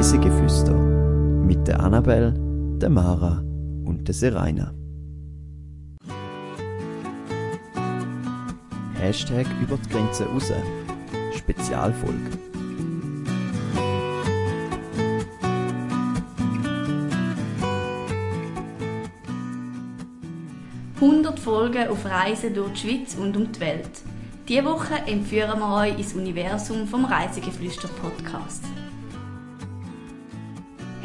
Reisegeflüster 0.00 0.72
mit 0.72 1.68
der 1.68 1.78
Annabel, 1.80 2.32
der 2.80 2.88
Mara 2.88 3.44
und 3.84 4.08
der 4.08 4.14
Seraina. 4.14 4.72
Hashtag 8.94 9.44
über 9.60 9.76
die 9.76 9.88
Grenze 9.90 10.24
raus. 10.24 10.50
Spezialfolge. 11.36 12.30
«100 20.98 21.38
Folgen 21.38 21.88
auf 21.88 22.06
Reisen 22.06 22.54
durch 22.54 22.72
die 22.72 22.78
Schweiz 22.78 23.16
und 23.16 23.36
um 23.36 23.52
die 23.52 23.60
Welt». 23.60 23.90
Diese 24.48 24.64
Woche 24.64 24.94
entführen 25.06 25.60
wir 25.60 25.74
euch 25.74 25.98
ins 25.98 26.14
Universum 26.14 26.86
vom 26.86 27.04
Reisegeflüster-Podcast. 27.04 28.64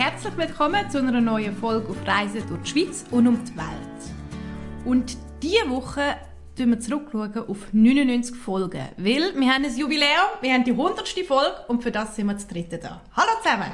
Herzlich 0.07 0.37
willkommen 0.37 0.87
zu 0.91 0.99
einer 0.99 1.19
neuen 1.19 1.57
Folge 1.57 1.89
auf 1.89 2.07
Reisen 2.07 2.47
durch 2.47 2.61
die 2.61 2.69
Schweiz 2.69 3.05
und 3.09 3.25
um 3.25 3.43
die 3.43 3.57
Welt. 3.57 4.85
Und 4.85 5.17
diese 5.41 5.67
Woche 5.67 6.17
schauen 6.55 6.69
wir 6.69 6.79
zurückschauen 6.79 7.49
auf 7.49 7.73
99 7.73 8.35
Folgen, 8.35 8.87
weil 8.97 9.33
wir 9.35 9.51
haben 9.51 9.65
ein 9.65 9.75
Jubiläum, 9.75 10.29
wir 10.41 10.53
haben 10.53 10.63
die 10.63 10.73
100. 10.73 11.09
Folge 11.27 11.55
und 11.69 11.81
für 11.81 11.89
das 11.89 12.15
sind 12.15 12.27
wir 12.27 12.37
zu 12.37 12.45
dritten 12.47 12.81
da. 12.83 13.01
Hallo 13.17 13.31
zusammen! 13.41 13.71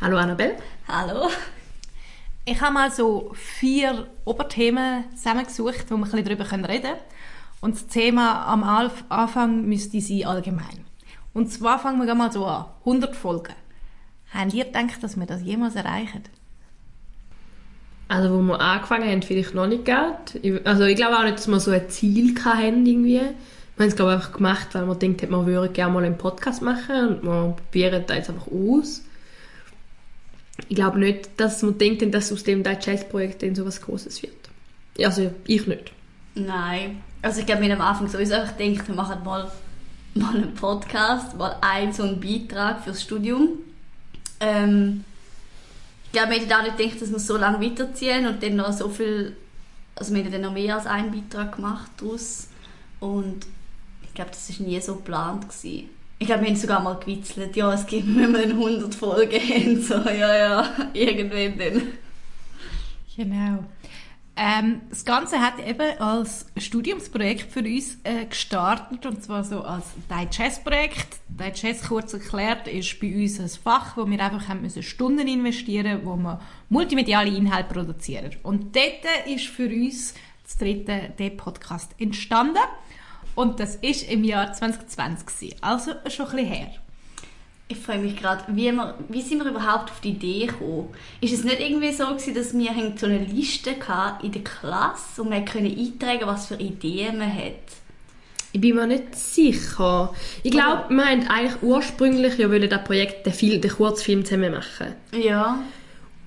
Hallo 0.00 0.16
Annabelle. 0.16 0.56
Hallo! 0.88 1.28
Ich 2.46 2.58
habe 2.58 2.72
mal 2.72 2.90
so 2.90 3.32
vier 3.34 4.08
Oberthemen 4.24 5.04
zusammengesucht, 5.14 5.84
wo 5.90 5.96
wir 5.96 6.06
ein 6.06 6.10
bisschen 6.12 6.24
darüber 6.24 6.50
reden 6.50 6.82
können. 6.82 6.96
Und 7.60 7.74
das 7.74 7.86
Thema 7.88 8.46
am 8.46 8.64
Anfang 8.64 9.66
müsste 9.66 10.00
sein 10.00 10.24
allgemein. 10.24 10.86
Und 11.34 11.52
zwar 11.52 11.78
fangen 11.78 12.06
wir 12.06 12.14
mal 12.14 12.32
so 12.32 12.46
an. 12.46 12.64
100 12.86 13.14
Folgen. 13.14 13.52
Habt 14.32 14.54
ihr 14.54 14.64
gedacht, 14.64 15.02
dass 15.02 15.18
wir 15.18 15.26
das 15.26 15.42
jemals 15.42 15.74
erreichen? 15.74 16.22
Also, 18.08 18.30
wo 18.30 18.42
wir 18.42 18.60
angefangen 18.60 19.08
haben, 19.08 19.22
vielleicht 19.22 19.54
noch 19.54 19.66
nicht 19.66 19.84
gerade. 19.84 20.60
Also, 20.64 20.84
ich 20.84 20.96
glaube 20.96 21.16
auch 21.18 21.24
nicht, 21.24 21.38
dass 21.38 21.48
wir 21.48 21.60
so 21.60 21.70
ein 21.70 21.88
Ziel 21.88 22.34
hatten, 22.44 22.84
irgendwie. 22.84 23.20
Wir 23.20 23.84
haben 23.84 23.88
es, 23.88 23.96
glaube 23.96 24.12
ich, 24.12 24.16
einfach 24.16 24.32
gemacht, 24.32 24.68
weil 24.72 24.86
wir 24.86 24.96
gedacht 24.96 25.22
haben, 25.22 25.46
wir 25.46 25.54
würden 25.54 25.72
gerne 25.72 25.94
mal 25.94 26.04
einen 26.04 26.18
Podcast 26.18 26.62
machen 26.62 27.20
und 27.20 27.24
wir 27.24 27.56
probieren 27.56 28.04
das 28.06 28.16
jetzt 28.16 28.30
einfach 28.30 28.48
aus. 28.48 29.02
Ich 30.68 30.76
glaube 30.76 30.98
nicht, 30.98 31.30
dass 31.38 31.62
wir 31.62 31.72
denken, 31.72 32.10
dass 32.12 32.32
aus 32.32 32.44
dem 32.44 32.62
Digest-Projekt 32.62 33.40
so 33.40 33.46
etwas 33.46 33.80
Großes 33.80 34.22
wird. 34.22 34.50
Also, 34.98 35.30
ich 35.46 35.66
nicht. 35.66 35.92
Nein. 36.34 37.02
Also, 37.22 37.40
ich 37.40 37.46
glaube, 37.46 37.62
wir 37.62 37.70
haben 37.70 37.80
am 37.80 37.88
Anfang 37.88 38.08
sowieso 38.08 38.34
einfach 38.34 38.56
gedacht, 38.56 38.88
wir 38.88 38.94
machen 38.94 39.24
mal, 39.24 39.50
mal 40.14 40.34
einen 40.34 40.54
Podcast, 40.54 41.36
mal 41.36 41.56
einen 41.62 41.92
so 41.92 42.02
einen 42.02 42.20
Beitrag 42.20 42.84
fürs 42.84 43.02
Studium. 43.02 43.58
Ähm, 44.42 45.04
ich 46.06 46.12
glaube, 46.12 46.32
wir 46.32 46.40
hätten 46.40 46.52
auch 46.52 46.62
nicht 46.62 46.76
gedacht, 46.76 47.00
dass 47.00 47.12
wir 47.12 47.18
so 47.18 47.36
lange 47.36 47.64
weiterziehen 47.64 48.26
und 48.26 48.42
dann 48.42 48.56
noch 48.56 48.72
so 48.72 48.88
viel, 48.88 49.36
also 49.94 50.14
wir 50.14 50.24
haben 50.24 50.32
dann 50.32 50.42
noch 50.42 50.52
mehr 50.52 50.74
als 50.74 50.86
einen 50.86 51.12
Beitrag 51.12 51.56
gemacht 51.56 51.90
daraus 51.96 52.48
und 53.00 53.46
ich 54.02 54.12
glaube, 54.12 54.32
das 54.32 54.60
war 54.60 54.66
nie 54.66 54.80
so 54.80 54.96
geplant. 54.96 55.48
Gewesen. 55.48 55.88
Ich 56.18 56.26
glaube, 56.26 56.42
wir 56.42 56.48
haben 56.50 56.56
sogar 56.56 56.82
mal 56.82 56.98
gewitzelt, 56.98 57.56
ja, 57.56 57.72
es 57.72 57.86
gibt, 57.86 58.06
wenn 58.16 58.32
wir 58.32 58.40
100 58.40 58.94
Folgen 58.94 59.40
haben, 59.40 59.82
so, 59.82 59.94
ja, 59.94 60.36
ja, 60.36 60.74
irgendwann 60.92 61.58
dann. 61.58 61.82
Genau. 63.16 63.64
Ähm, 64.34 64.80
das 64.88 65.04
Ganze 65.04 65.40
hat 65.40 65.58
eben 65.58 65.98
als 65.98 66.46
Studiumsprojekt 66.56 67.52
für 67.52 67.60
uns 67.60 67.98
äh, 68.04 68.24
gestartet 68.24 69.04
und 69.04 69.22
zwar 69.22 69.44
so 69.44 69.62
als 69.62 69.84
Digest-Projekt. 70.10 71.18
Digest, 71.28 71.88
kurz 71.88 72.14
erklärt, 72.14 72.66
ist 72.66 72.98
bei 72.98 73.14
uns 73.14 73.38
ein 73.38 73.48
Fach, 73.48 73.96
wo 73.96 74.08
wir 74.08 74.18
einfach 74.20 74.48
haben 74.48 74.62
müssen 74.62 74.82
Stunden 74.82 75.28
investieren 75.28 76.00
wo 76.04 76.16
wir 76.16 76.40
multimediale 76.70 77.28
Inhalte 77.28 77.74
produzieren. 77.74 78.30
Und 78.42 78.74
dort 78.74 79.04
ist 79.26 79.48
für 79.48 79.66
uns 79.66 80.14
das 80.44 80.56
dritte 80.56 81.12
der 81.18 81.30
Podcast 81.30 81.94
entstanden 81.98 82.56
und 83.34 83.60
das 83.60 83.76
ist 83.76 84.10
im 84.10 84.24
Jahr 84.24 84.52
2020 84.52 85.56
also 85.62 85.92
schon 86.08 86.26
ein 86.26 86.36
bisschen 86.36 86.52
her. 86.52 86.70
Ich 87.72 87.78
freue 87.78 87.98
mich 87.98 88.16
gerade, 88.16 88.44
wie, 88.48 88.70
wie 89.08 89.22
sind 89.22 89.42
wir 89.42 89.50
überhaupt 89.50 89.90
auf 89.90 90.00
die 90.00 90.10
Idee 90.10 90.46
gekommen? 90.46 90.90
Ist 91.22 91.32
es 91.32 91.42
nicht 91.42 91.58
irgendwie 91.58 91.90
so 91.90 92.06
gewesen, 92.06 92.34
dass 92.34 92.52
wir 92.52 92.70
so 92.96 93.06
eine 93.06 93.18
Liste 93.18 93.70
in 94.22 94.32
der 94.32 94.44
Klasse 94.44 95.22
und 95.22 95.30
wir 95.30 95.42
können 95.42 95.74
eintragen, 95.74 96.26
was 96.26 96.48
für 96.48 96.56
Ideen 96.56 97.16
man 97.16 97.34
hat? 97.34 97.54
Ich 98.52 98.60
bin 98.60 98.76
mir 98.76 98.86
nicht 98.86 99.14
sicher. 99.14 100.12
Ich 100.42 100.50
glaube, 100.50 100.90
wir 100.90 100.98
wollten 100.98 101.28
eigentlich 101.28 101.62
ursprünglich 101.62 102.36
ja 102.36 102.48
das 102.48 102.84
Projekt 102.84 103.24
den, 103.24 103.32
Film, 103.32 103.62
den 103.62 103.70
Kurzfilm 103.70 104.26
zusammen 104.26 104.52
machen. 104.52 104.94
Ja. 105.12 105.58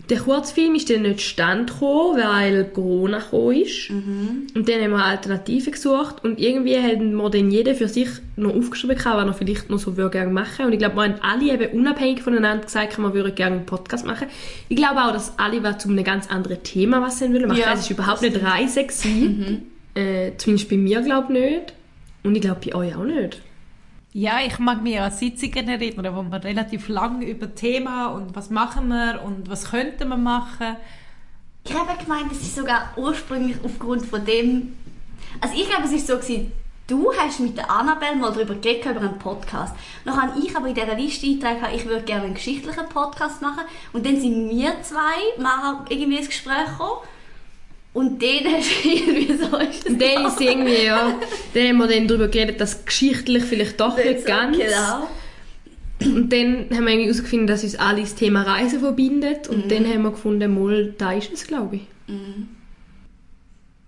Der 0.09 0.19
Kurzfilm 0.19 0.75
ist 0.75 0.89
dann 0.89 1.01
nicht 1.01 1.21
stand 1.21 1.81
weil 1.81 2.65
Corona 2.65 3.19
gekommen 3.19 3.61
ist. 3.61 3.89
Mhm. 3.89 4.47
Und 4.53 4.69
dann 4.69 4.81
haben 4.81 4.91
wir 4.91 5.03
Alternativen 5.03 5.73
gesucht 5.73 6.23
und 6.23 6.39
irgendwie 6.39 6.77
haben 6.77 7.15
wir 7.15 7.29
dann 7.29 7.49
jeder 7.49 7.75
für 7.75 7.87
sich 7.87 8.09
noch 8.35 8.53
aufgeschrieben, 8.55 8.97
was 8.97 9.05
er 9.05 9.33
vielleicht 9.33 9.69
noch 9.69 9.79
so 9.79 9.91
gerne 9.93 10.31
machen 10.31 10.65
Und 10.65 10.73
ich 10.73 10.79
glaube, 10.79 10.95
wir 10.95 11.03
haben 11.03 11.15
alle 11.21 11.53
eben 11.53 11.79
unabhängig 11.79 12.21
voneinander 12.21 12.65
gesagt, 12.65 12.97
wir 12.97 13.13
würden 13.13 13.33
gerne 13.33 13.55
einen 13.57 13.65
Podcast 13.65 14.05
machen. 14.05 14.27
Ich 14.69 14.77
glaube 14.77 15.01
auch, 15.01 15.11
dass 15.11 15.37
alle 15.39 15.63
was 15.63 15.79
zu 15.79 15.89
einem 15.89 16.03
ganz 16.03 16.29
anderen 16.29 16.61
Thema 16.63 17.01
was 17.01 17.19
sie 17.19 17.33
wollen 17.33 17.47
machen. 17.47 17.59
Ja, 17.59 17.73
es 17.73 17.89
war 17.89 17.91
überhaupt 17.91 18.21
nicht 18.21 18.41
Reise. 18.41 18.85
Mhm. 19.05 19.63
Äh, 19.95 20.31
zumindest 20.37 20.69
bei 20.69 20.77
mir 20.77 21.01
glaube 21.01 21.33
ich 21.33 21.39
nicht. 21.39 21.73
Und 22.23 22.35
ich 22.35 22.41
glaube 22.41 22.61
bei 22.63 22.75
euch 22.75 22.95
auch 22.95 23.03
nicht. 23.03 23.41
Ja, 24.17 24.39
ich 24.39 24.59
mag 24.59 24.81
mich 24.81 24.97
an 24.97 25.11
Sitzungen 25.11 25.67
erinnern, 25.67 26.15
wo 26.15 26.23
wir 26.23 26.41
relativ 26.41 26.87
lang 26.87 27.21
über 27.21 27.53
Thema 27.53 28.07
und 28.07 28.33
was 28.33 28.49
machen 28.49 28.87
wir 28.87 29.21
und 29.25 29.49
was 29.49 29.71
könnten 29.71 30.07
wir 30.07 30.15
machen. 30.15 30.77
Ich 31.65 31.73
habe 31.73 32.01
gemeint, 32.01 32.31
es 32.31 32.43
ist 32.43 32.55
sogar 32.55 32.93
ursprünglich 32.95 33.57
aufgrund 33.61 34.05
von 34.05 34.23
dem. 34.23 34.77
Also 35.41 35.53
ich 35.57 35.67
glaube, 35.67 35.83
es 35.83 35.91
ist 35.91 36.07
so 36.07 36.15
gewesen, 36.15 36.53
du 36.87 37.11
hast 37.11 37.41
mit 37.41 37.57
der 37.57 37.69
Annabelle 37.69 38.15
mal 38.15 38.31
darüber 38.31 38.55
geredet, 38.55 38.85
über 38.85 39.01
einen 39.01 39.19
Podcast. 39.19 39.75
Dann 40.05 40.15
habe 40.15 40.39
ich 40.39 40.55
aber 40.55 40.69
in 40.69 40.75
dieser 40.75 40.95
Liste 40.95 41.27
eingetragen, 41.27 41.75
ich 41.75 41.85
würde 41.85 42.05
gerne 42.05 42.23
einen 42.23 42.35
geschichtlichen 42.35 42.87
Podcast 42.87 43.41
machen. 43.41 43.65
Und 43.91 44.05
dann 44.05 44.17
sind 44.21 44.49
wir 44.49 44.81
zwei 44.81 45.41
mal 45.43 45.85
irgendwie 45.89 46.19
ins 46.19 46.27
Gespräch 46.27 46.67
gekommen. 46.67 47.01
Und 47.95 48.21
dann 48.21 48.53
hast 48.53 48.83
du 48.83 48.89
irgendwie 48.89 49.33
so... 49.37 49.55
Ist 49.55 49.89
und 49.89 50.01
dann 50.01 50.25
ist 50.25 50.41
irgendwie, 50.41 50.85
ja... 50.85 51.17
Dann 51.53 51.67
haben 51.69 51.77
wir 51.77 51.87
dann 51.87 52.09
darüber 52.09 52.27
geredet, 52.27 52.59
dass 52.59 52.83
geschichtlich 52.83 53.45
vielleicht 53.45 53.79
doch 53.79 53.95
nicht 53.95 54.25
ganz... 54.25 54.57
Genau. 54.57 55.07
Und 56.01 56.33
dann 56.33 56.67
haben 56.71 56.85
wir 56.85 56.89
irgendwie 56.89 57.05
herausgefunden, 57.05 57.47
dass 57.47 57.63
uns 57.63 57.77
alle 57.77 58.01
das 58.01 58.15
Thema 58.15 58.41
Reisen 58.41 58.81
verbindet. 58.81 59.47
Und 59.47 59.65
mhm. 59.65 59.69
dann 59.69 59.87
haben 59.87 60.01
wir 60.01 60.11
gefunden, 60.11 60.61
mal, 60.61 60.93
da 60.97 61.13
ist 61.13 61.31
es, 61.31 61.47
glaube 61.47 61.77
ich. 61.77 61.81
Mhm. 62.07 62.49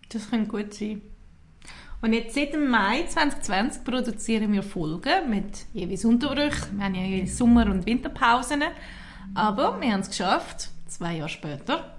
Das 0.08 0.30
könnte 0.30 0.50
gut 0.50 0.74
sein. 0.74 1.02
Und 2.02 2.14
jetzt 2.14 2.34
seit 2.34 2.54
dem 2.54 2.70
Mai 2.70 3.04
2020 3.10 3.84
produzieren 3.84 4.54
wir 4.54 4.64
Folgen 4.64 5.30
mit 5.30 5.66
jeweils 5.74 6.06
Unterbrüchen. 6.06 6.78
Wir 6.78 6.86
haben 6.86 6.96
ja 6.96 7.04
jeweils 7.04 7.38
Sommer- 7.38 7.66
und 7.66 7.86
Winterpausen. 7.86 8.64
Aber 9.36 9.82
wir 9.82 9.92
haben 9.92 10.00
es 10.00 10.08
geschafft. 10.08 10.70
Zwei 10.88 11.18
Jahre 11.18 11.28
später 11.28 11.94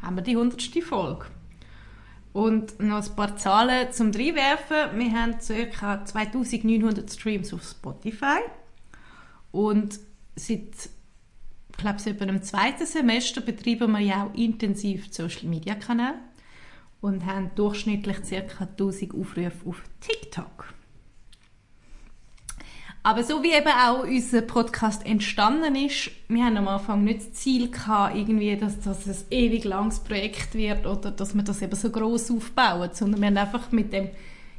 haben 0.00 0.14
wir 0.14 0.22
die 0.22 0.36
100. 0.36 0.84
Folge. 0.84 1.24
Und 2.32 2.80
noch 2.80 3.04
ein 3.04 3.16
paar 3.16 3.36
Zahlen 3.36 3.92
zum 3.92 4.10
Reinwerfen. 4.10 4.98
Wir 4.98 5.12
haben 5.12 5.36
ca. 5.38 6.04
2900 6.04 7.10
Streams 7.10 7.52
auf 7.52 7.62
Spotify. 7.62 8.40
Und 9.50 9.98
seit, 10.36 10.90
ich 11.70 11.76
glaube, 11.76 11.98
seit 11.98 12.20
dem 12.20 12.42
zweiten 12.42 12.86
Semester 12.86 13.40
betreiben 13.40 13.92
wir 13.92 14.00
ja 14.00 14.24
auch 14.24 14.34
intensiv 14.34 15.12
Social 15.12 15.48
Media 15.48 15.74
Kanäle 15.74 16.14
und 17.00 17.24
haben 17.24 17.50
durchschnittlich 17.54 18.18
ca. 18.28 18.64
1000 18.64 19.14
Aufrufe 19.14 19.52
auf 19.64 19.82
TikTok. 20.00 20.77
Aber 23.08 23.24
so 23.24 23.42
wie 23.42 23.52
eben 23.52 23.68
auch 23.68 24.04
unser 24.04 24.42
Podcast 24.42 25.06
entstanden 25.06 25.76
ist, 25.76 26.10
wir 26.28 26.44
haben 26.44 26.58
am 26.58 26.68
Anfang 26.68 27.04
nicht 27.04 27.20
das 27.20 27.32
Ziel 27.32 27.70
gehabt, 27.70 28.14
irgendwie, 28.14 28.54
dass 28.54 28.80
das 28.80 29.06
ein 29.06 29.16
ewig 29.30 29.64
langes 29.64 30.00
Projekt 30.00 30.52
wird 30.54 30.86
oder 30.86 31.10
dass 31.10 31.34
wir 31.34 31.42
das 31.42 31.62
eben 31.62 31.74
so 31.74 31.88
groß 31.88 32.32
aufbauen, 32.32 32.90
sondern 32.92 33.22
wir 33.22 33.28
haben 33.28 33.38
einfach 33.38 33.72
mit 33.72 33.94
dem 33.94 34.10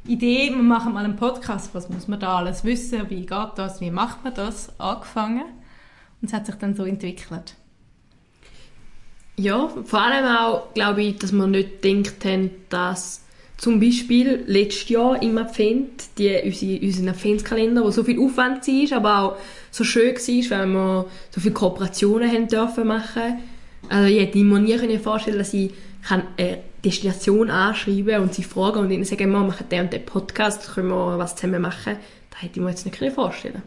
Idee, 0.04 0.50
wir 0.50 0.64
machen 0.64 0.94
mal 0.94 1.04
einen 1.04 1.14
Podcast, 1.14 1.72
was 1.76 1.90
muss 1.90 2.08
man 2.08 2.18
da 2.18 2.38
alles 2.38 2.64
wissen, 2.64 3.08
wie 3.08 3.24
geht 3.24 3.52
das, 3.54 3.80
wie 3.80 3.92
macht 3.92 4.24
man 4.24 4.34
das, 4.34 4.80
angefangen 4.80 5.44
und 6.20 6.26
es 6.26 6.32
hat 6.32 6.46
sich 6.46 6.56
dann 6.56 6.74
so 6.74 6.84
entwickelt. 6.84 7.54
Ja, 9.36 9.68
vor 9.84 10.00
allem 10.02 10.26
auch, 10.26 10.74
glaube 10.74 11.04
ich, 11.04 11.18
dass 11.18 11.30
wir 11.30 11.46
nicht 11.46 11.82
gedacht 11.82 12.24
haben, 12.24 12.50
dass 12.68 13.19
zum 13.60 13.78
Beispiel 13.78 14.42
letztes 14.46 14.88
Jahr 14.88 15.22
im 15.22 15.36
Advent, 15.36 16.16
die, 16.16 16.34
unsere, 16.42 16.80
unseren 16.80 17.08
Adventskalender, 17.10 17.84
wo 17.84 17.90
so 17.90 18.02
viel 18.02 18.18
Aufwand 18.18 18.66
war, 18.66 18.96
aber 18.96 19.22
auch 19.22 19.36
so 19.70 19.84
schön 19.84 20.16
war, 20.16 20.58
weil 20.58 20.66
wir 20.66 21.06
so 21.30 21.40
viele 21.42 21.52
Kooperationen 21.52 22.32
haben 22.32 22.48
dürfen 22.48 22.86
machen. 22.86 23.40
Also 23.90 24.08
ich 24.08 24.18
hätte 24.18 24.38
mir 24.38 24.60
nie 24.60 24.98
vorstellen 24.98 25.38
dass 25.38 25.52
ich 25.52 25.72
eine 26.08 26.58
Destination 26.82 27.50
anschreiben 27.50 28.22
und 28.22 28.32
sie 28.32 28.44
fragen 28.44 28.78
und 28.78 28.90
ihnen 28.90 29.04
sagen, 29.04 29.30
wir 29.30 29.40
machen 29.40 29.68
den 29.70 29.82
und 29.82 29.92
den 29.92 30.06
Podcast, 30.06 30.74
können 30.74 30.88
wir 30.88 31.18
was 31.18 31.36
zusammen 31.36 31.60
machen. 31.60 31.96
Das 32.30 32.40
hätte 32.40 32.60
ich 32.60 32.64
mir 32.64 32.70
jetzt 32.70 32.86
nicht 32.86 33.14
vorstellen 33.14 33.62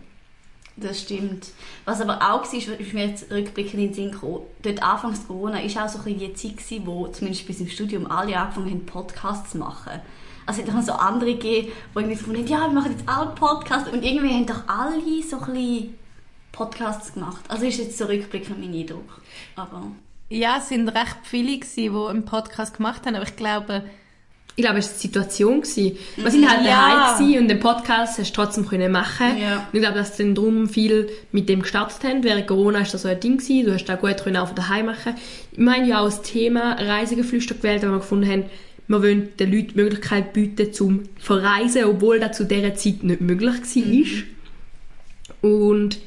Das 0.75 1.01
stimmt. 1.01 1.51
Was 1.85 2.01
aber 2.01 2.17
auch 2.17 2.43
war, 2.43 2.79
ist 2.79 2.93
mir 2.93 3.07
jetzt 3.07 3.31
rückblickend 3.31 3.75
in 3.75 3.87
den 3.87 3.93
Sinn 3.93 4.11
gekommen, 4.11 4.41
dort 4.63 4.81
anfangs 4.81 5.27
Corona 5.27 5.57
war 5.57 5.85
auch 5.85 5.89
so 5.89 5.99
ein 5.99 6.17
die 6.17 6.33
Zeit, 6.33 6.57
gewesen, 6.57 6.87
wo 6.87 7.07
zumindest 7.07 7.45
bis 7.45 7.59
im 7.59 7.67
Studium 7.67 8.09
alle 8.09 8.37
angefangen 8.37 8.71
haben, 8.71 8.85
Podcasts 8.85 9.51
zu 9.51 9.59
machen. 9.59 10.01
Also 10.45 10.61
es 10.61 10.67
hat 10.67 10.75
doch 10.75 10.81
so 10.81 10.93
andere 10.93 11.35
gegeben, 11.35 11.67
die 11.93 11.99
irgendwie 11.99 12.17
gefunden 12.17 12.41
haben, 12.41 12.47
ja, 12.47 12.67
wir 12.67 12.73
machen 12.73 12.91
jetzt 12.91 13.07
auch 13.07 13.27
einen 13.27 13.35
Podcast. 13.35 13.87
Und 13.87 14.03
irgendwie 14.03 14.33
haben 14.33 14.45
doch 14.45 14.67
alle 14.67 14.99
so 15.21 15.39
ein 15.39 15.53
bisschen 15.53 15.97
Podcasts 16.51 17.13
gemacht. 17.13 17.45
Also 17.47 17.65
ist 17.65 17.77
jetzt 17.77 17.97
so 17.97 18.05
rückblickend 18.05 18.59
mein 18.59 18.73
Eindruck. 18.73 19.21
Aber... 19.55 19.83
Ja, 20.29 20.57
es 20.57 20.69
sind 20.69 20.89
recht 20.89 21.17
viele 21.23 21.59
gewesen, 21.59 21.93
die 21.93 22.09
einen 22.09 22.25
Podcast 22.25 22.75
gemacht 22.75 23.05
haben, 23.05 23.15
aber 23.15 23.25
ich 23.25 23.35
glaube, 23.35 23.83
ich 24.55 24.63
glaube, 24.63 24.79
es 24.79 24.87
war 24.87 24.93
die 24.95 24.99
Situation. 25.07 25.61
Gewesen. 25.61 25.97
Wir 26.15 26.31
sind 26.31 26.49
halt 26.49 26.65
Ja. 26.65 27.15
daheim 27.17 27.41
und 27.41 27.47
den 27.47 27.59
Podcast 27.59 28.19
hast 28.19 28.29
du 28.31 28.35
trotzdem 28.41 28.67
können 28.67 28.91
machen. 28.91 29.37
Ja. 29.41 29.57
Und 29.71 29.73
ich 29.73 29.81
glaube, 29.81 29.97
dass 29.97 30.15
dann 30.17 30.35
darum 30.35 30.69
viel 30.69 31.09
mit 31.31 31.49
dem 31.49 31.61
gestartet 31.63 32.03
haben. 32.03 32.23
Während 32.23 32.45
Corona 32.47 32.79
ist 32.79 32.93
das 32.93 33.01
so 33.01 33.07
ein 33.09 33.19
Ding 33.19 33.37
gewesen. 33.37 33.65
Du 33.65 33.73
hast 33.73 33.85
da 33.85 33.95
gut 33.95 34.23
können 34.23 34.37
auch 34.37 34.47
von 34.47 34.55
daheim 34.55 34.85
machen. 34.85 35.15
Ich 35.51 35.57
meine 35.57 35.87
ja 35.87 35.99
auch 36.01 36.05
das 36.05 36.21
Thema 36.21 36.73
Reisegeflüster 36.73 37.55
gewählt, 37.55 37.81
weil 37.83 37.89
wir 37.91 37.97
gefunden 37.97 38.29
haben, 38.29 38.43
wir 38.87 39.01
wollen 39.01 39.29
den 39.39 39.51
Leuten 39.51 39.69
die 39.69 39.75
Möglichkeit 39.81 40.33
bieten 40.33 40.73
zum 40.73 41.03
Verreisen, 41.17 41.85
obwohl 41.85 42.19
das 42.19 42.37
zu 42.37 42.45
dieser 42.45 42.75
Zeit 42.75 43.01
nicht 43.03 43.21
möglich 43.21 43.49
war. 43.51 45.49
Und 45.49 45.99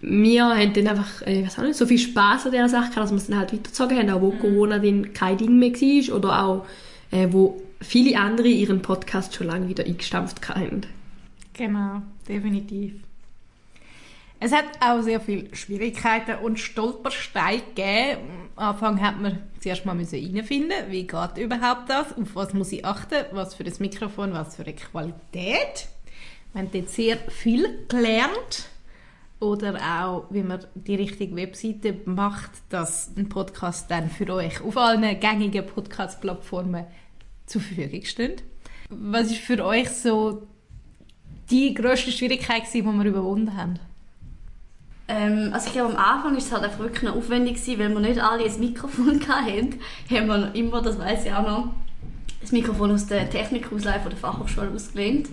wir 0.00 0.44
haben 0.44 0.72
dann 0.74 0.88
einfach, 0.88 1.22
äh, 1.26 1.40
ich 1.40 1.46
weiß 1.46 1.58
auch 1.58 1.62
nicht, 1.62 1.76
so 1.76 1.86
viel 1.86 1.98
Spaß 1.98 2.46
an 2.46 2.52
dieser 2.52 2.68
Sache 2.68 2.90
gehabt, 2.90 3.04
dass 3.04 3.10
wir 3.10 3.16
es 3.16 3.26
dann 3.28 3.38
halt 3.38 3.52
weitergezogen 3.52 3.96
haben, 3.98 4.10
auch 4.10 4.20
wo 4.20 4.30
Corona 4.32 4.78
dann 4.78 5.12
kein 5.14 5.38
Ding 5.38 5.58
mehr 5.58 5.72
war 5.72 6.16
oder 6.16 6.42
auch 6.44 6.66
äh, 7.14 7.32
wo 7.32 7.62
viele 7.80 8.18
andere 8.18 8.48
ihren 8.48 8.82
Podcast 8.82 9.34
schon 9.34 9.46
lange 9.46 9.68
wieder 9.68 9.84
eingestampft 9.84 10.48
haben. 10.48 10.82
Genau, 11.52 12.02
definitiv. 12.28 12.94
Es 14.40 14.52
hat 14.52 14.64
auch 14.80 15.00
sehr 15.00 15.20
viele 15.20 15.54
Schwierigkeiten 15.54 16.44
und 16.44 16.58
Stolpersteine 16.58 17.62
gegeben. 17.62 18.50
Am 18.56 18.74
Anfang 18.74 19.00
hat 19.00 19.20
man 19.20 19.38
zuerst 19.60 19.86
mal 19.86 19.96
reinfinden, 19.96 20.76
wie 20.88 21.06
geht 21.06 21.38
überhaupt 21.38 21.88
das, 21.88 22.16
auf 22.18 22.34
was 22.34 22.52
muss 22.52 22.72
ich 22.72 22.84
achten, 22.84 23.24
was 23.30 23.54
für 23.54 23.64
das 23.64 23.78
Mikrofon, 23.78 24.32
was 24.32 24.56
für 24.56 24.64
eine 24.64 24.74
Qualität. 24.74 25.86
Wir 26.52 26.62
haben 26.62 26.70
dort 26.72 26.90
sehr 26.90 27.16
viel 27.16 27.86
gelernt. 27.88 28.68
Oder 29.40 29.74
auch, 29.74 30.26
wie 30.30 30.42
man 30.42 30.64
die 30.74 30.94
richtige 30.94 31.36
Webseite 31.36 31.96
macht, 32.06 32.50
dass 32.70 33.10
ein 33.16 33.28
Podcast 33.28 33.90
dann 33.90 34.08
für 34.08 34.32
euch 34.32 34.62
auf 34.62 34.76
allen 34.76 35.20
gängigen 35.20 35.66
Podcast-Plattformen 35.66 36.86
zur 37.46 37.60
Verfügung 37.60 38.04
steht. 38.04 38.42
Was 38.90 39.30
ist 39.30 39.38
für 39.38 39.64
euch 39.64 39.90
so 39.90 40.46
die 41.50 41.74
grösste 41.74 42.10
Schwierigkeit, 42.10 42.62
die 42.72 42.82
wir 42.82 43.04
überwunden 43.04 43.56
haben? 43.56 43.78
Ähm, 45.06 45.50
also 45.52 45.66
ich 45.66 45.72
glaube, 45.72 45.94
am 45.94 45.96
Anfang 45.96 46.32
war 46.32 46.38
es 46.38 46.50
halt 46.50 46.64
einfach 46.64 46.78
wirklich 46.78 47.02
noch 47.02 47.16
aufwendig, 47.16 47.56
gewesen, 47.56 47.78
weil 47.78 47.90
wir 47.90 48.00
nicht 48.00 48.20
alle 48.20 48.44
ein 48.44 48.60
Mikrofon 48.60 49.20
hatten. 49.28 49.78
Haben 50.10 50.26
wir 50.26 50.38
noch 50.38 50.54
immer, 50.54 50.80
das 50.80 50.98
weiß 50.98 51.26
ich 51.26 51.32
auch 51.32 51.46
noch, 51.46 51.74
das 52.40 52.52
Mikrofon 52.52 52.92
aus 52.92 53.06
der 53.06 53.28
Technikausleihe 53.28 54.00
von 54.00 54.10
der 54.10 54.18
Fachhochschule 54.18 54.70
ausgelehnt. 54.74 55.28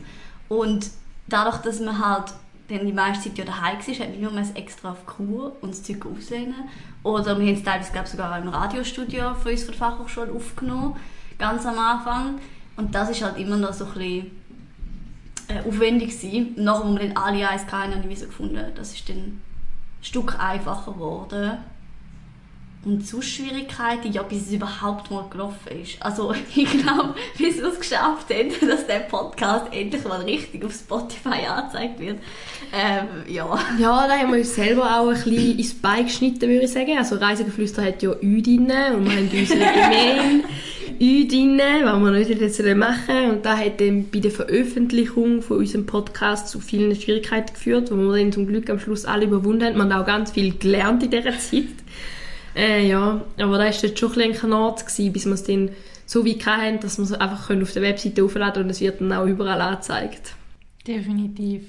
Und 0.50 0.90
dadurch, 1.28 1.58
dass 1.58 1.80
man 1.80 2.06
halt 2.06 2.34
dann 2.68 2.86
die 2.86 2.94
meiste 2.94 3.30
Zeit 3.30 3.38
ja 3.38 3.46
daheim 3.46 3.78
war, 3.78 4.08
hat 4.08 4.22
man 4.22 4.36
mal 4.36 4.46
extra 4.56 4.92
auf 4.92 5.06
Kur 5.06 5.56
und 5.62 5.72
das 5.72 5.84
Zeug 5.84 6.06
auslehnen. 6.06 6.56
Oder 7.04 7.40
wir 7.40 7.48
haben 7.48 7.56
es 7.56 7.64
teilweise, 7.64 7.92
glaube 7.92 8.06
ich, 8.06 8.12
sogar 8.12 8.38
im 8.38 8.48
Radiostudio 8.48 9.34
von 9.36 9.52
uns 9.52 9.64
von 9.64 9.72
der 9.72 9.80
Fachhochschule 9.80 10.32
aufgenommen, 10.32 10.96
ganz 11.42 11.66
am 11.66 11.78
Anfang. 11.78 12.40
Und 12.78 12.96
das 12.96 13.10
ist 13.10 13.22
halt 13.22 13.38
immer 13.38 13.58
noch 13.58 13.74
so 13.74 13.86
ein 13.86 13.94
bisschen 13.94 14.32
äh, 15.50 15.68
aufwendig 15.68 16.12
gewesen. 16.12 16.54
Nachher, 16.56 16.90
wir 16.94 17.00
dann 17.00 17.18
alle 17.18 17.50
eins 17.50 17.64
hatten, 17.70 17.96
habe 17.96 18.08
ich 18.08 18.20
so 18.20 18.28
gefunden, 18.28 18.64
das 18.76 18.94
ist 18.94 19.10
dann 19.10 19.18
ein 19.18 19.42
Stück 20.02 20.40
einfacher 20.40 20.94
geworden. 20.94 21.58
Und 22.84 23.06
sonst 23.06 23.28
Schwierigkeiten, 23.28 24.12
ja, 24.12 24.24
bis 24.24 24.48
es 24.48 24.54
überhaupt 24.54 25.12
mal 25.12 25.26
gelaufen 25.30 25.82
ist. 25.84 26.02
Also, 26.02 26.34
ich 26.56 26.70
glaube, 26.72 27.14
bis 27.38 27.58
wir 27.58 27.68
es 27.68 27.80
geschafft 27.80 28.34
haben, 28.34 28.52
dass 28.68 28.88
der 28.88 29.02
Podcast 29.02 29.72
endlich 29.72 30.04
mal 30.04 30.22
richtig 30.22 30.66
auf 30.66 30.74
Spotify 30.74 31.46
angezeigt 31.48 32.00
wird. 32.00 32.20
Ähm, 32.74 33.08
ja. 33.28 33.60
Ja, 33.78 34.08
da 34.08 34.18
haben 34.18 34.32
wir 34.32 34.40
uns 34.40 34.56
selber 34.56 35.00
auch 35.00 35.10
ein 35.10 35.14
bisschen 35.14 35.60
ins 35.60 35.74
Bein 35.76 36.06
geschnitten, 36.06 36.50
würde 36.50 36.66
ich 36.66 36.72
sagen. 36.72 36.98
Also 36.98 37.18
Reisegeflüster 37.18 37.84
hat 37.84 38.02
ja 38.02 38.16
Ü 38.20 38.42
drin 38.42 38.62
und 38.62 39.06
wir 39.06 39.18
haben 39.18 39.30
unsere 39.32 39.60
Domain 39.60 40.44
Ü 41.02 41.28
drin, 41.28 41.60
was 41.84 42.00
wir 42.00 42.12
nicht 42.12 42.30
jetzt 42.30 42.76
machen. 42.76 43.32
Und 43.32 43.44
das 43.44 43.58
hat 43.58 43.82
dann 43.82 44.12
bei 44.12 44.20
der 44.20 44.30
Veröffentlichung 44.30 45.42
von 45.42 45.58
unserem 45.58 45.88
Podcast 45.88 46.50
zu 46.50 46.60
vielen 46.60 46.96
Schwierigkeiten 46.96 47.56
geführt, 47.56 47.90
wo 47.90 47.96
wir 47.96 48.20
dann 48.20 48.32
zum 48.32 48.46
Glück 48.46 48.70
am 48.70 48.78
Schluss 48.78 49.06
alle 49.06 49.26
überwunden 49.26 49.66
haben. 49.66 49.78
Man 49.80 49.92
hat 49.92 50.04
auch 50.04 50.06
ganz 50.06 50.30
viel 50.30 50.56
gelernt 50.56 51.02
in 51.02 51.10
dieser 51.10 51.40
Zeit. 51.40 51.64
Äh, 52.56 52.88
ja, 52.88 53.20
aber 53.40 53.58
da 53.58 53.64
war 53.64 53.72
dort 53.72 53.98
schon 53.98 54.10
ein 54.12 54.16
bisschen 54.16 54.22
ein 54.22 54.38
Kanat, 54.38 54.86
bis 54.86 55.26
wir 55.26 55.34
es 55.34 55.44
dann 55.44 55.70
so 56.06 56.24
weit 56.24 56.46
hatten, 56.46 56.80
dass 56.82 57.00
wir 57.00 57.06
es 57.06 57.14
einfach 57.14 57.50
auf 57.50 57.74
der 57.74 57.82
Webseite 57.82 58.24
aufladen 58.24 58.54
können 58.54 58.66
und 58.66 58.72
es 58.72 58.82
wird 58.82 59.02
dann 59.02 59.14
auch 59.14 59.26
überall 59.26 59.60
angezeigt. 59.60 60.36
Definitiv. 60.86 61.64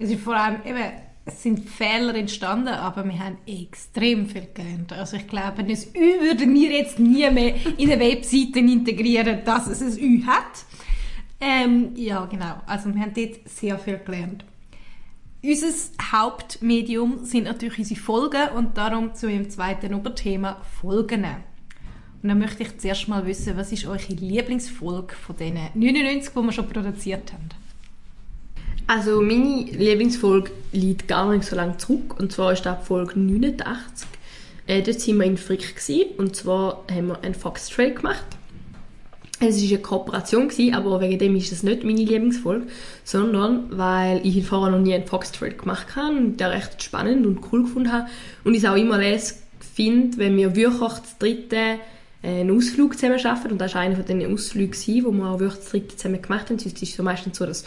Es 0.00 0.10
ist 0.10 0.22
vor 0.22 0.34
allem 0.34 0.56
eben, 0.64 0.82
es 1.28 1.42
sind 1.42 1.68
Fehler 1.68 2.14
entstanden, 2.14 2.68
aber 2.68 3.04
wir 3.04 3.18
haben 3.18 3.38
extrem 3.46 4.28
viel 4.28 4.46
gelernt. 4.54 4.92
Also 4.92 5.16
ich 5.16 5.26
glaube, 5.26 5.64
das 5.64 5.86
Ü 5.86 6.20
würden 6.20 6.54
wir 6.54 6.70
jetzt 6.70 7.00
nie 7.00 7.28
mehr 7.30 7.56
in 7.76 7.90
eine 7.90 8.00
Webseite 8.00 8.60
integrieren, 8.60 9.40
dass 9.44 9.66
es 9.66 9.82
ein 9.82 9.98
Ü 9.98 10.22
hat. 10.24 10.64
Ähm, 11.40 11.90
ja, 11.96 12.24
genau. 12.26 12.62
Also 12.66 12.94
wir 12.94 13.02
haben 13.02 13.12
dort 13.12 13.40
sehr 13.44 13.76
viel 13.78 13.98
gelernt. 13.98 14.44
Unser 15.42 15.68
Hauptmedium 16.12 17.24
sind 17.24 17.44
natürlich 17.44 17.78
unsere 17.80 18.00
Folgen 18.00 18.48
und 18.56 18.78
darum 18.78 19.14
zu 19.14 19.26
dem 19.26 19.50
zweiten 19.50 19.94
Oberthema 19.94 20.62
Folgen. 20.80 21.24
Und 22.22 22.28
dann 22.28 22.38
möchte 22.38 22.62
ich 22.62 22.78
zuerst 22.78 23.08
mal 23.08 23.26
wissen, 23.26 23.56
was 23.56 23.72
ist 23.72 23.86
eure 23.86 24.14
Lieblingsfolge 24.14 25.14
von 25.14 25.36
den 25.36 25.58
99, 25.74 26.32
die 26.32 26.40
wir 26.40 26.52
schon 26.52 26.68
produziert 26.68 27.32
haben? 27.32 27.48
Also 28.88 29.20
meine 29.20 29.64
Lieblingsfolge 29.64 30.52
liegt 30.72 31.08
gar 31.08 31.32
nicht 31.32 31.44
so 31.44 31.56
lange 31.56 31.76
zurück 31.76 32.20
und 32.20 32.30
zwar 32.30 32.52
ist 32.52 32.64
das 32.64 32.86
Folge 32.86 33.18
89. 33.18 34.06
Äh, 34.68 34.82
dort 34.82 35.06
waren 35.06 35.18
wir 35.18 35.26
in 35.26 35.36
Frick 35.38 35.76
gewesen, 35.76 36.10
und 36.18 36.36
zwar 36.36 36.84
haben 36.90 37.08
wir 37.08 37.22
einen 37.22 37.34
Foxtrail 37.34 37.94
gemacht. 37.94 38.24
Es 39.38 39.60
war 39.60 39.68
eine 39.68 39.78
Kooperation, 39.78 40.48
gewesen, 40.48 40.74
aber 40.74 41.00
wegen 41.00 41.18
dem 41.18 41.36
ist 41.36 41.52
es 41.52 41.62
nicht 41.62 41.84
meine 41.84 41.98
Lieblingsfolge, 41.98 42.68
sondern 43.04 43.76
weil 43.76 44.24
ich 44.24 44.46
vorher 44.46 44.70
noch 44.70 44.82
nie 44.82 44.94
einen 44.94 45.06
Foxtrail 45.06 45.54
gemacht 45.54 45.94
habe 45.96 46.16
und 46.16 46.38
der 46.38 46.52
recht 46.52 46.82
spannend 46.82 47.26
und 47.26 47.40
cool 47.52 47.64
gefunden 47.64 47.92
habe 47.92 48.08
und 48.44 48.54
ich 48.54 48.62
es 48.62 48.68
auch 48.68 48.76
immer 48.76 48.98
lässig 48.98 49.38
finde, 49.74 50.16
wenn 50.18 50.36
wir 50.36 50.54
wirklich 50.54 50.92
zu 50.92 51.14
dritten 51.18 51.80
äh, 52.22 52.40
einen 52.40 52.56
Ausflug 52.56 52.94
zusammen 52.94 53.18
schaffen 53.18 53.50
und 53.50 53.58
das 53.58 53.74
war 53.74 53.82
einer 53.82 53.96
von 53.96 54.04
diesen 54.04 54.32
Ausflügen, 54.32 55.04
wo 55.04 55.10
wir 55.12 55.26
auch 55.26 55.40
wirklich 55.40 55.60
zu 55.62 55.70
dritt 55.72 55.92
zusammen 55.98 56.22
gemacht 56.22 56.48
haben. 56.48 56.58
Sonst 56.58 56.82
ist 56.82 56.90
es 56.90 56.96
so 56.96 57.02
meistens 57.02 57.36
so, 57.36 57.46
dass 57.46 57.64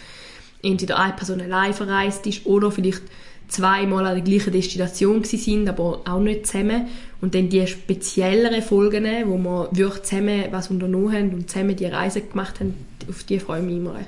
entweder 0.62 1.00
eine 1.00 1.13
Person 1.13 1.42
allein 1.42 1.74
verreist 1.74 2.25
ist 2.28 2.46
oder 2.46 2.72
vielleicht 2.72 3.04
zweimal 3.48 4.06
an 4.06 4.16
der 4.16 4.24
gleichen 4.24 4.54
Destination 4.54 5.24
sind, 5.24 5.68
aber 5.68 6.01
auch 6.06 6.20
nicht 6.20 6.48
zusammen. 6.48 6.88
Und 7.22 7.36
dann 7.36 7.50
die 7.50 7.66
spezielleren 7.68 8.62
Folgen, 8.62 9.06
wo 9.25 9.38
wir 9.38 9.70
wirklich 9.72 10.04
zusammen 10.04 10.46
was 10.51 10.70
unternommen 10.70 11.13
haben 11.13 11.34
und 11.34 11.50
zusammen 11.50 11.75
die 11.75 11.86
Reise 11.86 12.22
gemacht 12.22 12.60
haben, 12.60 12.74
auf 13.10 13.24
die 13.24 13.39
freue 13.39 13.60
ich 13.60 13.66
mich 13.66 13.75
immer 13.75 13.96
recht. 13.96 14.08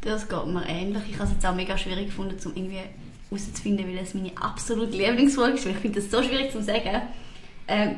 Das 0.00 0.28
geht 0.28 0.46
mir 0.46 0.66
ähnlich. 0.68 1.02
Ich 1.10 1.18
habe 1.18 1.24
es 1.24 1.34
jetzt 1.34 1.46
auch 1.46 1.54
mega 1.54 1.76
schwierig 1.76 2.06
gefunden, 2.06 2.36
um 2.44 2.52
irgendwie 2.54 2.78
herauszufinden, 3.30 3.86
weil 3.86 3.98
es 3.98 4.14
meine 4.14 4.32
absolute 4.40 4.96
Lieblingsfolge 4.96 5.58
ist. 5.58 5.66
Ich 5.66 5.76
finde 5.76 6.00
das 6.00 6.10
so 6.10 6.22
schwierig 6.22 6.50
zu 6.50 6.62
sagen. 6.62 7.02
Ähm, 7.66 7.96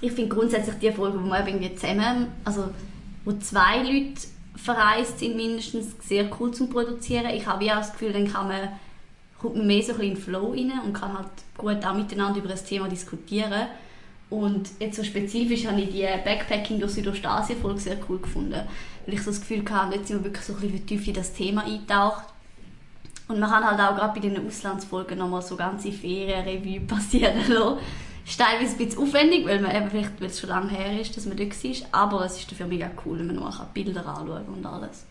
ich 0.00 0.12
finde 0.12 0.34
grundsätzlich 0.34 0.76
die 0.76 0.92
Folge, 0.92 1.22
wo 1.22 1.28
wir 1.28 1.46
irgendwie 1.46 1.74
zusammen, 1.74 2.28
also 2.44 2.70
wo 3.24 3.32
zwei 3.34 3.82
Leute 3.82 4.20
verreist 4.62 5.18
sind 5.18 5.36
mindestens, 5.36 5.94
sehr 6.06 6.28
cool 6.38 6.52
zum 6.52 6.68
Produzieren. 6.68 7.30
Ich 7.30 7.46
habe 7.46 7.64
ja 7.64 7.76
das 7.76 7.92
Gefühl, 7.92 8.12
dann 8.12 8.30
kann 8.30 8.48
man, 8.48 8.68
kommt 9.38 9.56
man 9.56 9.66
mehr 9.66 9.82
so 9.82 9.92
ein 9.92 9.98
bisschen 9.98 10.10
in 10.10 10.14
den 10.14 10.22
Flow 10.22 10.50
rein 10.50 10.72
und 10.84 10.92
kann 10.92 11.16
halt 11.16 11.28
gut 11.56 11.84
auch 11.84 11.94
miteinander 11.94 12.38
über 12.38 12.48
das 12.48 12.64
Thema 12.64 12.88
diskutieren. 12.88 13.68
Und 14.30 14.68
jetzt 14.78 14.96
so 14.96 15.04
spezifisch 15.04 15.66
habe 15.66 15.80
ich 15.80 15.90
die 15.90 16.02
Backpacking 16.02 16.80
durch 16.80 16.92
Südostasien-Folge 16.92 17.80
sehr 17.80 17.96
cool 18.08 18.18
gefunden, 18.18 18.60
weil 19.06 19.14
ich 19.14 19.22
so 19.22 19.30
das 19.30 19.40
Gefühl 19.40 19.64
hatte, 19.70 19.96
jetzt 19.96 20.08
sind 20.08 20.18
wir 20.18 20.24
wirklich 20.24 20.44
so 20.44 20.52
ein 20.52 20.60
bisschen 20.60 20.76
vertieft 20.78 21.08
in 21.08 21.14
das 21.14 21.32
Thema 21.32 21.64
eintaucht. 21.64 22.24
Und 23.28 23.40
man 23.40 23.50
kann 23.50 23.64
halt 23.64 23.80
auch 23.80 23.96
gerade 23.96 24.20
bei 24.20 24.26
den 24.26 24.46
Auslandsfolgen 24.46 25.18
nochmal 25.18 25.42
so 25.42 25.56
ganze 25.56 25.92
Ferienrevue 25.92 26.80
passieren 26.86 27.38
lassen. 27.48 27.78
Ist 28.28 28.38
teilweise 28.38 28.72
ein 28.72 28.84
bisschen 28.84 29.02
aufwendig, 29.02 29.46
weil, 29.46 29.60
man 29.60 29.74
eben 29.74 29.88
vielleicht, 29.88 30.20
weil 30.20 30.26
es 30.28 30.38
schon 30.38 30.50
lange 30.50 30.68
her 30.68 31.00
ist, 31.00 31.16
dass 31.16 31.24
man 31.24 31.38
dort 31.38 31.64
war. 31.64 31.74
Aber 31.92 32.24
es 32.26 32.38
ist 32.38 32.52
dafür 32.52 32.66
mega 32.66 32.90
cool, 33.04 33.18
wenn 33.18 33.28
man 33.28 33.36
nur 33.36 33.66
Bilder 33.72 34.06
anschauen 34.06 34.44
und 34.44 34.66
alles. 34.66 35.06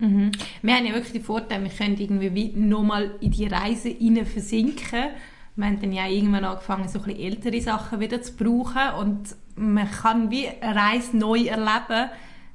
Mhm. 0.00 0.32
Wir 0.60 0.74
haben 0.74 0.86
ja 0.86 0.92
wirklich 0.92 1.12
den 1.12 1.22
Vorteil, 1.22 1.62
wir 1.62 1.70
können 1.70 1.96
irgendwie 1.96 2.34
wie 2.34 2.52
nochmal 2.56 3.12
in 3.20 3.30
die 3.30 3.46
Reise 3.46 3.90
rein 3.90 4.26
versinken. 4.26 5.10
Wir 5.54 5.66
haben 5.66 5.80
dann 5.80 5.92
ja 5.92 6.08
irgendwann 6.08 6.44
angefangen, 6.44 6.88
so 6.88 6.98
ein 6.98 7.04
bisschen 7.04 7.20
ältere 7.20 7.60
Sachen 7.60 8.00
wieder 8.00 8.20
zu 8.20 8.32
brauchen 8.34 8.98
und 8.98 9.36
man 9.54 9.88
kann 9.88 10.32
wie 10.32 10.48
eine 10.48 10.74
Reise 10.74 11.16
neu 11.16 11.44
erleben, 11.44 12.10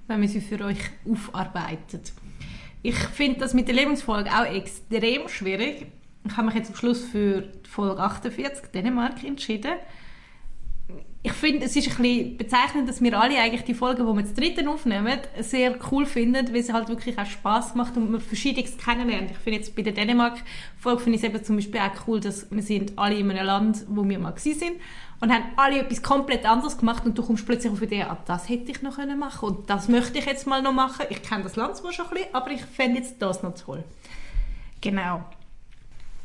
wenn 0.08 0.20
man 0.20 0.28
sie 0.28 0.42
für 0.42 0.66
euch 0.66 0.80
aufarbeitet. 1.10 2.12
ich 2.84 2.96
finde 2.96 3.40
das 3.40 3.54
mit 3.54 3.70
der 3.70 3.76
Lebensfolge 3.76 4.30
auch 4.32 4.46
extrem 4.46 5.30
schwierig. 5.30 5.88
Ich 6.26 6.36
habe 6.36 6.48
mich 6.48 6.56
jetzt 6.56 6.70
am 6.70 6.76
Schluss 6.76 7.04
für 7.04 7.44
Folge 7.68 8.02
48 8.02 8.72
Dänemark 8.72 9.24
entschieden. 9.24 9.74
Ich 11.24 11.34
finde, 11.34 11.66
es 11.66 11.76
ist 11.76 11.90
ein 11.90 11.98
bisschen 11.98 12.38
bezeichnend, 12.38 12.88
dass 12.88 13.02
wir 13.02 13.20
alle 13.20 13.38
eigentlich 13.38 13.64
die 13.64 13.74
Folgen, 13.74 14.08
die 14.08 14.18
wir 14.18 14.26
zu 14.26 14.34
dritten 14.34 14.68
aufnehmen, 14.68 15.20
sehr 15.40 15.76
cool 15.92 16.06
finden, 16.06 16.54
weil 16.54 16.64
sie 16.64 16.72
halt 16.72 16.88
wirklich 16.88 17.18
auch 17.18 17.26
Spaß 17.26 17.76
macht 17.76 17.98
und 17.98 18.12
man 18.12 18.22
Verschiedenes 18.22 18.78
kennenlernt. 18.78 19.32
Ich 19.32 19.38
finde 19.38 19.60
jetzt 19.60 19.76
bei 19.76 19.82
der 19.82 19.94
Dänemark-Folge 19.94 21.02
finde 21.02 21.18
ich 21.18 21.24
es 21.24 21.30
eben 21.30 21.44
zum 21.44 21.58
Beispiel 21.58 21.82
auch 21.82 22.08
cool, 22.08 22.22
dass 22.22 22.50
wir 22.50 22.62
sind 22.62 22.98
alle 22.98 23.16
in 23.16 23.30
einem 23.30 23.46
Land, 23.46 23.86
wo 23.90 24.08
wir 24.08 24.20
mal 24.20 24.38
sind 24.38 24.80
und 25.20 25.34
haben 25.34 25.46
alle 25.58 25.80
etwas 25.80 26.02
komplett 26.02 26.46
anderes 26.46 26.78
gemacht 26.78 27.06
und 27.06 27.18
du 27.18 27.24
kommst 27.24 27.46
plötzlich 27.46 27.74
auf 27.74 27.80
die 27.80 27.86
Idee, 27.86 28.04
ah, 28.04 28.18
das 28.26 28.48
hätte 28.48 28.72
ich 28.72 28.82
noch 28.82 28.96
können 28.96 29.20
machen 29.20 29.50
und 29.50 29.70
das 29.70 29.88
möchte 29.88 30.20
ich 30.20 30.26
jetzt 30.26 30.48
mal 30.48 30.62
noch 30.62 30.74
machen. 30.74 31.08
Ich 31.10 31.24
kenne 31.24 31.44
das 31.44 31.56
Land 31.56 31.76
zwar 31.76 31.92
schon 31.92 32.06
ein 32.08 32.14
bisschen, 32.14 32.36
aber 32.36 32.52
ich 32.52 32.62
fände 32.62 33.00
jetzt 33.00 33.22
das 33.22 33.44
noch 33.44 33.56
toll. 33.56 33.84
Genau. 34.80 35.24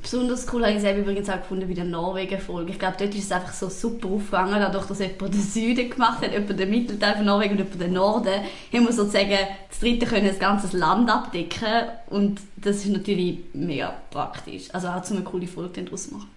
Besonders 0.03 0.53
cool 0.53 0.63
habe 0.63 0.73
ich 0.73 0.79
es 0.79 0.85
eben 0.85 1.03
übrigens 1.03 1.31
auch 1.31 1.37
gefunden 1.37 1.69
bei 1.69 1.75
der 1.75 1.85
Norwegen-Folge. 1.85 2.73
Ich 2.73 2.79
glaube, 2.79 2.97
dort 2.99 3.15
ist 3.15 3.25
es 3.25 3.33
einfach 3.33 3.53
so 3.53 3.69
super 3.69 4.09
aufgegangen, 4.09 4.59
dadurch, 4.59 4.87
dass 4.87 4.99
jemand 4.99 5.33
den 5.33 5.41
Süden 5.41 5.91
gemacht 5.91 6.23
hat, 6.23 6.33
jemand 6.33 6.59
den 6.59 6.71
Mittelteil 6.71 7.15
von 7.15 7.25
Norwegen 7.25 7.53
und 7.53 7.59
jemand 7.59 7.81
den 7.81 7.93
Norden. 7.93 8.35
Haben 8.73 8.85
wir 8.85 8.93
sozusagen 8.93 9.39
das 9.69 9.79
dritte 9.79 10.07
können 10.07 10.27
das 10.27 10.41
ganze 10.41 10.77
Land 10.77 11.09
abdecken 11.09 11.85
und 12.11 12.41
das 12.57 12.79
ist 12.79 12.89
natürlich 12.89 13.39
mega 13.53 13.95
praktisch. 14.11 14.75
Also 14.75 14.89
auch 14.89 15.03
zu 15.03 15.15
eine 15.15 15.23
coole 15.23 15.47
Folge 15.47 15.85
daraus 15.85 16.11
machen. 16.11 16.29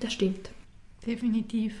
Das 0.00 0.14
stimmt. 0.14 0.50
Definitiv. 1.06 1.74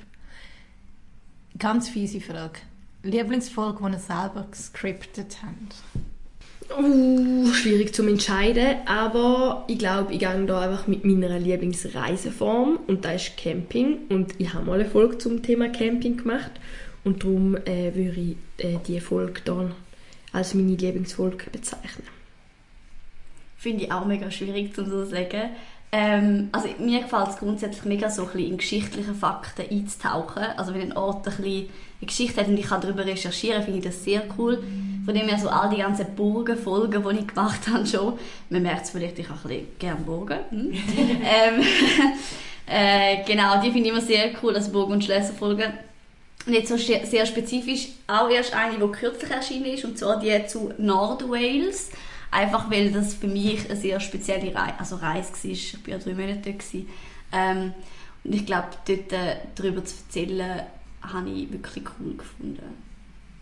Ganz 1.58 1.88
fiese 1.88 2.20
Frage. 2.20 2.60
Lieblingsfolge, 3.02 3.78
die 3.82 3.92
ihr 3.92 3.98
selber 3.98 4.46
gescriptet 4.50 5.38
habt? 5.42 5.74
Uh, 6.76 7.52
schwierig 7.52 7.94
zu 7.94 8.02
entscheiden, 8.06 8.76
aber 8.86 9.64
ich 9.68 9.78
glaube, 9.78 10.12
ich 10.12 10.18
gehe 10.18 10.44
da 10.46 10.60
einfach 10.60 10.86
mit 10.88 11.04
meiner 11.04 11.38
Lieblingsreiseform 11.38 12.80
und 12.86 13.04
das 13.04 13.28
ist 13.28 13.36
Camping 13.36 13.98
und 14.08 14.34
ich 14.38 14.52
habe 14.52 14.64
mal 14.64 14.80
eine 14.80 14.88
Folge 14.88 15.18
zum 15.18 15.42
Thema 15.42 15.68
Camping 15.68 16.16
gemacht 16.16 16.50
und 17.04 17.22
darum 17.22 17.56
äh, 17.56 17.94
würde 17.94 18.20
ich 18.20 18.36
äh, 18.58 18.78
diese 18.86 19.00
Folge 19.00 19.40
dann 19.44 19.74
als 20.32 20.54
meine 20.54 20.74
Lieblingsfolge 20.74 21.50
bezeichnen. 21.50 22.08
Finde 23.56 23.84
ich 23.84 23.92
auch 23.92 24.04
mega 24.04 24.30
schwierig 24.30 24.74
zu 24.74 24.84
sagen. 25.06 25.50
Ähm, 25.92 26.48
also 26.52 26.68
mir 26.78 27.00
gefällt 27.02 27.28
es 27.28 27.36
grundsätzlich 27.36 27.84
mega 27.84 28.10
so 28.10 28.22
ein 28.22 28.28
bisschen 28.28 28.50
in 28.50 28.56
geschichtliche 28.58 29.14
Fakten 29.14 29.64
einzutauchen. 29.70 30.42
Also 30.56 30.74
wenn 30.74 30.92
ein 30.92 30.96
Ort 30.96 31.26
ein 31.28 31.36
bisschen 31.36 31.68
eine 32.00 32.06
Geschichte 32.06 32.40
hat 32.40 32.48
und 32.48 32.58
ich 32.58 32.66
kann 32.66 32.80
darüber 32.80 33.06
recherchieren, 33.06 33.62
finde 33.62 33.78
ich 33.78 33.84
das 33.84 34.04
sehr 34.04 34.22
cool. 34.36 34.62
Von 35.04 35.14
dem 35.14 35.28
her 35.28 35.38
so 35.38 35.48
all 35.48 35.70
die 35.70 35.80
ganzen 35.80 36.14
Burgenfolgen, 36.16 37.02
die 37.08 37.20
ich 37.20 37.26
gemacht 37.28 37.60
habe 37.72 37.86
schon. 37.86 38.18
Man 38.50 38.62
merkt 38.62 38.84
es 38.84 38.90
vielleicht, 38.90 39.18
ich 39.18 39.28
habe 39.28 39.38
ein 39.44 39.48
bisschen 39.48 39.78
gerne 39.78 40.00
Burgen. 40.00 40.38
Hm? 40.50 40.72
ähm, 41.22 41.62
äh, 42.66 43.24
genau, 43.24 43.60
die 43.62 43.70
finde 43.70 43.88
ich 43.88 43.94
immer 43.94 44.00
sehr 44.00 44.30
cool, 44.42 44.54
als 44.54 44.70
Burgen- 44.70 44.94
und 44.94 45.04
Schlösserfolgen. 45.04 45.72
Und 46.46 46.52
jetzt 46.52 46.68
so 46.68 46.76
sehr 46.76 47.26
spezifisch 47.26 47.88
auch 48.06 48.28
erst 48.28 48.54
eine, 48.54 48.78
die 48.78 48.92
kürzlich 48.92 49.30
erschienen 49.30 49.66
ist, 49.66 49.84
und 49.84 49.98
zwar 49.98 50.20
die 50.20 50.46
zu 50.46 50.72
Nordwales. 50.78 51.90
Einfach 52.30 52.70
weil 52.70 52.90
das 52.90 53.14
für 53.14 53.28
mich 53.28 53.68
eine 53.68 53.78
sehr 53.78 54.00
spezielle 54.00 54.54
Reise, 54.54 54.78
also 54.78 54.96
Reise 54.96 55.32
war. 55.32 55.50
Ich 55.50 55.74
war 55.74 55.90
ja 55.90 55.98
drei 55.98 56.14
Monate 56.14 56.40
dort. 56.44 56.58
gewesen. 56.58 56.88
Ähm, 57.32 57.72
und 58.24 58.34
ich 58.34 58.44
glaube, 58.44 58.68
dort 58.86 59.12
äh, 59.12 59.36
darüber 59.54 59.84
zu 59.84 59.94
erzählen, 60.06 60.62
habe 61.02 61.30
ich 61.30 61.52
wirklich 61.52 61.84
cool 62.00 62.16
gefunden. 62.16 62.86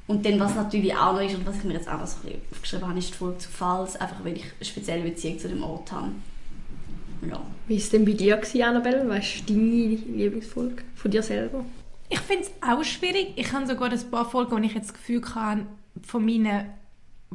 Und 0.07 0.27
dann, 0.27 0.39
was 0.39 0.55
natürlich 0.55 0.95
auch 0.95 1.15
noch 1.15 1.23
ist, 1.23 1.35
und 1.35 1.47
was 1.47 1.57
ich 1.57 1.65
mir 1.65 1.75
jetzt 1.75 1.89
auch 1.89 1.99
noch 1.99 2.07
so 2.07 2.19
ein 2.19 2.25
bisschen 2.25 2.43
aufgeschrieben 2.53 2.89
habe, 2.89 2.99
ist 2.99 3.09
die 3.09 3.15
Folge 3.15 3.39
zu 3.39 3.49
Pfalz, 3.49 3.97
einfach 3.97 4.23
weil 4.23 4.37
ich 4.37 4.45
eine 4.45 4.65
spezielle 4.65 5.03
Beziehung 5.03 5.39
zu 5.39 5.49
dem 5.49 5.63
Ort 5.63 5.91
habe. 5.93 6.11
Ja. 7.23 7.41
Wie 7.67 7.75
war 7.75 7.79
es 7.79 7.89
denn 7.89 8.05
bei 8.05 8.13
dir, 8.13 8.37
gewesen, 8.37 8.63
Annabelle? 8.63 9.09
Was 9.09 9.25
ist 9.25 9.49
deine 9.49 9.61
Lieblingsfolge 9.61 10.83
von 10.95 11.11
dir 11.11 11.23
selber? 11.23 11.65
Ich 12.11 12.21
finde 12.21 12.45
es 12.45 12.51
auch 12.61 12.85
schwierig. 12.85 13.33
Ich 13.37 13.51
habe 13.53 13.67
sogar 13.67 13.91
ein 13.91 14.11
paar 14.11 14.29
Folgen, 14.29 14.53
wo 14.53 14.59
ich 14.59 14.75
jetzt 14.75 14.91
das 14.91 14.95
Gefühl 14.95 15.23
hatte, 15.35 15.63
von 16.07 16.25
meinen, 16.25 16.67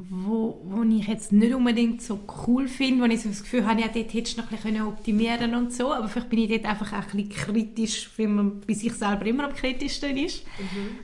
wo, 0.10 0.62
wo 0.64 0.84
ich 0.84 1.08
jetzt 1.08 1.32
nicht 1.32 1.54
unbedingt 1.54 2.02
so 2.02 2.20
cool 2.48 2.68
finde, 2.68 3.04
wo 3.04 3.08
ich 3.12 3.22
so 3.22 3.30
das 3.30 3.44
Gefühl 3.44 3.66
habe, 3.66 3.82
ja, 3.82 3.88
dort 3.88 4.14
hättest 4.14 4.38
du 4.38 4.42
noch 4.42 4.52
ein 4.52 4.58
bisschen 4.58 4.82
optimieren 4.82 5.56
und 5.56 5.74
so. 5.74 5.94
Aber 5.94 6.08
vielleicht 6.08 6.30
bin 6.30 6.40
ich 6.40 6.50
dort 6.50 6.66
einfach 6.66 6.94
auch 6.94 7.14
ein 7.14 7.24
bisschen 7.26 7.30
kritisch, 7.30 8.10
weil 8.18 8.28
man 8.28 8.62
bei 8.62 8.74
sich 8.74 8.94
selber 8.94 9.26
immer 9.26 9.46
am 9.46 9.54
kritischsten 9.54 10.18
ist. 10.18 10.44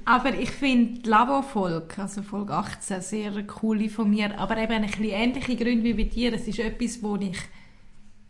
Aber 0.05 0.33
ich 0.33 0.51
finde 0.51 1.01
die 1.01 1.09
Labo-Folge, 1.09 2.01
also 2.01 2.21
Folge 2.21 2.53
18, 2.53 3.01
sehr 3.01 3.43
coole 3.43 3.89
von 3.89 4.09
mir. 4.09 4.37
Aber 4.39 4.57
eben 4.57 4.73
ein 4.73 4.85
bisschen 4.85 5.05
ähnliche 5.05 5.55
Gründe 5.55 5.83
wie 5.83 5.93
bei 5.93 6.03
dir. 6.03 6.33
Es 6.33 6.47
ist 6.47 6.59
etwas, 6.59 7.01
wo 7.03 7.15
ich 7.17 7.37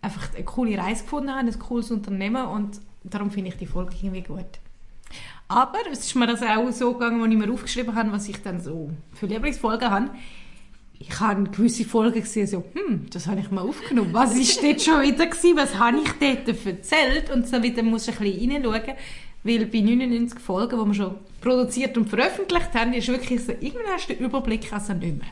einfach 0.01 0.33
eine 0.33 0.43
coole 0.43 0.77
Reise 0.77 1.03
gefunden 1.03 1.31
habe, 1.31 1.47
ein 1.47 1.59
cooles 1.59 1.91
Unternehmen 1.91 2.45
und 2.45 2.79
darum 3.03 3.31
finde 3.31 3.49
ich 3.49 3.57
die 3.57 3.65
Folge 3.65 3.95
irgendwie 3.95 4.21
gut. 4.21 4.59
Aber 5.47 5.79
es 5.91 5.99
ist 5.99 6.15
mir 6.15 6.27
das 6.27 6.41
auch 6.41 6.71
so 6.71 6.93
gegangen, 6.93 7.21
als 7.21 7.31
ich 7.31 7.37
mir 7.37 7.51
aufgeschrieben 7.51 7.95
habe, 7.95 8.11
was 8.11 8.27
ich 8.27 8.41
dann 8.41 8.59
so 8.59 8.89
für 9.13 9.27
Lieblingsfolgen 9.27 9.89
habe. 9.89 10.09
Ich 10.99 11.19
habe 11.19 11.49
gewisse 11.49 11.85
Folgen 11.85 12.21
gesehen, 12.21 12.47
so, 12.47 12.63
hm, 12.73 13.07
das 13.11 13.27
habe 13.27 13.39
ich 13.39 13.51
mal 13.51 13.61
aufgenommen. 13.61 14.13
Was 14.13 14.35
ist 14.35 14.63
dort 14.63 14.81
schon 14.81 15.01
wieder 15.01 15.25
gewesen? 15.25 15.57
Was 15.57 15.77
habe 15.77 15.97
ich 15.97 16.11
dort 16.19 16.65
erzählt? 16.65 17.29
Und 17.33 17.47
so 17.47 17.61
wieder 17.61 17.83
muss 17.83 18.07
ich 18.07 18.19
ein 18.19 18.31
bisschen 18.31 18.51
reinschauen. 18.51 18.95
Weil 19.43 19.65
bei 19.67 19.81
99 19.81 20.39
Folgen, 20.39 20.79
die 20.79 20.87
wir 20.87 20.93
schon 20.95 21.15
produziert 21.39 21.97
und 21.97 22.09
veröffentlicht 22.09 22.73
haben, 22.73 22.93
ist 22.93 23.07
wirklich 23.07 23.43
so, 23.43 23.51
irgendwann 23.51 23.93
hast 23.93 24.09
du 24.09 24.15
den 24.15 24.25
Überblick 24.25 24.73
also 24.73 24.93
nicht 24.93 25.19
mehr. 25.19 25.27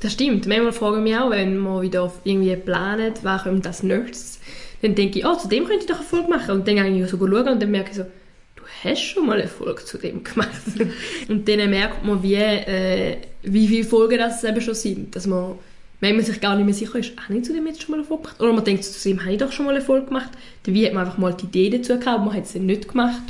Das 0.00 0.12
stimmt. 0.12 0.46
Manchmal 0.46 0.72
frage 0.72 0.98
ich 0.98 1.02
mich 1.02 1.16
auch, 1.16 1.30
wenn 1.30 1.58
man 1.58 1.82
wieder 1.82 2.12
irgendwie 2.24 2.56
plant, 2.56 3.22
was 3.22 3.42
kommt 3.42 3.66
das 3.66 3.82
nächstes, 3.82 4.40
dann 4.80 4.94
denke 4.94 5.18
ich, 5.18 5.26
oh, 5.26 5.34
zu 5.34 5.48
dem 5.48 5.66
könnte 5.66 5.84
ich 5.84 5.86
doch 5.86 5.98
eine 5.98 6.04
Folge 6.04 6.28
machen. 6.30 6.50
Und 6.52 6.68
dann 6.68 6.76
gehe 6.76 7.04
ich 7.04 7.10
so 7.10 7.18
schauen 7.18 7.48
und 7.48 7.62
dann 7.62 7.70
merke 7.70 7.90
ich 7.90 7.96
so, 7.96 8.04
du 8.56 8.62
hast 8.82 9.02
schon 9.02 9.26
mal 9.26 9.38
eine 9.38 9.48
Folge 9.48 9.84
zu 9.84 9.98
dem 9.98 10.24
gemacht. 10.24 10.50
und 11.28 11.48
dann 11.48 11.70
merkt 11.70 12.04
man, 12.04 12.22
wie, 12.22 12.34
äh, 12.34 13.18
wie 13.44 13.68
viele 13.68 13.84
Folgen 13.84 14.18
das 14.18 14.44
eben 14.44 14.60
schon 14.60 14.74
sind. 14.74 15.14
Dass 15.14 15.26
man, 15.26 15.58
wenn 16.00 16.16
man 16.16 16.24
sich 16.24 16.40
gar 16.40 16.56
nicht 16.56 16.64
mehr 16.64 16.74
sicher 16.74 16.98
ist, 16.98 17.12
habe 17.16 17.36
ich 17.36 17.44
zu 17.44 17.52
dem 17.52 17.66
jetzt 17.66 17.82
schon 17.82 17.92
mal 17.92 17.98
eine 17.98 18.06
Folge 18.06 18.22
gemacht? 18.24 18.40
Oder 18.40 18.52
man 18.52 18.64
denkt, 18.64 18.84
zu 18.84 19.08
dem 19.08 19.20
habe 19.20 19.32
ich 19.32 19.38
doch 19.38 19.52
schon 19.52 19.66
mal 19.66 19.74
eine 19.74 19.84
Folge 19.84 20.06
gemacht. 20.06 20.30
Dann 20.64 20.74
wie 20.74 20.86
hat 20.86 20.94
man 20.94 21.04
einfach 21.04 21.18
mal 21.18 21.34
die 21.34 21.46
Idee 21.46 21.70
dazu 21.70 21.98
gehabt, 21.98 22.08
aber 22.08 22.24
man 22.26 22.34
hat 22.34 22.44
es 22.44 22.52
dann 22.52 22.66
nicht 22.66 22.88
gemacht. 22.88 23.22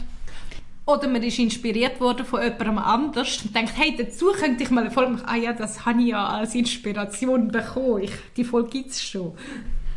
Oder 0.87 1.09
man 1.09 1.23
ist 1.23 1.39
inspiriert 1.39 1.99
worden 1.99 2.27
von 2.27 2.43
jemandem 2.43 2.79
anders 2.79 3.43
und 3.43 3.57
denkt, 3.57 3.73
hey, 3.77 3.95
dazu 3.97 4.27
könnte 4.33 4.63
ich 4.63 4.71
mal 4.71 4.83
eine 4.83 4.91
Folge 4.91 5.13
machen. 5.13 5.25
Ah 5.27 5.37
ja, 5.37 5.55
das 5.55 5.87
habe 5.87 6.03
ich 6.03 6.09
ja 6.09 6.27
als 6.27 6.55
Inspiration 6.55 7.49
bekommen. 7.49 8.03
Ich, 8.03 8.13
die 8.37 8.45
Folge 8.45 8.69
gibt 8.69 8.91
es 8.91 9.03
schon. 9.03 9.33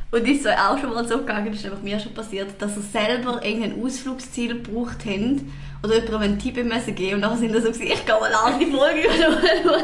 Und 0.10 0.26
ist 0.26 0.44
so 0.44 0.50
auch 0.50 0.78
schon 0.80 0.92
mal 0.92 1.06
so 1.06 1.18
gegangen, 1.18 1.48
das 1.52 1.60
ist 1.60 1.66
einfach 1.66 1.84
mir 1.84 2.00
schon 2.00 2.14
passiert, 2.14 2.50
dass 2.60 2.76
sie 2.76 2.82
selber 2.82 3.44
irgendein 3.44 3.84
Ausflugsziel 3.84 4.62
gebraucht 4.62 5.06
haben 5.06 5.52
oder 5.84 5.96
jemandem 5.96 6.22
einen 6.22 6.40
Tipp 6.40 6.56
geben 6.56 7.16
und 7.16 7.22
dann 7.22 7.38
sind 7.38 7.54
sie 7.54 7.62
so 7.62 7.68
gewesen, 7.72 7.84
ich 7.94 8.06
gehe 8.06 8.20
mal 8.20 8.34
an 8.34 8.60
die 8.60 8.66
Folge 8.66 9.04
schauen. 9.22 9.84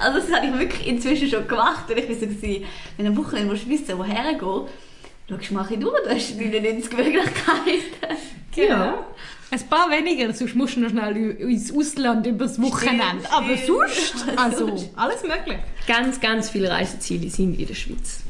Also 0.00 0.18
das 0.18 0.32
habe 0.32 0.46
ich 0.46 0.58
wirklich 0.58 0.86
inzwischen 0.86 1.28
schon 1.28 1.46
gemacht 1.46 1.88
und 1.88 1.98
ich 1.98 2.08
war 2.08 2.14
so 2.14 2.26
gewesen, 2.26 2.64
wenn 2.96 3.06
du 3.06 3.12
am 3.12 3.18
Wochenende 3.24 3.50
willst 3.50 3.68
wissen, 3.68 3.98
woher 3.98 4.34
gehen, 4.34 4.38
schaust 4.40 5.50
du 5.50 5.54
mal 5.54 5.66
ein 5.68 5.80
durch, 5.80 6.02
da 6.04 6.14
hast 6.14 6.30
du 6.32 6.36
99 6.44 6.92
Möglichkeiten. 6.92 8.16
Ja. 8.56 9.04
Ein 9.50 9.68
paar 9.68 9.90
weniger, 9.90 10.32
sonst 10.32 10.54
musst 10.54 10.76
du 10.76 10.80
noch 10.80 10.90
schnell 10.90 11.16
ins 11.16 11.74
Ausland 11.76 12.24
übers 12.24 12.60
Wochenende. 12.62 13.24
Stimmt, 13.24 13.32
Aber 13.32 13.56
stimmt. 13.56 13.66
sonst, 13.66 14.14
also, 14.36 14.66
alles 14.94 15.22
möglich. 15.22 15.58
Ganz, 15.88 16.20
ganz 16.20 16.50
viele 16.50 16.70
Reiseziele 16.70 17.28
sind 17.30 17.58
in 17.58 17.66
der 17.66 17.74
Schweiz. 17.74 18.20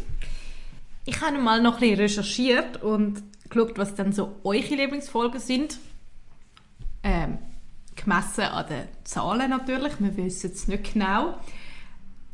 Ich 1.04 1.20
habe 1.20 1.36
mal 1.38 1.60
noch 1.60 1.74
ein 1.74 1.80
bisschen 1.80 1.98
recherchiert 1.98 2.82
und 2.82 3.22
geschaut, 3.50 3.76
was 3.76 3.94
dann 3.94 4.12
so 4.12 4.36
eure 4.44 4.74
Lieblingsfolgen 4.74 5.40
sind. 5.40 5.76
Ähm, 7.04 7.38
gemessen 7.94 8.44
an 8.44 8.66
den 8.66 8.88
Zahlen 9.04 9.50
natürlich, 9.50 9.92
wir 10.00 10.16
wissen 10.16 10.50
es 10.52 10.66
nicht 10.66 10.94
genau. 10.94 11.34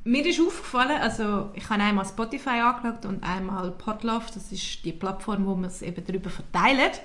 Mir 0.05 0.25
ist 0.25 0.41
aufgefallen, 0.41 0.99
also 1.01 1.51
ich 1.55 1.69
habe 1.69 1.83
einmal 1.83 2.07
Spotify 2.07 2.61
angeschaut 2.61 3.05
und 3.05 3.23
einmal 3.23 3.71
Podlove, 3.73 4.25
das 4.33 4.51
ist 4.51 4.83
die 4.85 4.93
Plattform, 4.93 5.45
wo 5.45 5.55
man 5.55 5.67
es 5.67 5.83
eben 5.83 6.03
darüber 6.07 6.31
verteilt. 6.31 7.03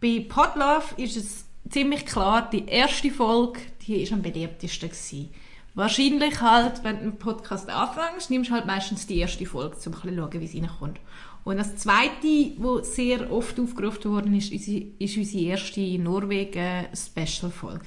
Bei 0.00 0.26
Podlove 0.28 0.94
ist 0.98 1.16
es 1.16 1.46
ziemlich 1.70 2.04
klar, 2.04 2.50
die 2.50 2.66
erste 2.66 3.10
Folge, 3.10 3.60
die 3.86 4.02
ist 4.02 4.12
am 4.12 4.20
beliebtesten 4.20 4.90
gewesen. 4.90 5.30
Wahrscheinlich 5.74 6.42
halt, 6.42 6.84
wenn 6.84 6.96
du 6.96 7.02
einen 7.02 7.18
Podcast 7.18 7.70
anfängst, 7.70 8.28
nimmst 8.28 8.50
du 8.50 8.54
halt 8.54 8.66
meistens 8.66 9.06
die 9.06 9.18
erste 9.18 9.46
Folge, 9.46 9.76
um 9.76 9.82
ein 9.86 9.92
bisschen 9.92 10.16
zu 10.16 10.16
schauen, 10.16 10.40
wie 10.40 10.44
es 10.44 10.54
reinkommt. 10.54 11.00
Und 11.44 11.56
das 11.56 11.76
zweite, 11.76 12.52
was 12.58 12.94
sehr 12.94 13.32
oft 13.32 13.58
aufgerufen 13.58 14.12
worden 14.12 14.34
ist, 14.34 14.52
ist, 14.52 15.16
unsere 15.16 15.44
erste 15.44 15.80
Norwegen-Special-Folge. 15.80 17.86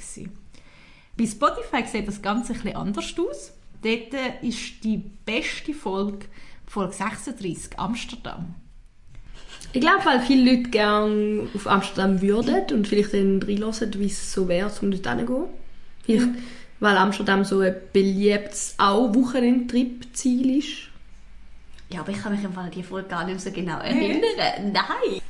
Bei 1.17 1.25
Spotify 1.25 1.83
sieht 1.89 2.05
das 2.07 2.21
Ganze 2.21 2.53
ein 2.53 2.59
bisschen 2.59 2.75
anders 2.75 3.15
aus. 3.17 3.53
Dort 3.81 4.13
ist 4.41 4.83
die 4.83 5.01
beste 5.25 5.73
Folge 5.73 6.25
Folge 6.67 6.93
36, 6.93 7.79
Amsterdam. 7.79 8.55
Ich 9.71 9.81
glaube, 9.81 10.05
weil 10.05 10.19
viele 10.21 10.51
Leute 10.51 10.69
gerne 10.69 11.47
auf 11.53 11.67
Amsterdam 11.67 12.21
würden 12.21 12.65
und 12.71 12.87
vielleicht 12.87 13.13
dann 13.13 13.41
reinlassen, 13.41 13.93
wie 13.97 14.07
es 14.07 14.33
so 14.33 14.47
wäre, 14.47 14.71
um 14.81 14.91
dort 14.91 15.07
hinzugehen. 15.07 15.47
Vielleicht 16.03 16.29
weil 16.79 16.97
Amsterdam 16.97 17.45
so 17.45 17.59
ein 17.59 17.75
beliebtes 17.93 18.75
auch 18.77 19.13
Wochenendtrip-Ziel 19.15 20.59
ist. 20.59 20.89
Ja, 21.89 22.01
aber 22.01 22.11
ich 22.11 22.21
kann 22.21 22.33
mich 22.33 22.43
im 22.43 22.53
Fall 22.53 22.65
an 22.65 22.71
die 22.71 22.83
Folge 22.83 23.09
gar 23.09 23.25
nicht 23.25 23.35
mehr 23.35 23.39
so 23.39 23.51
genau 23.51 23.79
erinnern. 23.79 24.21
Nein! 24.73 25.21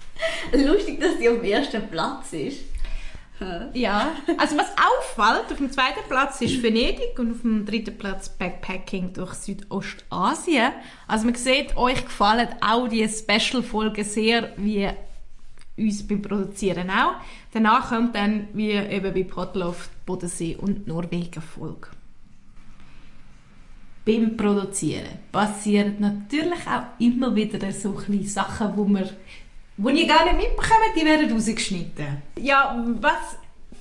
Lustig, 0.65 0.99
dass 0.99 1.17
die 1.17 1.29
auf 1.29 1.35
dem 1.35 1.43
ersten 1.43 1.87
Platz 1.89 2.33
ist. 2.33 2.59
Ja, 3.73 4.15
also 4.37 4.57
was 4.57 4.69
auffällt, 4.77 5.51
auf 5.51 5.57
dem 5.57 5.69
zweiten 5.69 6.07
Platz 6.07 6.39
ist 6.39 6.63
Venedig 6.63 7.19
und 7.19 7.31
auf 7.31 7.41
dem 7.41 7.65
dritten 7.65 7.97
Platz 7.97 8.29
Backpacking 8.29 9.11
durch 9.11 9.33
Südostasien. 9.33 10.71
Also 11.05 11.25
man 11.25 11.35
sieht, 11.35 11.75
euch 11.75 12.05
gefallen 12.05 12.47
auch 12.61 12.87
die 12.87 13.05
Special-Folgen 13.09 14.05
sehr, 14.05 14.53
wie 14.55 14.89
uns 15.77 16.07
beim 16.07 16.21
Produzieren 16.21 16.89
auch. 16.89 17.15
Danach 17.51 17.89
kommt 17.89 18.15
dann, 18.15 18.47
wie 18.53 18.71
eben 18.71 19.13
bei 19.13 19.23
Potloff, 19.23 19.89
Bodensee 20.05 20.55
und 20.55 20.87
Norwegen-Folge. 20.87 21.89
Beim 24.05 24.37
Produzieren 24.37 25.19
passieren 25.31 25.95
natürlich 25.99 26.67
auch 26.67 26.99
immer 26.99 27.35
wieder 27.35 27.71
so 27.71 27.91
kleine 27.91 28.27
Sachen, 28.27 28.77
wo 28.77 28.85
wir 28.85 29.09
wo 29.77 29.89
ihr 29.89 30.07
gar 30.07 30.23
nicht 30.23 30.37
mitbekommt, 30.37 30.95
die 30.95 31.05
werden 31.05 31.31
rausgeschnitten. 31.31 32.21
Ja, 32.39 32.81
was 33.01 33.37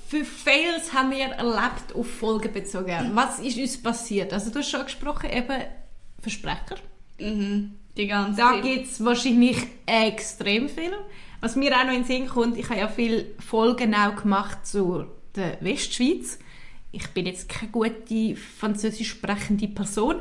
für 0.07 0.25
Fails 0.25 0.93
haben 0.93 1.11
wir 1.11 1.25
erlebt 1.25 1.95
auf 1.95 2.09
Folgen 2.09 2.51
bezogen? 2.51 3.11
Was 3.13 3.39
ist 3.39 3.57
uns 3.57 3.81
passiert? 3.81 4.33
Also 4.33 4.51
du 4.51 4.59
hast 4.59 4.69
schon 4.69 4.83
gesprochen, 4.83 5.29
eben 5.29 5.61
Versprecher. 6.21 6.77
Mhm. 7.19 7.75
Die 7.95 8.07
ganze 8.07 8.41
Da 8.41 8.59
gibt 8.59 8.87
es 8.87 9.03
wahrscheinlich 9.03 9.57
extrem 9.85 10.67
viel. 10.67 10.91
Was 11.39 11.55
mir 11.55 11.71
auch 11.77 11.85
noch 11.85 11.93
in 11.93 12.01
den 12.01 12.05
Sinn 12.05 12.27
kommt, 12.27 12.57
ich 12.57 12.69
habe 12.69 12.79
ja 12.79 12.87
viele 12.87 13.25
Folgen 13.39 13.95
auch 13.95 14.15
gemacht 14.21 14.65
zu 14.65 15.05
der 15.35 15.57
Westschweiz. 15.61 16.39
Ich 16.95 17.07
bin 17.09 17.25
jetzt 17.25 17.49
keine 17.49 17.71
gute 17.71 18.35
französisch 18.35 19.09
sprechende 19.09 19.67
Person. 19.67 20.15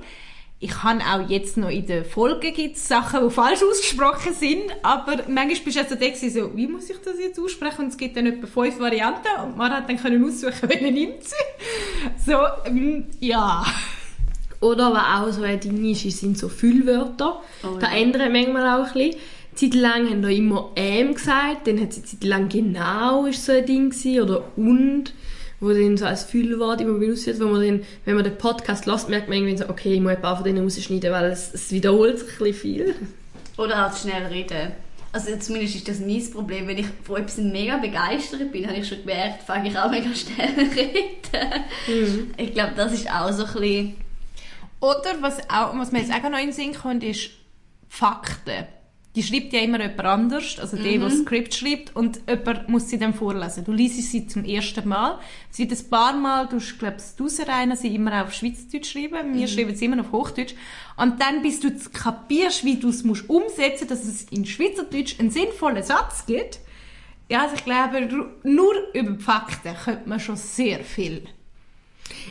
Ich 0.59 0.83
habe 0.83 1.01
auch 1.01 1.29
jetzt 1.29 1.57
noch 1.57 1.69
in 1.69 1.87
den 1.87 2.05
Folgen 2.05 2.53
gibt's 2.53 2.89
Sachen, 2.89 3.21
die 3.23 3.33
falsch 3.33 3.61
ausgesprochen 3.63 4.33
sind, 4.33 4.63
aber 4.83 5.23
manchmal 5.29 5.61
bist 5.65 5.77
du 5.77 5.81
also 5.81 5.95
da 5.95 6.15
so, 6.15 6.57
wie 6.57 6.67
muss 6.67 6.91
ich 6.91 6.97
das 7.05 7.19
jetzt 7.21 7.39
aussprechen? 7.39 7.83
Und 7.83 7.89
es 7.89 7.97
gibt 7.97 8.17
dann 8.17 8.27
etwa 8.27 8.47
fünf 8.47 8.81
Varianten 8.81 9.29
und 9.45 9.57
man 9.57 9.71
hat 9.71 9.89
dann 9.89 9.99
können 9.99 10.25
aussuchen, 10.25 10.63
welche 10.69 10.91
nimmt 10.91 11.23
sie. 11.23 11.35
So, 12.27 12.39
ähm, 12.67 13.07
ja. 13.21 13.65
Oder 14.61 14.93
was 14.93 15.21
auch 15.21 15.33
so 15.33 15.43
ein 15.43 15.61
Ding 15.61 15.85
ist, 15.85 16.03
sind 16.19 16.39
so 16.39 16.49
Füllwörter. 16.49 17.41
Oh, 17.63 17.77
da 17.79 17.93
ja. 17.93 17.99
ändert 17.99 18.33
manchmal 18.33 18.81
auch 18.81 18.87
ein 18.87 19.11
bisschen. 19.11 19.21
Zeit 19.55 19.75
lang 19.75 20.09
haben 20.09 20.23
da 20.23 20.29
immer 20.29 20.73
«ähm» 20.75 21.15
gesagt, 21.15 21.69
dann 21.69 21.81
hat 21.81 21.93
sie 21.93 22.03
Zeit 22.03 22.25
lang 22.25 22.49
«genau» 22.49 23.27
ist 23.27 23.45
so 23.45 23.53
ein 23.53 23.65
Ding 23.65 23.91
gewesen, 23.91 24.23
oder 24.23 24.45
«und», 24.57 25.13
wo 25.65 25.73
dann 25.73 25.97
so 25.97 26.07
als 26.07 26.25
Füllwort 26.25 26.81
immer 26.81 26.99
benutzt 26.99 27.27
wird, 27.27 27.41
wo 27.41 27.47
man 27.47 27.63
dann, 27.63 27.83
wenn 28.05 28.15
man 28.15 28.25
den 28.25 28.37
Podcast 28.37 28.87
lässt, 28.87 29.09
merkt 29.09 29.29
man 29.29 29.39
irgendwie 29.39 29.57
so, 29.57 29.69
okay, 29.69 29.95
ich 29.95 30.01
muss 30.01 30.13
ein 30.13 30.21
paar 30.21 30.37
von 30.37 30.45
denen 30.45 30.63
rausschneiden, 30.63 31.11
weil 31.11 31.31
es, 31.31 31.53
es 31.53 31.73
wiederholt 31.73 32.19
sich 32.19 32.29
ein 32.29 32.39
bisschen 32.39 32.55
viel. 32.55 32.95
Oder 33.57 33.77
halt 33.77 33.97
schnell 33.97 34.27
reden. 34.27 34.73
Also 35.13 35.37
zumindest 35.39 35.77
ist 35.77 35.89
das 35.89 36.01
mein 36.01 36.29
Problem. 36.33 36.67
Wenn 36.67 36.79
ich 36.79 36.87
von 37.05 37.19
etwas 37.19 37.39
mega 37.39 37.77
begeistert 37.77 38.51
bin, 38.51 38.67
habe 38.67 38.79
ich 38.79 38.89
schon 38.89 38.99
gemerkt, 38.99 39.45
fange 39.45 39.69
ich 39.69 39.79
auch 39.79 39.91
mega 39.91 40.11
schnell 40.13 40.69
reden. 40.75 41.65
Ich 42.37 42.53
glaube, 42.53 42.73
das 42.77 42.93
ist 42.93 43.09
auch 43.09 43.33
so 43.33 43.45
ein 43.45 43.53
bisschen... 43.53 43.97
Oder 44.81 45.15
was, 45.21 45.39
auch, 45.49 45.79
was 45.79 45.93
mir 45.93 46.01
jetzt 46.01 46.13
auch 46.13 46.29
noch 46.29 46.39
in 46.39 46.47
den 46.47 46.53
Sinn 46.53 46.75
kommt, 46.75 47.05
ist 47.05 47.31
Fakten. 47.89 48.67
Die 49.15 49.23
schreibt 49.23 49.53
ja 49.53 49.61
immer 49.61 49.81
jemand 49.81 50.05
anders, 50.05 50.59
also 50.59 50.77
der, 50.77 50.87
der 50.91 50.99
das 50.99 51.19
Skript 51.19 51.55
schreibt, 51.55 51.95
und 51.95 52.21
jemand 52.29 52.69
muss 52.69 52.89
sie 52.89 52.99
dann 52.99 53.15
vorlesen. 53.15 53.65
Du 53.65 53.71
liest 53.71 54.11
sie 54.11 54.27
zum 54.27 54.45
ersten 54.45 54.89
Mal. 54.89 55.21
Wird 55.55 55.71
ein 55.71 55.91
paar 55.91 56.13
Mal, 56.15 56.49
du 56.49 56.59
glaubst, 56.79 57.21
du 57.21 57.29
rein, 57.47 57.77
sie 57.77 57.95
immer 57.95 58.25
auf 58.25 58.33
Schweizerdeutsch 58.33 58.91
schreiben. 58.91 59.35
Wir 59.35 59.47
schreiben 59.47 59.77
sie 59.77 59.85
immer 59.85 60.01
auf 60.01 60.11
Hochdeutsch. 60.11 60.55
Und 60.97 61.21
dann, 61.21 61.43
bis 61.43 61.61
du 61.61 61.71
kapierst, 61.93 62.65
wie 62.65 62.77
du 62.77 62.89
es 62.89 63.05
musst 63.05 63.29
umsetzen, 63.31 63.87
dass 63.87 64.05
es 64.05 64.25
in 64.25 64.45
Schweizerdeutsch 64.45 65.21
einen 65.21 65.31
sinnvollen 65.31 65.85
Satz 65.85 66.27
gibt. 66.27 66.59
Ja, 67.31 67.43
also 67.43 67.55
ich 67.55 67.65
glaube, 67.65 68.09
nur 68.43 68.75
über 68.93 69.13
die 69.13 69.23
Fakten 69.23 69.75
könnte 69.85 70.09
man 70.09 70.19
schon 70.19 70.37
sehr 70.37 70.81
viel. 70.81 71.23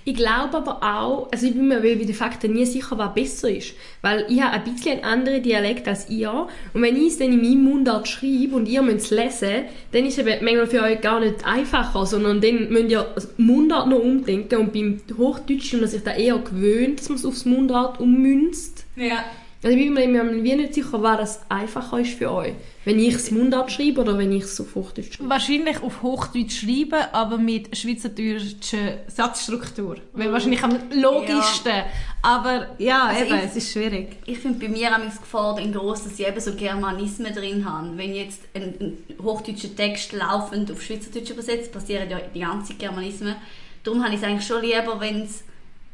Ich 0.05 0.15
glaube 0.15 0.57
aber 0.57 0.83
auch, 0.83 1.29
also 1.31 1.45
ich 1.45 1.53
bin 1.53 1.67
mir 1.67 1.81
bei 1.81 1.95
den 1.95 2.13
Fakten 2.13 2.53
nie 2.53 2.65
sicher, 2.65 2.97
was 2.97 3.13
besser 3.13 3.49
ist. 3.49 3.73
Weil 4.01 4.25
ich 4.29 4.41
habe 4.41 4.53
ein 4.53 4.63
bisschen 4.63 4.99
einen 4.99 5.03
anderen 5.03 5.43
Dialekt 5.43 5.87
als 5.87 6.09
ihr. 6.09 6.47
Und 6.73 6.81
wenn 6.81 6.95
ich 6.95 7.07
es 7.07 7.17
dann 7.17 7.31
in 7.31 7.41
meinem 7.41 7.63
Mundart 7.63 8.07
schreibe 8.07 8.55
und 8.55 8.67
ihr 8.67 8.81
müsst 8.81 9.05
es 9.05 9.11
lesen, 9.11 9.65
dann 9.91 10.05
ist 10.05 10.17
es 10.17 10.25
manchmal 10.25 10.67
für 10.67 10.83
euch 10.83 11.01
gar 11.01 11.19
nicht 11.19 11.45
einfacher, 11.45 12.05
sondern 12.05 12.41
dann 12.41 12.69
müsst 12.69 12.91
ihr 12.91 13.05
das 13.15 13.29
Mundart 13.37 13.87
noch 13.87 13.99
umdenken. 13.99 14.59
Und 14.59 14.73
beim 14.73 15.01
Hochdeutschen, 15.17 15.79
man 15.79 15.89
sich 15.89 16.03
da 16.03 16.13
eher 16.13 16.37
gewöhnt, 16.37 16.99
dass 16.99 17.09
man 17.09 17.17
es 17.17 17.25
aufs 17.25 17.45
Mundart 17.45 17.99
ummünzt. 17.99 18.85
Ja. 18.95 19.23
Also 19.63 19.77
ich 19.77 19.93
bin 19.93 20.11
mir 20.11 20.43
wie 20.43 20.55
nicht 20.55 20.73
sicher, 20.73 21.01
was 21.01 21.17
das 21.17 21.41
einfacher 21.49 21.99
ist 21.99 22.15
für 22.15 22.29
euch. 22.31 22.53
Wenn 22.83 22.99
ich 22.99 23.13
es 23.15 23.31
Mundart 23.31 23.71
schreibe 23.71 24.01
oder 24.01 24.17
wenn 24.17 24.31
ich 24.33 24.43
es 24.43 24.59
auf 24.59 24.75
Hochdeutsch 24.75 25.13
schreibe. 25.15 25.29
Wahrscheinlich 25.29 25.81
auf 25.81 26.01
Hochdeutsch 26.01 26.59
schreiben, 26.61 26.99
aber 27.13 27.37
mit 27.37 27.75
schweizerdeutscher 27.77 28.97
Satzstruktur. 29.07 29.95
Weil 30.13 30.31
wahrscheinlich 30.33 30.61
am 30.63 30.77
logischsten. 30.91 31.83
Aber 32.21 32.67
ja, 32.77 33.05
Also 33.05 33.23
eben, 33.25 33.35
ich- 33.35 33.43
es 33.45 33.55
ist 33.55 33.71
schwierig. 33.71 34.17
Ich 34.25 34.39
finde 34.39 34.59
bei 34.59 34.67
mir 34.67 34.93
am 34.93 35.03
in 35.59 35.71
groß, 35.73 36.03
dass 36.03 36.19
ich 36.19 36.27
eben 36.27 36.39
so 36.39 36.53
Germanismen 36.55 37.33
drin 37.33 37.63
habe. 37.69 37.89
Wenn 37.97 38.11
ich 38.11 38.17
jetzt 38.25 38.41
einen, 38.53 38.73
einen 38.79 38.97
hochdeutscher 39.23 39.75
Text 39.75 40.11
laufend 40.13 40.71
auf 40.71 40.81
Schweizerdeutsch 40.81 41.29
übersetze, 41.31 41.69
passieren 41.69 42.09
ja 42.09 42.19
die 42.33 42.39
ganzen 42.41 42.77
Germanismen. 42.77 43.35
Darum 43.83 44.03
habe 44.03 44.13
ich 44.13 44.21
es 44.21 44.25
eigentlich 44.27 44.47
schon 44.47 44.61
lieber, 44.61 44.99
wenn 44.99 45.21
es 45.23 45.43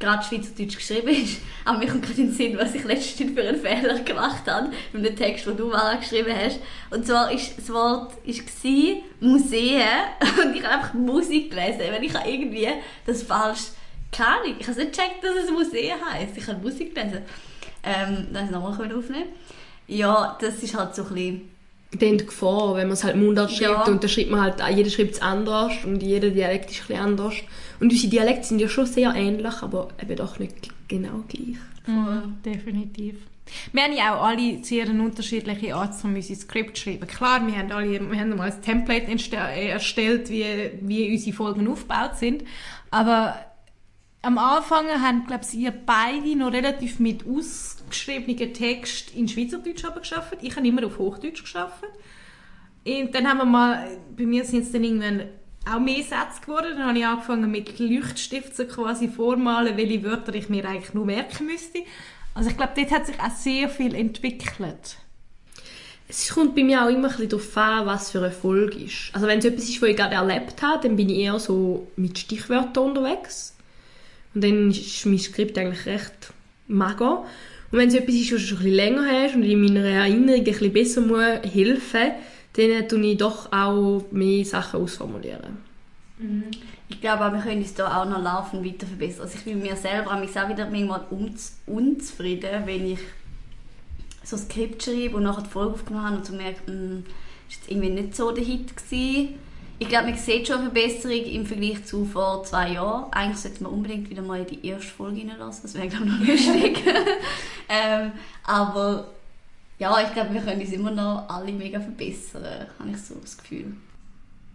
gerade 0.00 0.24
Schweizerdeutsch 0.24 0.76
geschrieben 0.76 1.08
ist. 1.10 1.40
Aber 1.64 1.78
mir 1.78 1.86
kommt 1.86 2.02
gerade 2.04 2.20
in 2.20 2.28
den 2.28 2.34
Sinn, 2.34 2.58
was 2.58 2.74
ich 2.74 2.82
letztens 2.84 3.32
für 3.32 3.42
einen 3.42 3.60
Fehler 3.60 3.98
gemacht 4.00 4.42
habe 4.48 4.70
mit 4.92 5.06
dem 5.06 5.14
Text, 5.14 5.46
den 5.46 5.56
du 5.56 5.66
mal 5.66 5.98
geschrieben 5.98 6.34
hast. 6.34 6.58
Und 6.90 7.06
zwar 7.06 7.30
ist 7.30 7.56
das 7.56 7.72
Wort 7.72 8.14
ist 8.24 8.44
gsi, 8.44 9.02
Museen 9.20 9.82
und 10.42 10.56
ich 10.56 10.64
habe 10.64 10.74
einfach 10.74 10.94
Musik 10.94 11.50
gelesen, 11.50 11.82
weil 11.92 12.02
ich 12.02 12.14
habe 12.14 12.28
irgendwie 12.28 12.68
das 13.06 13.22
falsch 13.22 13.60
keine 14.12 14.28
Ahnung, 14.28 14.56
ich 14.58 14.66
habe 14.66 14.80
nicht 14.80 14.92
gecheckt, 14.92 15.22
dass 15.22 15.36
es 15.36 15.48
ein 15.48 15.54
Museum 15.54 15.98
heisst. 16.12 16.36
Ich 16.36 16.46
habe 16.48 16.60
Musik 16.60 16.94
gelesen. 16.94 17.22
Ähm, 17.82 18.26
dann 18.32 18.46
ich 18.46 18.50
nochmal 18.50 18.72
aufnehmen. 18.72 19.28
Ja, 19.86 20.36
das 20.40 20.62
ist 20.62 20.76
halt 20.76 20.94
so 20.94 21.02
ein 21.02 21.14
bisschen... 21.14 21.50
dann 21.92 22.18
die 22.18 22.26
Gefahr, 22.26 22.74
wenn 22.74 22.88
man 22.88 22.94
es 22.94 23.04
halt 23.04 23.16
Mundart 23.16 23.50
schreibt 23.50 23.86
Ja. 23.86 23.92
und 23.92 24.02
dann 24.02 24.10
schreibt 24.10 24.30
man 24.30 24.40
halt, 24.40 24.76
jeder 24.76 24.90
schreibt 24.90 25.14
es 25.14 25.22
anders 25.22 25.72
und 25.84 26.02
jeder 26.02 26.30
Dialekt 26.30 26.70
ist 26.70 26.82
ein 26.82 26.86
bisschen 26.86 27.02
anders. 27.02 27.34
Und 27.80 27.92
unsere 27.92 28.10
Dialekte 28.10 28.46
sind 28.46 28.60
ja 28.60 28.68
schon 28.68 28.86
sehr 28.86 29.14
ähnlich, 29.14 29.62
aber 29.62 29.88
eben 30.00 30.16
doch 30.16 30.38
nicht 30.38 30.68
genau 30.88 31.24
gleich. 31.28 31.56
Mhm, 31.86 32.36
definitiv. 32.44 33.16
Wir 33.72 33.82
haben 33.82 33.92
ja 33.92 34.14
auch 34.14 34.24
alle 34.26 34.62
sehr 34.62 34.88
eine 34.88 35.02
unterschiedliche 35.02 35.74
Art, 35.74 35.94
um 36.04 36.14
unser 36.14 36.34
Skript 36.34 36.76
zu 36.76 36.84
schreiben. 36.84 37.06
Klar, 37.06 37.44
wir 37.46 37.56
haben, 37.56 37.72
alle, 37.72 38.10
wir 38.10 38.20
haben 38.20 38.36
mal 38.36 38.52
ein 38.52 38.62
Template 38.62 39.10
äh, 39.10 39.68
erstellt, 39.68 40.30
wie, 40.30 40.44
wie 40.82 41.10
unsere 41.10 41.36
Folgen 41.36 41.66
aufgebaut 41.66 42.16
sind. 42.16 42.44
Aber 42.90 43.34
am 44.22 44.38
Anfang 44.38 44.86
haben, 44.88 45.26
glaube 45.26 45.44
ich, 45.50 45.58
ihr 45.58 45.72
beide 45.72 46.36
noch 46.36 46.52
relativ 46.52 47.00
mit 47.00 47.24
ausgeschriebenen 47.26 48.52
Text 48.52 49.14
in 49.14 49.26
Schweizerdeutsch 49.26 49.84
geschafft. 49.98 50.38
Ich 50.42 50.54
habe 50.56 50.68
immer 50.68 50.86
auf 50.86 50.98
Hochdeutsch 50.98 51.42
geschafft. 51.42 51.84
Und 52.86 53.14
dann 53.14 53.28
haben 53.28 53.38
wir 53.38 53.44
mal, 53.44 53.88
bei 54.16 54.24
mir 54.24 54.44
sind 54.44 54.62
es 54.62 54.72
dann 54.72 54.84
irgendwann 54.84 55.22
auch 55.66 55.80
mehr 55.80 56.02
Sätze 56.02 56.40
geworden. 56.44 56.76
Dann 56.76 56.86
habe 56.86 56.98
ich 56.98 57.06
angefangen 57.06 57.50
mit 57.50 57.78
Leuchtstift 57.78 58.56
so 58.56 58.64
quasi 58.64 59.08
vormalen, 59.08 59.76
welche 59.76 60.02
Wörter 60.02 60.34
ich 60.34 60.48
mir 60.48 60.66
eigentlich 60.66 60.94
nur 60.94 61.06
merken 61.06 61.46
müsste. 61.46 61.80
Also 62.34 62.50
ich 62.50 62.56
glaube, 62.56 62.72
dort 62.76 62.90
hat 62.90 63.06
sich 63.06 63.18
auch 63.20 63.30
sehr 63.30 63.68
viel 63.68 63.94
entwickelt. 63.94 64.96
Es 66.08 66.30
kommt 66.34 66.56
bei 66.56 66.64
mir 66.64 66.84
auch 66.84 66.88
immer 66.88 67.08
ein 67.08 67.16
bisschen 67.16 67.28
darauf 67.28 67.56
an, 67.56 67.86
was 67.86 68.10
für 68.10 68.18
eine 68.18 68.32
Folge 68.32 68.78
ist. 68.78 69.10
Also 69.12 69.26
wenn 69.26 69.38
es 69.38 69.44
etwas 69.44 69.68
ist, 69.68 69.80
was 69.80 69.90
ich 69.90 69.96
gerade 69.96 70.14
erlebt 70.14 70.60
habe, 70.62 70.86
dann 70.86 70.96
bin 70.96 71.08
ich 71.08 71.18
eher 71.18 71.38
so 71.38 71.86
mit 71.96 72.18
Stichwörtern 72.18 72.90
unterwegs. 72.90 73.54
Und 74.34 74.42
dann 74.42 74.70
ist 74.70 75.06
mein 75.06 75.18
Skript 75.18 75.56
eigentlich 75.56 75.86
recht 75.86 76.32
mager. 76.66 77.24
Und 77.70 77.78
wenn 77.78 77.88
es 77.88 77.94
etwas 77.94 78.14
ist, 78.14 78.32
was 78.32 78.40
du 78.40 78.46
schon 78.48 78.58
ein 78.58 78.64
bisschen 78.64 78.76
länger 78.76 79.06
hast 79.06 79.34
und 79.36 79.42
in 79.44 79.62
meiner 79.62 79.84
Erinnerung 79.84 80.40
ein 80.40 80.44
bisschen 80.44 80.72
besser 80.72 81.00
muss 81.02 81.52
helfen 81.52 82.12
dann 82.56 82.88
tue 82.88 83.00
ich 83.06 83.18
doch 83.18 83.52
auch 83.52 84.04
mehr 84.10 84.44
Sachen 84.44 84.82
ausformulieren. 84.82 85.58
Ich 86.88 87.00
glaube 87.00 87.32
wir 87.32 87.40
können 87.42 87.62
uns 87.62 87.74
da 87.74 88.02
auch 88.02 88.08
noch 88.08 88.22
laufend 88.22 88.64
weiter 88.64 88.86
verbessern. 88.86 89.22
Also 89.22 89.38
ich 89.38 89.44
bin 89.44 89.60
mir 89.60 89.76
selber 89.76 90.12
auch 90.12 90.20
wieder 90.48 90.68
manchmal 90.68 91.00
unz- 91.10 91.52
unzufrieden, 91.66 92.66
wenn 92.66 92.92
ich 92.92 92.98
so 94.22 94.36
ein 94.36 94.42
Skript 94.42 94.82
schreibe 94.82 95.16
und 95.16 95.22
nachher 95.22 95.42
die 95.42 95.50
Folge 95.50 95.74
aufgenommen 95.74 96.06
habe 96.06 96.16
und 96.16 96.26
so 96.26 96.34
merke, 96.34 96.60
hm, 96.66 97.04
ist 97.48 97.60
jetzt 97.60 97.70
irgendwie 97.70 97.90
nicht 97.90 98.14
so 98.14 98.32
der 98.32 98.44
Hit 98.44 98.76
gewesen. 98.76 99.34
Ich 99.78 99.88
glaube, 99.88 100.08
man 100.10 100.18
sieht 100.18 100.46
schon 100.46 100.56
eine 100.56 100.64
Verbesserung 100.70 101.24
im 101.24 101.46
Vergleich 101.46 101.84
zu 101.86 102.04
vor 102.04 102.44
zwei 102.44 102.72
Jahren. 102.72 103.10
Eigentlich 103.12 103.38
sollte 103.38 103.62
man 103.62 103.72
unbedingt 103.72 104.10
wieder 104.10 104.20
mal 104.20 104.40
in 104.40 104.46
die 104.46 104.66
erste 104.66 104.88
Folge 104.88 105.22
reinlassen. 105.22 105.62
Das 105.62 105.74
wäre, 105.74 105.88
glaube 105.88 106.04
ich, 106.04 106.10
noch 106.10 106.26
lustig. 106.26 106.84
ähm, 107.68 108.12
aber 108.44 109.08
ja, 109.80 109.98
ich 110.02 110.12
glaube, 110.12 110.34
wir 110.34 110.42
können 110.42 110.60
uns 110.60 110.72
immer 110.72 110.90
noch 110.90 111.26
alle 111.28 111.52
mega 111.52 111.80
verbessern, 111.80 112.66
habe 112.78 112.90
ich 112.90 112.98
so 112.98 113.14
das 113.14 113.36
Gefühl. 113.38 113.74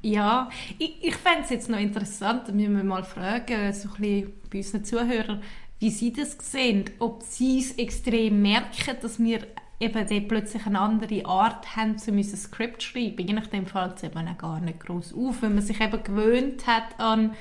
Ja, 0.03 0.49
ich, 0.77 1.03
ich 1.03 1.15
fände 1.15 1.41
es 1.43 1.49
jetzt 1.49 1.67
noch 1.67 1.79
interessant, 1.79 2.47
da 2.47 2.51
müssen 2.51 2.77
wir 2.77 2.83
mal 2.83 3.03
fragen, 3.03 3.73
so 3.73 3.89
ein 3.89 3.95
bisschen 3.95 4.33
bei 4.51 4.57
unseren 4.59 4.85
Zuhörern, 4.85 5.41
wie 5.79 5.89
sie 5.89 6.13
das 6.13 6.37
sehen, 6.39 6.85
ob 6.99 7.23
sie 7.23 7.59
es 7.59 7.71
extrem 7.71 8.43
merken, 8.43 8.97
dass 9.01 9.17
wir 9.17 9.39
eben 9.79 10.07
dann 10.07 10.27
plötzlich 10.27 10.63
eine 10.67 10.79
andere 10.79 11.25
Art 11.25 11.75
haben, 11.75 11.97
zu 11.97 12.11
müssen 12.11 12.37
Skript 12.37 12.83
schreiben. 12.83 13.27
Je 13.27 13.33
nachdem 13.33 13.65
fällt 13.65 13.97
es 13.97 14.03
eben 14.03 14.27
auch 14.27 14.37
gar 14.37 14.59
nicht 14.59 14.79
groß 14.79 15.15
auf, 15.15 15.41
wenn 15.41 15.55
man 15.55 15.63
sich 15.63 15.81
eben 15.81 16.03
gewöhnt 16.03 16.67
hat 16.67 16.99
an 16.99 17.33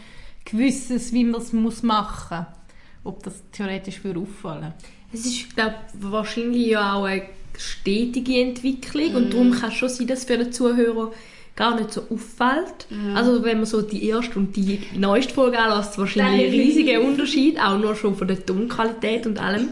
gewisses, 0.47 1.13
wie 1.13 1.25
man 1.25 1.43
es 1.43 1.53
muss 1.53 1.83
machen 1.83 2.39
muss. 2.39 3.13
Ob 3.13 3.23
das 3.23 3.43
theoretisch 3.53 4.03
würde 4.03 4.21
auffallen. 4.21 4.73
Es 5.13 5.27
ist, 5.27 5.55
glaube 5.55 5.77
wahrscheinlich 5.93 6.69
ja 6.69 6.95
auch 6.95 7.05
eine 7.05 7.29
stetige 7.59 8.41
Entwicklung 8.41 9.15
und 9.15 9.33
darum 9.33 9.51
kann 9.53 9.71
es 9.71 9.77
schon 9.77 9.89
sein, 9.89 10.07
dass 10.07 10.25
für 10.25 10.37
den 10.39 10.53
Zuhörer 10.53 11.13
gar 11.57 11.77
nicht 11.79 11.93
so 11.93 12.03
auffällt. 12.11 12.87
Also 13.15 13.45
wenn 13.45 13.59
man 13.59 13.67
so 13.67 13.81
die 13.83 14.07
erste 14.09 14.39
und 14.39 14.57
die 14.57 14.81
neueste 14.97 15.33
Folge 15.35 15.59
anlässt, 15.59 15.97
wahrscheinlich 15.99 16.47
ein 16.47 16.51
riesiger 16.61 17.01
Unterschied, 17.01 17.61
auch 17.61 17.79
nur 17.79 17.95
schon 17.95 18.17
von 18.17 18.27
der 18.27 18.45
Tonqualität 18.45 19.27
und 19.27 19.39
allem. 19.39 19.69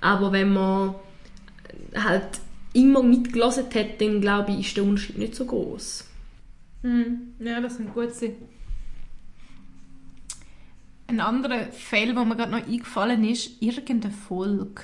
Aber 0.00 0.30
wenn 0.30 0.52
man 0.52 0.94
halt 1.94 2.26
immer 2.74 3.02
mitgelassen 3.02 3.64
hat, 3.74 4.00
dann 4.00 4.20
glaube 4.20 4.52
ich, 4.52 4.68
ist 4.68 4.76
der 4.76 4.84
Unterschied 4.84 5.18
nicht 5.18 5.34
so 5.34 5.46
groß. 5.46 6.04
Hm, 6.82 7.34
Ja, 7.40 7.60
das 7.60 7.76
sind 7.78 7.92
gut 7.92 8.14
sein. 8.14 8.32
Ein 11.08 11.20
anderer 11.20 11.66
Fall, 11.72 12.12
der 12.12 12.24
mir 12.24 12.36
gerade 12.36 12.50
noch 12.52 12.66
eingefallen 12.66 13.24
ist, 13.24 13.62
irgendeine 13.62 14.12
Folge. 14.12 14.82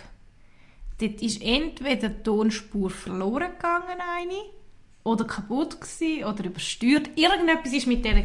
Dort 1.02 1.20
ist 1.20 1.42
entweder 1.42 2.10
die 2.10 2.22
Tonspur 2.22 2.88
verloren 2.88 3.50
gegangen, 3.56 3.98
eine, 3.98 4.42
oder 5.02 5.24
kaputt 5.24 5.80
gewesen, 5.80 6.24
oder 6.24 6.44
übersteuert. 6.44 7.10
Irgendetwas 7.16 7.72
war 7.72 7.88
mit 7.88 8.04
der. 8.04 8.24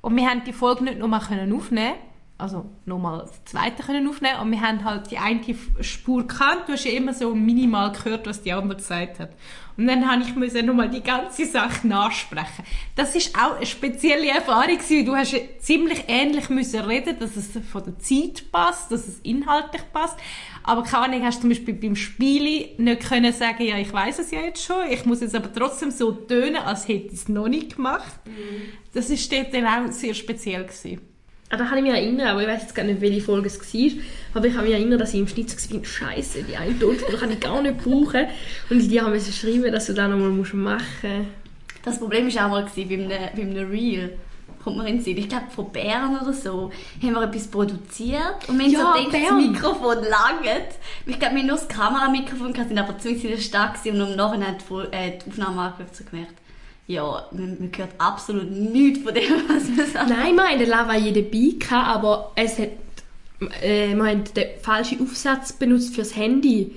Und 0.00 0.16
wir 0.16 0.30
haben 0.30 0.44
die 0.44 0.52
Folge 0.52 0.84
nicht 0.84 0.98
nochmal 0.98 1.20
aufnehmen 1.52 1.94
also 2.40 2.66
nochmal 2.86 3.20
das 3.20 3.44
zweite 3.44 3.82
können 3.82 4.08
aufnehmen 4.08 4.40
und 4.40 4.50
wir 4.50 4.60
haben 4.60 4.84
halt 4.84 5.10
die 5.10 5.18
eine 5.18 5.40
Spur 5.80 6.26
gekannt. 6.26 6.62
Du 6.66 6.72
hast 6.72 6.84
ja 6.84 6.92
immer 6.92 7.12
so 7.12 7.34
minimal 7.34 7.92
gehört, 7.92 8.26
was 8.26 8.42
die 8.42 8.52
andere 8.52 8.76
gesagt 8.76 9.18
hat. 9.18 9.30
Und 9.76 9.86
dann 9.86 10.10
habe 10.10 10.22
ich 10.22 10.34
müssen 10.34 10.66
nochmal 10.66 10.90
die 10.90 11.02
ganze 11.02 11.46
Sache 11.46 11.86
nachsprechen. 11.86 12.64
Das 12.96 13.14
ist 13.14 13.36
auch 13.38 13.56
eine 13.56 13.66
spezielle 13.66 14.28
Erfahrung 14.28 14.76
gewesen. 14.76 15.06
Du 15.06 15.14
hast 15.14 15.32
ja 15.32 15.40
ziemlich 15.58 16.04
ähnlich 16.08 16.48
müssen 16.50 16.80
reden, 16.80 17.18
dass 17.18 17.36
es 17.36 17.50
von 17.70 17.84
der 17.84 17.98
Zeit 17.98 18.50
passt, 18.50 18.90
dass 18.90 19.06
es 19.06 19.20
inhaltlich 19.20 19.82
passt. 19.92 20.18
Aber 20.62 20.82
keine 20.82 21.04
Ahnung, 21.04 21.22
hast 21.24 21.38
du 21.38 21.40
zum 21.42 21.50
Beispiel 21.50 21.74
beim 21.74 21.96
Spielen 21.96 22.68
nicht 22.78 23.08
können 23.08 23.32
sagen, 23.32 23.64
ja, 23.64 23.78
ich 23.78 23.92
weiß 23.92 24.18
es 24.18 24.30
ja 24.30 24.40
jetzt 24.40 24.62
schon, 24.62 24.90
ich 24.90 25.04
muss 25.04 25.20
jetzt 25.20 25.34
aber 25.34 25.52
trotzdem 25.52 25.90
so 25.90 26.12
tönen, 26.12 26.56
als 26.56 26.86
hätte 26.86 27.06
ich 27.06 27.14
es 27.14 27.28
noch 27.28 27.48
nicht 27.48 27.76
gemacht. 27.76 28.20
Das 28.92 29.10
ist 29.10 29.32
dort 29.32 29.54
dann 29.54 29.66
auch 29.66 29.92
sehr 29.92 30.14
speziell 30.14 30.64
gewesen. 30.64 31.00
Ah, 31.52 31.56
da 31.56 31.64
kann 31.64 31.78
ich 31.78 31.84
mich 31.84 31.92
erinnern, 31.92 32.28
aber 32.28 32.42
ich 32.42 32.48
weiß 32.48 32.62
jetzt 32.62 32.74
gar 32.76 32.84
nicht, 32.84 33.00
welche 33.00 33.20
Folge 33.20 33.48
es 33.48 33.58
war. 33.58 33.90
Aber 34.34 34.46
ich 34.46 34.54
kann 34.54 34.64
mich 34.64 34.72
erinnern, 34.72 35.00
dass 35.00 35.12
ich 35.12 35.18
im 35.18 35.26
Schnitt 35.26 35.50
so 35.50 35.68
bin, 35.68 35.84
Scheiße, 35.84 36.44
die 36.44 36.56
eine 36.56 36.78
Tonspur 36.78 37.18
kann 37.18 37.32
ich 37.32 37.40
gar 37.40 37.60
nicht 37.60 37.78
brauchen. 37.78 38.26
Und 38.70 38.88
die 38.88 39.00
haben 39.00 39.10
mir 39.10 39.18
geschrieben, 39.18 39.72
dass 39.72 39.86
du 39.86 39.92
das 39.92 40.08
nochmal 40.08 40.30
machen 40.30 40.62
musst. 40.62 40.84
Das 41.82 41.98
Problem 41.98 42.32
war 42.32 42.46
auch 42.46 42.50
mal 42.50 42.64
gewesen, 42.64 42.88
bei, 42.88 42.94
einem, 42.94 43.08
bei 43.08 43.42
einem 43.42 43.70
Reel. 43.70 44.16
Kommt 44.62 44.76
mir 44.76 44.86
in 44.88 44.96
den 44.96 45.04
Sinn. 45.04 45.16
Ich 45.16 45.28
glaube, 45.28 45.46
von 45.54 45.72
Bern 45.72 46.18
oder 46.20 46.32
so 46.32 46.70
haben 47.02 47.14
wir 47.14 47.22
etwas 47.22 47.48
produziert 47.48 48.46
und 48.48 48.60
haben 48.60 48.70
Ja, 48.70 48.94
so 48.94 49.04
gedacht, 49.04 49.24
das. 49.30 49.32
Mikrofon 49.32 49.96
langt. 50.04 50.68
Ich 51.06 51.18
glaube, 51.18 51.34
wir 51.34 51.40
haben 51.40 51.46
nur 51.46 51.56
das 51.56 51.68
Kameramikrofon 51.68 52.52
gehabt, 52.52 52.68
sind 52.68 52.78
aber 52.78 52.98
zumindest 52.98 53.24
in 53.24 53.30
der 53.32 53.38
Stadt 53.38 53.78
und 53.86 54.00
im 54.00 54.16
Nachhinein 54.16 54.56
hat 54.56 54.92
äh, 54.92 55.18
die 55.18 55.30
Aufnahme 55.30 55.62
angeschaut 55.62 55.96
so 55.96 56.04
gemerkt, 56.04 56.34
ja, 56.86 57.24
man, 57.32 57.56
man 57.58 57.70
hört 57.76 57.90
absolut 57.98 58.50
nichts 58.50 59.02
von 59.04 59.14
dem, 59.14 59.32
was 59.48 59.76
wir 59.76 59.86
sagen. 59.86 60.10
Nein, 60.10 60.34
wir 60.34 60.42
hatten 60.44 60.58
den 60.58 60.68
Lavalier 60.68 61.12
dabei, 61.12 61.54
gehabt, 61.58 61.88
aber 61.88 62.32
es 62.34 62.58
hat, 62.58 62.70
äh, 63.62 63.94
wir 63.94 64.04
haben 64.04 64.24
den 64.34 64.60
falschen 64.60 65.00
Aufsatz 65.00 65.52
benutzt 65.52 65.94
fürs 65.94 66.16
Handy. 66.16 66.72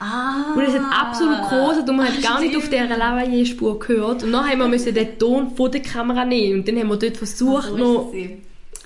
Ah. 0.00 0.54
Und 0.56 0.62
es 0.62 0.74
hat 0.74 0.82
absolut 0.90 1.42
groß 1.42 1.78
und 1.78 1.96
man 1.96 2.08
hat 2.08 2.22
gar 2.22 2.40
nicht 2.40 2.56
auf 2.56 2.70
dieser 2.70 2.96
Lavalier-Spur 2.96 3.78
gehört. 3.78 4.22
Und 4.22 4.32
dann 4.32 4.48
haben 4.48 4.58
wir 4.58 4.68
müssen 4.68 4.94
den 4.94 5.18
Ton 5.18 5.54
von 5.54 5.70
der 5.70 5.82
Kamera 5.82 6.24
nehmen. 6.24 6.60
Und 6.60 6.68
dann 6.68 6.78
haben 6.78 6.88
wir 6.88 6.96
dort 6.96 7.18
versucht, 7.18 7.76
noch 7.76 8.12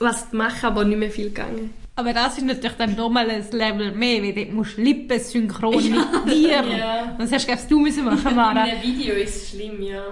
was 0.01 0.29
zu 0.29 0.37
machen, 0.37 0.67
aber 0.67 0.85
nicht 0.85 0.99
mehr 0.99 1.11
viel 1.11 1.29
gegangen. 1.29 1.71
Aber 1.97 2.13
das 2.13 2.39
ist 2.39 2.45
natürlich 2.45 2.77
dann 2.77 2.97
nochmal 2.97 3.31
ein 3.31 3.45
Level 3.53 3.93
mehr, 3.93 4.21
weil 4.21 4.33
dort 4.33 4.53
musst 4.53 4.77
du 4.77 4.83
Lippen 4.83 5.21
synchron 5.21 5.77
mit 5.77 6.35
dir. 6.35 6.65
Ja. 6.65 7.17
Das 7.17 7.31
hast 7.31 7.71
du 7.71 7.79
müssen 7.79 8.05
machen, 8.05 8.35
Mara. 8.35 8.67
Video 8.83 9.15
ist 9.15 9.37
es 9.37 9.51
schlimm, 9.51 9.81
ja. 9.81 10.03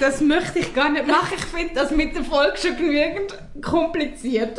Das 0.00 0.20
möchte 0.20 0.58
ich 0.58 0.74
gar 0.74 0.90
nicht 0.90 1.06
machen. 1.06 1.34
Ich 1.36 1.44
finde 1.44 1.74
das 1.74 1.92
mit 1.92 2.16
der 2.16 2.24
Folge 2.24 2.56
schon 2.56 2.76
genügend 2.76 3.38
kompliziert. 3.62 4.58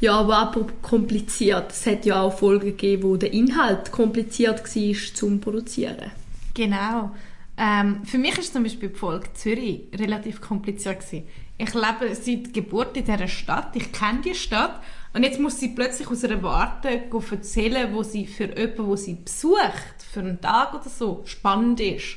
Ja, 0.00 0.14
aber 0.14 0.38
apropos 0.38 0.72
kompliziert. 0.82 1.70
Es 1.72 1.86
hat 1.86 2.06
ja 2.06 2.22
auch 2.22 2.38
Folgen 2.38 2.66
gegeben, 2.66 3.02
wo 3.02 3.16
der 3.16 3.32
Inhalt 3.32 3.92
kompliziert 3.92 4.64
war 4.64 5.14
zum 5.14 5.40
Produzieren. 5.40 6.10
Genau. 6.54 7.10
Ähm, 7.58 8.02
für 8.04 8.16
mich 8.16 8.38
ist 8.38 8.54
zum 8.54 8.62
Beispiel 8.62 8.88
die 8.88 8.98
Folge 8.98 9.32
Zürich 9.34 9.82
relativ 9.94 10.40
kompliziert 10.40 11.00
gewesen. 11.00 11.28
Ich 11.58 11.74
lebe 11.74 12.14
seit 12.14 12.54
Geburt 12.54 12.96
in 12.96 13.04
dieser 13.04 13.28
Stadt. 13.28 13.76
Ich 13.76 13.92
kenne 13.92 14.22
die 14.22 14.34
Stadt. 14.34 14.82
Und 15.12 15.24
jetzt 15.24 15.38
muss 15.38 15.60
sie 15.60 15.68
plötzlich 15.68 16.08
aus 16.08 16.24
einer 16.24 16.42
Warte 16.42 17.02
erzählen, 17.30 17.92
wo 17.92 18.02
sie 18.02 18.26
für 18.26 18.44
jemanden, 18.56 18.86
wo 18.86 18.96
sie 18.96 19.14
besucht, 19.14 20.02
für 20.10 20.20
einen 20.20 20.40
Tag 20.40 20.72
oder 20.72 20.88
so, 20.88 21.22
spannend 21.26 21.80
ist. 21.80 22.16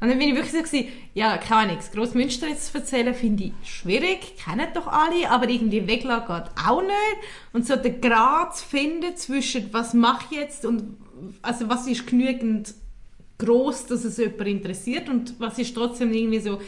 Und 0.00 0.08
dann 0.08 0.18
bin 0.18 0.30
ich 0.30 0.34
wirklich 0.34 0.66
so 0.66 0.78
ja, 1.12 1.36
keine 1.36 1.62
Ahnung, 1.62 1.76
das 1.76 1.92
Grossmünster 1.92 2.48
jetzt 2.48 2.72
zu 2.72 2.78
erzählen, 2.78 3.14
finde 3.14 3.44
ich 3.44 3.52
schwierig, 3.70 4.34
kennen 4.42 4.68
doch 4.72 4.86
alle, 4.86 5.30
aber 5.30 5.48
irgendwie 5.48 5.86
weglassen 5.86 6.26
geht 6.26 6.52
auch 6.66 6.80
nicht. 6.80 6.92
Und 7.52 7.66
so 7.66 7.76
den 7.76 8.00
Grad 8.00 8.56
zu 8.56 8.64
finden 8.64 9.14
zwischen, 9.16 9.70
was 9.72 9.92
mache 9.92 10.26
ich 10.30 10.38
jetzt 10.38 10.64
und, 10.64 10.96
also 11.42 11.68
was 11.68 11.86
ist 11.86 12.06
genügend 12.06 12.74
groß, 13.38 13.86
dass 13.86 14.04
es 14.04 14.16
jemand 14.16 14.46
interessiert 14.46 15.08
und 15.10 15.38
was 15.38 15.58
ist 15.58 15.74
trotzdem 15.74 16.12
irgendwie 16.12 16.40
so, 16.40 16.60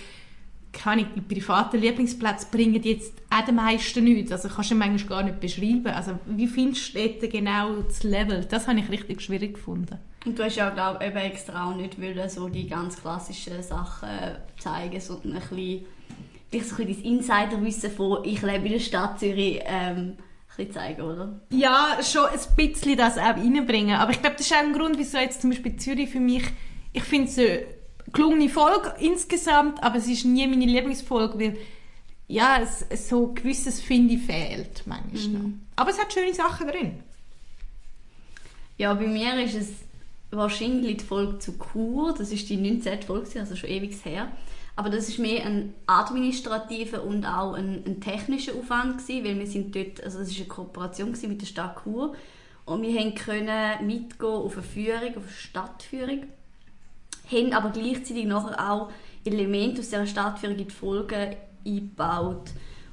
keine 0.73 1.03
Ahnung, 1.03 1.25
privaten 1.27 1.81
Lieblingsplätze 1.81 2.49
bringen 2.51 2.83
jetzt 2.83 3.14
auch 3.31 3.45
den 3.45 3.55
meisten 3.55 4.05
nichts. 4.05 4.33
Also 4.33 4.49
kannst 4.49 4.71
du 4.71 4.75
manchmal 4.75 5.09
gar 5.09 5.23
nicht 5.23 5.40
beschreiben. 5.40 5.87
Also 5.87 6.18
wie 6.27 6.47
findest 6.47 6.95
du 6.95 6.99
dort 6.99 7.31
genau 7.31 7.77
das 7.83 8.03
Level? 8.03 8.45
Das 8.45 8.68
habe 8.68 8.81
ich 8.81 8.90
richtig 8.90 9.21
schwierig 9.23 9.55
gefunden. 9.55 9.99
Und 10.24 10.38
du 10.38 10.44
hast 10.44 10.56
ja, 10.56 10.70
glaube 10.70 11.04
ich, 11.04 11.14
extra 11.14 11.70
auch 11.70 11.74
nicht 11.74 12.00
wollen, 12.00 12.28
so 12.28 12.48
die 12.48 12.68
ganz 12.68 13.00
klassischen 13.00 13.62
Sachen 13.62 14.08
zeigen, 14.58 15.00
sondern 15.00 15.35
ein 15.35 15.40
bisschen, 15.40 15.87
vielleicht 16.50 16.68
so 16.68 16.76
ein 16.76 16.87
bisschen 16.87 16.88
das 16.88 17.04
Insiderwissen 17.04 17.90
von 17.90 18.24
«Ich 18.24 18.42
lebe 18.42 18.66
in 18.66 18.72
der 18.72 18.78
Stadt 18.78 19.18
Zürich» 19.18 19.61
ähm, 19.64 20.16
zeigen, 20.72 21.02
oder? 21.02 21.40
Ja, 21.50 21.98
schon 22.02 22.26
ein 22.26 22.56
bisschen 22.56 22.96
das 22.96 23.18
auch 23.18 23.37
reinbringen. 23.37 23.96
Aber 23.96 24.12
ich 24.12 24.20
glaube, 24.20 24.37
das 24.37 24.46
ist 24.46 24.52
auch 24.52 24.58
ein 24.58 24.72
Grund, 24.72 24.98
wieso 24.98 25.18
jetzt 25.18 25.40
zum 25.40 25.50
Beispiel 25.50 25.76
Zürich 25.76 26.11
für 26.11 26.20
mich, 26.20 26.44
ich 26.92 27.02
finde 27.02 27.28
es 27.28 27.38
eine 27.38 27.64
gelungene 28.12 28.48
Folge 28.48 28.94
insgesamt, 29.00 29.82
aber 29.82 29.96
es 29.96 30.06
ist 30.06 30.24
nie 30.24 30.46
meine 30.46 30.66
Lieblingsfolge, 30.66 31.38
weil 31.38 31.58
ja, 32.28 32.61
es, 32.61 33.08
so 33.08 33.28
gewisses 33.28 33.80
finde 33.80 34.18
fehlt 34.18 34.87
manchmal 34.87 35.28
noch. 35.28 35.50
Aber 35.76 35.90
es 35.90 35.98
hat 35.98 36.12
schöne 36.12 36.32
Sachen 36.35 36.68
drin. 36.68 37.02
Ja, 38.78 38.94
bei 38.94 39.06
mir 39.06 39.42
ist 39.42 39.54
es 39.54 39.68
wahrscheinlich 40.33 40.99
die 40.99 41.05
Folge 41.05 41.38
zu 41.38 41.53
Kur. 41.53 42.14
Das 42.16 42.33
ist 42.33 42.49
die 42.49 42.57
19. 42.57 43.03
Folge, 43.03 43.38
also 43.38 43.57
schon 43.57 43.71
ewig 43.71 44.05
her. 44.05 44.29
Aber 44.75 44.88
das 44.88 45.09
ist 45.09 45.18
mehr 45.18 45.45
ein 45.45 45.75
administrativer 45.87 47.05
und 47.05 47.27
auch 47.27 47.53
ein, 47.53 47.83
ein 47.87 48.01
technischer 48.01 48.55
Aufwand 48.55 48.99
gewesen, 48.99 49.25
weil 49.25 49.38
wir 49.38 49.47
sind 49.47 49.77
dort, 49.77 50.03
also 50.03 50.21
es 50.21 50.31
ist 50.31 50.38
eine 50.38 50.49
Kooperation 50.49 51.14
mit 51.29 51.42
der 51.42 51.47
Stadt 51.47 51.83
Chur 51.83 52.14
und 52.64 52.83
wir 52.83 52.99
haben 52.99 53.14
können 53.14 53.87
mitgehen 53.87 54.31
auf 54.31 54.55
eine 54.55 54.62
Führung, 54.62 55.16
auf 55.16 55.25
eine 55.25 55.33
Stadtführung, 55.37 56.23
haben 57.31 57.53
aber 57.53 57.71
gleichzeitig 57.71 58.25
nachher 58.25 58.73
auch 58.73 58.90
Elemente 59.25 59.81
aus 59.81 59.90
dieser 59.90 60.07
Stadtführung 60.07 60.57
in 60.57 60.66
die 60.66 60.75
Folgen 60.75 61.37
eingebaut 61.66 62.51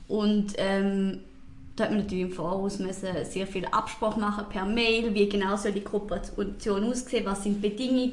und 0.10 0.54
ähm, 0.58 1.22
da 1.80 1.86
hat 1.86 1.92
man 1.92 2.02
natürlich 2.02 2.26
im 2.26 2.32
Voraus 2.32 2.80
müssen 2.80 3.08
sehr 3.24 3.48
viel 3.48 3.66
Absprache 3.66 4.20
machen 4.20 4.46
per 4.50 4.66
Mail, 4.66 5.14
wie 5.14 5.30
genau 5.30 5.56
soll 5.56 5.72
die 5.72 5.84
Kooperation 5.84 6.84
aussehen, 6.84 7.26
was 7.26 7.44
sind 7.44 7.64
die 7.64 7.70
Bedingungen, 7.70 8.12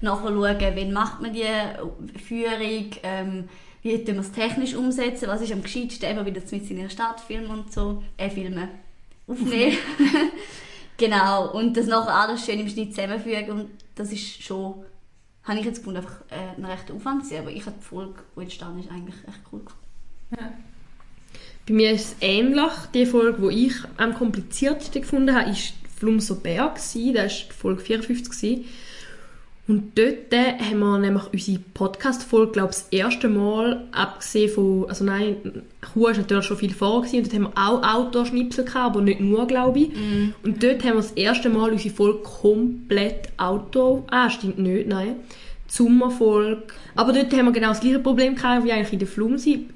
nachher 0.00 0.28
schauen, 0.28 0.76
wann 0.76 0.92
macht 0.92 1.22
man 1.22 1.32
die 1.32 2.18
Führung, 2.18 2.90
ähm, 3.02 3.48
wie 3.82 4.04
tun 4.04 4.14
wir 4.14 4.20
es 4.20 4.32
technisch 4.32 4.74
umsetzen, 4.74 5.28
was 5.28 5.40
ist 5.40 5.52
am 5.52 5.62
gescheitsten, 5.62 6.10
eben 6.10 6.26
wieder 6.26 6.42
mit 6.50 6.70
in 6.70 6.76
der 6.78 6.88
Stadt 6.88 7.20
filmen 7.20 7.50
und 7.50 7.72
so, 7.72 8.02
äh, 8.16 8.28
filmen, 8.28 8.68
aufnehmen. 9.28 9.76
genau, 10.96 11.52
und 11.52 11.76
das 11.76 11.86
nachher 11.86 12.14
alles 12.14 12.44
schön 12.44 12.58
im 12.58 12.68
Schnitt 12.68 12.94
zusammenfügen 12.94 13.50
und 13.50 13.70
das 13.94 14.10
ist 14.10 14.42
schon, 14.42 14.84
habe 15.44 15.60
ich 15.60 15.64
jetzt 15.64 15.78
gefunden, 15.78 15.98
einfach 15.98 16.22
äh, 16.30 16.58
ein 16.58 16.64
rechter 16.64 16.94
Aufwand 16.94 17.22
gewesen, 17.22 17.40
aber 17.40 17.50
ich 17.52 17.64
habe 17.66 17.76
die 17.78 17.84
Folge, 17.84 18.20
die 18.36 18.40
entstanden 18.40 18.80
ist, 18.80 18.90
eigentlich 18.90 19.16
echt 19.28 19.40
cool 19.52 19.60
gefunden. 19.60 20.75
Bei 21.68 21.74
mir 21.74 21.90
ist 21.92 22.04
es 22.04 22.16
ähnlich. 22.20 22.72
Die 22.94 23.06
Folge, 23.06 23.48
die 23.50 23.66
ich 23.66 23.74
am 23.96 24.14
kompliziertesten 24.14 25.02
gefunden 25.02 25.34
habe, 25.34 25.48
war 25.48 25.56
Flumser 25.98 26.36
Berg. 26.36 26.76
Das 26.76 26.94
war 26.94 27.28
Folge 27.58 27.82
54. 27.82 28.30
gewesen. 28.30 28.64
Und 29.68 29.98
dort 29.98 30.32
äh, 30.32 30.52
haben 30.60 30.78
wir 30.78 30.98
nämlich 30.98 31.24
unsere 31.32 31.58
Podcast-Folge, 31.74 32.52
glaube 32.52 32.70
ich, 32.70 32.76
das 32.76 32.88
erste 32.92 33.28
Mal, 33.28 33.88
abgesehen 33.90 34.48
von, 34.48 34.88
also 34.88 35.04
nein, 35.04 35.64
Chur 35.92 36.12
ist 36.12 36.18
natürlich 36.18 36.44
schon 36.44 36.56
viel 36.56 36.72
vor 36.72 37.02
gewesen, 37.02 37.16
und 37.16 37.26
dort 37.26 37.34
haben 37.34 37.52
wir 37.52 37.68
auch 37.68 37.82
Outdoor-Schnipsel 37.82 38.64
gehabt, 38.64 38.94
aber 38.94 39.00
nicht 39.00 39.18
nur, 39.18 39.48
glaube 39.48 39.80
ich. 39.80 39.90
Und 40.44 40.62
dort 40.62 40.84
haben 40.84 40.94
wir 40.94 41.02
das 41.02 41.10
erste 41.12 41.48
Mal 41.48 41.72
unsere 41.72 41.92
Folge 41.92 42.20
komplett 42.20 43.30
Outdoor, 43.38 44.04
ah, 44.08 44.30
stimmt 44.30 44.60
nicht, 44.60 44.86
nein, 44.86 45.16
Sommerfolge. 45.66 46.62
Aber 46.94 47.12
dort 47.12 47.32
haben 47.32 47.46
wir 47.46 47.52
genau 47.52 47.70
das 47.70 47.80
gleiche 47.80 47.98
Problem 47.98 48.36
gehabt, 48.36 48.64
wie 48.64 48.70
eigentlich 48.70 48.92
in 48.92 49.00
der 49.00 49.08
Flumsi. 49.08 49.66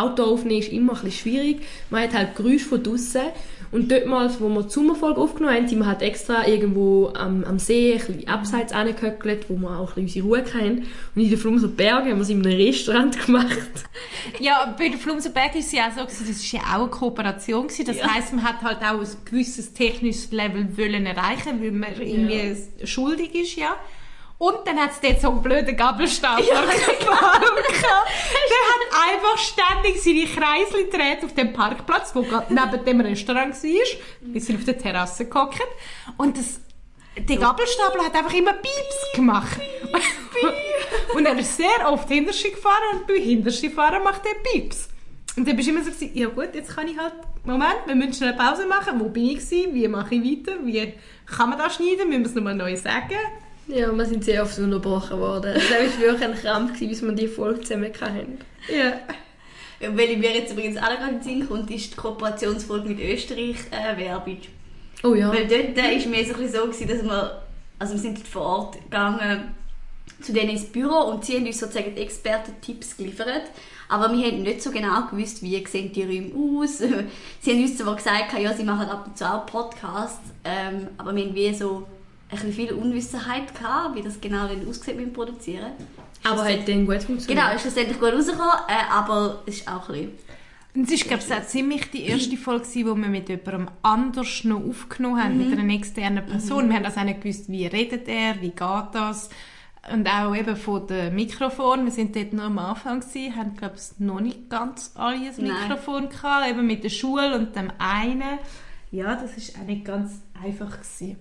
Auto 0.00 0.24
aufnehmen 0.24 0.60
ist 0.60 0.72
immer 0.72 0.92
ein 0.94 1.04
bisschen 1.04 1.20
schwierig. 1.32 1.62
Man 1.90 2.02
hat 2.02 2.14
halt 2.14 2.36
Geräusche 2.36 2.66
von 2.66 2.82
draussen. 2.82 3.22
Und 3.72 3.90
dort 3.90 4.06
mal, 4.06 4.30
wo 4.38 4.48
wir 4.48 4.62
die 4.62 4.70
Sommerfolge 4.70 5.20
aufgenommen 5.20 5.56
haben, 5.56 5.68
sind 5.68 5.80
wir 5.80 5.86
halt 5.86 6.00
extra 6.00 6.46
irgendwo 6.46 7.12
am, 7.14 7.42
am 7.42 7.58
See, 7.58 7.94
ein 7.94 7.98
bisschen 7.98 8.28
abseits 8.28 8.72
angehöckelt, 8.72 9.46
wo 9.50 9.56
wir 9.56 9.70
auch 9.80 9.96
ein 9.96 10.04
bisschen 10.04 10.22
unsere 10.22 10.26
Ruhe 10.26 10.54
hatten. 10.54 10.86
Und 11.14 11.22
in 11.22 11.28
den 11.28 11.38
Flumser 11.38 11.66
Bergen 11.66 12.10
haben 12.10 12.18
wir 12.18 12.22
es 12.22 12.28
in 12.30 12.46
einem 12.46 12.56
Restaurant 12.56 13.26
gemacht. 13.26 13.58
Ja, 14.38 14.72
bei 14.78 14.88
der 14.88 14.98
Flumsenberg 14.98 15.56
ist 15.56 15.66
es 15.66 15.72
ja 15.72 15.88
auch 15.88 16.08
so, 16.08 16.24
das 16.24 16.52
war 16.52 16.60
ja 16.60 16.76
auch 16.76 16.82
eine 16.82 16.90
Kooperation. 16.90 17.66
Gewesen. 17.66 17.86
Das 17.86 17.96
Ja. 17.96 18.14
heisst, 18.14 18.32
man 18.32 18.44
hat 18.44 18.62
halt 18.62 18.78
auch 18.82 19.00
ein 19.00 19.08
gewisses 19.24 19.72
technisches 19.72 20.30
Level 20.30 20.68
wollen 20.78 21.04
erreichen, 21.04 21.60
weil 21.60 21.72
man 21.72 21.90
irgendwie 22.00 22.56
schuldig 22.86 23.34
ist, 23.34 23.56
ja. 23.56 23.74
Und 24.38 24.58
dann 24.66 24.78
hat 24.78 24.90
es 24.90 25.00
dort 25.00 25.20
so 25.20 25.30
einen 25.30 25.42
blöden 25.42 25.76
Gabelstapler 25.76 26.44
gefahren. 26.44 27.42
Der 28.50 28.62
hat 28.68 29.08
einfach 29.08 29.38
ständig 29.38 30.02
seine 30.02 30.26
Kreisli 30.26 30.84
gedreht 30.84 31.24
auf 31.24 31.32
dem 31.34 31.52
Parkplatz, 31.54 32.14
wo 32.14 32.22
gerade 32.22 32.52
neben 32.52 32.84
dem 32.84 33.00
Restaurant 33.00 33.54
war. 33.54 33.70
Wir 34.20 34.40
sind 34.40 34.56
auf 34.56 34.64
der 34.64 34.76
Terrasse 34.76 35.26
gehockt. 35.26 35.62
Und 36.18 36.36
das, 36.36 36.60
der 37.16 37.36
Gabelstapler 37.38 38.04
hat 38.04 38.14
einfach 38.14 38.34
immer 38.34 38.52
Pieps 38.52 39.12
gemacht. 39.14 39.58
und 41.14 41.24
er 41.24 41.38
ist 41.38 41.56
sehr 41.56 41.90
oft 41.90 42.08
Hinterschi 42.08 42.50
gefahren 42.50 42.98
und 42.98 43.06
bei 43.06 43.18
Hinterschi 43.18 43.70
fahren 43.70 44.04
macht 44.04 44.22
er 44.26 44.34
Pieps. 44.50 44.90
Und 45.36 45.48
dann 45.48 45.56
bist 45.56 45.68
du 45.68 45.72
immer 45.72 45.82
so, 45.82 45.90
gewesen, 45.90 46.10
ja 46.14 46.28
gut, 46.28 46.54
jetzt 46.54 46.74
kann 46.74 46.88
ich 46.88 46.98
halt, 46.98 47.14
Moment, 47.44 47.86
wir 47.86 47.94
müssen 47.94 48.14
schnell 48.14 48.34
Pause 48.34 48.66
machen. 48.66 49.00
Wo 49.00 49.08
bin 49.08 49.26
ich 49.26 49.38
gewesen? 49.38 49.74
Wie 49.74 49.88
mache 49.88 50.14
ich 50.14 50.46
weiter? 50.46 50.58
Wie 50.64 50.94
kann 51.26 51.50
man 51.50 51.58
das 51.58 51.76
schneiden? 51.76 52.08
Müssen 52.08 52.22
wir 52.22 52.26
es 52.26 52.34
nochmal 52.34 52.54
neu 52.54 52.76
sagen? 52.76 53.16
Ja, 53.68 53.92
wir 53.92 54.04
sind 54.06 54.24
sehr 54.24 54.42
oft 54.42 54.58
unterbrochen 54.58 55.18
worden. 55.18 55.54
Das 55.54 55.70
war 55.70 56.00
wirklich 56.00 56.22
ein 56.22 56.34
Krampf, 56.34 56.74
gewesen, 56.74 56.88
bis 56.88 57.02
wir 57.02 57.12
die 57.12 57.28
Folge 57.28 57.60
zusammen 57.62 57.92
hatten. 58.00 58.38
Ja. 58.68 58.92
Ja, 59.80 59.96
Weil 59.96 60.16
mir 60.16 60.34
jetzt 60.34 60.52
übrigens 60.52 60.78
auch 60.78 60.88
gerade 60.88 61.16
in 61.16 61.22
Sinn 61.22 61.48
kommt, 61.48 61.70
ist 61.70 61.92
die 61.92 61.96
Kooperationsfolge 61.96 62.88
mit 62.88 63.00
Österreich 63.00 63.56
äh, 63.70 63.96
Werbung. 63.98 64.38
Oh 65.02 65.14
ja. 65.14 65.30
Weil 65.32 65.46
dort 65.46 65.76
war 65.76 65.92
es 65.92 66.06
mir 66.06 66.24
so, 66.24 66.32
so 66.32 66.66
gewesen, 66.66 66.88
dass 66.88 67.02
wir, 67.02 67.42
also 67.78 67.94
wir 67.94 68.00
sind 68.00 68.18
vor 68.26 68.42
Ort 68.42 68.82
gegangen 68.84 69.54
zu 70.22 70.32
denen 70.32 70.50
ins 70.50 70.66
Büro 70.66 71.10
und 71.10 71.24
sie 71.24 71.36
haben 71.36 71.46
uns 71.46 71.60
sozusagen 71.60 71.96
Experten-Tipps 71.96 72.96
geliefert. 72.96 73.42
Aber 73.88 74.10
wir 74.12 74.26
haben 74.26 74.42
nicht 74.42 74.62
so 74.62 74.70
genau 74.70 75.06
gewusst, 75.10 75.42
wie 75.42 75.64
sehen 75.66 75.92
die 75.92 76.02
Räume 76.02 76.62
aus. 76.62 76.78
sie 77.40 77.50
haben 77.50 77.62
uns 77.62 77.76
zwar 77.76 77.96
gesagt, 77.96 78.38
ja, 78.38 78.52
sie 78.54 78.64
machen 78.64 78.88
ab 78.88 79.06
und 79.06 79.18
zu 79.18 79.24
auch 79.24 79.46
Podcasts, 79.46 80.30
ähm, 80.44 80.88
aber 80.96 81.14
wir 81.14 81.24
haben 81.24 81.34
wie 81.34 81.54
so 81.54 81.86
ein 82.28 82.36
bisschen 82.36 82.52
viel 82.52 82.72
Unwissenheit 82.72 83.54
gehabt, 83.54 83.94
wie 83.94 84.02
das 84.02 84.20
genau 84.20 84.48
dann 84.48 84.68
aussieht 84.68 84.96
mit 84.96 85.06
dem 85.06 85.12
Produzieren. 85.12 85.72
Aber 86.24 86.44
hat 86.44 86.66
dann 86.66 86.86
gut 86.86 87.02
funktioniert. 87.02 87.28
Genau, 87.28 87.54
ist 87.54 87.62
schlussendlich 87.62 88.00
gut 88.00 88.12
rausgekommen, 88.12 88.52
äh, 88.68 88.92
aber 88.92 89.42
es 89.46 89.58
ist 89.58 89.68
auch 89.68 89.88
ein 89.88 89.94
bisschen... 89.94 90.36
Und 90.74 90.92
es 90.92 91.00
war, 91.00 91.08
glaube 91.08 91.22
ich, 91.26 91.32
auch 91.34 91.46
ziemlich 91.46 91.90
die 91.90 92.04
erste 92.04 92.36
Folge, 92.36 92.66
wo 92.84 92.94
wir 92.94 93.08
mit 93.08 93.30
jemandem 93.30 93.68
anders 93.80 94.44
noch 94.44 94.62
aufgenommen 94.62 95.22
haben, 95.22 95.38
mit 95.38 95.58
einer 95.58 95.72
externen 95.72 96.26
Person. 96.26 96.68
Wir 96.68 96.76
haben 96.76 96.84
also 96.84 97.00
auch 97.00 97.04
nicht 97.04 97.22
gewusst, 97.22 97.48
wie 97.48 97.66
redet 97.66 98.06
er, 98.08 98.42
wie 98.42 98.50
geht 98.50 98.88
das. 98.92 99.30
Und 99.90 100.06
auch 100.06 100.34
eben 100.34 100.54
von 100.54 100.86
dem 100.86 101.14
Mikrofon. 101.14 101.86
Wir 101.86 101.92
sind 101.92 102.14
dort 102.14 102.34
noch 102.34 102.44
am 102.44 102.58
Anfang 102.58 103.00
gewesen, 103.00 103.36
haben, 103.36 103.56
glaube 103.56 103.76
ich, 103.76 104.00
noch 104.00 104.20
nicht 104.20 104.50
ganz 104.50 104.92
alle 104.96 105.16
ein 105.16 105.32
Nein. 105.38 105.68
Mikrofon 105.68 106.10
gehabt, 106.10 106.50
eben 106.50 106.66
mit 106.66 106.84
der 106.84 106.90
Schule 106.90 107.38
und 107.38 107.56
dem 107.56 107.72
einen. 107.78 108.38
Ja, 108.90 109.14
das 109.14 109.34
ist 109.34 109.56
auch 109.58 109.64
nicht 109.64 109.86
ganz 109.86 110.20
einfach 110.44 110.72
gewesen. 110.72 111.16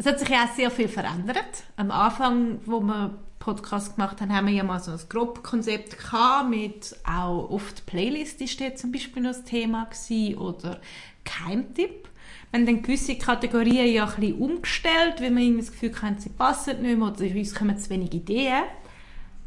Es 0.00 0.06
hat 0.06 0.20
sich 0.20 0.28
ja 0.28 0.44
auch 0.44 0.54
sehr 0.54 0.70
viel 0.70 0.86
verändert. 0.86 1.64
Am 1.76 1.90
Anfang, 1.90 2.60
wo 2.64 2.80
wir 2.80 3.18
Podcast 3.40 3.96
gemacht 3.96 4.20
haben, 4.20 4.32
haben 4.32 4.46
wir 4.46 4.54
ja 4.54 4.62
mal 4.62 4.78
so 4.78 4.92
ein 4.92 5.00
Grobkonzept 5.08 5.98
gehabt 5.98 6.50
mit 6.50 6.94
auch 7.04 7.50
oft 7.50 7.84
Playlist 7.84 8.40
ist 8.40 8.60
dort 8.60 8.78
zum 8.78 8.92
Beispiel 8.92 9.24
noch 9.24 9.32
das 9.32 9.42
Thema 9.42 9.86
gewesen, 9.86 10.38
oder 10.38 10.80
Keimtipp. 11.24 12.08
Wir 12.50 12.60
haben 12.60 12.66
dann 12.66 12.82
gewisse 12.82 13.18
Kategorien 13.18 13.92
ja 13.92 14.04
ein 14.04 14.20
bisschen 14.20 14.38
umgestellt, 14.38 15.20
weil 15.20 15.34
wir 15.34 15.42
irgendwie 15.42 15.66
das 15.66 15.72
Gefühl 15.72 15.92
hatten, 16.00 16.20
sie 16.20 16.30
passen 16.30 16.80
nicht 16.80 16.96
mehr 16.96 17.08
oder 17.08 17.20
uns 17.20 17.54
kommen 17.54 17.76
zu 17.76 17.90
wenig 17.90 18.14
Ideen. 18.14 18.62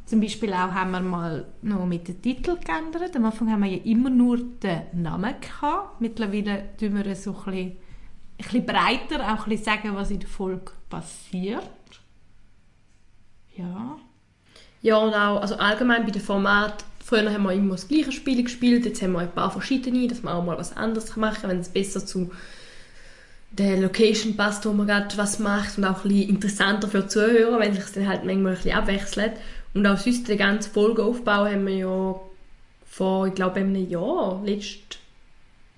Zum 0.06 0.20
Beispiel 0.20 0.52
auch 0.52 0.74
haben 0.74 0.92
wir 0.92 1.00
mal 1.00 1.46
noch 1.62 1.86
mit 1.86 2.10
dem 2.10 2.22
Titel 2.22 2.58
geändert. 2.58 3.16
Am 3.16 3.24
Anfang 3.24 3.50
haben 3.50 3.64
wir 3.64 3.70
ja 3.70 3.84
immer 3.86 4.10
nur 4.10 4.38
den 4.38 4.82
Namen 5.02 5.36
gehabt. 5.40 6.02
Mittlerweile 6.02 6.76
tun 6.78 6.98
wir 6.98 7.16
so 7.16 7.32
ein 7.32 7.46
bisschen, 7.46 7.78
bisschen 8.42 8.66
breiter 8.66 9.34
auch 9.34 9.46
ein 9.46 9.50
bisschen 9.50 9.66
sagen, 9.66 9.96
was 9.96 10.12
in 10.12 10.20
der 10.20 10.30
Folge 10.30 10.72
passiert. 10.90 11.70
Ja. 13.56 13.98
Ja, 14.82 14.98
und 14.98 15.14
auch 15.14 15.42
also 15.42 15.56
allgemein 15.56 16.06
bei 16.06 16.12
dem 16.12 16.22
Format, 16.22 16.84
früher 17.04 17.32
haben 17.32 17.44
wir 17.44 17.54
immer 17.54 17.76
das 17.76 17.88
gleiche 17.88 18.12
Spiel 18.12 18.44
gespielt, 18.44 18.86
jetzt 18.86 19.02
haben 19.02 19.14
wir 19.14 19.20
ein 19.20 19.32
paar 19.32 19.52
verschiedene, 19.52 20.08
dass 20.08 20.24
man 20.24 20.34
auch 20.34 20.44
mal 20.44 20.58
was 20.58 20.76
anderes 20.76 21.16
machen 21.16 21.42
kann, 21.42 21.52
wenn 21.52 21.60
es 21.60 21.70
besser 21.70 22.06
zu 22.06 22.32
der 23.52 23.78
Location 23.78 24.38
passt, 24.38 24.66
wo 24.66 24.72
man 24.72 24.88
gerade 24.88 25.18
was 25.18 25.40
macht 25.40 25.78
und 25.78 25.86
auch 25.86 26.04
ein 26.04 26.10
bisschen 26.10 26.30
interessanter 26.30 26.88
für 26.88 27.08
Zuhörer, 27.08 27.60
wenn 27.60 27.74
sich 27.74 27.84
dann 27.94 28.08
halt 28.08 28.24
manchmal 28.24 28.54
ein 28.54 28.56
bisschen 28.56 28.78
abwechselt. 28.78 29.34
Und 29.74 29.86
auch 29.86 29.98
sonst 29.98 30.28
den 30.28 30.38
ganzen 30.38 30.72
Folgeaufbau 30.72 31.46
haben 31.46 31.68
wir 31.68 31.76
ja 31.76 32.20
vor, 32.86 33.28
ich 33.28 33.36
glaube, 33.36 33.60
einem 33.60 33.90
Jahr, 33.90 34.42
letzt, 34.44 35.00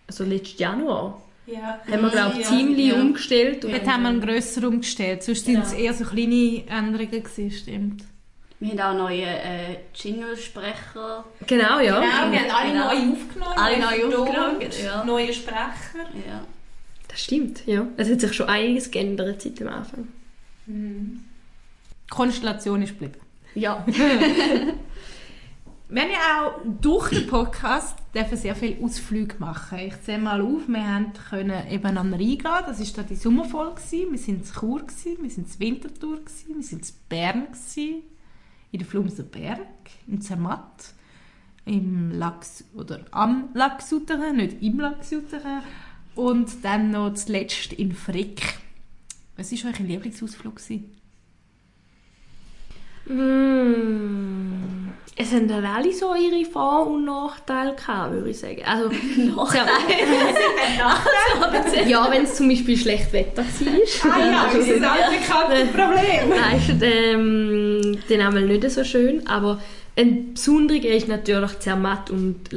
also 0.08 0.24
letztes 0.24 0.60
Januar, 0.60 1.22
Ja. 1.46 1.80
haben 1.92 2.02
wir, 2.02 2.10
glaube 2.10 2.34
ich, 2.40 2.42
Ja. 2.46 2.48
ziemlich 2.58 2.88
ja. 2.88 2.96
umgestellt. 3.02 3.66
Und 3.66 3.74
Dort 3.74 3.86
haben 3.88 4.04
wir 4.04 4.10
einen 4.10 4.22
grösser 4.22 4.68
umgestellt. 4.68 5.24
Sonst 5.24 5.46
sind 5.46 5.62
es 5.64 5.74
eher 5.74 5.94
so 5.94 6.06
kleine 6.06 6.64
Änderungen 6.68 7.24
gewesen, 7.24 7.52
stimmt. 7.52 8.04
Wir 8.60 8.72
haben 8.82 8.98
auch 8.98 9.04
neue 9.10 9.26
äh, 9.26 9.78
Jingle-Sprecher. 9.94 11.26
genau, 11.46 11.80
ja. 11.80 12.00
Genau, 12.00 12.32
wir 12.32 12.40
haben 12.40 12.52
alle 12.52 12.72
Genau. 12.72 12.86
neu 12.86 13.14
aufgenommen. 13.14 13.58
Alle 13.58 13.80
neue 13.80 14.10
neu 14.10 14.16
aufgenommen, 14.18 14.62
ja. 14.84 15.04
Neue 15.04 15.34
Sprecher. 15.34 16.08
Ja. 16.28 16.46
Das 17.10 17.20
stimmt, 17.22 17.66
ja. 17.66 17.86
Es 17.98 18.10
hat 18.10 18.22
sich 18.22 18.34
schon 18.34 18.48
einiges 18.48 18.90
geändert 18.90 19.42
seit 19.42 19.60
dem 19.60 19.68
Anfang. 19.68 20.08
Die 20.66 21.20
Konstellation 22.10 22.82
ist 22.84 22.92
geblieben. 22.98 23.20
ja. 23.56 23.86
Wir 25.94 26.02
haben 26.02 26.10
ja 26.10 26.48
auch 26.48 26.62
durch 26.82 27.10
den 27.10 27.28
Podcast 27.28 28.00
dürfen 28.16 28.36
sehr 28.36 28.56
viele 28.56 28.84
Ausflüge 28.84 29.36
machen. 29.38 29.78
Ich 29.78 30.02
zähle 30.02 30.24
mal 30.24 30.42
auf, 30.42 30.68
wir 30.68 30.88
haben 30.88 31.14
können 31.30 31.68
eben 31.70 31.86
an 31.96 32.10
den 32.10 32.20
Rhein 32.20 32.40
gehen, 32.40 32.66
das 32.66 32.80
war 32.80 32.88
da 32.96 33.04
die 33.04 33.16
Sommerfolge, 33.16 33.80
wir 33.92 34.18
sind 34.18 34.40
in 34.40 34.44
Chur, 34.44 34.82
wir 35.22 35.30
sind 35.30 35.48
in 35.54 35.60
Winterthur, 35.60 36.18
wir 36.48 36.64
sind 36.64 36.82
in 36.82 36.96
Bern, 37.10 37.48
in 37.76 38.80
der 38.80 38.88
Flumser 38.88 39.22
Berg, 39.22 39.60
in 40.08 40.20
Zermatt, 40.20 40.96
im 41.66 42.10
Lachs 42.10 42.66
oder 42.74 43.06
am 43.12 43.50
Lachsuteren, 43.54 44.38
nicht 44.38 44.64
im 44.64 44.80
Lachsuteren 44.80 45.62
und 46.16 46.66
dann 46.66 46.90
noch 46.90 47.14
zuletzt 47.14 47.72
in 47.72 47.92
Frick. 47.94 48.58
Was 49.38 49.52
war 49.52 49.72
euer 49.72 49.86
Lieblingsausflug? 49.86 50.56
gewesen? 50.56 50.90
Es 55.16 55.32
haben 55.32 55.48
dann 55.48 55.64
alle 55.64 55.94
so 55.94 56.16
ihre 56.16 56.44
Vor- 56.44 56.88
und 56.88 57.06
Nachteile 57.06 57.76
gehabt, 57.76 58.14
würde 58.14 58.32
ich 58.32 58.40
sagen. 58.40 58.64
Also, 58.66 58.90
Nachteile? 59.36 59.70
ja, 61.88 62.08
wenn 62.12 62.24
es 62.24 62.36
zum 62.36 62.50
Beispiel 62.50 62.76
schlecht 62.78 63.14
Wetter 63.14 63.44
war. 63.44 64.12
Ah 64.12 64.26
ja, 64.26 64.46
das 64.54 64.68
ist 64.68 64.84
ein 64.84 65.12
bekanntes 65.12 65.70
Problem. 65.70 66.30
Nein, 66.30 66.58
ist 66.58 66.82
ähm, 66.82 68.00
dann 68.10 68.22
einmal 68.22 68.46
nicht 68.46 68.72
so 68.72 68.84
schön, 68.84 69.28
aber 69.28 69.62
ein 69.96 70.34
besonderer 70.34 70.96
ist 70.96 71.08
natürlich 71.08 71.60
Zermatt 71.60 72.10
und 72.10 72.52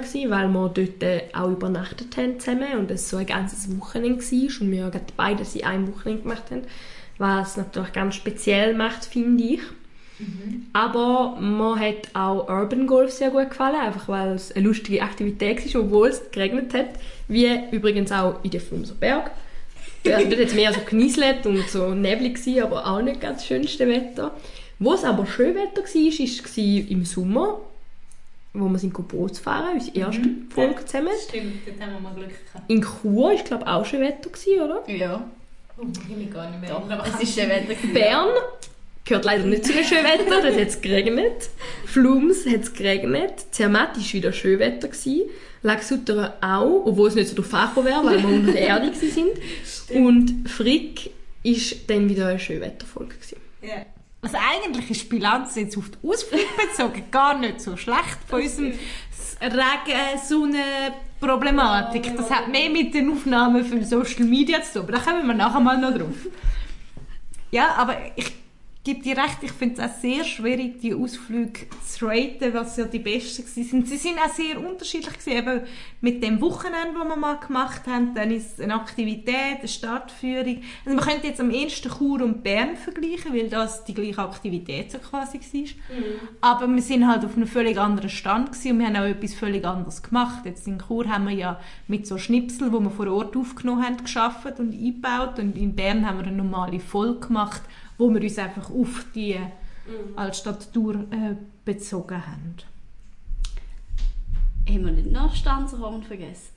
gewesen, 0.00 0.30
weil 0.30 0.48
wir 0.48 0.68
dort 0.68 1.02
äh, 1.02 1.22
auch 1.32 1.48
übernachtet 1.50 2.14
haben 2.18 2.38
zusammen 2.38 2.78
und 2.78 2.90
es 2.90 3.08
so 3.08 3.16
ein 3.16 3.24
ganzes 3.24 3.74
Wochenende 3.80 4.20
war 4.20 4.60
und 4.60 4.70
wir 4.70 4.90
gerade 4.90 5.04
beides 5.16 5.54
in 5.54 5.64
einem 5.64 5.88
Wochenende 5.88 6.22
gemacht 6.24 6.50
haben, 6.50 6.64
was 7.16 7.56
natürlich 7.56 7.94
ganz 7.94 8.16
speziell 8.16 8.74
macht, 8.74 9.06
finde 9.06 9.42
ich. 9.42 9.60
Aber 10.72 11.36
mir 11.40 11.78
hat 11.78 12.14
auch 12.14 12.48
Urban 12.48 12.86
Golf 12.86 13.12
sehr 13.12 13.30
gut 13.30 13.50
gefallen, 13.50 13.76
einfach 13.76 14.08
weil 14.08 14.32
es 14.34 14.52
eine 14.52 14.64
lustige 14.64 15.02
Aktivität 15.02 15.74
war, 15.74 15.82
obwohl 15.82 16.08
es 16.08 16.30
geregnet 16.30 16.72
hat, 16.74 16.90
wie 17.28 17.48
übrigens 17.70 18.12
auch 18.12 18.36
in 18.42 18.50
den 18.50 18.60
Flumser 18.60 18.94
Berg. 18.94 19.30
Ja, 20.04 20.18
dort 20.18 20.32
hat 20.32 20.38
es 20.48 20.54
mehr 20.54 20.72
so 20.72 20.80
genieselt 20.80 21.46
und 21.46 21.68
so 21.68 21.94
neblig 21.94 22.34
gewesen, 22.34 22.62
aber 22.62 22.86
auch 22.86 23.00
nicht 23.00 23.20
ganz 23.20 23.38
das 23.38 23.46
schönste 23.46 23.88
Wetter. 23.88 24.32
Wo 24.78 24.92
es 24.92 25.04
aber 25.04 25.26
schön 25.26 25.54
Wetter 25.54 25.82
war, 25.82 25.84
war 25.84 26.90
im 26.90 27.04
Sommer, 27.04 27.60
wo 28.52 28.68
wir 28.68 28.78
sind 28.78 28.92
Boot 29.08 29.36
fahren, 29.38 29.74
unsere 29.74 29.96
erste 29.96 30.28
Folge 30.50 30.84
zusammen. 30.84 31.08
Stimmt, 31.28 31.66
dort 31.66 31.80
haben 31.80 31.94
wir 31.94 32.00
mal 32.00 32.14
Glück 32.14 32.28
gehabt. 32.28 32.70
In 32.70 32.82
Chur 32.82 33.30
war 33.30 33.36
glaube 33.36 33.62
ich 33.64 33.68
auch 33.68 33.84
schön 33.84 34.00
Wetter, 34.00 34.30
gewesen, 34.30 34.60
oder? 34.62 34.90
ja. 34.90 35.24
Oh, 35.76 35.86
ich 35.88 36.30
gar 36.32 36.48
nicht 36.50 36.60
mehr 36.60 36.70
Doch, 36.70 36.88
aber 36.88 37.04
es 37.04 37.20
ist 37.20 37.34
schön 37.34 37.48
Wetter. 37.48 37.74
gewesen. 37.74 37.94
Bern 37.94 38.28
gehört 39.04 39.24
leider 39.24 39.44
nicht 39.44 39.64
zu 39.64 39.72
dem 39.72 39.84
Schönwetter, 39.84 40.42
dort 40.42 40.44
hat 40.44 40.68
es 40.68 40.80
geregnet. 40.80 41.48
Flums 41.86 42.46
hat 42.46 42.62
es 42.62 42.72
geregnet. 42.72 43.46
Zermatt 43.50 43.96
war 43.96 44.12
wieder 44.12 44.32
Schönwetter. 44.32 44.88
Laxutteren 45.62 46.30
auch, 46.42 46.86
obwohl 46.86 47.08
es 47.08 47.14
nicht 47.14 47.28
so 47.28 47.36
drauf 47.36 47.54
angekommen 47.54 47.86
wäre, 47.86 48.04
weil 48.04 48.22
wir 48.22 48.28
unter 48.28 48.52
der 48.52 48.60
Erde 48.60 48.92
waren. 48.92 49.30
Und 50.04 50.48
Frick 50.48 51.10
war 51.42 51.54
dann 51.86 52.08
wieder 52.08 52.28
eine 52.28 52.38
Schönwetterfolge. 52.38 53.14
Ja. 53.62 53.86
Also 54.20 54.36
eigentlich 54.38 54.90
ist 54.90 55.02
die 55.02 55.08
Bilanz 55.08 55.56
jetzt 55.56 55.76
auf 55.76 55.90
die 55.90 55.98
Ausflüge 56.08 56.44
bezogen 56.70 57.04
gar 57.10 57.36
nicht 57.38 57.60
so 57.60 57.76
schlecht 57.76 58.20
von 58.26 58.40
unserem 58.40 58.72
Regen-Sonne-Problematik. 59.42 62.16
Das 62.16 62.30
hat 62.30 62.48
mehr 62.48 62.70
mit 62.70 62.94
den 62.94 63.10
Aufnahmen 63.10 63.62
für 63.64 63.84
Social 63.84 64.24
Media 64.24 64.62
zu 64.62 64.72
tun, 64.72 64.82
aber 64.82 64.92
da 64.92 65.00
kommen 65.00 65.26
wir 65.26 65.34
nachher 65.34 65.60
mal 65.60 65.76
noch 65.78 65.94
drauf. 65.94 66.26
Ja, 67.50 67.74
aber 67.76 67.98
ich 68.16 68.32
gebe 68.84 69.02
dir 69.02 69.16
recht, 69.16 69.38
ich 69.40 69.52
finde 69.52 69.80
es 69.80 69.90
auch 69.90 69.96
sehr 69.98 70.24
schwierig, 70.24 70.78
die 70.78 70.94
Ausflüge 70.94 71.60
zu 71.86 72.04
raten, 72.04 72.52
was 72.52 72.76
ja 72.76 72.84
die 72.84 72.98
besten 72.98 73.42
sind. 73.44 73.88
Sie 73.88 73.96
sind 73.96 74.18
auch 74.18 74.32
sehr 74.32 74.60
unterschiedlich 74.60 75.18
gewesen. 75.18 75.38
Eben 75.38 75.60
mit 76.02 76.22
dem 76.22 76.38
Wochenende, 76.42 76.92
das 76.98 77.08
wir 77.08 77.16
mal 77.16 77.38
gemacht 77.38 77.86
haben, 77.86 78.14
dann 78.14 78.30
ist 78.30 78.54
es 78.54 78.60
eine 78.60 78.74
Aktivität, 78.74 79.60
eine 79.60 79.68
Stadtführung. 79.68 80.60
Also 80.84 80.96
man 80.96 81.06
könnte 81.06 81.28
jetzt 81.28 81.40
am 81.40 81.50
ehesten 81.50 81.90
Chur 81.90 82.20
und 82.22 82.42
Bern 82.42 82.76
vergleichen, 82.76 83.32
weil 83.32 83.48
das 83.48 83.84
die 83.84 83.94
gleiche 83.94 84.20
Aktivität 84.20 84.92
so 84.92 84.98
quasi 84.98 85.40
war. 85.40 85.70
Aber 86.42 86.68
wir 86.68 86.82
sind 86.82 87.08
halt 87.08 87.24
auf 87.24 87.36
einem 87.36 87.46
völlig 87.46 87.78
anderen 87.78 88.10
Stand 88.10 88.52
gewesen 88.52 88.72
und 88.72 88.78
wir 88.80 88.86
haben 88.86 88.96
auch 88.96 89.04
etwas 89.04 89.32
völlig 89.32 89.64
anderes 89.64 90.02
gemacht. 90.02 90.44
Jetzt 90.44 90.68
in 90.68 90.78
Chur 90.78 91.08
haben 91.08 91.26
wir 91.26 91.34
ja 91.34 91.58
mit 91.88 92.06
so 92.06 92.18
Schnipsel, 92.18 92.70
die 92.70 92.80
wir 92.80 92.90
vor 92.90 93.08
Ort 93.08 93.34
aufgenommen 93.34 93.82
haben, 93.82 93.96
geschafft 93.96 94.60
und 94.60 94.74
eingebaut 94.74 95.38
und 95.38 95.56
in 95.56 95.74
Bern 95.74 96.06
haben 96.06 96.18
wir 96.18 96.26
eine 96.26 96.36
normale 96.36 96.80
Folge 96.80 97.28
gemacht, 97.28 97.62
wo 97.98 98.12
wir 98.12 98.22
uns 98.22 98.38
einfach 98.38 98.70
auf 98.70 99.06
die 99.14 99.38
Altstadttour 100.16 100.94
äh, 101.10 101.36
bezogen 101.64 102.26
haben. 102.26 102.56
Haben 104.68 104.84
wir 104.86 104.92
nicht 104.92 105.10
noch 105.10 105.34
Stanzerhorn 105.34 106.02
vergessen? 106.02 106.54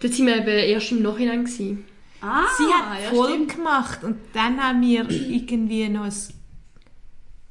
Dort 0.00 0.18
waren 0.18 0.26
wir 0.26 0.36
eben 0.36 0.70
erst 0.70 0.92
im 0.92 1.02
Nachhinein. 1.02 1.44
Gewesen. 1.44 1.84
Ah, 2.20 2.44
Sie 2.56 2.64
hat 2.72 3.02
ja, 3.02 3.10
Folge 3.10 3.34
stimmt. 3.34 3.56
gemacht 3.56 4.04
und 4.04 4.16
dann 4.32 4.62
haben 4.62 4.80
wir 4.80 5.10
irgendwie 5.10 5.88
noch 5.88 6.04
ein, 6.04 6.12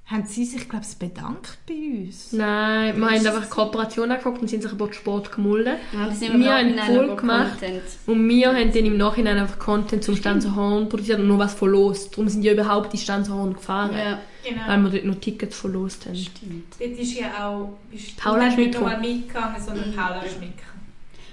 haben 0.07 0.25
sie 0.27 0.45
sich 0.45 0.69
glaube 0.69 0.85
ich 0.87 0.97
bedankt 0.97 1.57
bei 1.67 1.73
uns. 1.73 2.31
Nein, 2.31 2.95
wir 2.95 3.05
haben 3.05 3.25
einfach 3.25 3.49
Kooperation 3.49 4.11
angeguckt 4.11 4.39
und 4.41 4.47
sind 4.47 4.61
sich 4.61 4.71
über 4.71 4.85
den 4.85 4.93
Sport 4.93 5.31
gemulden. 5.31 5.77
Ja, 5.93 6.21
Wir 6.21 6.39
wir 6.39 6.55
haben 6.55 6.77
voll 6.77 7.15
gemacht. 7.15 7.59
Content. 7.59 7.83
Und 8.05 8.29
wir 8.29 8.47
haben 8.53 8.71
dann 8.71 8.85
im 8.85 8.97
Nachhinein 8.97 9.39
einfach 9.39 9.57
Content 9.57 10.03
zum 10.03 10.15
Stanzerhorn 10.15 10.89
produziert 10.89 11.19
und 11.19 11.27
noch 11.27 11.39
was 11.39 11.55
verlost. 11.55 12.13
Darum 12.13 12.29
sind 12.29 12.43
ja 12.43 12.53
überhaupt 12.53 12.93
die 12.93 12.97
Stanzerhorn 12.97 13.53
gefahren. 13.53 13.97
Ja, 13.97 14.19
Genau. 14.47 14.61
Weil 14.67 14.83
wir 14.83 14.89
dort 14.91 15.05
noch 15.05 15.15
Tickets 15.15 15.57
verlost 15.57 16.05
haben. 16.05 16.15
stimmt. 16.15 16.75
Dort 16.79 16.91
ist 16.99 17.17
ja 17.19 17.47
auch 17.47 17.79
bist 17.89 18.15
Paula 18.15 18.47
du 18.49 18.57
nicht 18.61 18.79
nur 18.79 18.97
mitgegangen, 18.97 19.59
sondern 19.59 19.91
Paula 19.95 20.21
Schmicker. 20.21 20.65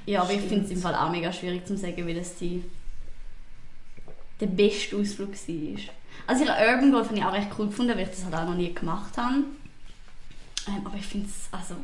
Ja, 0.07 0.23
aber 0.23 0.33
ich 0.33 0.41
finde 0.41 0.65
es 0.65 0.71
im 0.71 0.79
Fall 0.79 0.95
auch 0.95 1.11
mega 1.11 1.31
schwierig 1.31 1.67
zu 1.67 1.77
sagen, 1.77 2.07
wie 2.07 2.15
das 2.15 2.35
die 2.37 2.65
der 4.41 4.47
beste 4.47 4.97
Ausflug 4.97 5.33
war. 5.33 5.79
Also 6.27 6.45
ihre 6.45 6.53
Urban 6.53 6.93
Golf 6.93 7.09
habe 7.09 7.19
ich 7.19 7.25
auch 7.25 7.33
recht 7.33 7.49
cool 7.59 7.67
gefunden, 7.67 7.97
weil 7.97 8.05
ich 8.05 8.11
das 8.11 8.25
halt 8.25 8.35
auch 8.35 8.47
noch 8.47 8.55
nie 8.55 8.73
gemacht 8.73 9.17
habe. 9.17 9.45
Ähm, 10.69 10.87
aber 10.87 10.97
ich 10.97 11.07
finde 11.07 11.27
es, 11.27 11.49
also, 11.51 11.75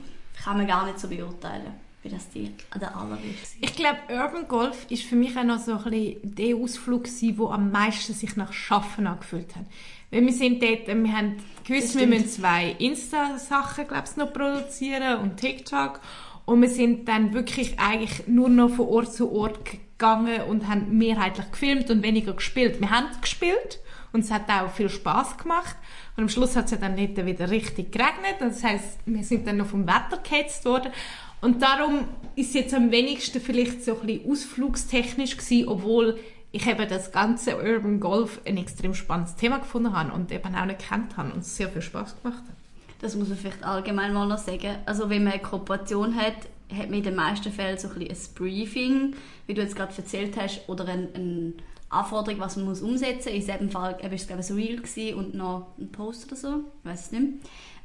kann 0.42 0.56
man 0.56 0.66
gar 0.66 0.86
nicht 0.86 1.00
so 1.00 1.08
beurteilen, 1.08 1.74
wie 2.02 2.08
das 2.08 2.28
die 2.30 2.52
der 2.80 2.96
allerbeste 2.96 3.60
war. 3.60 3.68
Ich 3.68 3.74
glaube, 3.74 3.98
Urban 4.08 4.48
Golf 4.48 4.86
ist 4.88 5.04
für 5.04 5.16
mich 5.16 5.36
auch 5.36 5.44
noch 5.44 5.58
so 5.58 5.72
ein 5.72 5.84
bisschen 5.84 6.34
der 6.36 6.56
Ausflug 6.56 7.04
gewesen, 7.04 7.36
der 7.36 7.46
am 7.46 7.70
meisten 7.72 8.14
sich 8.14 8.36
nach 8.36 8.52
Schaffen 8.52 9.06
angefühlt 9.06 9.56
hat. 9.56 9.64
Weil 10.10 10.24
wir 10.24 10.32
sind 10.32 10.62
dort, 10.62 10.88
äh, 10.88 10.94
wir 10.94 11.12
haben 11.12 11.36
gewusst, 11.64 11.98
wir 11.98 12.06
müssen 12.06 12.28
zwei 12.28 12.76
Insta-Sachen, 12.78 13.88
glaube 13.88 14.04
ich, 14.08 14.16
noch 14.16 14.32
produzieren 14.32 15.18
und 15.18 15.36
TikTok. 15.36 16.00
Und 16.44 16.62
wir 16.62 16.70
sind 16.70 17.06
dann 17.08 17.34
wirklich 17.34 17.78
eigentlich 17.78 18.26
nur 18.26 18.48
noch 18.48 18.70
von 18.70 18.86
Ort 18.86 19.12
zu 19.12 19.30
Ort 19.30 19.58
gegangen 19.64 20.42
und 20.42 20.66
haben 20.66 20.96
mehrheitlich 20.96 21.50
gefilmt 21.50 21.90
und 21.90 22.02
weniger 22.02 22.32
gespielt. 22.32 22.80
Wir 22.80 22.90
haben 22.90 23.08
gespielt 23.20 23.80
und 24.12 24.20
es 24.20 24.30
hat 24.30 24.48
auch 24.48 24.70
viel 24.70 24.88
Spaß 24.88 25.38
gemacht. 25.38 25.76
Und 26.16 26.24
am 26.24 26.28
Schluss 26.28 26.56
hat 26.56 26.66
es 26.66 26.70
ja 26.72 26.76
dann 26.78 26.94
nicht 26.94 27.16
wieder 27.24 27.50
richtig 27.50 27.92
geregnet. 27.92 28.36
Das 28.40 28.62
heißt, 28.64 28.98
wir 29.06 29.22
sind 29.24 29.46
dann 29.46 29.58
noch 29.58 29.66
vom 29.66 29.86
Wetter 29.86 30.18
gehetzt 30.22 30.64
worden. 30.64 30.92
Und 31.40 31.62
darum 31.62 32.08
ist 32.34 32.54
jetzt 32.54 32.74
am 32.74 32.90
wenigsten 32.90 33.40
vielleicht 33.40 33.84
so 33.84 34.00
ein 34.00 34.06
bisschen 34.06 34.30
ausflugstechnisch 34.30 35.36
gewesen, 35.36 35.68
obwohl 35.68 36.18
ich 36.50 36.66
eben 36.66 36.88
das 36.88 37.12
ganze 37.12 37.56
Urban 37.56 38.00
Golf 38.00 38.40
ein 38.46 38.56
extrem 38.56 38.94
spannendes 38.94 39.36
Thema 39.36 39.58
gefunden 39.58 39.92
habe 39.92 40.12
und 40.12 40.32
eben 40.32 40.54
auch 40.54 40.64
nicht 40.64 40.80
kennt 40.80 41.16
habe 41.16 41.32
und 41.32 41.40
es 41.40 41.56
sehr 41.56 41.68
viel 41.68 41.82
Spaß 41.82 42.22
gemacht 42.22 42.42
hat. 42.42 42.56
Das 43.00 43.14
muss 43.14 43.28
man 43.28 43.38
vielleicht 43.38 43.62
allgemein 43.62 44.12
mal 44.12 44.26
noch 44.26 44.38
sagen. 44.38 44.76
Also 44.86 45.08
wenn 45.10 45.24
man 45.24 45.34
eine 45.34 45.42
Kooperation 45.42 46.16
hat, 46.16 46.34
hat 46.72 46.88
man 46.88 46.94
in 46.94 47.02
den 47.02 47.14
meisten 47.14 47.52
Fällen 47.52 47.78
so 47.78 47.88
ein, 47.88 47.98
bisschen 47.98 48.16
ein 48.16 48.34
Briefing, 48.34 49.14
wie 49.46 49.54
du 49.54 49.62
jetzt 49.62 49.76
gerade 49.76 49.94
erzählt 49.96 50.36
hast, 50.36 50.68
oder 50.68 50.86
eine, 50.88 51.08
eine 51.14 51.52
Anforderung, 51.90 52.40
was 52.40 52.56
man 52.56 52.66
muss 52.66 52.82
umsetzen 52.82 53.32
muss. 53.34 53.48
In 53.48 53.52
diesem 53.52 53.70
Fall 53.70 53.98
war 54.02 54.12
es 54.12 54.26
glaube 54.26 54.42
ich, 54.42 54.50
ein 54.50 54.56
Reel 54.56 55.14
und 55.14 55.34
noch 55.34 55.68
ein 55.78 55.90
Post 55.90 56.26
oder 56.26 56.36
so, 56.36 56.64
ich 56.82 56.90
weiß 56.90 57.06
es 57.06 57.12
nicht. 57.12 57.24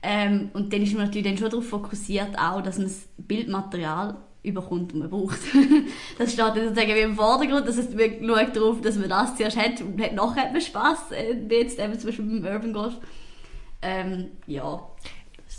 Ähm, 0.01 0.49
und 0.53 0.73
dann 0.73 0.81
ist 0.81 0.93
man 0.93 1.05
natürlich 1.05 1.25
dann 1.25 1.37
schon 1.37 1.49
darauf 1.49 1.67
fokussiert, 1.67 2.37
auch, 2.37 2.61
dass 2.61 2.77
man 2.77 2.87
das 2.87 3.07
Bildmaterial 3.17 4.17
überkommt, 4.43 4.91
das 4.91 4.99
man 4.99 5.09
braucht. 5.09 5.39
das 6.17 6.33
steht 6.33 6.45
dann 6.45 6.55
sozusagen 6.55 6.95
wie 6.95 6.99
im 6.99 7.15
Vordergrund, 7.15 7.65
das 7.65 7.77
heißt, 7.77 7.95
man 7.95 8.27
schaut 8.27 8.55
darauf, 8.55 8.81
dass 8.81 8.97
man 8.97 9.07
das 9.07 9.37
zuerst 9.37 9.57
hat 9.57 9.81
und 9.81 10.01
hat, 10.01 10.13
nachher 10.13 10.43
hat 10.43 10.51
man 10.51 10.61
Spass, 10.61 11.11
äh, 11.11 11.35
jetzt 11.49 11.79
eben 11.79 11.97
zum 11.97 12.09
Beispiel 12.09 12.41
beim 12.41 12.53
Urban 12.53 12.73
Golf. 12.73 12.97
Ähm, 13.81 14.31
ja, 14.45 14.81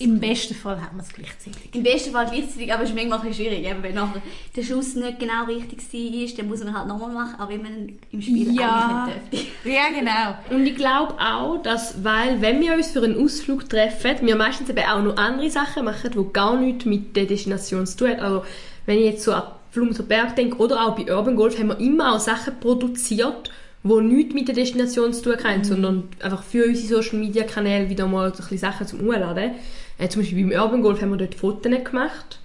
Im 0.00 0.18
besten 0.18 0.54
Fall 0.54 0.80
hat 0.80 0.92
man 0.92 1.04
es 1.04 1.12
gleichzeitig. 1.12 1.72
im 1.72 1.82
besten 1.82 2.12
Fall 2.12 2.26
gleichzeitig, 2.26 2.72
aber 2.72 2.82
es 2.82 2.90
ist 2.90 2.96
manchmal 2.96 3.20
ein 3.20 3.28
bisschen 3.28 3.46
schwierig. 3.46 3.64
Eben, 3.66 3.82
wenn 3.82 3.94
nachher 3.94 4.20
der 4.56 4.62
Schuss 4.62 4.94
nicht 4.96 5.18
genau 5.20 5.44
richtig 5.46 5.80
war, 5.92 6.36
dann 6.36 6.48
muss 6.48 6.64
man 6.64 6.76
halt 6.76 6.88
nochmal 6.88 7.12
machen, 7.12 7.40
auch 7.40 7.48
wenn 7.48 7.62
man 7.62 7.92
im 8.10 8.20
Spiel 8.22 8.54
Ja. 8.54 9.06
eigentlich 9.06 9.22
nicht 9.30 9.32
dürfte. 9.32 9.50
Ja, 9.70 9.82
genau. 9.98 10.56
Und 10.56 10.66
ich 10.66 10.74
glaube 10.76 11.14
auch, 11.20 11.62
dass, 11.62 12.02
weil, 12.02 12.40
wenn 12.42 12.60
wir 12.60 12.74
uns 12.74 12.88
für 12.90 13.02
einen 13.02 13.22
Ausflug 13.22 13.68
treffen, 13.68 14.26
wir 14.26 14.36
meistens 14.36 14.68
eben 14.68 14.82
auch 14.84 15.02
noch 15.02 15.16
andere 15.16 15.48
Sachen 15.50 15.84
machen, 15.84 16.10
die 16.12 16.32
gar 16.32 16.56
nichts 16.60 16.84
mit 16.84 17.14
der 17.16 17.26
Destination 17.26 17.86
zu 17.86 17.96
tun 17.98 18.08
haben. 18.10 18.20
Also, 18.20 18.44
wenn 18.86 18.98
ich 18.98 19.04
jetzt 19.04 19.22
so 19.24 19.32
an 19.32 19.44
Flumser 19.70 20.02
Berg 20.02 20.36
denke 20.36 20.56
oder 20.58 20.86
auch 20.86 20.96
bei 20.96 21.12
Urban 21.12 21.36
Golf, 21.36 21.58
haben 21.58 21.68
wir 21.68 21.80
immer 21.80 22.14
auch 22.14 22.20
Sachen 22.20 22.58
produziert, 22.60 23.50
die 23.82 24.00
nichts 24.02 24.34
mit 24.34 24.48
der 24.48 24.54
Destination 24.54 25.12
zu 25.12 25.22
tun 25.22 25.44
haben, 25.44 25.62
sondern 25.64 26.04
einfach 26.20 26.42
für 26.42 26.64
unsere 26.66 27.02
Social 27.02 27.18
Media 27.18 27.44
Kanäle 27.44 27.88
wieder 27.90 28.06
mal 28.06 28.28
so 28.30 28.34
ein 28.34 28.48
bisschen 28.48 28.58
Sachen 28.58 28.86
zum 28.86 29.00
Hochladen. 29.00 29.52
Äh, 29.98 30.08
zum 30.08 30.22
Beispiel 30.22 30.46
beim 30.46 30.60
Urban 30.60 30.82
Golf 30.82 31.00
haben 31.00 31.10
wir 31.10 31.16
dort 31.16 31.34
Fotos 31.34 31.72
gemacht, 31.84 32.40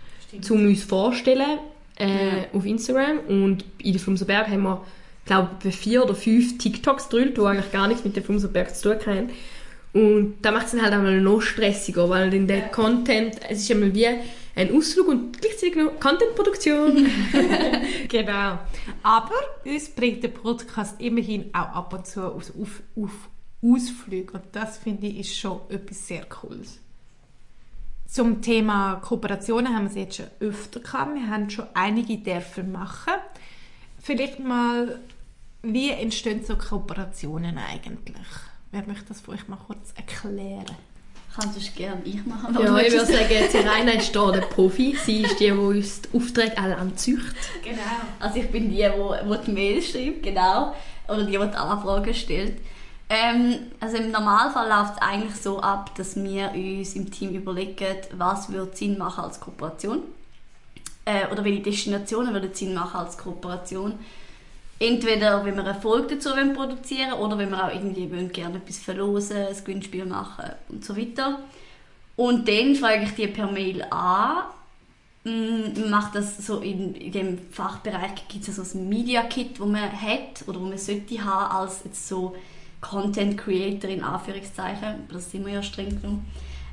um 0.49 0.65
uns 0.65 0.83
vorstellen 0.83 1.59
äh, 1.97 2.45
auf 2.53 2.65
Instagram. 2.65 3.19
Und 3.27 3.65
in 3.79 3.93
der 3.93 4.01
Flumser 4.01 4.25
Berg 4.25 4.47
haben 4.47 4.63
wir, 4.63 4.85
glaube 5.25 5.49
ich, 5.63 5.75
vier 5.75 6.03
oder 6.03 6.15
fünf 6.15 6.57
TikToks 6.57 7.09
gedrückt, 7.09 7.37
die 7.37 7.41
eigentlich 7.41 7.71
gar 7.71 7.87
nichts 7.87 8.03
mit 8.03 8.15
dem 8.15 8.23
Flumser 8.23 8.47
Berg 8.47 8.75
zu 8.75 8.97
tun 8.97 9.15
haben. 9.15 9.29
Und 9.91 10.35
da 10.43 10.51
macht 10.51 10.67
es 10.67 10.71
dann 10.71 10.83
halt 10.83 10.93
einmal 10.93 11.19
noch 11.19 11.41
stressiger, 11.41 12.09
weil 12.09 12.29
dann 12.29 12.47
der 12.47 12.69
Content, 12.69 13.37
es 13.49 13.61
ist 13.61 13.71
einmal 13.71 13.93
wie 13.95 14.07
ein 14.55 14.75
Ausflug 14.75 15.07
und 15.07 15.41
gleichzeitig 15.41 15.75
noch 15.75 15.99
Contentproduktion. 15.99 17.07
Genau. 18.07 18.57
Aber 19.03 19.35
uns 19.65 19.89
bringt 19.89 20.23
der 20.23 20.29
Podcast 20.29 20.99
immerhin 20.99 21.53
auch 21.53 21.75
ab 21.75 21.93
und 21.93 22.07
zu 22.07 22.23
auf, 22.23 22.51
auf 22.95 23.29
Ausflüge. 23.61 24.33
Und 24.33 24.43
das 24.51 24.79
finde 24.79 25.05
ich 25.05 25.19
ist 25.19 25.37
schon 25.37 25.59
etwas 25.69 26.07
sehr 26.07 26.25
Cooles. 26.25 26.79
Zum 28.09 28.41
Thema 28.41 28.95
Kooperationen 28.95 29.75
haben 29.75 29.83
wir 29.83 29.89
es 29.91 29.95
jetzt 29.95 30.15
schon 30.17 30.25
öfter 30.39 30.79
gehabt. 30.79 31.13
Wir 31.13 31.29
haben 31.29 31.47
schon 31.51 31.67
einige 31.75 32.17
dürfen 32.17 32.71
machen. 32.71 33.13
Vielleicht 34.01 34.39
mal, 34.39 34.99
wie 35.61 35.91
entstehen 35.91 36.43
so 36.43 36.55
Kooperationen 36.55 37.59
eigentlich? 37.59 38.25
Wer 38.71 38.87
möchte 38.87 39.05
das 39.09 39.21
von 39.21 39.35
euch 39.35 39.47
mal 39.47 39.59
kurz 39.67 39.93
erklären? 39.95 40.65
Kannst 41.35 41.55
du 41.55 41.59
es 41.59 41.75
gerne 41.75 42.01
ich 42.03 42.25
machen. 42.25 42.57
ja, 42.59 42.77
ich 42.79 42.91
würde 42.91 43.05
sagen, 43.05 43.49
Sirena 43.51 43.91
ist 43.91 44.15
da 44.15 44.31
der 44.31 44.41
Profi. 44.41 44.97
Sie 45.05 45.21
ist 45.21 45.39
die, 45.39 45.45
die 45.45 45.51
uns 45.51 46.01
die 46.01 46.17
Aufträge 46.17 46.57
alle 46.57 46.77
anzücht. 46.77 47.35
Genau. 47.63 47.79
Also 48.19 48.39
ich 48.39 48.49
bin 48.49 48.71
die, 48.71 48.77
die, 48.77 49.29
die 49.29 49.45
die 49.45 49.51
Mail 49.51 49.81
schreibt, 49.83 50.23
genau. 50.23 50.73
Oder 51.07 51.25
die, 51.25 51.33
die 51.33 51.37
die 51.37 51.43
Anfragen 51.43 52.13
stellt. 52.15 52.57
Ähm, 53.09 53.55
also 53.79 53.97
im 53.97 54.11
Normalfall 54.11 54.69
läuft 54.69 54.93
es 54.95 55.01
eigentlich 55.01 55.35
so 55.35 55.59
ab, 55.59 55.95
dass 55.95 56.15
wir 56.15 56.51
uns 56.53 56.95
im 56.95 57.09
Team 57.11 57.31
überlegen, 57.31 57.97
was 58.13 58.51
würde 58.51 58.75
Sinn 58.75 58.97
machen 58.97 59.23
als 59.23 59.39
Kooperation. 59.39 60.03
Äh, 61.05 61.27
oder 61.31 61.43
welche 61.43 61.63
Destinationen 61.63 62.33
würden 62.33 62.53
Sinn 62.53 62.73
machen 62.73 62.99
als 62.99 63.17
Kooperation. 63.17 63.93
Entweder 64.79 65.43
wenn 65.43 65.57
wir 65.57 65.65
Erfolg 65.65 66.07
dazu 66.07 66.29
wollen 66.29 66.53
produzieren 66.53 67.13
oder 67.13 67.37
wenn 67.37 67.49
wir 67.49 67.65
auch 67.65 67.73
irgendwie 67.73 68.09
wollen, 68.11 68.31
gerne 68.31 68.57
etwas 68.57 68.77
verlosen, 68.77 69.37
ein 69.37 69.55
Gewinnspiel 69.55 70.05
machen 70.05 70.51
und 70.69 70.85
so 70.85 70.95
weiter. 70.95 71.39
Und 72.15 72.47
dann 72.47 72.75
frage 72.75 73.03
ich 73.03 73.15
die 73.15 73.27
per 73.27 73.51
Mail 73.51 73.83
an, 73.89 74.43
Mm, 75.25 75.89
macht 75.89 76.15
das 76.15 76.45
so 76.45 76.59
in, 76.59 76.95
in 76.95 77.11
dem 77.11 77.51
Fachbereich 77.51 78.27
gibt 78.29 78.47
es 78.47 78.55
so 78.55 78.77
ein 78.77 78.87
Media 78.87 79.23
Kit, 79.23 79.59
wo 79.59 79.65
man 79.65 79.91
hat 79.91 80.47
oder 80.47 80.61
wo 80.61 80.65
man 80.65 80.77
sollte 80.77 81.21
haben 81.23 81.51
als 81.51 81.81
jetzt 81.83 82.07
so 82.07 82.35
Content 82.81 83.37
Creator 83.37 83.89
in 83.89 84.03
Anführungszeichen, 84.03 85.07
das 85.11 85.31
sind 85.31 85.45
wir 85.45 85.53
ja 85.53 85.63
streng 85.63 86.01
genommen. 86.01 86.25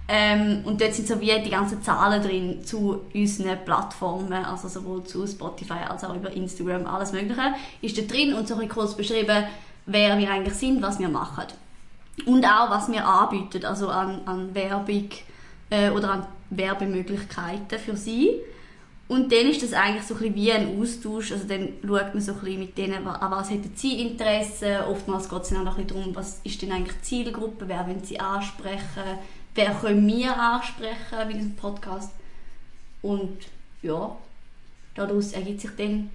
Ähm, 0.08 0.62
und 0.64 0.80
dort 0.80 0.94
sind 0.94 1.08
so 1.08 1.20
wie 1.20 1.40
die 1.42 1.50
ganzen 1.50 1.82
Zahlen 1.82 2.22
drin 2.22 2.64
zu 2.64 3.00
unseren 3.12 3.58
Plattformen, 3.64 4.44
also 4.44 4.68
sowohl 4.68 5.02
zu 5.02 5.26
Spotify 5.26 5.80
als 5.88 6.04
auch 6.04 6.14
über 6.14 6.30
Instagram, 6.30 6.86
alles 6.86 7.12
mögliche 7.12 7.54
ist 7.82 7.98
da 7.98 8.02
drin 8.02 8.32
und 8.34 8.46
so 8.46 8.54
ein 8.54 8.68
kurz 8.68 8.94
beschrieben, 8.94 9.44
wer 9.86 10.16
wir 10.16 10.30
eigentlich 10.30 10.54
sind, 10.54 10.80
was 10.80 11.00
wir 11.00 11.08
machen. 11.08 11.46
Und 12.24 12.44
auch, 12.44 12.70
was 12.70 12.90
wir 12.90 13.06
anbieten, 13.06 13.64
also 13.64 13.88
an, 13.88 14.20
an 14.26 14.54
Werbung 14.54 15.08
äh, 15.70 15.90
oder 15.90 16.12
an 16.12 16.26
Werbemöglichkeiten 16.50 17.78
für 17.78 17.96
sie. 17.96 18.30
Und 19.08 19.30
dann 19.30 19.46
ist 19.46 19.62
das 19.62 19.72
eigentlich 19.72 20.02
so 20.02 20.14
ein 20.14 20.18
bisschen 20.20 20.34
wie 20.34 20.52
ein 20.52 20.80
Austausch, 20.80 21.30
also 21.30 21.46
dann 21.46 21.68
schaut 21.80 22.12
man 22.12 22.20
so 22.20 22.32
ein 22.32 22.38
bisschen 22.40 22.58
mit 22.58 22.76
denen, 22.76 23.06
an 23.06 23.30
was 23.30 23.50
hätten 23.50 23.70
sie 23.76 24.00
Interesse, 24.00 24.84
oftmals 24.88 25.28
geht 25.28 25.42
es 25.42 25.48
dann 25.50 25.58
auch 25.58 25.64
noch 25.64 25.78
ein 25.78 25.86
bisschen 25.86 26.00
darum, 26.00 26.16
was 26.16 26.40
ist 26.42 26.60
denn 26.60 26.72
eigentlich 26.72 26.96
die 26.96 27.02
Zielgruppe, 27.02 27.68
wer 27.68 27.86
wollen 27.86 28.02
sie 28.02 28.18
ansprechen, 28.18 29.18
wer 29.54 29.74
können 29.74 30.06
wir 30.08 30.36
ansprechen 30.36 31.28
mit 31.28 31.36
diesem 31.36 31.54
Podcast. 31.54 32.10
Und 33.02 33.38
ja, 33.82 34.16
daraus 34.96 35.32
ergibt 35.32 35.60
sich 35.60 35.70
dann 35.78 36.10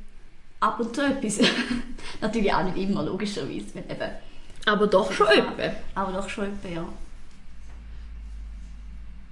ab 0.59 0.77
und 0.81 0.93
zu 0.93 1.01
etwas. 1.05 1.39
Natürlich 2.21 2.53
auch 2.53 2.63
nicht 2.65 2.89
immer, 2.89 3.03
logischerweise, 3.03 3.67
wenn 3.73 3.89
eben, 3.89 4.11
Aber 4.65 4.87
doch 4.87 5.09
schon 5.13 5.27
etwa. 5.27 5.75
aber 5.95 6.11
doch 6.11 6.27
schon 6.27 6.45
etwas, 6.45 6.71
ja. 6.71 6.85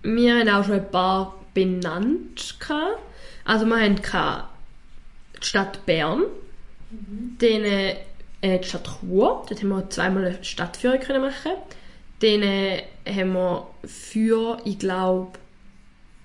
Wir 0.03 0.39
haben 0.39 0.47
auch 0.47 0.63
schon 0.63 0.75
ein 0.75 0.91
paar 0.91 1.35
benannt. 1.53 2.55
gehabt. 2.57 3.08
Also 3.49 3.65
wir 3.65 3.79
haben 3.79 3.95
die 3.95 5.43
Stadt 5.43 5.83
Bern, 5.87 6.21
dann 7.39 7.63
äh, 7.63 7.95
die 8.43 8.63
Stadt 8.63 8.87
Chur, 9.01 9.43
dort 9.49 9.63
haben 9.63 9.69
wir 9.69 9.89
zweimal 9.89 10.25
eine 10.25 10.43
Stadtführung 10.43 10.99
können 10.99 11.23
machen. 11.23 11.53
Dann 12.19 12.43
äh, 12.43 12.83
haben 13.07 13.33
wir 13.33 13.67
für, 13.85 14.61
ich 14.65 14.77
glaube, 14.77 15.31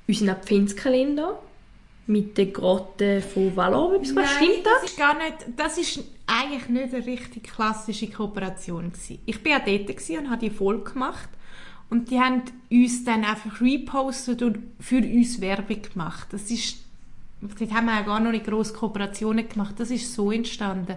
unseren 0.06 0.28
Adventskalender 0.28 1.38
mit 2.06 2.36
der 2.36 2.44
Grotte 2.44 3.22
von 3.22 3.56
Vallor, 3.56 3.94
etwas 3.94 4.16
was 4.16 4.30
stimmt 4.34 4.66
das? 4.66 4.82
das 4.82 4.90
ist 4.90 4.98
gar 4.98 5.16
nicht, 5.16 5.34
das 5.56 5.78
ist 5.78 6.04
eigentlich 6.26 6.68
nicht 6.68 6.94
eine 6.94 7.06
richtig 7.06 7.44
klassische 7.44 8.10
Kooperation 8.10 8.92
gewesen. 8.92 9.18
Ich 9.24 9.42
bin 9.42 9.52
ja 9.52 9.60
dort 9.60 9.88
und 9.88 10.30
habe 10.30 10.40
die 10.40 10.50
Folge 10.50 10.92
gemacht 10.92 11.30
und 11.88 12.10
die 12.10 12.20
haben 12.20 12.42
uns 12.70 13.02
dann 13.04 13.24
einfach 13.24 13.62
repostet 13.62 14.42
und 14.42 14.58
für 14.78 14.98
uns 14.98 15.40
Werbung 15.40 15.80
gemacht. 15.80 16.28
Das 16.30 16.50
ist, 16.50 16.83
dort 17.58 17.72
haben 17.72 17.86
wir 17.86 17.94
ja 17.94 18.02
gar 18.02 18.20
noch 18.20 18.30
nicht 18.30 18.46
grosse 18.46 18.72
Kooperationen 18.72 19.48
gemacht. 19.48 19.74
Das 19.78 19.90
ist 19.90 20.14
so 20.14 20.30
entstanden. 20.30 20.96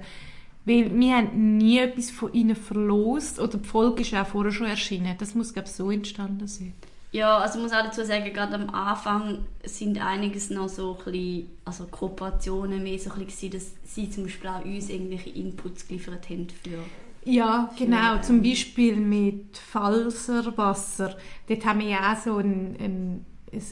Weil 0.65 0.91
wir 0.99 1.15
haben 1.15 1.57
nie 1.57 1.79
etwas 1.79 2.11
von 2.11 2.33
ihnen 2.33 2.55
verlost 2.55 3.39
oder 3.39 3.57
die 3.57 3.67
Folge 3.67 4.01
ist 4.01 4.13
auch 4.13 4.27
vorher 4.27 4.51
schon 4.51 4.67
erschienen. 4.67 5.15
Das 5.17 5.33
muss, 5.33 5.53
glaube 5.53 5.69
ich, 5.69 5.73
so 5.73 5.89
entstanden 5.89 6.47
sein. 6.47 6.73
Ja, 7.13 7.37
also 7.37 7.57
ich 7.57 7.63
muss 7.63 7.73
auch 7.73 7.83
dazu 7.83 8.03
sagen, 8.03 8.33
gerade 8.33 8.55
am 8.55 8.69
Anfang 8.69 9.45
sind 9.63 10.05
einiges 10.05 10.49
noch 10.49 10.67
so 10.67 10.97
ein 10.99 11.11
bisschen, 11.11 11.49
also 11.63 11.85
Kooperationen 11.85 12.83
mehr 12.83 12.99
so 12.99 13.11
ein 13.11 13.25
bisschen, 13.25 13.51
dass 13.51 13.71
sie 13.85 14.09
zum 14.09 14.25
Beispiel 14.25 14.49
auch 14.49 14.65
uns 14.65 14.89
irgendwelche 14.89 15.29
Inputs 15.29 15.87
geliefert 15.87 16.29
haben 16.29 16.47
für... 16.63 16.79
Ja, 17.23 17.69
genau. 17.77 18.15
ähm, 18.15 18.23
Zum 18.23 18.41
Beispiel 18.41 18.95
mit 18.97 19.57
Falser 19.57 20.57
Wasser. 20.57 21.15
Dort 21.47 21.65
haben 21.65 21.79
wir 21.79 21.87
ja 21.87 22.13
auch 22.13 22.17
so 22.17 22.37
einen, 22.37 22.77
einen, 22.79 23.25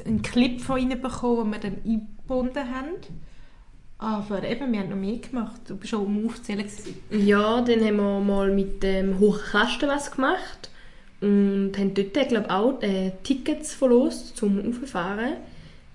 einen 0.06 0.22
Clip 0.22 0.62
von 0.62 0.80
ihnen 0.80 1.02
bekommen, 1.02 1.52
den 1.52 1.62
wir 1.64 1.70
dann 1.70 1.78
eingebunden 1.86 2.76
haben. 2.76 2.96
Aber 3.98 4.44
eben, 4.44 4.72
wir 4.72 4.80
haben 4.80 4.90
noch 4.90 4.98
mehr 4.98 5.18
gemacht. 5.18 5.62
Du 5.68 5.76
bist 5.78 5.92
schon 5.92 6.06
am 6.06 6.26
Aufzählen. 6.26 6.66
Ja, 7.12 7.62
dann 7.62 7.80
haben 7.84 7.98
wir 7.98 8.20
mal 8.20 8.52
mit 8.52 8.84
dem 8.84 9.20
Hohen 9.20 9.40
Kasten 9.40 9.88
was 9.88 10.12
gemacht 10.12 10.70
und 11.22 11.72
haben 11.78 11.94
dort, 11.94 12.28
glaube 12.28 12.50
auch 12.50 12.82
äh, 12.82 13.12
Tickets 13.24 13.74
verlost 13.74 14.36
zum 14.38 14.60
Auffahren. 14.70 15.38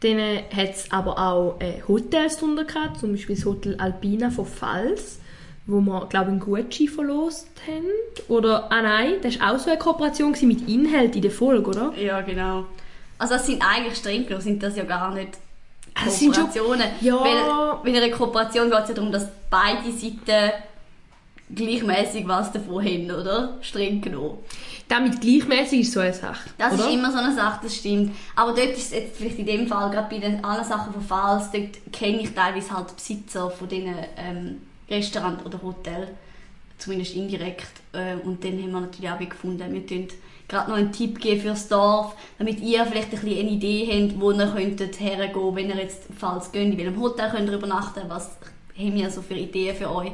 Dann 0.01 0.18
äh, 0.18 0.43
hat 0.55 0.70
es 0.70 0.91
aber 0.91 1.18
auch 1.18 1.61
äh, 1.61 1.83
Hotels 1.87 2.39
drunter 2.39 2.64
gehabt, 2.64 3.01
zum 3.01 3.12
Beispiel 3.12 3.37
das 3.37 3.45
Hotel 3.45 3.76
Alpina 3.76 4.31
von 4.31 4.47
Pfalz, 4.47 5.20
wo 5.66 5.81
wir, 5.81 6.07
glaube 6.07 6.26
ich, 6.26 6.31
einen 6.31 6.41
Gucci 6.41 6.89
verlost 6.89 7.49
haben. 7.66 7.85
Oder, 8.28 8.72
ah 8.72 8.81
nein, 8.81 9.16
das 9.22 9.39
war 9.39 9.55
auch 9.55 9.59
so 9.59 9.68
eine 9.68 9.78
Kooperation 9.78 10.35
mit 10.43 10.66
Inhalt 10.68 11.16
in 11.16 11.22
der 11.22 11.31
Folge, 11.31 11.68
oder? 11.68 11.93
Ja, 11.99 12.22
genau. 12.22 12.64
Also 13.20 13.34
das 13.34 13.46
sind 13.46 13.62
eigentlich 13.62 13.96
streng 13.98 14.24
genommen, 14.24 14.42
sind 14.42 14.62
das 14.62 14.76
ja 14.76 14.84
gar 14.84 15.12
nicht 15.12 15.32
Das 16.04 16.18
sind 16.18 16.34
schon-. 16.34 16.48
Ja. 17.02 17.20
Weil 17.20 17.92
bei 17.92 18.02
einer 18.02 18.16
Kooperation 18.16 18.70
geht 18.70 18.80
es 18.82 18.88
ja 18.88 18.94
darum, 18.94 19.12
dass 19.12 19.28
beide 19.50 19.92
Seiten 19.92 20.52
gleichmäßig 21.54 22.26
was 22.26 22.50
davon 22.50 22.82
haben, 22.82 23.10
oder? 23.10 23.58
Streng 23.60 24.00
genommen. 24.00 24.38
Damit 24.88 25.20
gleichmäßig 25.20 25.80
ist 25.80 25.92
so 25.92 26.00
eine 26.00 26.14
Sache, 26.14 26.48
Das 26.56 26.72
oder? 26.74 26.88
ist 26.88 26.94
immer 26.94 27.12
so 27.12 27.18
eine 27.18 27.34
Sache, 27.34 27.60
das 27.62 27.76
stimmt. 27.76 28.16
Aber 28.36 28.54
dort 28.54 28.70
ist 28.70 28.86
es 28.86 28.90
jetzt 28.92 29.16
vielleicht 29.18 29.38
in 29.38 29.46
dem 29.46 29.66
Fall, 29.66 29.90
gerade 29.90 30.08
bei 30.08 30.18
den 30.18 30.42
anderen 30.42 30.66
Sachen 30.66 30.92
von 30.94 31.02
Falls, 31.02 31.50
dort 31.50 31.92
kenne 31.92 32.22
ich 32.22 32.32
teilweise 32.32 32.70
halt 32.74 32.96
Besitzer 32.96 33.50
von 33.50 33.68
diesen 33.68 33.94
ähm, 34.16 34.62
Restaurants 34.88 35.44
oder 35.44 35.60
Hotels, 35.62 36.08
zumindest 36.78 37.14
indirekt. 37.14 37.70
Äh, 37.92 38.14
und 38.24 38.42
dann 38.42 38.52
haben 38.52 38.72
wir 38.72 38.80
natürlich 38.80 39.10
auch 39.10 39.18
gefunden, 39.18 39.72
wir 39.72 39.86
tun 39.86 40.08
gerade 40.51 40.70
noch 40.70 40.76
einen 40.76 40.92
Tipp 40.92 41.20
geben 41.20 41.40
fürs 41.40 41.68
Dorf, 41.68 42.14
damit 42.38 42.61
ihr 42.61 42.84
vielleicht 42.84 43.12
ein 43.12 43.20
bisschen 43.20 43.38
eine 43.38 43.51
Idee 43.51 43.86
habt, 43.86 44.20
wo 44.20 44.32
ihr 44.32 44.46
könntet 44.46 44.98
hergehen, 45.01 45.57
wenn 45.57 45.70
ihr 45.70 45.76
jetzt 45.76 46.03
Falls 46.18 46.51
geht, 46.51 46.72
in 46.72 46.76
welchem 46.76 47.01
Hotel 47.01 47.30
könnt 47.30 47.48
ihr 47.48 47.55
übernachten, 47.57 48.03
was 48.09 48.36
haben 48.76 48.94
wir 48.94 49.11
so 49.11 49.22
für 49.22 49.34
Ideen 49.34 49.76
für 49.76 49.94
euch. 49.94 50.11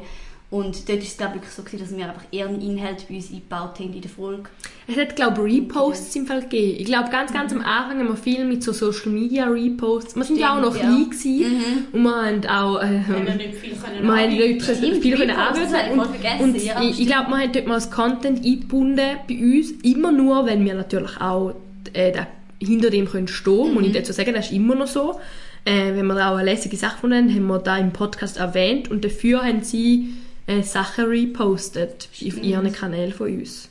Und 0.49 0.87
dort 0.87 0.99
ist 0.99 1.09
es 1.09 1.17
glaube 1.17 1.33
ich 1.35 1.41
wirklich 1.41 1.53
so 1.53 1.61
gewesen, 1.61 1.79
dass 1.79 1.97
wir 1.97 2.05
einfach 2.05 2.23
eher 2.31 2.47
einen 2.47 2.61
Inhalt 2.61 3.05
bei 3.09 3.15
uns 3.15 3.29
eingebaut 3.29 3.79
haben 3.79 3.93
in 3.93 3.99
der 3.99 4.09
Folge. 4.09 4.49
Es 4.87 4.95
hat, 4.95 5.17
glaube 5.17 5.49
ich, 5.49 5.57
Reposts 5.57 6.15
im 6.15 6.25
Fall 6.25 6.43
gegeben. 6.43 6.77
Ich 6.79 6.85
glaube, 6.85 7.09
ganz, 7.09 7.33
ganz 7.33 7.51
am 7.51 7.59
Anfang 7.59 7.99
haben 7.99 8.07
wir 8.07 8.15
viel 8.15 8.45
mit 8.45 8.63
so 8.63 8.71
Social 8.71 9.11
Media 9.11 9.47
Reposts. 9.47 10.15
Wir 10.15 10.23
sind 10.23 10.39
ja 10.39 10.55
auch 10.55 10.61
noch 10.61 10.73
ja. 10.73 10.83
klein 10.83 11.09
gewesen. 11.09 11.85
Und 11.91 12.03
wir 12.03 12.15
haben 12.15 12.45
auch, 12.45 12.81
äh, 12.81 12.91
nicht 12.91 13.55
viel 13.55 13.75
können 13.75 14.07
wir 14.07 14.15
haben 14.15 14.29
nicht 14.29 15.01
viel 15.01 15.17
können 15.17 15.35
voll 15.35 16.05
vergessen, 16.05 16.43
Und 16.43 16.63
ja, 16.63 16.81
ich, 16.81 17.01
ich 17.01 17.07
glaube, 17.07 17.29
wir 17.29 17.39
haben 17.39 17.51
dort 17.51 17.67
mal 17.67 17.75
das 17.75 17.91
Content 17.91 18.45
eingebunden 18.45 19.17
bei 19.27 19.35
uns. 19.35 19.71
Immer 19.83 20.13
nur, 20.13 20.45
wenn 20.45 20.63
wir 20.63 20.75
natürlich 20.75 21.19
auch 21.19 21.55
äh, 21.91 22.13
hinter 22.59 22.89
dem 22.89 23.09
können 23.09 23.27
stehen. 23.27 23.73
Muss 23.73 23.83
ich 23.83 23.91
dazu 23.91 24.13
sagen, 24.13 24.33
das 24.33 24.45
ist 24.45 24.53
immer 24.53 24.75
noch 24.75 24.87
so. 24.87 25.19
Äh, 25.65 25.93
wenn 25.95 26.05
wir 26.05 26.15
da 26.15 26.31
auch 26.31 26.37
eine 26.37 26.45
lässige 26.45 26.77
Sache 26.77 26.93
gefunden 26.95 27.17
haben, 27.17 27.35
haben 27.35 27.47
wir 27.47 27.59
da 27.59 27.77
im 27.77 27.91
Podcast 27.91 28.37
erwähnt. 28.37 28.89
Und 28.89 29.03
dafür 29.03 29.43
haben 29.43 29.61
sie 29.61 30.13
äh, 30.47 30.63
Sachen 30.63 31.05
repostet 31.05 32.09
auf 32.11 32.43
ihren 32.43 32.71
Kanälen 32.71 33.13
von 33.13 33.31
uns. 33.31 33.69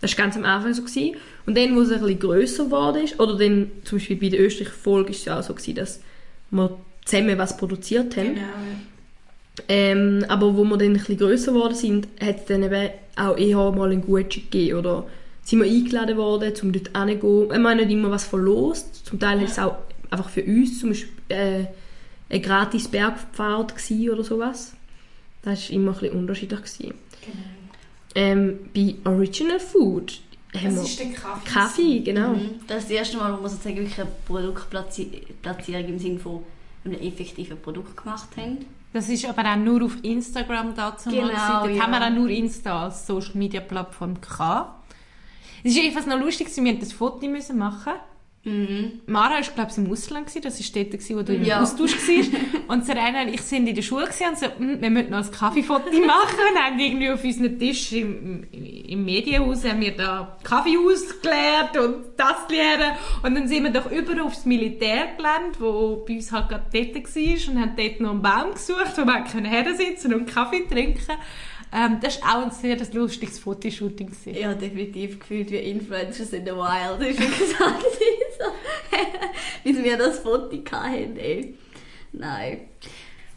Das 0.00 0.16
war 0.16 0.24
ganz 0.24 0.36
am 0.36 0.44
Anfang 0.44 0.74
so. 0.74 0.82
Gewesen. 0.82 1.16
Und 1.46 1.56
dann, 1.56 1.74
wo 1.74 1.80
es 1.80 1.90
ein 1.90 2.00
bisschen 2.00 2.18
grösser 2.18 2.64
geworden 2.64 3.04
ist, 3.04 3.18
oder 3.18 3.36
dann 3.36 3.70
zum 3.84 3.98
Beispiel 3.98 4.16
bei 4.16 4.28
der 4.28 4.40
Österreich-Folge 4.40 5.10
ist 5.10 5.18
es 5.20 5.24
ja 5.24 5.38
auch 5.38 5.42
so, 5.42 5.54
gewesen, 5.54 5.74
dass 5.74 6.00
wir 6.50 6.78
zusammen 7.04 7.38
was 7.38 7.56
produziert 7.56 8.16
haben. 8.16 8.34
Genau. 8.34 8.42
Ähm, 9.68 10.24
aber 10.28 10.56
wo 10.56 10.64
wir 10.64 10.76
dann 10.76 10.88
ein 10.88 10.92
bisschen 10.94 11.18
grösser 11.18 11.52
geworden 11.52 11.74
sind, 11.74 12.08
hat 12.20 12.40
es 12.40 12.44
dann 12.46 12.62
eben 12.62 12.90
auch 13.16 13.36
eher 13.36 13.72
mal 13.72 13.90
einen 13.90 14.02
Gutschein 14.02 14.44
gegeben. 14.50 14.78
Oder 14.78 15.06
sind 15.42 15.60
wir 15.60 15.70
eingeladen 15.70 16.16
worden, 16.16 16.52
um 16.62 16.72
dort 16.72 16.96
hinzugehen. 16.96 17.50
Wir 17.50 17.70
haben 17.70 17.76
nicht 17.76 17.90
immer 17.90 18.10
was 18.10 18.24
verlost. 18.24 19.06
Zum 19.06 19.18
Teil 19.18 19.38
war 19.38 19.46
es 19.46 19.58
auch 19.58 19.76
einfach 20.10 20.30
für 20.30 20.44
uns 20.44 20.80
zum 20.80 20.90
Beispiel 20.90 21.10
äh, 21.28 21.64
eine 22.28 22.40
gratis 22.40 22.88
Bergfahrt 22.88 23.74
oder 24.10 24.24
sowas. 24.24 24.74
Das 25.42 25.68
war 25.68 25.76
immer 25.76 25.92
ein 25.92 25.98
bisschen 25.98 26.18
unterschiedlich. 26.18 26.60
Gewesen. 26.60 26.94
Ähm, 28.14 28.58
bei 28.74 28.94
Original 29.04 29.60
Food 29.60 30.20
haben 30.54 30.76
wir 30.76 30.82
der 30.82 31.12
Kaffee. 31.12 31.50
Kaffee, 31.50 31.98
genau. 32.00 32.34
Mhm. 32.34 32.60
Das 32.66 32.78
ist 32.78 32.90
das 32.90 32.90
erste 32.90 33.16
Mal, 33.16 33.36
wo 33.36 33.42
wir 33.42 33.48
sozusagen 33.48 33.76
wirklich 33.76 34.00
eine 34.00 34.10
Produktplatzierung 34.26 35.84
im 35.88 35.98
Sinne 35.98 36.18
von 36.18 36.42
einem 36.84 37.00
effektiven 37.00 37.60
Produkt 37.60 37.96
gemacht 37.96 38.28
haben. 38.36 38.58
Das 38.92 39.08
ist 39.08 39.24
aber 39.24 39.50
auch 39.50 39.56
nur 39.56 39.84
auf 39.84 39.96
Instagram 40.02 40.74
dazu 40.74 41.08
Genau. 41.10 41.28
Dort 41.28 41.74
ja. 41.74 41.82
haben 41.82 41.92
wir 41.92 42.06
auch 42.06 42.10
nur 42.10 42.28
Insta 42.28 42.84
als 42.84 43.06
Social 43.06 43.34
Media 43.36 43.60
Plattform 43.60 44.20
gehabt. 44.20 44.82
Es 45.64 45.70
ist 45.70 45.78
jedenfalls 45.78 46.06
noch 46.06 46.18
lustig, 46.18 46.54
wir 46.54 46.62
mussten 46.62 46.80
das 46.80 46.92
Foto 46.92 47.26
müssen 47.26 47.58
machen. 48.44 49.00
Mara 49.06 49.34
war, 49.34 49.40
glaube 49.40 49.70
ich, 49.70 49.78
im 49.78 49.90
Ausland. 49.90 50.26
Gewesen. 50.26 50.42
Das 50.42 50.58
war 50.60 50.82
dort, 50.82 50.92
gewesen, 50.92 51.16
wo 51.16 51.22
du 51.22 51.34
im 51.34 51.44
Ja. 51.44 51.62
Austausch 51.62 51.94
warst. 51.94 52.30
Und 52.68 52.86
Serena 52.86 53.22
und 53.22 53.28
ich 53.34 53.42
sind 53.42 53.66
in 53.66 53.74
der 53.74 53.82
Schule 53.82 54.06
gewesen 54.06 54.28
und 54.30 54.38
so, 54.38 54.46
«Hm, 54.46 54.80
wir 54.80 54.88
müssen 54.90 55.10
noch 55.10 55.24
ein 55.24 55.30
Kaffeefoto 55.30 55.90
machen. 56.06 56.38
Und 56.52 56.58
haben 56.62 56.78
irgendwie 56.78 57.10
auf 57.10 57.22
unserem 57.22 57.58
Tisch 57.58 57.92
im, 57.92 58.44
im 58.50 59.04
Medienhaus 59.04 59.64
haben 59.64 59.80
wir 59.80 59.94
da 59.94 60.38
Kaffee 60.42 60.78
ausgeleert 60.78 61.76
und 61.76 62.04
das 62.16 62.48
leeren. 62.48 62.92
Und 63.22 63.34
dann 63.34 63.46
sind 63.48 63.64
wir 63.64 63.72
doch 63.72 63.90
über 63.90 64.22
aufs 64.24 64.46
Militärgelände, 64.46 65.58
wo 65.58 66.04
bei 66.06 66.14
uns 66.14 66.32
halt 66.32 66.48
gerade 66.48 66.64
dort 66.72 66.94
war 66.94 67.52
und 67.54 67.60
haben 67.60 67.76
dort 67.76 68.00
noch 68.00 68.10
einen 68.12 68.22
Baum 68.22 68.52
gesucht, 68.54 68.92
wo 68.96 69.04
wir 69.04 69.20
können 69.24 69.44
hersitzen 69.46 70.14
und 70.14 70.26
Kaffee 70.26 70.66
trinken. 70.68 71.00
Ähm, 71.74 71.98
das 72.02 72.20
war 72.22 72.36
auch 72.38 72.42
ein 72.44 72.50
sehr 72.50 72.76
lustiges 72.92 73.38
Fotoshooting. 73.38 74.06
gewesen. 74.08 74.34
Ja, 74.34 74.52
definitiv 74.54 75.18
gefühlt 75.20 75.50
wie 75.50 75.56
Influencers 75.56 76.32
in 76.32 76.44
the 76.44 76.52
Wild. 76.52 77.00
Das 77.00 77.08
ist 77.08 77.18
wirklich 77.20 77.48
so, 77.48 77.64
so 78.42 79.64
wie 79.64 79.84
wir 79.84 79.96
das 79.96 80.18
Foto 80.20 80.56
hatten, 80.72 81.16
ey. 81.16 81.54
Nein. 82.12 82.60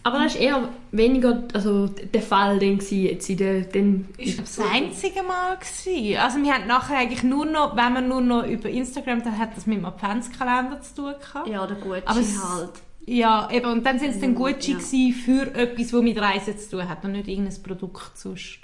Aber 0.03 0.19
das 0.23 0.35
war 0.35 0.41
eher 0.41 0.69
weniger 0.91 1.43
also, 1.53 1.87
der 1.87 2.21
Fall 2.21 2.59
gewesen, 2.59 3.01
jetzt 3.03 3.27
in 3.27 3.37
der... 3.37 3.61
Den, 3.61 4.07
Das 4.19 4.57
war 4.59 4.65
das 4.67 4.75
einzige 4.75 5.23
Mal. 5.23 5.57
Gewesen. 5.57 6.17
Also 6.17 6.37
wir 6.43 6.53
haben 6.53 6.67
nachher 6.67 6.97
eigentlich 6.99 7.23
nur 7.23 7.45
noch, 7.45 7.75
wenn 7.75 7.91
man 7.93 8.07
nur 8.07 8.21
noch 8.21 8.45
über 8.45 8.69
Instagram, 8.69 9.23
dann 9.23 9.39
hat 9.39 9.57
das 9.57 9.65
mit 9.65 9.77
dem 9.79 9.85
Adventskalender 9.85 10.79
zu 10.81 10.95
tun 10.95 11.13
gehabt. 11.19 11.47
Ja, 11.47 11.65
der 11.65 11.77
Gucci 11.77 12.01
Aber 12.05 12.19
es- 12.19 12.37
halt. 12.37 12.69
Ja, 13.07 13.49
eben, 13.51 13.65
und 13.71 13.83
dann 13.85 13.97
sind 13.99 14.11
es 14.11 14.19
dann 14.19 14.33
Ja. 14.33 14.37
Gucci 14.37 14.73
gewesen 14.73 15.13
für 15.13 15.55
etwas, 15.55 15.89
das 15.91 16.01
mit 16.01 16.19
Reisen 16.19 16.57
zu 16.57 16.69
tun 16.77 16.87
hat 16.89 17.03
und 17.03 17.11
nicht 17.13 17.27
irgendein 17.27 17.63
Produkt 17.63 18.17
sonst. 18.17 18.59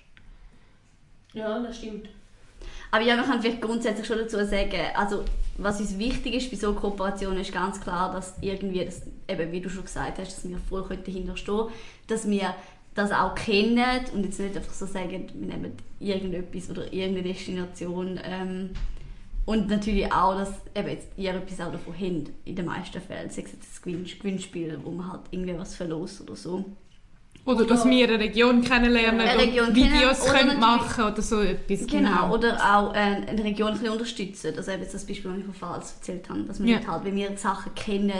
ja, 1.34 1.60
das 1.60 1.78
stimmt. 1.78 2.08
Aber 2.92 3.04
ja, 3.04 3.16
wir 3.16 3.24
können 3.24 3.42
vielleicht 3.42 3.62
grundsätzlich 3.62 4.06
schon 4.06 4.18
dazu 4.18 4.38
sagen, 4.46 4.80
also 4.96 5.24
was 5.58 5.80
uns 5.80 5.98
wichtig 5.98 6.34
ist 6.36 6.52
bei 6.52 6.58
so 6.58 6.74
Kooperationen 6.74 7.40
ist 7.40 7.54
ganz 7.54 7.80
klar, 7.80 8.12
dass 8.12 8.36
irgendwie, 8.42 8.84
das, 8.84 9.04
eben 9.28 9.52
wie 9.52 9.62
du 9.62 9.70
schon 9.70 9.84
gesagt 9.84 10.20
hast, 10.20 10.36
dass 10.36 10.50
wir 10.50 10.58
voll 10.58 10.86
dahinter 11.06 11.38
stehen 11.38 11.68
dass 12.08 12.30
wir 12.30 12.54
das 12.94 13.12
auch 13.12 13.36
kennen 13.36 14.02
und 14.14 14.26
jetzt 14.26 14.40
nicht 14.40 14.58
einfach 14.58 14.74
so 14.74 14.86
sagen, 14.86 15.30
wir 15.34 15.48
nehmen 15.48 15.72
irgendetwas 16.00 16.70
oder 16.70 16.92
irgendeine 16.92 17.30
Destination 17.30 18.20
ähm, 18.24 18.72
und 19.46 19.70
natürlich 19.70 20.12
auch, 20.12 20.38
dass 20.38 20.52
eben 20.76 20.90
jetzt 20.90 21.08
ihr 21.18 21.34
etwas 21.34 21.62
auch 21.66 21.72
davon 21.72 21.94
habt, 21.94 22.32
in 22.46 22.56
den 22.56 22.66
meisten 22.66 23.00
Fällen, 23.02 23.30
sei 23.30 23.44
es 23.44 23.58
das 23.58 23.82
Gewinn- 23.82 24.06
Gewinnspiel, 24.06 24.78
wo 24.84 24.92
man 24.92 25.12
halt 25.12 25.22
irgendwie 25.32 25.58
was 25.58 25.76
verlost 25.76 26.22
oder 26.22 26.36
so. 26.36 26.66
Oder, 27.46 27.66
dass 27.66 27.86
wir 27.86 28.08
eine 28.08 28.20
Region 28.20 28.62
kennenlernen 28.62 29.22
Eine 29.22 29.42
Region 29.42 29.70
und 29.70 29.76
Videos 29.76 30.24
kennen- 30.26 30.30
oder 30.30 30.40
können 30.40 30.60
machen 30.60 31.04
oder 31.06 31.22
so 31.22 31.42
etwas. 31.42 31.88
Genau, 31.88 32.34
oder 32.34 32.56
auch 32.58 32.94
äh, 32.94 32.98
eine 32.98 33.44
Region 33.44 33.70
ein 33.70 33.74
bisschen 33.74 33.90
unterstützen. 33.90 34.54
Also 34.56 34.72
eben 34.72 34.82
jetzt 34.84 34.94
das 34.94 35.06
Beispiel, 35.06 35.32
das 35.32 35.40
ich 35.40 35.46
von 35.46 35.54
Pfalz 35.56 35.96
erzählt 36.00 36.30
habe, 36.30 36.42
dass 36.42 36.62
wir 36.62 36.70
Ja. 36.70 36.78
nicht 36.78 36.88
halt, 36.88 37.04
wenn 37.04 37.16
wir 37.16 37.30
die 37.30 37.38
Sachen 37.38 37.74
kennen 37.74 38.12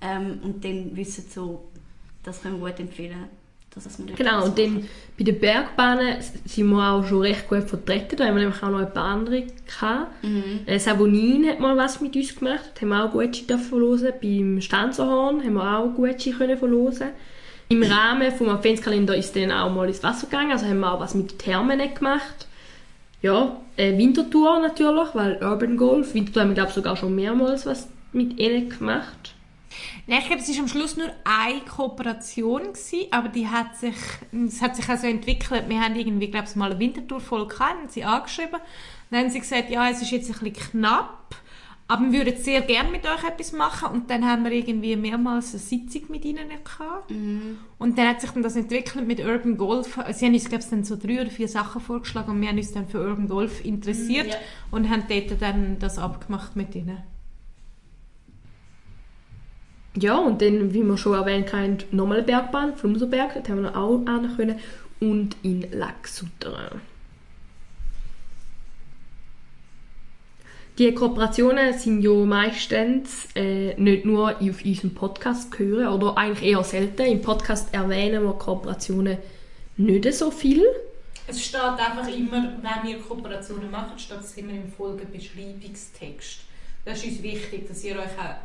ähm, 0.00 0.38
und 0.42 0.64
dann 0.64 0.96
wissen 0.96 1.24
so, 1.28 1.64
das 2.22 2.42
können 2.42 2.60
wir 2.62 2.70
gut 2.70 2.78
empfehlen, 2.80 3.24
dass 3.74 3.84
das 3.84 3.98
wir 3.98 4.06
dort 4.06 4.18
Genau, 4.18 4.44
und 4.44 4.56
dann 4.58 4.86
bei 5.18 5.24
den 5.24 5.38
Bergbahnen 5.40 6.16
sind 6.44 6.68
wir 6.70 6.92
auch 6.92 7.04
schon 7.04 7.22
recht 7.22 7.48
gut 7.48 7.64
vertreten. 7.64 8.16
Da 8.16 8.26
haben 8.26 8.36
wir 8.36 8.42
nämlich 8.42 8.62
auch 8.62 8.70
noch 8.70 8.78
ein 8.80 8.92
paar 8.92 9.04
andere 9.06 9.46
gehabt. 9.66 10.22
Mhm. 10.22 10.60
Äh, 10.66 10.78
Sabonin 10.78 11.48
hat 11.48 11.58
mal 11.58 11.76
was 11.76 12.00
mit 12.00 12.14
uns 12.14 12.36
gemacht. 12.36 12.70
Da 12.76 12.82
haben 12.82 12.88
wir 12.90 13.04
auch 13.04 13.10
Gucci 13.10 13.46
dürfen 13.48 13.64
verlosen. 13.64 14.12
Beim 14.22 14.60
Stanzerhorn 14.60 15.42
haben 15.42 15.54
wir 15.54 15.78
auch 15.78 15.94
Gucci 15.94 16.30
können 16.30 16.56
verlosen. 16.56 17.08
Im 17.72 17.84
Rahmen 17.84 18.32
vom 18.32 18.48
Adventskalender 18.48 19.14
ist 19.14 19.36
dann 19.36 19.52
auch 19.52 19.72
mal 19.72 19.86
ins 19.86 20.02
Wasser 20.02 20.26
gegangen. 20.26 20.50
Also 20.50 20.66
haben 20.66 20.80
wir 20.80 20.92
auch 20.92 20.98
was 20.98 21.14
mit 21.14 21.38
Thermen 21.38 21.78
gemacht. 21.94 22.48
Ja, 23.22 23.60
äh, 23.76 23.96
Wintertour 23.96 24.58
natürlich, 24.58 25.14
weil 25.14 25.40
Urban 25.40 25.76
Golf. 25.76 26.12
Wintertour 26.12 26.42
haben 26.42 26.48
wir, 26.48 26.54
glaube 26.54 26.70
ich, 26.70 26.74
sogar 26.74 26.96
schon 26.96 27.14
mehrmals 27.14 27.66
was 27.66 27.88
mit 28.12 28.40
ihnen 28.40 28.70
gemacht. 28.70 29.36
Nein, 30.08 30.18
ich 30.18 30.26
glaube, 30.26 30.42
es 30.42 30.48
war 30.48 30.58
am 30.58 30.66
Schluss 30.66 30.96
nur 30.96 31.10
eine 31.22 31.60
Kooperation, 31.60 32.72
gewesen, 32.72 33.06
aber 33.12 33.28
die 33.28 33.46
hat 33.46 33.76
sich, 33.76 33.94
es 34.32 34.60
hat 34.60 34.74
sich 34.74 34.88
also 34.88 35.06
entwickelt. 35.06 35.68
Wir 35.68 35.80
haben 35.80 35.94
irgendwie, 35.94 36.28
glaube 36.28 36.48
ich, 36.50 36.56
mal 36.56 36.72
eine 36.72 36.80
Wintertour 36.80 37.20
voll 37.20 37.46
gehabt, 37.46 37.70
haben 37.70 37.88
sie 37.88 38.02
angeschrieben. 38.02 38.58
Dann 39.12 39.20
haben 39.20 39.30
sie 39.30 39.38
gesagt, 39.38 39.70
ja, 39.70 39.88
es 39.88 40.02
ist 40.02 40.10
jetzt 40.10 40.28
ein 40.28 40.40
bisschen 40.40 40.72
knapp, 40.72 41.36
aber 41.90 42.12
wir 42.12 42.24
würden 42.24 42.36
sehr 42.40 42.60
gerne 42.60 42.88
mit 42.88 43.04
euch 43.04 43.24
etwas 43.24 43.50
machen. 43.50 43.90
Und 43.90 44.10
dann 44.10 44.24
haben 44.24 44.44
wir 44.44 44.52
irgendwie 44.52 44.94
mehrmals 44.94 45.50
eine 45.50 45.58
Sitzung 45.58 46.02
mit 46.08 46.24
ihnen 46.24 46.48
gehabt. 46.48 47.10
Und 47.78 47.98
dann 47.98 48.06
hat 48.08 48.20
sich 48.20 48.30
dann 48.30 48.44
das 48.44 48.54
entwickelt 48.54 49.08
mit 49.08 49.18
Urban 49.18 49.56
Golf. 49.56 49.98
Sie 50.12 50.24
haben 50.24 50.34
uns, 50.34 50.48
glaube 50.48 50.62
ich, 50.62 50.70
dann 50.70 50.84
so 50.84 50.94
drei 50.96 51.20
oder 51.20 51.30
vier 51.30 51.48
Sachen 51.48 51.80
vorgeschlagen 51.80 52.30
und 52.30 52.40
wir 52.40 52.48
haben 52.48 52.58
uns 52.58 52.70
dann 52.70 52.86
für 52.86 53.00
Urban 53.00 53.26
Golf 53.26 53.64
interessiert 53.64 54.28
Ja. 54.28 54.36
und 54.70 54.88
haben 54.88 55.02
dort 55.08 55.42
dann 55.42 55.80
das 55.80 55.98
abgemacht 55.98 56.54
mit 56.54 56.76
ihnen. 56.76 56.98
Ja, 59.96 60.16
und 60.16 60.40
dann, 60.40 60.72
wie 60.72 60.84
wir 60.84 60.96
schon 60.96 61.14
erwähnt 61.14 61.52
haben, 61.52 61.78
nochmal 61.90 62.18
eine 62.18 62.26
Bergbahn, 62.26 62.76
Flumserberg, 62.76 63.34
dort 63.34 63.48
haben 63.48 63.62
wir 63.64 63.70
noch 63.72 63.76
auch 63.76 63.98
hin 64.06 64.30
können. 64.36 64.58
Und 65.00 65.36
in 65.42 65.66
Lac 65.72 66.06
Die 70.78 70.94
Kooperationen 70.94 71.78
sind 71.78 72.02
ja 72.02 72.12
meistens 72.12 73.28
äh, 73.34 73.74
nicht 73.74 74.04
nur 74.06 74.36
auf 74.36 74.64
unserem 74.64 74.94
Podcast 74.94 75.52
zu 75.52 75.58
hören, 75.58 75.88
oder 75.88 76.16
eigentlich 76.16 76.50
eher 76.50 76.64
selten. 76.64 77.02
Im 77.02 77.20
Podcast 77.20 77.74
erwähnen 77.74 78.24
wir 78.24 78.32
Kooperationen 78.32 79.18
nicht 79.76 80.14
so 80.14 80.30
viel. 80.30 80.64
Es 81.26 81.44
steht 81.44 81.60
einfach 81.60 82.08
immer, 82.08 82.52
wenn 82.62 82.88
wir 82.88 82.98
Kooperationen 83.00 83.70
machen, 83.70 83.98
steht 83.98 84.20
es 84.20 84.36
immer 84.36 84.52
im 84.52 84.72
Folgenbeschreibungstext. 84.72 86.40
Das 86.84 86.98
ist 86.98 87.12
uns 87.12 87.22
wichtig, 87.22 87.68
dass 87.68 87.84
ihr 87.84 87.96
euch 87.96 88.18
auch 88.18 88.36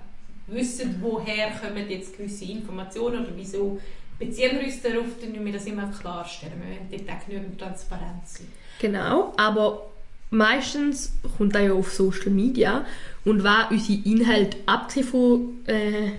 wisst, 0.47 0.85
woher 1.01 1.51
kommen 1.51 1.89
jetzt 1.89 2.17
gewisse 2.17 2.45
Informationen 2.45 3.25
oder 3.25 3.35
wieso 3.35 3.79
beziehen 4.19 4.59
wir 4.59 4.65
uns 4.65 4.81
darauf, 4.81 5.05
dann 5.19 5.31
müssen 5.31 5.45
wir 5.45 5.53
das 5.53 5.65
immer 5.65 5.87
klarstellen. 5.87 6.61
Wir 6.61 6.75
wollen 6.75 7.05
dort 7.07 7.17
auch 7.17 7.25
genügend 7.25 7.59
transparent 7.59 8.27
sein. 8.27 8.47
Genau, 8.79 9.33
aber 9.37 9.91
meistens 10.29 11.13
kommt 11.37 11.55
das 11.55 11.63
ja 11.63 11.73
auf 11.73 11.91
Social 11.91 12.31
Media 12.31 12.85
und 13.23 13.43
was 13.43 13.71
unsere 13.71 13.99
Inhalte, 14.05 14.57
abgesehen 14.65 15.07
von 15.07 15.57
äh, 15.67 16.11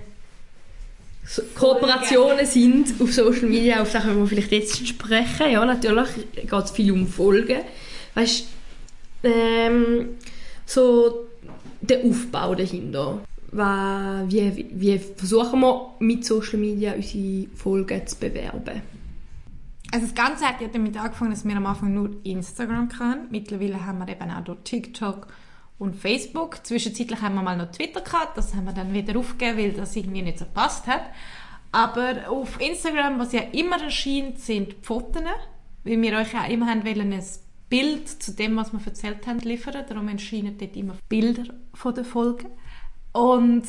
Kooperationen 1.55 2.45
sind 2.45 3.01
auf 3.01 3.13
Social 3.13 3.49
Media, 3.49 3.81
auf 3.81 3.91
das 3.91 4.03
können 4.03 4.19
wir 4.19 4.27
vielleicht 4.27 4.51
jetzt 4.51 4.87
sprechen. 4.87 5.51
Ja, 5.51 5.65
natürlich 5.65 6.07
geht 6.33 6.53
es 6.53 6.71
viel 6.71 6.91
um 6.93 7.05
Folgen. 7.05 7.59
Weißt 8.15 8.47
ähm, 9.23 10.09
so 10.65 11.27
der 11.81 12.03
Aufbau 12.03 12.55
dahinter. 12.55 13.21
Wie, 13.51 14.65
wie 14.71 14.99
versuchen 14.99 15.59
wir 15.61 15.95
mit 15.99 16.25
Social 16.25 16.59
Media 16.59 16.93
unsere 16.93 17.47
Folgen 17.55 18.07
zu 18.07 18.17
bewerben? 18.17 18.81
Also 19.93 20.05
das 20.05 20.15
Ganze 20.15 20.45
hat 20.45 20.59
ja 20.61 20.67
damit 20.67 20.97
angefangen, 20.97 21.31
dass 21.31 21.45
wir 21.45 21.55
am 21.55 21.65
Anfang 21.65 21.93
nur 21.93 22.11
Instagram 22.23 22.89
hatten. 22.99 23.27
Mittlerweile 23.29 23.85
haben 23.85 23.99
wir 23.99 24.09
eben 24.09 24.29
auch 24.31 24.43
durch 24.43 24.59
TikTok 24.63 25.27
und 25.79 25.95
Facebook. 25.95 26.65
Zwischenzeitlich 26.65 27.21
haben 27.21 27.35
wir 27.35 27.41
mal 27.41 27.55
noch 27.55 27.71
Twitter 27.71 28.01
gehabt. 28.01 28.37
Das 28.37 28.53
haben 28.53 28.65
wir 28.65 28.73
dann 28.73 28.93
wieder 28.93 29.17
aufgegeben, 29.17 29.57
weil 29.57 29.71
das 29.71 29.95
irgendwie 29.95 30.21
nicht 30.21 30.39
so 30.39 30.45
gepasst 30.45 30.87
hat. 30.87 31.03
Aber 31.71 32.29
auf 32.29 32.59
Instagram, 32.59 33.19
was 33.19 33.31
ja 33.31 33.41
immer 33.51 33.81
erscheint, 33.81 34.39
sind 34.39 34.75
Fotos. 34.81 35.23
Weil 35.83 36.01
wir 36.01 36.17
euch 36.17 36.37
auch 36.37 36.49
immer 36.49 36.67
wollen, 36.83 37.13
ein 37.13 37.23
Bild 37.69 38.09
zu 38.09 38.33
dem, 38.33 38.55
was 38.57 38.73
wir 38.73 38.85
erzählt 38.85 39.25
haben, 39.25 39.39
liefern. 39.39 39.85
Darum 39.87 40.07
erscheinen 40.09 40.57
dort 40.57 40.75
immer 40.75 40.95
Bilder 41.07 41.53
von 41.73 41.95
den 41.95 42.05
Folgen. 42.05 42.47
Und 43.13 43.63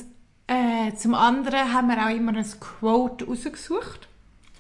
äh, 0.47 0.95
zum 0.95 1.15
anderen 1.15 1.73
haben 1.73 1.89
wir 1.89 2.05
auch 2.05 2.15
immer 2.15 2.35
ein 2.35 2.47
Quote 2.61 3.27
rausgesucht. 3.27 4.08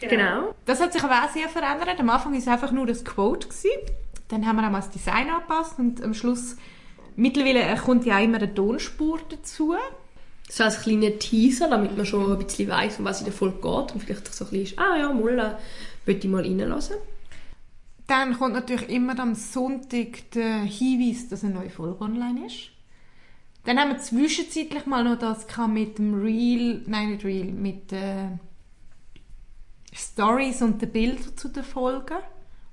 Genau. 0.01 0.55
Das 0.65 0.81
hat 0.81 0.93
sich 0.93 1.03
aber 1.03 1.25
auch 1.25 1.31
sehr 1.31 1.49
verändert. 1.49 1.99
Am 1.99 2.11
Anfang 2.11 2.33
war 2.33 2.39
es 2.39 2.49
einfach 2.49 2.73
nur 2.73 2.87
das 2.87 3.05
Quote. 3.05 3.49
Gewesen. 3.49 3.71
Dann 4.29 4.47
haben 4.47 4.57
wir 4.57 4.67
auch 4.67 4.71
mal 4.71 4.81
das 4.81 4.91
Design 4.91 5.29
angepasst 5.31 5.79
und 5.79 6.03
am 6.03 6.15
Schluss, 6.15 6.57
mittlerweile 7.17 7.61
äh, 7.61 7.77
kommt 7.77 8.05
ja 8.05 8.19
auch 8.19 8.23
immer 8.23 8.37
eine 8.37 8.55
Tonspur 8.55 9.21
dazu. 9.29 9.75
So 10.51 10.65
als 10.65 10.83
kleiner 10.83 11.19
Teaser, 11.19 11.69
damit 11.69 11.97
man 11.97 12.07
schon 12.07 12.33
ein 12.33 12.39
bisschen 12.39 12.69
weiss, 12.69 12.99
um 12.99 13.05
was 13.05 13.21
in 13.21 13.27
der 13.27 13.35
Folge 13.35 13.57
geht 13.57 13.95
und 13.95 14.03
vielleicht 14.03 14.33
so 14.33 14.45
ein 14.45 14.51
bisschen 14.51 14.65
ist, 14.65 14.79
ah 14.79 14.97
ja, 14.97 15.13
Mulla, 15.13 15.59
würde 16.05 16.21
ich 16.21 16.27
mal 16.27 16.43
reinlassen. 16.43 16.97
Dann 18.07 18.39
kommt 18.39 18.55
natürlich 18.55 18.89
immer 18.89 19.19
am 19.19 19.35
Sonntag 19.35 20.31
der 20.35 20.61
Hinweis, 20.61 21.29
dass 21.29 21.45
eine 21.45 21.55
neue 21.55 21.71
Folge 21.71 22.03
online 22.03 22.47
ist. 22.47 22.71
Dann 23.65 23.79
haben 23.79 23.91
wir 23.91 23.99
zwischenzeitlich 23.99 24.87
mal 24.87 25.05
noch 25.05 25.19
das 25.19 25.47
mit 25.69 25.99
dem 25.99 26.23
Reel, 26.23 26.83
nein 26.87 27.11
nicht 27.11 27.25
Reel, 27.25 27.53
mit 27.53 27.91
den 27.91 28.41
Stories 29.95 30.63
und 30.63 30.83
den 30.83 30.91
Bildern 30.91 31.37
zu 31.37 31.49
den 31.49 31.65
Folgen 31.65 32.19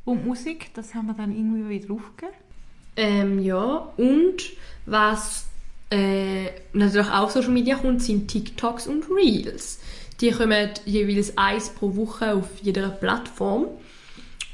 und 0.05 0.25
Musik. 0.25 0.73
Das 0.73 0.93
haben 0.93 1.07
wir 1.07 1.13
dann 1.13 1.35
irgendwie 1.35 1.69
wieder 1.69 1.93
aufgegeben. 1.93 2.37
Ähm, 2.97 3.39
ja, 3.39 3.91
und 3.97 4.37
was 4.85 5.47
äh, 5.89 6.45
natürlich 6.73 7.09
auch 7.09 7.29
Social 7.29 7.51
Media 7.51 7.75
kommt, 7.75 8.01
sind 8.01 8.27
TikToks 8.29 8.87
und 8.87 9.05
Reels. 9.09 9.79
Die 10.21 10.31
kommen 10.31 10.69
jeweils 10.85 11.37
eins 11.37 11.69
pro 11.69 11.95
Woche 11.95 12.35
auf 12.35 12.47
jeder 12.61 12.89
Plattform. 12.89 13.67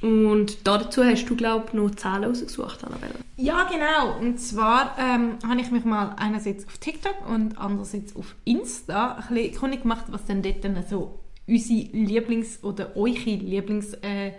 Und 0.01 0.65
dazu 0.65 1.03
hast 1.03 1.25
du, 1.25 1.35
glaube 1.35 1.65
ich, 1.67 1.73
noch 1.73 1.91
Zahlen 1.91 2.23
rausgesucht, 2.23 2.83
Annabelle. 2.83 3.13
Ja, 3.37 3.69
genau. 3.69 4.17
Und 4.19 4.39
zwar 4.39 4.95
ähm, 4.97 5.37
habe 5.47 5.61
ich 5.61 5.69
mich 5.69 5.85
mal 5.85 6.15
einerseits 6.17 6.65
auf 6.65 6.79
TikTok 6.79 7.29
und 7.29 7.59
andererseits 7.59 8.15
auf 8.15 8.35
Insta 8.43 9.19
ein 9.29 9.35
bisschen 9.35 9.55
kundig 9.55 9.83
gemacht, 9.83 10.05
was 10.07 10.25
denn 10.25 10.41
dort 10.41 10.63
dann 10.65 10.83
so 10.89 11.20
unsere 11.47 11.79
Lieblings- 11.93 12.63
oder 12.63 12.95
eure 12.95 13.35
Lieblings- 13.37 13.93
äh, 14.01 14.33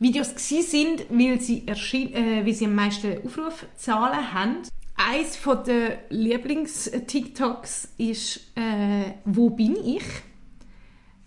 Videos 0.00 0.32
sind, 0.36 1.06
weil 1.10 1.40
sie, 1.40 1.66
erschien, 1.66 2.14
äh, 2.14 2.46
weil 2.46 2.52
sie 2.52 2.66
am 2.66 2.74
meisten 2.76 3.18
Aufrufzahlen 3.24 4.32
haben. 4.32 4.58
Eins 4.96 5.36
von 5.36 5.64
der 5.64 5.98
Lieblings-TikToks 6.10 7.94
ist 7.98 8.40
äh, 8.56 9.12
«Wo 9.24 9.50
bin 9.50 9.76
ich?». 9.84 10.04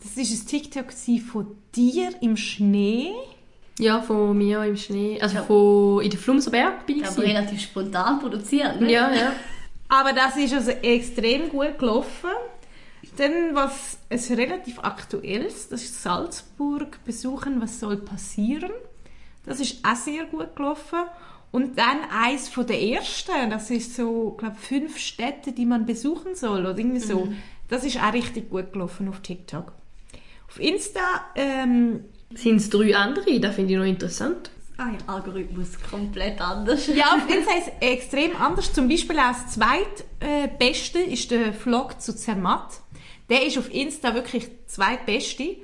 Das 0.01 0.17
ist 0.17 0.31
ein 0.43 0.47
TikTok 0.47 0.87
von 1.29 1.55
dir 1.75 2.09
im 2.21 2.35
Schnee. 2.37 3.11
Ja, 3.77 4.01
von 4.01 4.37
mir 4.37 4.63
im 4.63 4.75
Schnee, 4.77 5.19
also 5.21 5.35
Ja. 5.35 5.43
von 5.43 6.01
in 6.03 6.09
der 6.09 6.19
Flumserberg 6.19 6.85
bin 6.85 6.97
ich. 6.97 7.05
Aber 7.05 7.15
gewesen. 7.15 7.35
relativ 7.35 7.61
spontan 7.61 8.19
produziert, 8.19 8.81
ne? 8.81 8.91
Ja, 8.91 9.13
ja. 9.13 9.33
Aber 9.89 10.13
das 10.13 10.37
ist 10.37 10.53
also 10.53 10.71
extrem 10.71 11.49
gut 11.49 11.77
gelaufen. 11.77 12.29
Dann 13.17 13.53
was 13.53 13.97
es 14.09 14.29
relativ 14.31 14.79
aktuelles, 14.79 15.69
das 15.69 15.83
ist 15.83 16.01
Salzburg 16.01 17.03
besuchen, 17.03 17.61
was 17.61 17.79
soll 17.79 17.97
passieren. 17.97 18.71
Das 19.45 19.59
ist 19.59 19.83
auch 19.85 19.95
sehr 19.95 20.25
gut 20.25 20.55
gelaufen. 20.55 20.99
Und 21.51 21.77
dann 21.77 21.97
eins 22.09 22.47
von 22.47 22.65
der 22.65 22.81
ersten, 22.81 23.49
das 23.49 23.69
ist 23.69 23.95
so, 23.95 24.31
glaube 24.37 24.55
fünf 24.55 24.97
Städte, 24.97 25.51
die 25.51 25.65
man 25.65 25.85
besuchen 25.85 26.35
soll 26.35 26.61
oder 26.61 26.77
irgendwie 26.77 27.01
so. 27.01 27.27
Das 27.67 27.83
ist 27.83 28.01
auch 28.01 28.13
richtig 28.13 28.49
gut 28.49 28.71
gelaufen 28.71 29.09
auf 29.09 29.19
TikTok. 29.19 29.73
Auf 30.47 30.59
Insta, 30.59 30.99
ähm, 31.35 32.05
Sind 32.33 32.57
es 32.57 32.69
drei 32.69 32.95
andere? 32.95 33.39
Das 33.41 33.55
finde 33.55 33.73
ich 33.73 33.79
noch 33.79 33.85
interessant. 33.85 34.51
ah 34.77 34.87
ja. 34.91 35.13
Algorithmus 35.13 35.71
komplett 35.89 36.39
anders. 36.39 36.87
Ja, 36.87 37.15
auf 37.15 37.29
Insta 37.29 37.53
ist 37.57 37.67
es 37.67 37.87
extrem 37.89 38.35
anders. 38.37 38.71
Zum 38.71 38.87
Beispiel 38.87 39.19
als 39.19 39.47
zweitbeste 39.51 40.99
ist 40.99 41.31
der 41.31 41.53
Vlog 41.53 42.01
zu 42.01 42.15
Zermatt. 42.15 42.79
Der 43.31 43.45
ist 43.47 43.57
auf 43.57 43.73
Insta 43.73 44.13
wirklich 44.13 44.47
zweitbeste. 44.67 45.55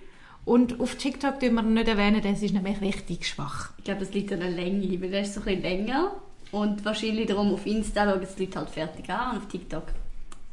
Und 0.45 0.79
auf 0.79 0.95
TikTok 0.95 1.41
tun 1.41 1.55
wir 1.55 1.61
ihn 1.61 1.73
nicht 1.73 1.89
erwähnen, 1.89 2.21
das 2.23 2.41
ist 2.41 2.53
nämlich 2.53 2.79
richtig 2.79 3.27
schwach. 3.27 3.71
Ich 3.77 3.83
glaube, 3.83 4.03
es 4.03 4.13
liegt 4.13 4.31
an 4.31 4.39
der 4.39 4.51
Länge, 4.51 5.01
weil 5.01 5.11
der 5.11 5.21
ist 5.23 5.33
so 5.33 5.41
ein 5.41 5.45
bisschen 5.45 5.61
länger. 5.61 6.15
Und 6.51 6.85
wahrscheinlich 6.85 7.27
darum 7.27 7.53
auf 7.53 7.65
Insta 7.65 8.09
schauen 8.09 8.23
es 8.23 8.35
die 8.35 8.45
Leute 8.45 8.59
halt 8.59 8.69
fertig 8.69 9.09
an 9.09 9.31
und 9.31 9.37
auf 9.39 9.47
TikTok. 9.49 9.83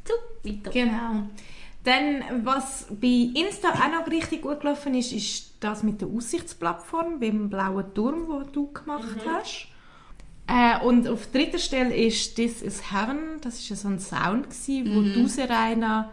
So, 0.05 0.13
weiter. 0.43 0.71
Genau. 0.71 1.29
Dann, 1.85 2.43
was 2.43 2.87
bei 2.89 3.29
Insta 3.33 3.69
auch 3.69 3.91
noch 3.91 4.11
richtig 4.11 4.41
gut 4.41 4.59
gelaufen 4.59 4.93
ist, 4.95 5.13
ist 5.13 5.53
das 5.61 5.83
mit 5.83 6.01
der 6.01 6.09
Aussichtsplattform 6.09 7.21
beim 7.21 7.49
blauen 7.49 7.93
Turm, 7.93 8.27
wo 8.27 8.41
du 8.41 8.73
gemacht 8.73 9.15
hast. 9.25 9.67
Äh, 10.47 10.83
und 10.85 11.07
auf 11.07 11.31
dritter 11.31 11.59
Stelle 11.59 11.95
ist 11.95 12.35
This 12.35 12.61
is 12.61 12.91
Heaven. 12.91 13.39
Das 13.39 13.59
ist 13.59 13.69
ja 13.69 13.77
so 13.77 13.87
ein 13.87 13.99
Sound, 13.99 14.49
gewesen, 14.49 14.93
wo 14.93 15.01
du, 15.01 15.27
Serena, 15.27 16.11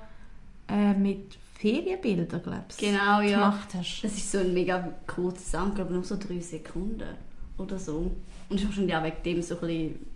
äh, 0.68 0.94
mit 0.94 1.38
Ferienbildern, 1.54 2.42
glaubst 2.42 2.78
Genau, 2.78 3.20
ja. 3.20 3.38
gemacht 3.38 3.68
hast. 3.74 4.02
Das 4.02 4.12
ist 4.12 4.32
so 4.32 4.38
ein 4.38 4.52
mega 4.52 4.92
kurzes 5.06 5.50
Sound, 5.50 5.76
glaube 5.76 5.92
nur 5.92 6.04
so 6.04 6.16
drei 6.16 6.40
Sekunden 6.40 7.14
oder 7.58 7.78
so. 7.78 8.10
Und 8.48 8.60
ist 8.60 8.66
wahrscheinlich 8.66 8.96
auch 8.96 9.04
wegen 9.04 9.22
dem 9.24 9.42
so, 9.42 9.54
ein 9.54 9.60
bisschen 9.60 10.06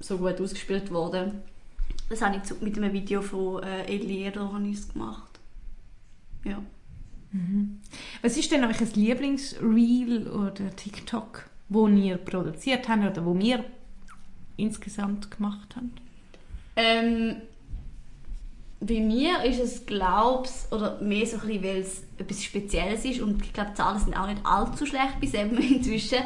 so 0.00 0.18
gut 0.18 0.40
ausgespielt 0.40 0.90
worden. 0.90 1.42
Das 2.08 2.22
habe 2.22 2.40
ich 2.42 2.60
mit 2.60 2.76
einem 2.76 2.92
Video 2.92 3.22
von 3.22 3.62
äh, 3.62 3.84
Eliero 3.84 4.50
ich 4.58 4.88
gemacht. 4.92 5.38
Ja. 6.44 6.62
Was 8.22 8.36
ist 8.36 8.50
denn 8.50 8.64
euch 8.64 8.80
ein 8.80 8.92
Lieblingsreel 8.94 10.28
oder 10.28 10.74
TikTok, 10.74 11.48
wo 11.68 11.86
ihr 11.86 12.16
produziert 12.16 12.88
habt 12.88 13.04
oder 13.04 13.24
wo 13.24 13.38
wir 13.38 13.64
insgesamt 14.56 15.30
gemacht 15.30 15.76
haben? 15.76 15.92
Ähm, 16.76 17.36
bei 18.80 19.00
mir 19.00 19.42
ist 19.44 19.58
es, 19.58 19.86
glaub's, 19.86 20.68
oder 20.70 21.00
mehr 21.00 21.26
so 21.26 21.38
ein 21.38 21.46
bisschen, 21.46 21.64
weil 21.64 21.80
es 21.80 22.02
etwas 22.16 22.44
Spezielles 22.44 23.04
ist 23.04 23.20
und 23.20 23.44
ich 23.44 23.52
glaube, 23.52 23.70
die 23.70 23.76
Zahlen 23.76 23.98
sind 23.98 24.16
auch 24.16 24.28
nicht 24.28 24.44
allzu 24.44 24.86
schlecht 24.86 25.18
bis 25.20 25.34
eben 25.34 25.58
inzwischen. 25.74 26.18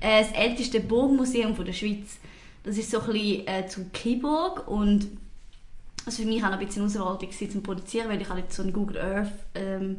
Äh, 0.00 0.22
das 0.24 0.32
älteste 0.32 0.80
Burgmuseum 0.80 1.54
von 1.54 1.64
der 1.64 1.72
Schweiz. 1.72 2.18
Das 2.64 2.76
ist 2.76 2.90
so 2.90 3.00
ein 3.00 3.12
bisschen 3.12 3.46
äh, 3.46 3.66
zum 3.68 3.92
Kiburg 3.92 4.66
und 4.66 5.06
das 6.04 6.18
war 6.18 6.24
für 6.24 6.30
mich 6.30 6.42
auch 6.42 6.50
ein 6.50 6.58
bisschen 6.58 6.82
Herausforderung 6.82 7.30
gewesen, 7.30 7.50
zum 7.50 7.62
Produzieren, 7.62 8.08
weil 8.08 8.20
ich 8.20 8.28
habe 8.28 8.40
jetzt 8.40 8.56
so 8.56 8.62
eine 8.62 8.72
Google 8.72 8.98
Earth 8.98 9.32
ähm, 9.54 9.98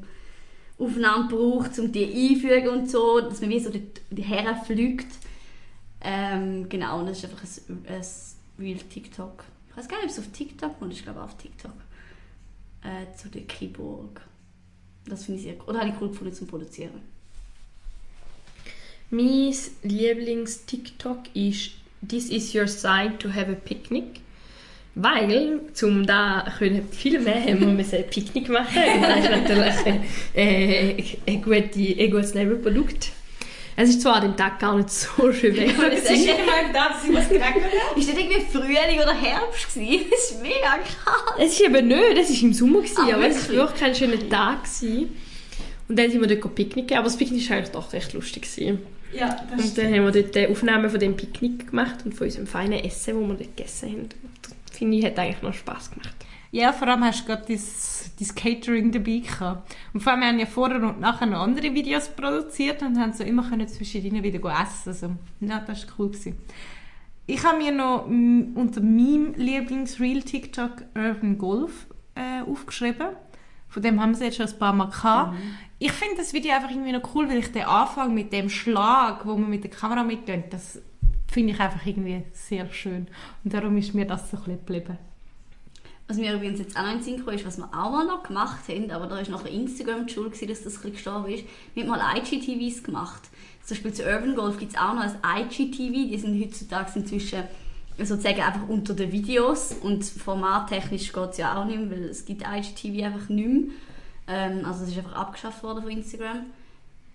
Aufnahme 0.78 1.30
braucht, 1.30 1.78
um 1.80 1.92
die 1.92 2.06
einfügen 2.06 2.70
und 2.70 2.90
so, 2.90 3.22
dass 3.22 3.40
man 3.40 3.52
wie 3.52 3.60
so 3.60 3.70
dort 3.70 4.02
herfliegt. 4.18 5.08
Ähm, 6.02 6.68
genau, 6.68 7.00
und 7.00 7.06
das 7.06 7.20
ist 7.20 7.26
einfach 7.26 7.44
ein, 7.44 7.86
ein 7.88 8.06
Real 8.60 8.80
TikTok. 8.80 9.44
Ich 9.70 9.78
weiß 9.78 9.88
gar 9.88 9.98
nicht, 9.98 10.06
ob 10.06 10.12
es 10.12 10.20
auf 10.20 10.28
TikTok 10.34 10.82
und 10.82 10.92
ich 10.92 11.04
glaube 11.04 11.22
auf 11.22 11.38
TikTok. 11.38 11.74
Äh, 12.84 13.16
zu 13.16 13.30
der 13.30 13.44
Kiburg. 13.44 14.22
Das 15.06 15.26
finde 15.26 15.40
ich 15.40 15.46
sehr 15.46 15.56
cool. 15.60 15.76
Oder 15.76 15.82
ich 15.88 15.94
cool 16.02 16.34
zum 16.34 16.48
Produzieren. 16.48 17.02
Mein 19.10 19.54
Lieblings-TikTok 19.84 21.20
ist 21.36 21.72
This 22.08 22.30
is 22.30 22.56
your 22.56 22.68
sign 22.68 23.20
to 23.20 23.30
have 23.30 23.52
a 23.52 23.56
picnic. 23.56 24.22
Weil, 24.96 25.62
zum 25.74 26.06
da 26.06 26.52
können 26.58 26.88
viel 26.90 27.20
mehr 27.20 27.48
wir 27.60 27.68
müssen 27.68 27.96
ein 27.96 28.10
Picknick 28.10 28.50
machen. 28.50 28.78
Und 28.96 29.04
das 29.04 29.20
ist 29.20 29.86
natürlich 29.86 30.02
äh, 30.34 31.18
ein, 31.28 31.42
gute, 31.42 32.02
ein 32.04 32.12
gutes. 32.12 33.12
Es 33.82 33.90
ist 33.90 34.02
zwar 34.04 34.18
an 34.18 34.22
dem 34.22 34.38
Tag 34.38 34.60
gar 34.60 34.76
nicht 34.78 34.92
so 34.92 35.34
schön 35.34 35.56
Wetter. 35.58 35.90
Das 35.90 36.02
ist 36.04 36.10
nicht 36.12 36.46
mal 36.46 36.72
da, 36.72 36.90
dass 36.90 37.04
ich 37.04 37.16
was 37.16 37.28
geregnet 37.28 37.64
habe. 37.90 38.00
Ist 38.00 38.10
das 38.12 38.18
irgendwie 38.18 38.42
Frühling 38.42 39.00
oder 39.02 39.14
Herbst 39.14 39.74
gewesen? 39.74 40.06
Das 40.12 40.20
ist 40.32 40.42
mega 40.42 40.78
krass. 40.78 41.34
Es 41.40 41.54
ist 41.54 41.62
eben 41.62 41.88
nicht, 41.88 42.18
es 42.20 42.30
war 42.30 42.44
im 42.44 42.54
Sommer, 42.54 42.80
gewesen, 42.82 42.98
Ah, 43.00 43.16
aber 43.16 43.28
es 43.28 43.36
war 43.36 43.56
wirklich? 43.56 43.58
wirklich 43.58 43.80
kein 43.80 43.96
schöner 43.96 44.30
Tag. 44.30 44.64
Gewesen. 44.66 45.18
Und 45.90 45.98
dann 45.98 46.12
sind 46.12 46.22
wir 46.22 46.28
dort 46.38 46.56
picknicken, 46.56 46.96
aber 46.98 47.06
das 47.06 47.18
Picknick 47.18 47.50
war 47.50 47.58
eigentlich 47.58 47.72
doch 47.72 47.92
recht 47.92 48.14
lustig. 48.14 48.44
Gewesen. 48.44 48.80
Ja, 49.14 49.36
Und 49.58 49.78
dann 49.78 49.88
haben 49.94 50.06
wir 50.06 50.12
dort 50.12 50.38
eine 50.38 50.50
Aufnahme 50.50 50.90
von 50.90 51.00
dem 51.00 51.18
Picknick 51.18 51.70
gemacht 51.72 51.96
und 52.06 52.14
von 52.14 52.28
unserem 52.28 52.46
feinen 52.48 52.84
Essen, 52.84 53.20
das 53.20 53.28
wir 53.30 53.36
dort 53.46 53.58
gegessen 53.58 53.90
haben. 53.90 54.10
Das 54.44 54.78
finde 54.78 54.98
ich, 54.98 55.06
hat 55.06 55.18
eigentlich 55.18 55.42
noch 55.42 55.54
Spass 55.56 55.90
gemacht. 55.90 56.16
Ja, 56.52 56.74
vor 56.74 56.90
allem 56.90 57.06
hast 57.06 57.22
du 57.22 57.28
gerade 57.28 57.46
dein, 57.48 58.36
Catering 58.36 58.92
dabei 58.92 59.20
gehabt. 59.20 59.74
Und 59.94 60.02
vor 60.02 60.12
allem 60.12 60.24
haben 60.24 60.38
wir 60.38 60.44
ja 60.44 60.50
vorher 60.50 60.84
und 60.84 61.00
nachher 61.00 61.26
noch 61.26 61.40
andere 61.40 61.74
Videos 61.74 62.10
produziert 62.10 62.82
und 62.82 63.00
haben 63.00 63.14
so 63.14 63.24
immer 63.24 63.50
können 63.50 63.68
zwischendrin 63.68 64.22
wieder 64.22 64.40
essen. 64.62 64.90
Also, 64.90 65.12
ja, 65.40 65.60
das 65.62 65.88
war 65.88 65.94
cool. 65.98 66.10
Gewesen. 66.10 66.38
Ich 67.26 67.44
habe 67.46 67.58
mir 67.58 67.72
noch 67.72 68.06
unter 68.06 68.82
meinem 68.82 69.34
Lieblingsreel 69.36 70.24
TikTok 70.24 70.84
Urban 70.94 71.38
Golf 71.38 71.88
äh, 72.16 72.42
aufgeschrieben. 72.42 73.08
Von 73.70 73.82
dem 73.82 74.02
haben 74.02 74.14
sie 74.14 74.26
jetzt 74.26 74.36
schon 74.36 74.48
ein 74.48 74.60
paar 74.60 74.74
Mal 74.74 74.90
gehabt. 74.90 75.38
Ich 75.80 75.94
finde 75.94 76.18
das 76.18 76.34
Video 76.34 76.54
einfach 76.54 76.70
irgendwie 76.70 76.92
noch 76.92 77.16
cool, 77.16 77.30
weil 77.30 77.38
ich 77.38 77.52
den 77.54 77.64
Anfang 77.64 78.14
mit 78.14 78.34
dem 78.34 78.50
Schlag, 78.50 79.26
wo 79.26 79.38
man 79.38 79.50
mit 79.50 79.64
der 79.64 79.72
Kamera 79.72 80.04
mittönt, 80.04 80.52
das 80.52 80.82
finde 81.32 81.54
ich 81.54 81.60
einfach 81.62 81.86
irgendwie 81.86 82.24
sehr 82.34 82.70
schön. 82.70 83.08
Und 83.46 83.54
darum 83.54 83.78
ist 83.78 83.96
mir 83.96 84.06
das 84.06 84.30
so 84.30 84.36
ein 84.36 84.44
bisschen 84.44 84.66
geblieben. 84.66 84.98
Was 86.08 86.18
mir 86.18 86.34
übrigens 86.34 86.60
jetzt 86.60 86.76
auch 86.76 86.82
noch 86.82 86.92
in 86.92 86.98
den 86.98 87.04
Sinn 87.04 87.18
gekommen 87.18 87.38
ist, 87.38 87.46
was 87.46 87.58
wir 87.58 87.66
auch 87.66 87.92
mal 87.92 88.06
noch 88.06 88.24
gemacht 88.24 88.68
haben, 88.68 88.92
aber 88.92 89.08
da 89.08 89.20
ist 89.20 89.30
nachher 89.30 89.50
Instagram 89.50 90.08
die 90.08 90.14
Schuld, 90.14 90.34
dass 90.50 90.64
das 90.64 90.84
ein 90.84 90.92
gestorben 90.92 91.32
ist. 91.32 91.46
Wir 91.74 91.84
haben 91.84 91.90
mal 91.90 92.18
IGTVs 92.18 92.84
gemacht. 92.84 93.30
Zum 93.64 93.76
Beispiel 93.76 93.94
zu 93.94 94.04
Urban 94.04 94.36
Golf 94.36 94.58
gibt 94.58 94.74
es 94.74 94.78
auch 94.78 94.94
noch 94.94 95.04
ein 95.04 95.44
IGTV, 95.44 96.10
die 96.10 96.18
sind 96.18 96.42
heutzutage 96.42 96.92
inzwischen 96.96 97.44
sozusagen 97.98 98.42
einfach 98.42 98.68
unter 98.68 98.94
den 98.94 99.12
Videos 99.12 99.74
und 99.82 100.04
formattechnisch 100.04 101.14
geht 101.14 101.30
es 101.32 101.38
ja 101.38 101.60
auch 101.60 101.66
nicht 101.66 101.80
mehr, 101.80 101.92
weil 101.92 102.04
es 102.06 102.26
gibt 102.26 102.42
IGTV 102.42 103.06
einfach 103.06 103.30
nicht 103.30 103.48
mehr. 103.48 103.64
Ähm, 104.28 104.66
also 104.66 104.84
es 104.84 104.90
ist 104.90 104.98
einfach 104.98 105.14
abgeschafft 105.14 105.64
worden 105.64 105.84
von 105.84 105.92
Instagram. 105.92 106.46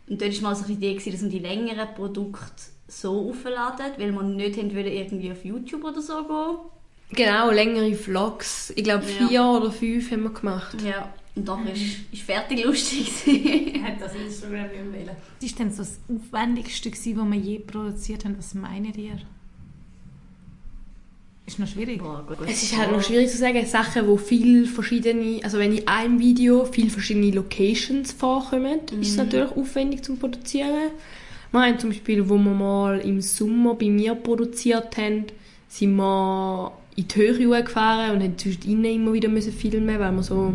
Und 0.09 0.21
dort 0.21 0.43
war 0.43 0.51
mal 0.51 0.57
so 0.57 0.65
eine 0.65 0.75
Idee, 0.75 0.95
gewesen, 0.95 1.13
dass 1.13 1.23
man 1.23 1.31
die 1.31 1.39
längeren 1.39 1.95
Produkte 1.95 2.63
so 2.89 3.31
aufladen, 3.31 3.93
weil 3.99 4.13
man 4.13 4.37
nicht 4.37 4.57
irgendwie 4.57 5.33
auf 5.33 5.45
YouTube 5.45 5.85
oder 5.85 6.01
so 6.01 6.25
gehen. 6.25 6.76
Genau, 7.13 7.51
längere 7.51 7.95
Vlogs. 7.95 8.73
Ich 8.77 8.85
glaube, 8.85 9.05
Ja. 9.05 9.29
vier 9.29 9.45
oder 9.45 9.71
fünf 9.71 10.11
haben 10.11 10.25
wir 10.25 10.31
gemacht. 10.31 10.77
Ja. 10.83 11.13
Und 11.37 11.47
dann 11.47 11.67
ist, 11.69 11.83
ist 12.13 12.23
fertig 12.23 12.65
lustig. 12.65 13.13
gewesen. 13.25 13.85
hat 13.85 14.01
das 14.01 14.15
Instagram 14.15 14.63
nicht 14.69 14.93
wählen. 14.93 15.11
Was 15.41 15.51
war 15.53 15.59
denn 15.59 15.71
so 15.71 15.79
das 15.83 16.01
Aufwendigste, 16.09 16.91
gewesen, 16.91 17.17
was 17.19 17.27
wir 17.33 17.39
je 17.39 17.59
produziert 17.59 18.25
haben? 18.25 18.37
Was 18.39 18.55
meint 18.55 18.97
ihr? 18.97 19.19
Ist 21.47 21.59
noch 21.61 21.69
schwierig. 21.69 21.99
Boah, 22.03 22.25
gut, 22.27 22.39
gut. 22.39 22.49
Es 22.49 22.63
ist 22.63 22.77
halt 22.77 22.91
noch 22.91 23.03
schwierig 23.03 23.29
zu 23.31 23.37
sagen, 23.37 23.65
Sachen, 23.67 24.09
wo 24.09 24.17
viel 24.17 24.67
verschiedene, 24.67 25.41
also 25.45 25.59
wenn 25.59 25.77
in 25.77 25.87
einem 25.87 26.19
Video 26.19 26.65
viele 26.65 26.91
verschiedene 26.91 27.31
Locations 27.31 28.11
vorkommen, 28.13 28.81
ist 29.01 29.11
es 29.11 29.17
natürlich 29.17 29.53
aufwendig 29.53 30.03
zum 30.03 30.19
Produzieren. 30.19 30.91
Wir 31.53 31.61
haben 31.61 31.79
zum 31.79 31.91
Beispiel, 31.91 32.29
wo 32.29 32.37
wir 32.37 32.53
mal 32.55 32.99
im 32.99 33.21
Sommer 33.21 33.75
bei 33.75 33.89
mir 33.91 34.17
produziert 34.17 34.97
haben, 34.97 35.27
sind 35.69 35.95
wir 35.95 36.73
in 36.97 37.09
die 37.09 37.15
Höhe 37.15 37.63
gefahren 37.63 38.13
und 38.13 38.23
haben 38.23 38.39
zwischendrin 38.39 38.85
immer 38.85 39.13
wieder 39.13 39.29
müssen 39.29 39.53
filmen, 39.53 39.99
weil 39.99 40.13
wir 40.13 40.23
so 40.23 40.55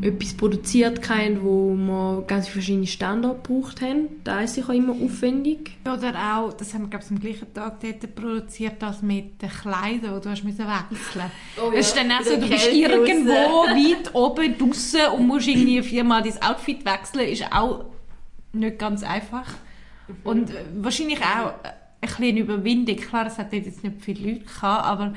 etwas 0.00 0.34
produziert 0.34 1.08
haben, 1.08 1.42
wo 1.42 1.74
wir 1.74 2.22
ganz 2.26 2.46
verschiedene 2.46 2.86
Standorte 2.86 3.40
gebraucht 3.42 3.82
haben. 3.82 4.08
Da 4.22 4.42
ist 4.42 4.54
sicher 4.54 4.72
immer 4.72 4.92
aufwendig. 4.92 5.76
Oder 5.84 6.14
auch, 6.14 6.52
das 6.52 6.72
haben 6.72 6.82
wir 6.82 6.90
glaube 6.90 7.04
ich 7.04 7.10
am 7.10 7.18
gleichen 7.18 7.52
Tag 7.52 7.80
dort 7.80 8.14
produziert, 8.14 8.74
das 8.78 9.02
mit 9.02 9.42
den 9.42 9.48
Kleidern, 9.48 10.14
wo 10.14 10.20
du 10.20 10.30
hast 10.30 10.44
müssen 10.44 10.58
wechseln 10.58 11.30
Oh 11.60 11.72
Es 11.74 11.88
ist 11.88 11.96
dann 11.96 12.12
auch 12.12 12.22
so, 12.22 12.36
du 12.36 12.48
bist 12.48 12.72
irgendwo 12.72 13.32
weit 13.32 14.14
oben 14.14 14.56
draussen 14.56 15.00
und 15.16 15.26
musst 15.26 15.48
irgendwie 15.48 15.82
viermal 15.82 16.22
dein 16.22 16.40
Outfit 16.42 16.84
wechseln, 16.84 17.28
ist 17.28 17.52
auch 17.52 17.86
nicht 18.52 18.78
ganz 18.78 19.02
einfach. 19.02 19.46
Und 20.22 20.52
wahrscheinlich 20.76 21.20
auch 21.20 21.54
ein 22.00 22.08
bisschen 22.08 22.36
Überwindung. 22.36 22.96
Klar, 22.96 23.26
es 23.26 23.38
hat 23.38 23.52
jetzt 23.52 23.82
nicht 23.82 24.02
viele 24.02 24.32
Leute 24.32 24.44
gehabt, 24.44 24.84
aber. 24.84 25.14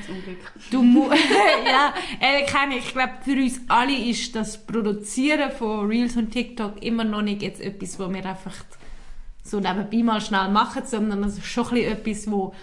Du 0.72 0.82
musst, 0.82 1.14
ja, 1.66 1.94
äh, 2.20 2.46
kenne 2.46 2.78
ich. 2.78 2.86
Ich 2.88 2.94
glaube, 2.94 3.14
für 3.24 3.34
uns 3.34 3.62
alle 3.68 3.96
ist 3.96 4.36
das 4.36 4.66
Produzieren 4.66 5.52
von 5.52 5.88
Reels 5.88 6.18
und 6.18 6.32
TikTok 6.32 6.82
immer 6.84 7.04
noch 7.04 7.22
nicht 7.22 7.42
jetzt 7.42 7.62
etwas, 7.62 8.00
wo 8.00 8.12
wir 8.12 8.26
einfach 8.26 8.56
so 9.44 9.60
nebenbei 9.60 10.04
mal 10.04 10.22
schnell 10.22 10.50
machen, 10.50 10.84
sondern 10.86 11.24
es 11.24 11.38
ist 11.38 11.46
schon 11.46 11.68
ein 11.68 11.74
bisschen 11.74 11.92
etwas, 11.92 12.32
wo, 12.32 12.54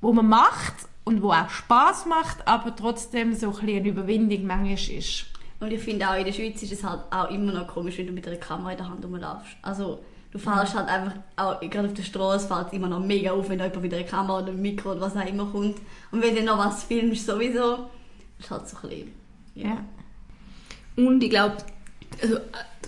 wo 0.00 0.12
man 0.12 0.28
macht 0.28 0.74
und 1.04 1.22
wo 1.22 1.30
auch 1.30 1.50
Spaß 1.50 2.06
macht, 2.06 2.46
aber 2.46 2.74
trotzdem 2.74 3.34
so 3.34 3.46
ein 3.46 3.52
bisschen 3.52 3.76
eine 3.76 3.88
Überwindung 3.88 4.46
manchmal 4.46 4.98
ist. 4.98 5.26
Und 5.60 5.72
ich 5.72 5.80
finde 5.80 6.08
auch 6.08 6.16
in 6.16 6.24
der 6.24 6.32
Schweiz 6.32 6.62
ist 6.62 6.72
es 6.72 6.84
halt 6.84 7.00
auch 7.10 7.30
immer 7.30 7.52
noch 7.52 7.66
komisch, 7.66 7.98
wenn 7.98 8.06
du 8.06 8.12
mit 8.12 8.26
einer 8.26 8.36
Kamera 8.36 8.72
in 8.72 8.76
der 8.76 8.88
Hand 8.88 9.04
rumlaufst. 9.04 9.56
Also 9.62 10.00
du 10.30 10.38
fährst 10.38 10.74
halt 10.74 10.88
einfach, 10.88 11.14
auch 11.36 11.60
gerade 11.60 11.88
auf 11.88 11.94
der 11.94 12.02
Straße 12.02 12.48
fällt 12.48 12.68
es 12.68 12.72
immer 12.72 12.88
noch 12.88 13.00
mega 13.00 13.32
auf, 13.32 13.48
wenn 13.48 13.58
jemand 13.58 13.82
mit 13.82 13.94
einer 13.94 14.04
Kamera 14.04 14.38
oder 14.38 14.48
einem 14.48 14.62
Mikro 14.62 14.92
oder 14.92 15.00
was 15.00 15.16
auch 15.16 15.26
immer 15.26 15.46
kommt. 15.46 15.76
Und 16.10 16.22
wenn 16.22 16.34
du 16.34 16.42
noch 16.42 16.58
was 16.58 16.84
filmst, 16.84 17.26
sowieso, 17.26 17.88
ist 18.38 18.50
halt 18.50 18.68
so 18.68 18.76
ein 18.78 18.88
bisschen... 18.88 19.12
Ja. 19.54 19.78
Und 20.96 21.22
ich 21.22 21.30
glaube, 21.30 21.56
also, 22.20 22.36
äh, 22.36 22.40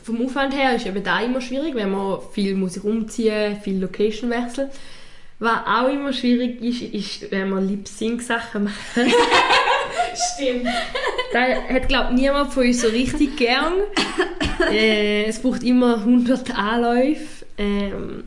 vom 0.03 0.25
Aufwand 0.25 0.55
her 0.55 0.77
ist 0.77 0.87
eben 0.87 1.03
da 1.03 1.21
immer 1.21 1.41
schwierig, 1.41 1.75
wenn 1.75 1.91
man 1.91 2.19
viel 2.33 2.55
muss 2.55 2.79
umziehen, 2.79 3.57
viel 3.61 3.81
Location 3.81 4.31
wechseln. 4.31 4.71
Was 5.41 5.67
auch 5.67 5.89
immer 5.89 6.13
schwierig 6.13 6.61
ist, 6.63 6.83
ist, 6.83 7.31
wenn 7.33 7.51
man 7.51 7.67
Lip-Sync-Sachen 7.67 8.65
macht. 8.65 8.77
Stimmt. 10.35 10.67
Da 11.33 11.41
hat, 11.41 11.89
glaube 11.89 12.13
ich, 12.13 12.21
niemand 12.21 12.53
von 12.53 12.65
uns 12.67 12.83
so 12.83 12.89
richtig 12.89 13.37
gern. 13.37 13.73
äh, 14.71 15.25
es 15.25 15.41
braucht 15.41 15.63
immer 15.63 15.97
100 15.97 16.57
Anläufe. 16.57 17.47
Ähm, 17.57 18.25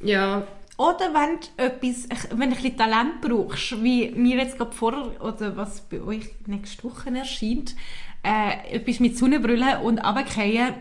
ja, 0.00 0.46
Oder 0.76 1.12
wenn 1.12 1.40
du 1.40 1.64
etwas, 1.64 2.28
wenn 2.30 2.50
du 2.50 2.56
ein 2.56 2.62
bisschen 2.62 2.76
Talent 2.76 3.20
brauchst, 3.20 3.82
wie 3.82 4.10
mir 4.10 4.36
jetzt 4.36 4.58
gerade 4.58 4.72
vorher, 4.72 5.20
oder 5.20 5.56
was 5.56 5.80
bei 5.80 6.00
euch 6.00 6.30
nächste 6.46 6.84
Woche 6.84 7.10
erscheint, 7.16 7.74
äh, 8.22 8.76
etwas 8.76 9.00
mit 9.00 9.18
Sonnenbrille 9.18 9.80
und 9.80 9.98
runterfallen, 9.98 10.74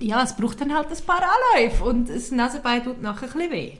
ja, 0.00 0.22
es 0.22 0.34
braucht 0.34 0.60
dann 0.60 0.74
halt 0.74 0.88
ein 0.90 1.06
paar 1.06 1.22
Anläufe 1.22 1.84
und 1.84 2.08
das 2.08 2.30
Nasenbein 2.30 2.82
tut 2.82 3.02
nachher 3.02 3.28
ein 3.28 3.32
bisschen 3.34 3.52
weh. 3.52 3.72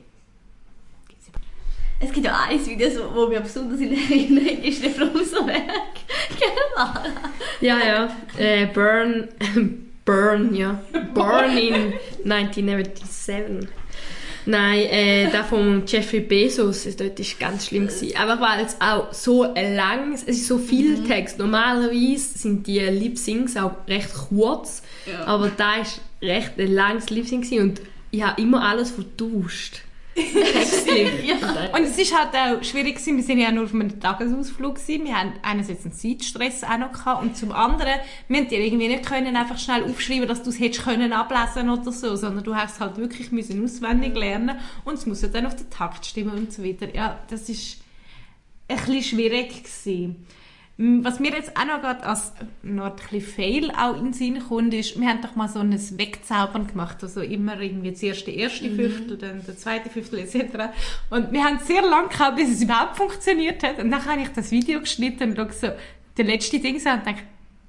Es 2.02 2.12
gibt 2.12 2.24
ja 2.26 2.46
ein 2.48 2.64
Video, 2.66 2.88
wo 3.14 3.26
mir 3.26 3.40
besonders 3.40 3.78
in 3.80 3.92
Erinnerung 3.92 4.62
ist, 4.64 4.82
der 4.82 4.90
Flumserwerk. 4.90 5.94
Gell, 6.38 7.68
ja, 7.68 7.78
ja. 7.78 8.16
Äh, 8.38 8.66
Burn, 8.66 9.28
Burn, 10.06 10.54
ja. 10.54 10.80
Burn 11.14 11.56
in 11.58 11.92
1997. 12.24 13.68
Nein, 14.46 14.78
äh, 14.86 15.30
der 15.30 15.44
von 15.44 15.82
Jeffrey 15.86 16.20
Bezos, 16.20 16.84
das 16.84 16.96
dort 16.96 17.20
ist 17.20 17.38
ganz 17.38 17.66
schlimm 17.66 17.86
gewesen. 17.88 18.16
Einfach 18.16 18.40
weil 18.40 18.64
es 18.64 18.80
auch 18.80 19.12
so 19.12 19.44
lang, 19.44 20.14
es 20.14 20.22
ist 20.22 20.46
so 20.48 20.56
viel 20.56 21.04
Text. 21.06 21.38
Normalerweise 21.38 22.38
sind 22.38 22.66
die 22.66 22.78
Lip-Syncs 22.80 23.58
auch 23.58 23.72
recht 23.86 24.10
kurz, 24.14 24.82
Ja. 25.04 25.26
aber 25.26 25.50
da 25.54 25.76
ist 25.82 26.00
recht 26.22 26.52
ein 26.58 26.72
langes 26.72 27.10
Lip-Sync 27.10 27.44
gewesen 27.44 27.62
und 27.62 27.80
ich 28.10 28.22
habe 28.22 28.40
immer 28.40 28.64
alles 28.66 28.90
vertauscht. 28.90 29.82
Ja. 31.24 31.36
Und 31.76 31.84
es 31.84 31.96
ist 31.98 32.16
halt 32.16 32.34
auch 32.34 32.64
schwierig 32.64 32.96
gewesen, 32.96 33.16
wir 33.16 33.22
sind 33.22 33.38
ja 33.38 33.50
nur 33.52 33.64
auf 33.64 33.74
einem 33.74 34.00
Tagesausflug 34.00 34.76
gewesen. 34.76 35.04
Wir 35.04 35.16
haben 35.16 35.34
einerseits 35.42 35.84
einen 35.84 35.94
Zeitstress 35.94 36.64
auch 36.64 36.78
noch 36.78 36.92
gehabt 36.92 37.22
und 37.22 37.36
zum 37.36 37.52
anderen, 37.52 38.00
wir 38.28 38.38
haben 38.38 38.48
dir 38.48 38.60
irgendwie 38.60 38.88
nicht 38.88 39.06
können 39.06 39.36
einfach 39.36 39.58
schnell 39.58 39.84
aufschreiben, 39.84 40.26
dass 40.26 40.42
du 40.42 40.50
es 40.50 40.58
hättest 40.58 40.84
können 40.84 41.12
ablesen 41.12 41.70
oder 41.70 41.92
so, 41.92 42.16
sondern 42.16 42.44
du 42.44 42.54
hast 42.54 42.74
es 42.74 42.80
halt 42.80 42.96
wirklich 42.96 43.30
müssen 43.32 43.62
auswendig 43.62 44.14
lernen 44.16 44.58
und 44.84 44.94
es 44.94 45.06
muss 45.06 45.22
ja 45.22 45.28
dann 45.28 45.46
auf 45.46 45.56
den 45.56 45.70
Takt 45.70 46.06
stimmen 46.06 46.36
und 46.36 46.52
so 46.52 46.64
weiter. 46.64 46.94
Ja, 46.94 47.20
das 47.28 47.48
ist 47.48 47.78
ein 48.68 48.76
bisschen 48.76 49.02
schwierig 49.02 49.64
gewesen. 49.64 50.26
Was 50.82 51.20
mir 51.20 51.32
jetzt 51.32 51.58
auch 51.58 51.66
noch 51.66 51.82
gerade 51.82 52.04
als 52.04 52.32
noch 52.62 52.96
ein 53.12 53.20
Fail 53.20 53.70
auch 53.72 53.98
in 53.98 54.04
den 54.04 54.12
Sinn 54.14 54.42
kommt, 54.48 54.72
ist, 54.72 54.98
wir 54.98 55.08
haben 55.08 55.20
doch 55.20 55.36
mal 55.36 55.46
so 55.46 55.58
ein 55.58 55.72
Wegzaubern 55.72 56.68
gemacht, 56.68 57.02
also 57.02 57.20
immer 57.20 57.60
irgendwie 57.60 57.92
zuerst 57.92 58.26
der 58.26 58.32
erste 58.32 58.70
Fünftel, 58.70 59.18
dann 59.18 59.44
der 59.44 59.58
zweite 59.58 59.90
Fünftel 59.90 60.20
etc. 60.20 60.72
Und 61.10 61.32
wir 61.32 61.44
haben 61.44 61.58
sehr 61.58 61.82
lange 61.82 62.08
gehabt, 62.08 62.36
bis 62.36 62.50
es 62.50 62.62
überhaupt 62.62 62.96
funktioniert 62.96 63.62
hat. 63.62 63.78
Und 63.78 63.90
dann 63.90 64.02
habe 64.06 64.22
ich 64.22 64.28
das 64.30 64.50
Video 64.50 64.80
geschnitten 64.80 65.38
und 65.38 65.52
so 65.52 65.68
der 66.16 66.24
letzte 66.24 66.58
Ding 66.58 66.78
so 66.78 66.88
und 66.88 67.04
denke, 67.04 67.24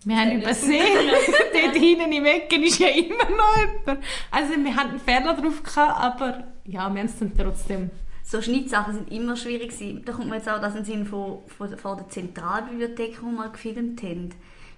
wir 0.05 0.16
haben 0.16 0.32
übersehen, 0.32 0.82
dort 1.53 1.76
hinten 1.76 2.14
im 2.14 2.26
Ecken 2.26 2.64
ist 2.64 2.80
ja 2.80 2.88
immer 2.88 3.30
noch 3.30 3.57
jemand. 3.57 4.05
Also 4.32 4.53
wir 4.53 4.76
haben 4.76 4.91
einen 4.91 4.99
Fehler 4.99 5.34
drauf 5.34 5.62
gehabt, 5.62 5.99
aber 6.01 6.43
ja, 6.66 6.89
wir 6.93 7.01
haben 7.01 7.07
es 7.07 7.20
dann 7.20 7.38
trotzdem 7.38 7.89
So 8.32 8.42
Schnittsachen 8.42 8.94
sind 8.94 9.12
immer 9.12 9.36
schwierig 9.36 9.78
gewesen. 9.78 10.04
Da 10.06 10.14
kommt 10.14 10.30
mir 10.30 10.38
jetzt 10.38 10.48
auch 10.48 10.62
das 10.62 10.74
in 10.74 10.84
den 10.84 10.86
Sinn 10.86 11.06
von, 11.06 11.40
von, 11.58 11.78
von 11.78 11.98
der 11.98 12.08
Zentralbibliothek, 12.08 13.22
wo 13.22 13.26
wir 13.26 13.34
mal 13.34 13.50
gefilmt 13.50 14.02
haben. 14.04 14.30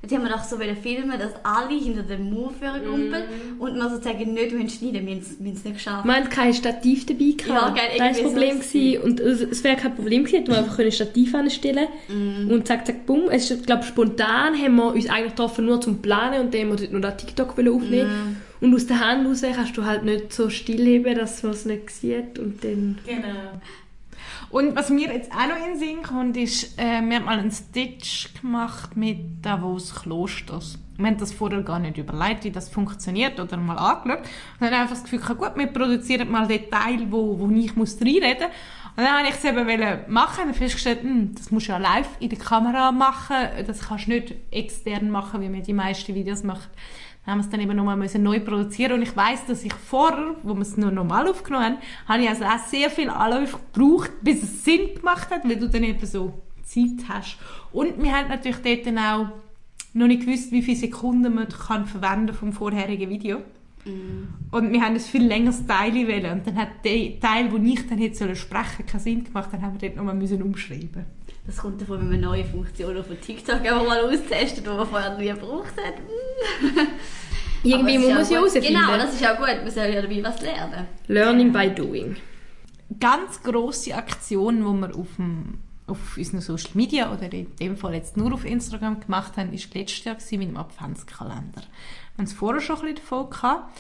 Dort 0.02 0.12
haben 0.12 0.24
wir 0.24 0.32
doch 0.32 0.44
so 0.44 0.58
filmen, 0.58 1.20
dass 1.20 1.34
alle 1.44 1.80
hinter 1.80 2.02
dem 2.02 2.34
Mauer 2.34 2.52
vorkumpeln 2.60 3.24
und 3.60 3.76
wir 3.76 3.90
sozusagen 3.92 4.34
nicht 4.34 4.54
wollen 4.54 4.68
schneiden. 4.68 5.08
Es 5.08 5.40
wir 5.40 5.46
haben 5.46 5.54
es 5.54 5.64
nicht 5.64 5.76
geschafft. 5.76 6.04
Wir 6.04 6.16
hatten 6.16 6.30
kein 6.30 6.54
Stativ 6.56 7.06
dabei. 7.06 7.26
Ja, 7.26 7.46
Gehabt. 7.46 7.78
geil, 7.78 7.90
das 7.92 8.00
war 8.00 8.10
das 8.10 8.22
Problem. 8.24 8.60
gewesen. 8.60 9.02
Und 9.04 9.20
es 9.20 9.64
wäre 9.64 9.78
kein 9.78 9.96
Problem 9.96 10.24
gewesen, 10.24 10.38
hätten 10.40 10.52
wir 10.52 10.58
einfach 10.58 10.80
ein 10.80 10.92
Stativ 10.92 11.36
anstellen 11.36 11.88
Und 12.52 12.68
zack, 12.68 12.88
zack, 12.88 13.06
bumm. 13.06 13.30
Es 13.30 13.52
ist, 13.52 13.68
glaube 13.68 13.84
spontan 13.84 14.56
haben 14.60 14.76
wir 14.78 14.94
uns 14.94 15.08
eigentlich 15.08 15.36
getroffen, 15.36 15.66
nur 15.66 15.80
zum 15.80 16.02
Planen 16.02 16.42
und 16.42 16.54
dann 16.56 16.62
haben 16.62 16.70
wir 16.72 16.88
dort 16.88 16.92
noch 16.92 17.18
TikTok 17.18 17.52
aufnehmen 17.52 18.42
Und 18.64 18.74
aus 18.74 18.88
der 18.88 19.02
Hand 19.02 19.28
raus 19.28 19.42
kannst 19.42 19.76
du 19.76 19.84
halt 19.84 20.06
nicht 20.06 20.32
so 20.32 20.50
stillheben, 20.50 21.16
dass 21.16 21.44
man 21.44 21.52
es 21.52 21.66
nicht 21.66 21.90
sieht. 21.90 22.40
Und 22.40 22.64
dann... 22.64 22.98
Genau. 23.06 23.60
Und 24.50 24.74
was 24.74 24.90
mir 24.90 25.12
jetzt 25.12 25.34
auch 25.34 25.50
noch 25.50 25.58
in 25.58 25.74
den 25.74 25.80
Sinn 25.80 26.02
kommt, 26.02 26.38
ist, 26.38 26.80
äh, 26.80 27.02
wir 27.02 27.18
haben 27.18 27.26
mal 27.26 27.40
einen 27.40 27.52
Stitch 27.52 28.30
gemacht 28.40 28.96
mit 28.96 29.18
Davos 29.42 29.94
Klosters. 29.94 30.80
Wir 30.96 31.08
haben 31.08 31.18
das 31.18 31.34
vorher 31.34 31.62
gar 31.62 31.80
nicht 31.80 31.98
überlegt, 31.98 32.46
wie 32.46 32.52
das 32.52 32.70
funktioniert 32.70 33.38
oder 33.38 33.58
mal 33.58 33.76
angeschaut. 33.76 34.20
Und 34.22 34.28
dann 34.62 34.74
einfach 34.74 34.92
das 34.92 35.04
Gefühl 35.04 35.20
gehabt, 35.20 35.40
gut, 35.42 35.58
wir 35.58 35.68
produzieren 35.68 36.32
mal 36.32 36.48
den 36.48 36.70
Teil, 36.70 37.08
wo, 37.10 37.38
wo 37.38 37.50
ich 37.50 37.76
muss 37.76 38.00
reinreden 38.00 38.48
muss. 38.48 38.96
Und 38.96 39.04
dann 39.04 39.18
habe 39.18 39.28
ich 39.28 39.36
es 39.36 39.44
eben 39.44 40.14
machen 40.14 40.48
und 40.48 40.56
festgestellt, 40.56 41.02
hm, 41.02 41.36
das 41.36 41.52
musst 41.52 41.68
du 41.68 41.74
ja 41.74 41.80
live 41.80 42.08
in 42.22 42.30
der 42.30 42.40
Kamera 42.40 42.94
machen. 42.94 43.36
Das 43.68 43.82
kannst 43.82 44.08
du 44.08 44.12
nicht 44.12 44.36
extern 44.52 45.10
machen, 45.10 45.42
wie 45.42 45.50
man 45.50 45.64
die 45.64 45.74
meisten 45.74 46.16
Videos 46.16 46.44
macht. 46.44 46.70
Haben 47.26 47.40
wir 47.40 47.46
es 47.46 47.50
dann 47.50 47.62
eben 47.62 47.76
nochmal 47.76 47.96
müssen 47.96 48.22
neu 48.22 48.40
produzieren 48.42 48.94
und 48.94 49.02
ich 49.02 49.16
weiss, 49.16 49.46
dass 49.46 49.64
ich 49.64 49.74
vorher, 49.74 50.36
wo 50.44 50.54
wir 50.56 50.62
es 50.62 50.76
nur 50.76 50.92
normal 50.92 51.28
aufgenommen 51.28 51.66
haben, 51.66 51.78
habe 52.08 52.24
ich 52.24 52.30
also 52.30 52.44
auch 52.44 52.60
sehr 52.68 52.90
viel 52.90 53.10
Anläufe 53.10 53.58
gebraucht, 53.74 54.12
bis 54.22 54.44
es 54.44 54.66
Sinn 54.66 54.96
gemacht 54.96 55.30
hat, 55.32 55.48
weil 55.48 55.56
du 55.56 55.70
dann 55.70 55.84
eben 55.84 56.06
so 56.06 56.34
Zeit 56.64 57.08
hast. 57.08 57.38
Und 57.72 58.02
wir 58.02 58.12
haben 58.12 58.28
natürlich 58.28 58.58
dort 58.58 58.86
dann 58.88 58.98
auch 58.98 59.28
noch 59.94 60.08
nicht 60.08 60.26
gewusst, 60.26 60.52
wie 60.52 60.62
viele 60.62 60.78
Sekunden 60.78 61.36
man 61.36 61.48
kann 61.48 61.86
verwenden 61.86 62.34
vom 62.34 62.52
vorherigen 62.52 63.10
Video. 63.10 63.42
Und 64.52 64.72
wir 64.72 64.82
haben 64.82 64.94
ein 64.94 65.00
viel 65.00 65.26
längeres 65.26 65.66
Teil 65.66 65.94
wollen. 65.94 66.40
Und 66.40 66.48
dann 66.48 66.56
hat 66.56 66.70
der 66.86 67.20
Teil, 67.20 67.52
wo 67.52 67.58
ich 67.58 67.88
dann 67.88 67.98
hätte 67.98 68.16
sollen 68.16 68.36
sprechen, 68.36 68.86
keinen 68.86 69.00
Sinn 69.02 69.24
gemacht. 69.24 69.50
Dann 69.52 69.62
haben 69.62 69.80
wir 69.80 69.90
dort 69.90 69.98
nochmal 69.98 70.16
müssen 70.16 70.42
umschreiben. 70.42 71.06
Das 71.46 71.58
kommt 71.58 71.82
davon, 71.82 72.00
wenn 72.00 72.10
man 72.10 72.22
neue 72.22 72.46
Funktionen 72.46 73.04
von 73.04 73.20
TikTok 73.20 73.62
einfach 73.62 73.86
mal 73.86 74.06
austestet, 74.06 74.66
die 74.66 74.70
man 74.70 74.88
vorher 74.88 75.18
nie 75.18 75.28
gebraucht 75.28 75.74
hat. 75.78 75.96
Irgendwie 77.64 77.98
muss 77.98 78.14
man 78.14 78.26
sie 78.26 78.36
herausfinden. 78.36 78.68
Genau, 78.68 78.98
das 78.98 79.14
ist 79.14 79.26
auch 79.26 79.38
gut. 79.38 79.48
Man 79.48 79.72
soll 79.72 79.86
ja 79.86 80.02
dabei 80.02 80.24
was 80.24 80.42
lernen. 80.42 80.88
Learning 81.08 81.52
by 81.52 81.70
doing. 81.70 82.16
ganz 83.00 83.42
grosse 83.42 83.96
Aktion, 83.96 84.58
die 84.58 84.82
wir 84.82 84.96
auf, 84.96 85.16
dem, 85.18 85.60
auf 85.88 86.18
unseren 86.18 86.42
Social 86.42 86.72
Media 86.74 87.12
oder 87.12 87.32
in 87.32 87.56
dem 87.56 87.78
Fall 87.78 87.96
jetzt 87.96 88.18
nur 88.18 88.34
auf 88.34 88.46
Instagram 88.46 89.00
gemacht 89.00 89.38
haben, 89.38 89.54
ist 89.54 89.74
letztes 89.74 90.04
Jahr 90.04 90.16
gewesen 90.16 90.40
mit 90.40 90.50
dem 90.50 90.58
Adventskalender. 90.58 91.62
Wir 91.62 92.18
haben 92.18 92.26
es 92.26 92.34
vorher 92.34 92.62
schon 92.62 92.78
ein 92.78 92.82
bisschen 92.82 92.98
davon 92.98 93.30
gehabt. 93.30 93.78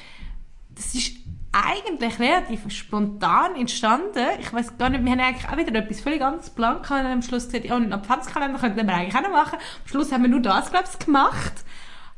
Das 0.75 0.95
ist 0.95 1.17
eigentlich 1.53 2.19
relativ 2.19 2.69
spontan 2.71 3.55
entstanden. 3.55 4.25
Ich 4.39 4.51
weiß 4.51 4.77
gar 4.77 4.89
nicht, 4.89 5.05
wir 5.05 5.11
haben 5.11 5.19
eigentlich 5.19 5.47
auch 5.47 5.57
wieder 5.57 5.73
etwas 5.79 6.01
völlig 6.01 6.21
anderes 6.21 6.47
geplant 6.47 6.89
und 6.89 6.97
am 6.97 7.21
Schluss 7.21 7.45
gesagt, 7.45 7.65
ja, 7.65 7.75
einen 7.75 7.93
Adventskalender 7.93 8.59
könnten 8.59 8.87
wir 8.87 8.93
eigentlich 8.93 9.15
auch 9.15 9.21
noch 9.21 9.29
machen. 9.29 9.59
Am 9.59 9.87
Schluss 9.87 10.11
haben 10.11 10.23
wir 10.23 10.29
nur 10.29 10.41
das, 10.41 10.71
glaube 10.71 10.85
ich, 10.91 11.05
gemacht. 11.05 11.53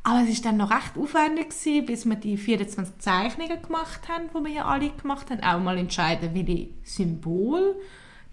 Aber 0.04 0.22
es 0.22 0.30
ist 0.30 0.46
dann 0.46 0.58
noch 0.58 0.72
recht 0.72 0.98
aufwendig 0.98 1.50
gewesen, 1.50 1.86
bis 1.86 2.06
wir 2.06 2.16
die 2.16 2.38
24 2.38 3.00
Zeichnungen 3.00 3.62
gemacht 3.62 4.08
haben, 4.08 4.30
die 4.30 4.44
wir 4.46 4.52
ja 4.52 4.66
alle 4.66 4.92
gemacht 4.92 5.30
haben. 5.32 5.44
Auch 5.44 5.60
mal 5.60 5.78
entscheiden, 5.78 6.34
welche 6.34 6.70
Symbol 6.84 7.76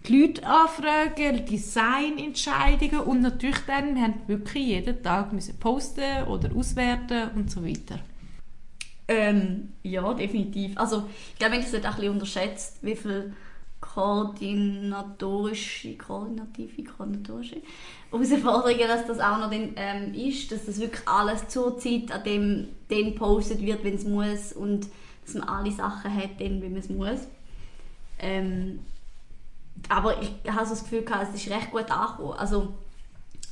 die 0.07 0.21
Leute 0.21 0.47
anfragen, 0.47 1.47
Designentscheidungen 1.47 3.01
und 3.01 3.23
natürlich 3.23 3.61
dann, 3.67 3.95
wir 3.95 4.03
haben 4.03 4.21
wirklich 4.27 4.67
jeden 4.67 5.03
Tag 5.03 5.33
müssen 5.33 5.59
posten 5.59 6.25
oder 6.29 6.55
auswerten 6.55 7.31
und 7.37 7.51
so 7.51 7.65
weiter. 7.65 8.01
Ähm, 9.09 9.73
ja, 9.83 10.15
definitiv. 10.15 10.79
Also, 10.79 11.05
ich 11.33 11.39
glaube, 11.39 11.57
ich 11.57 11.71
das 11.71 11.85
auch 11.85 11.99
ein 11.99 12.09
unterschätzt, 12.09 12.79
wie 12.83 12.97
viel 12.97 13.35
koordinatorische, 13.81 15.99
koordinative, 15.99 16.85
koordinatorische 16.85 17.57
Herausforderungen, 18.11 18.89
dass 18.89 19.07
das 19.07 19.19
auch 19.19 19.39
noch 19.39 19.51
dann, 19.51 19.73
ähm, 19.77 20.15
ist, 20.15 20.51
dass 20.53 20.67
das 20.67 20.79
wirklich 20.81 21.07
alles 21.07 21.49
zur 21.49 21.79
Zeit 21.79 22.13
an 22.13 22.25
dem 22.25 22.69
dann 22.89 23.15
postet 23.17 23.61
wird, 23.61 23.85
wenn 23.85 23.97
es 23.97 24.05
muss 24.05 24.53
und 24.53 24.87
dass 25.25 25.35
man 25.35 25.49
alle 25.49 25.73
Sachen 25.73 26.15
hat, 26.15 26.41
dann, 26.41 26.63
wenn 26.63 26.73
man 26.73 26.81
es 26.81 26.89
muss. 26.89 27.27
Ähm, 28.19 28.81
aber 29.89 30.23
ich 30.23 30.31
habe 30.51 30.65
so 30.65 30.71
das 30.71 30.85
Gefühl 30.85 31.03
gehabt, 31.03 31.35
es 31.35 31.43
ist 31.43 31.51
recht 31.51 31.73
gut 31.73 31.91
angekommen. 31.91 32.39
Also, 32.39 32.73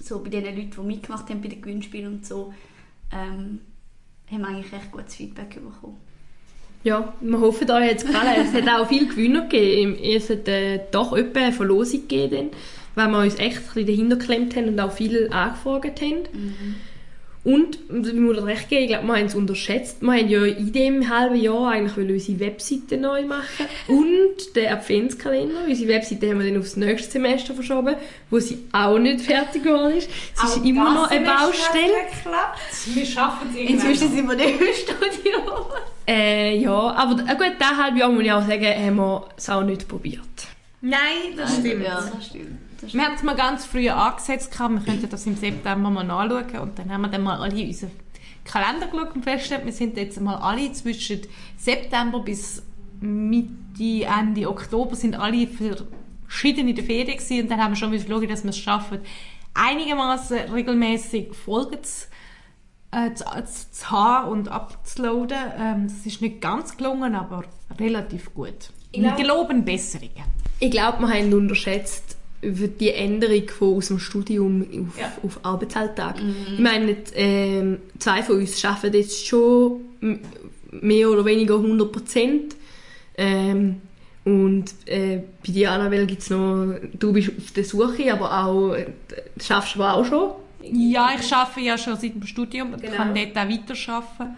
so 0.01 0.23
bei 0.23 0.31
den 0.31 0.45
Leuten, 0.45 0.71
die 0.71 0.81
mitgemacht 0.81 1.29
haben 1.29 1.43
bei 1.43 1.49
den 1.49 1.61
Gewinnspielen 1.61 2.15
und 2.15 2.25
so, 2.25 2.55
ähm, 3.13 3.61
haben 4.31 4.41
wir 4.41 4.49
eigentlich 4.49 4.73
recht 4.73 4.93
gutes 4.93 5.15
Feedback 5.15 5.55
bekommen. 5.55 5.97
Ja, 6.83 7.13
wir 7.21 7.41
hoffen, 7.41 7.71
euch 7.71 7.91
hat 7.91 7.97
es 7.99 8.07
gefallen. 8.07 8.47
Es 8.47 8.55
hat 8.55 8.69
auch 8.69 8.89
viele 8.89 9.07
Gewinner 9.07 9.43
gegeben. 9.43 9.99
Es 10.03 10.31
hat 10.31 10.49
äh, 10.49 10.81
doch 10.91 11.15
etwa 11.15 11.41
eine 11.41 11.53
Verlosung 11.53 12.01
gegeben. 12.01 12.51
Weil 12.95 13.09
wir 13.09 13.19
uns 13.19 13.35
echt 13.37 13.59
ein 13.59 13.65
bisschen 13.65 13.87
dahinter 13.87 14.17
geklemmt 14.17 14.57
haben 14.57 14.69
und 14.69 14.81
auch 14.81 14.93
viel 14.93 15.29
angefragt 15.31 16.01
haben. 16.01 16.77
Und, 17.43 17.79
ich 17.89 18.13
muss 18.15 18.37
dir 18.37 18.45
recht 18.45 18.69
geben, 18.69 18.83
ich 18.83 18.89
glaube, 18.89 19.07
wir 19.07 19.17
haben 19.17 19.27
es 19.27 19.35
unterschätzt. 19.35 20.03
Wir 20.03 20.13
haben 20.13 20.29
ja 20.29 20.45
in 20.45 20.73
dem 20.73 21.09
halben 21.09 21.37
Jahr 21.37 21.71
eigentlich 21.71 21.97
unsere 21.97 22.41
Webseite 22.41 22.99
neu 22.99 23.25
machen 23.25 23.67
und 23.89 24.55
den 24.55 24.71
Adventskalender. 24.71 25.65
Unsere 25.67 25.89
Webseite 25.89 26.29
haben 26.29 26.41
wir 26.41 26.51
dann 26.51 26.61
aufs 26.61 26.77
nächste 26.77 27.11
Semester 27.11 27.55
verschoben, 27.55 27.95
wo 28.29 28.39
sie 28.39 28.59
auch 28.73 28.99
nicht 28.99 29.23
fertig 29.23 29.63
geworden 29.63 29.97
ist. 29.97 30.11
Es 30.37 30.57
ist 30.57 30.65
immer 30.67 30.93
noch 30.93 31.11
eine 31.11 31.25
Baustelle. 31.25 31.95
Wir 32.95 33.07
schaffen 33.07 33.49
es 33.55 33.71
Inzwischen 33.71 34.13
sind 34.13 34.29
wir 34.29 34.37
nicht 34.37 34.61
im 34.61 34.75
Studio. 34.75 35.67
Äh, 36.07 36.59
ja, 36.59 36.73
aber 36.73 37.23
äh, 37.23 37.37
gut, 37.37 37.55
diesen 37.59 37.77
halben 37.83 37.97
Jahr 37.97 38.11
muss 38.11 38.23
ich 38.23 38.33
auch 38.33 38.47
sagen, 38.47 38.67
haben 38.67 38.97
wir 38.97 39.29
es 39.37 39.49
auch 39.49 39.63
nicht 39.63 39.89
probiert. 39.89 40.21
Nein, 40.83 41.37
das 41.37 41.57
stimmt. 41.57 41.85
Ja, 41.85 42.11
das 42.15 42.27
stimmt. 42.27 42.70
Wir 42.83 43.05
haben 43.05 43.15
es 43.15 43.23
mal 43.23 43.37
ganz 43.37 43.67
früh 43.67 43.89
angesetzt, 43.89 44.51
gehabt. 44.53 44.75
wir 44.75 44.81
könnten 44.81 45.09
das 45.09 45.27
im 45.27 45.37
September 45.37 45.91
mal 45.91 46.05
nachschauen 46.05 46.59
und 46.61 46.79
dann 46.79 46.91
haben 46.93 47.03
wir 47.03 47.09
dann 47.09 47.23
mal 47.23 47.39
alle 47.41 47.61
in 47.61 47.69
unseren 47.69 47.91
Kalender 48.45 48.87
geschaut 48.87 49.15
und 49.15 49.23
festgestellt, 49.23 49.65
wir 49.67 49.73
sind 49.73 49.97
jetzt 49.97 50.21
mal 50.21 50.37
alle 50.37 50.73
zwischen 50.73 51.21
September 51.59 52.21
bis 52.21 52.63
Mitte, 53.01 54.07
Ende 54.07 54.49
Oktober 54.49 54.95
sind 54.97 55.15
alle 55.15 55.47
verschieden 55.47 56.69
in 56.69 56.75
der 56.77 56.85
Ferien 56.85 57.17
gewesen 57.19 57.43
und 57.43 57.51
dann 57.51 57.63
haben 57.63 57.73
wir 57.73 57.77
schon 57.77 57.91
müssen 57.91 58.09
schauen, 58.09 58.29
dass 58.29 58.43
wir 58.45 58.51
es 58.51 58.59
schaffen, 58.59 59.01
einigermaßen 59.55 60.39
regelmäßig 60.53 61.35
Folgen 61.35 61.83
zu, 61.83 62.07
äh, 62.93 63.13
zu, 63.15 63.25
zu, 63.25 63.71
zu 63.73 63.91
haben 63.91 64.29
und 64.31 64.49
abzuladen. 64.49 65.39
Ähm, 65.59 65.89
das 65.89 66.07
ist 66.07 66.21
nicht 66.23 66.41
ganz 66.41 66.77
gelungen, 66.77 67.15
aber 67.15 67.45
relativ 67.79 68.33
gut. 68.35 68.71
Ich 68.93 69.01
glaub- 69.01 69.17
Wir 69.19 69.25
geloben 69.25 69.65
Besserungen. 69.65 70.25
Ich 70.59 70.71
glaube, 70.71 71.01
wir 71.01 71.09
haben 71.09 71.33
unterschätzt 71.33 72.17
über 72.43 72.69
die 72.69 72.91
Änderung 72.91 73.49
von 73.49 73.77
aus 73.77 73.89
dem 73.89 73.99
Studium 73.99 74.63
auf, 74.63 74.99
Ja. 74.99 75.13
auf 75.23 75.41
Arbeitsalltag. 75.45 76.17
Ich 76.53 76.59
meine, 76.59 76.97
ähm, 77.15 77.79
zwei 77.99 78.23
von 78.23 78.37
uns 78.39 78.65
arbeiten 78.65 78.97
jetzt 78.97 79.27
schon 79.27 79.81
mehr 80.71 81.11
oder 81.11 81.25
weniger 81.25 81.57
100 81.57 81.93
Prozent. 81.93 82.57
Ähm, 83.17 83.77
und 84.25 84.67
äh, 84.87 85.19
bei 85.45 85.53
dir, 85.53 85.73
Annabelle, 85.73 86.07
gibt 86.07 86.23
es 86.23 86.31
noch, 86.31 86.75
du 86.99 87.13
bist 87.13 87.31
auf 87.37 87.51
der 87.53 87.65
Suche, 87.65 88.13
aber 88.13 88.45
auch, 88.45 88.73
äh, 88.75 88.87
schaffst 89.43 89.77
du 89.77 89.83
auch 89.83 90.05
schon? 90.05 90.31
Ja, 90.63 91.11
ich 91.19 91.33
arbeite 91.33 91.61
ja 91.61 91.77
schon 91.79 91.97
seit 91.97 92.15
dem 92.15 92.27
Studium 92.27 92.75
und 92.75 92.83
Genau. 92.83 92.97
kann 92.97 93.15
dort 93.15 93.37
auch 93.37 93.49
weiterarbeiten. 93.51 94.37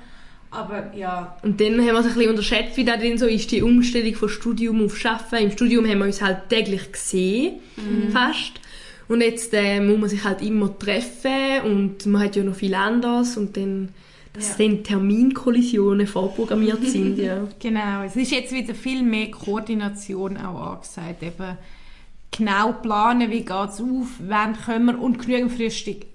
Aber 0.53 0.95
ja, 0.95 1.35
Und 1.43 1.61
dann 1.61 1.81
haben 1.81 1.87
wir 1.87 2.01
es 2.01 2.07
ein 2.07 2.15
bisschen 2.15 2.31
unterschätzt, 2.31 2.77
wie 2.77 2.85
das 2.85 3.01
denn 3.01 3.17
so 3.17 3.27
ist, 3.27 3.51
die 3.51 3.63
Umstellung 3.63 4.15
von 4.15 4.29
Studium 4.29 4.85
auf 4.85 5.05
Arbeiten. 5.05 5.47
Im 5.47 5.51
Studium 5.51 5.89
haben 5.89 5.99
wir 5.99 6.05
uns 6.05 6.21
halt 6.21 6.51
täglich 6.51 6.93
gesehen, 6.93 7.61
fast. 8.13 8.61
Und 9.09 9.21
jetzt 9.23 9.53
äh, 9.55 9.81
muss 9.81 9.99
man 9.99 10.09
sich 10.09 10.25
halt 10.25 10.43
immer 10.43 10.79
treffen 10.79 11.63
und 11.65 12.07
man 12.07 12.23
hat 12.23 12.37
ja 12.37 12.45
noch 12.45 12.55
viel 12.55 12.75
anderes 12.75 13.37
und 13.37 13.57
dann, 13.57 13.91
dass 14.33 14.57
dann 14.57 14.85
Terminkollisionen 14.85 16.07
vorprogrammiert 16.07 16.85
sind, 16.87 17.19
ja. 17.19 17.47
genau. 17.59 18.03
Es 18.05 18.17
ist 18.17 18.31
jetzt 18.31 18.53
wieder 18.53 18.75
viel 18.75 19.03
mehr 19.03 19.31
Koordination 19.31 20.37
auch 20.37 20.75
angesagt. 20.75 21.23
Eben 21.23 21.59
genau 22.31 22.73
planen, 22.73 23.31
wie 23.31 23.41
geht 23.41 23.51
es 23.51 23.81
auf, 23.81 24.09
wann 24.21 24.57
können 24.57 24.87
wir 24.87 25.01
und 25.01 25.19
genügend 25.19 25.53
frühstück, 25.53 26.07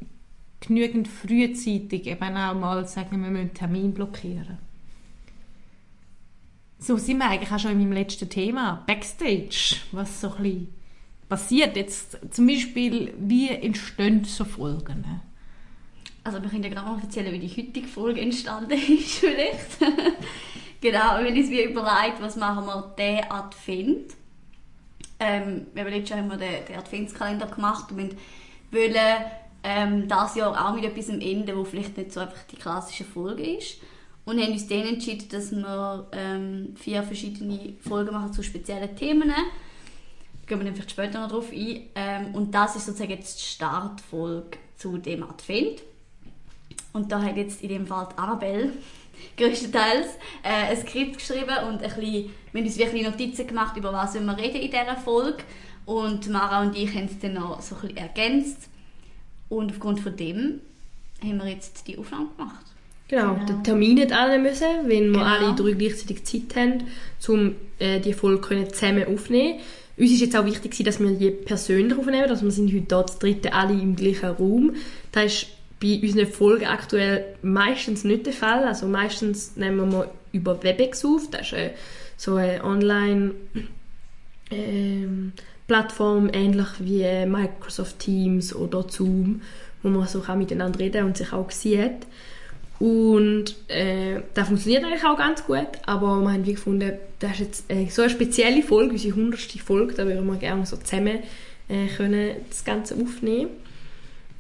genügend 0.68 1.08
frühzeitig 1.08 2.08
eben 2.08 2.38
auch 2.38 2.54
mal 2.54 2.86
sagen, 2.88 3.12
wir 3.12 3.18
müssen 3.18 3.38
einen 3.38 3.54
Termin 3.54 3.94
blockieren. 3.94 4.58
So 6.80 6.98
sind 6.98 7.18
wir 7.18 7.30
eigentlich 7.30 7.52
auch 7.52 7.60
schon 7.60 7.72
in 7.72 7.80
meinem 7.80 7.94
letzten 7.94 8.30
Thema, 8.30 8.84
Backstage, 8.86 9.78
was 9.92 10.22
so 10.22 10.30
ein 10.36 10.44
bisschen 10.44 10.68
passiert. 11.28 11.76
Jetzt 11.76 12.18
zum 12.32 12.48
Beispiel, 12.48 13.14
wie 13.18 13.50
entstehen 13.50 14.24
so 14.24 14.46
Folgen? 14.46 15.22
Also 16.24 16.42
wir 16.42 16.50
können 16.50 16.64
ja 16.64 16.70
gerade 16.70 16.88
mal 16.88 17.02
erzählen, 17.02 17.32
wie 17.32 17.40
die 17.40 17.50
heutige 17.50 17.88
Folge 17.88 18.22
entstanden 18.22 18.72
ist, 18.88 19.20
vielleicht. 19.20 19.80
genau, 20.82 21.00
haben 21.00 21.26
uns 21.26 21.50
wie 21.50 21.64
überlegt, 21.64 22.22
was 22.22 22.36
machen 22.36 22.66
wir 22.66 22.94
den 22.98 23.32
Advent. 23.32 24.14
Ähm, 25.20 25.68
wir 25.74 25.84
haben 25.84 25.92
letztes 25.92 26.10
Jahr 26.10 26.22
den, 26.22 26.40
den 26.40 26.76
Adventskalender 26.78 27.48
gemacht 27.48 27.92
und 27.92 28.16
wollen 28.72 28.96
ähm, 29.68 30.08
das 30.08 30.36
Jahr 30.36 30.66
auch 30.66 30.74
mit 30.74 30.86
etwas 30.86 31.10
am 31.10 31.20
Ende, 31.20 31.58
wo 31.58 31.66
vielleicht 31.66 31.98
nicht 31.98 32.14
so 32.14 32.22
einfach 32.22 32.42
die 32.50 32.56
klassische 32.56 33.04
Folge 33.04 33.44
ist. 33.44 33.82
Und 34.24 34.42
haben 34.42 34.54
uns 34.54 34.68
dann 34.68 34.88
entschieden, 34.88 35.28
dass 35.30 35.52
wir 35.52 36.08
ähm, 36.14 36.74
vier 36.78 37.04
verschiedene 37.04 37.74
Folgen 37.86 38.14
machen 38.14 38.32
zu 38.32 38.44
speziellen 38.44 38.96
Themen. 38.96 39.28
Da 39.28 39.36
gehen 40.48 40.60
wir 40.60 40.66
dann 40.66 40.74
vielleicht 40.74 40.92
später 40.92 41.20
noch 41.20 41.30
drauf 41.30 41.52
ein. 41.52 41.82
Ähm, 41.96 42.34
und 42.34 42.56
das 42.56 42.78
ist 42.78 42.86
sozusagen 42.86 43.12
jetzt 43.12 43.40
die 43.40 43.46
Startfolge 43.46 44.58
zu 44.78 44.98
dem 44.98 45.24
Advent. 45.24 45.82
Und 46.94 47.12
da 47.12 47.22
hat 47.22 47.36
jetzt 47.36 47.62
in 47.62 47.70
dem 47.70 47.88
Fall 47.88 48.08
Annabelle 48.16 48.72
größtenteils 49.38 50.08
äh, 50.44 50.72
ein 50.72 50.78
Skript 50.78 51.18
geschrieben 51.18 51.58
und 51.68 51.84
ein 51.84 51.90
bisschen, 51.90 52.32
wir 52.54 52.62
haben 52.62 52.66
uns 52.66 52.78
wirklich 52.78 53.04
Notizen 53.04 53.48
gemacht, 53.48 53.76
über 53.76 53.92
was 53.92 54.14
wir 54.14 54.38
reden 54.38 54.62
in 54.62 54.72
dieser 54.72 54.96
Folge. 54.96 55.44
Und 55.86 56.30
Mara 56.30 56.62
und 56.62 56.78
ich 56.78 56.94
haben 56.96 57.06
es 57.06 57.20
dann 57.20 57.34
noch 57.34 57.62
so 57.62 57.76
ein 57.76 57.82
bisschen 57.82 57.98
ergänzt. 57.98 58.70
Und 59.50 59.72
aufgrund 59.72 60.00
von 60.00 60.16
dem 60.16 60.60
haben 61.24 61.38
wir 61.38 61.48
jetzt 61.48 61.88
die 61.88 61.98
Aufnahme 61.98 62.28
gemacht. 62.38 62.66
Genau, 63.08 63.34
Genau. 63.36 63.46
den 63.46 63.64
Termin 63.64 63.94
nicht 63.96 64.12
alle 64.12 64.38
müssen, 64.38 64.68
wenn 64.86 65.12
wir 65.12 65.20
Genau. 65.20 65.24
alle 65.24 65.56
drei 65.56 65.72
gleichzeitig 65.72 66.26
Zeit 66.26 66.56
haben, 66.56 66.84
um 67.28 67.56
äh, 67.80 68.00
die 68.02 68.14
Folge 68.14 68.42
können 68.42 68.72
zusammen 68.74 69.06
aufnehmen 69.08 69.60
Uns 70.00 70.12
ist 70.12 70.22
jetzt 70.22 70.36
auch 70.36 70.46
wichtig, 70.46 70.72
gewesen, 70.72 70.84
dass 70.86 71.00
wir 71.00 71.10
je 71.12 71.32
persönlich 71.32 71.98
aufnehmen, 71.98 72.28
dass 72.28 72.44
wir 72.44 72.52
sind 72.52 72.72
heute 72.72 72.96
hier 72.96 73.08
zu 73.08 73.18
dritten 73.20 73.48
alle 73.52 73.74
im 73.74 73.96
gleichen 73.96 74.30
Raum. 74.30 74.76
Das 75.12 75.26
ist 75.26 75.48
bei 75.82 76.00
unseren 76.04 76.28
Folgen 76.28 76.66
aktuell 76.66 77.26
meistens 77.42 78.04
nicht 78.04 78.28
der 78.28 78.34
Fall. 78.34 78.64
Also 78.66 78.88
meistens 78.88 79.56
nehmen 79.56 79.78
wir 79.78 79.86
mal 79.88 80.10
über 80.34 80.62
Webex 80.62 81.04
auf. 81.04 81.30
Das 81.32 81.48
ist 81.48 81.54
äh, 81.54 81.72
so 82.16 82.36
eine 82.36 82.64
Online 82.64 83.34
ähm, 84.52 85.34
Plattform, 85.68 86.30
ähnlich 86.32 86.68
wie 86.80 87.02
äh, 87.02 87.26
Microsoft 87.26 88.00
Teams 88.00 88.56
oder 88.56 88.86
Zoom, 88.88 89.42
wo 89.84 89.90
man 89.90 90.08
so 90.08 90.22
kann 90.22 90.40
miteinander 90.40 90.80
reden 90.80 91.06
und 91.06 91.18
sich 91.18 91.34
auch 91.34 91.52
sieht. 91.52 92.08
Und 92.80 93.56
äh, 93.70 94.22
das 94.34 94.48
funktioniert 94.48 94.84
eigentlich 94.84 95.04
auch 95.04 95.18
ganz 95.18 95.46
gut, 95.46 95.68
aber 95.86 96.22
wir 96.22 96.32
haben 96.32 96.44
gefunden, 96.44 96.94
das 97.20 97.32
ist 97.32 97.40
jetzt 97.40 97.72
äh, 97.72 97.88
so 97.90 98.04
eine 98.04 98.12
spezielle 98.12 98.62
Folge, 98.62 98.92
unsere 98.92 99.18
100. 99.18 99.42
Folge, 99.60 99.94
da 99.96 100.06
würden 100.06 100.26
wir 100.28 100.36
gerne 100.36 100.66
so 100.66 100.78
zusammen 100.78 101.20
äh, 101.70 101.88
können 101.88 102.36
das 102.50 102.64
Ganze 102.64 102.96
aufnehmen. 102.96 103.50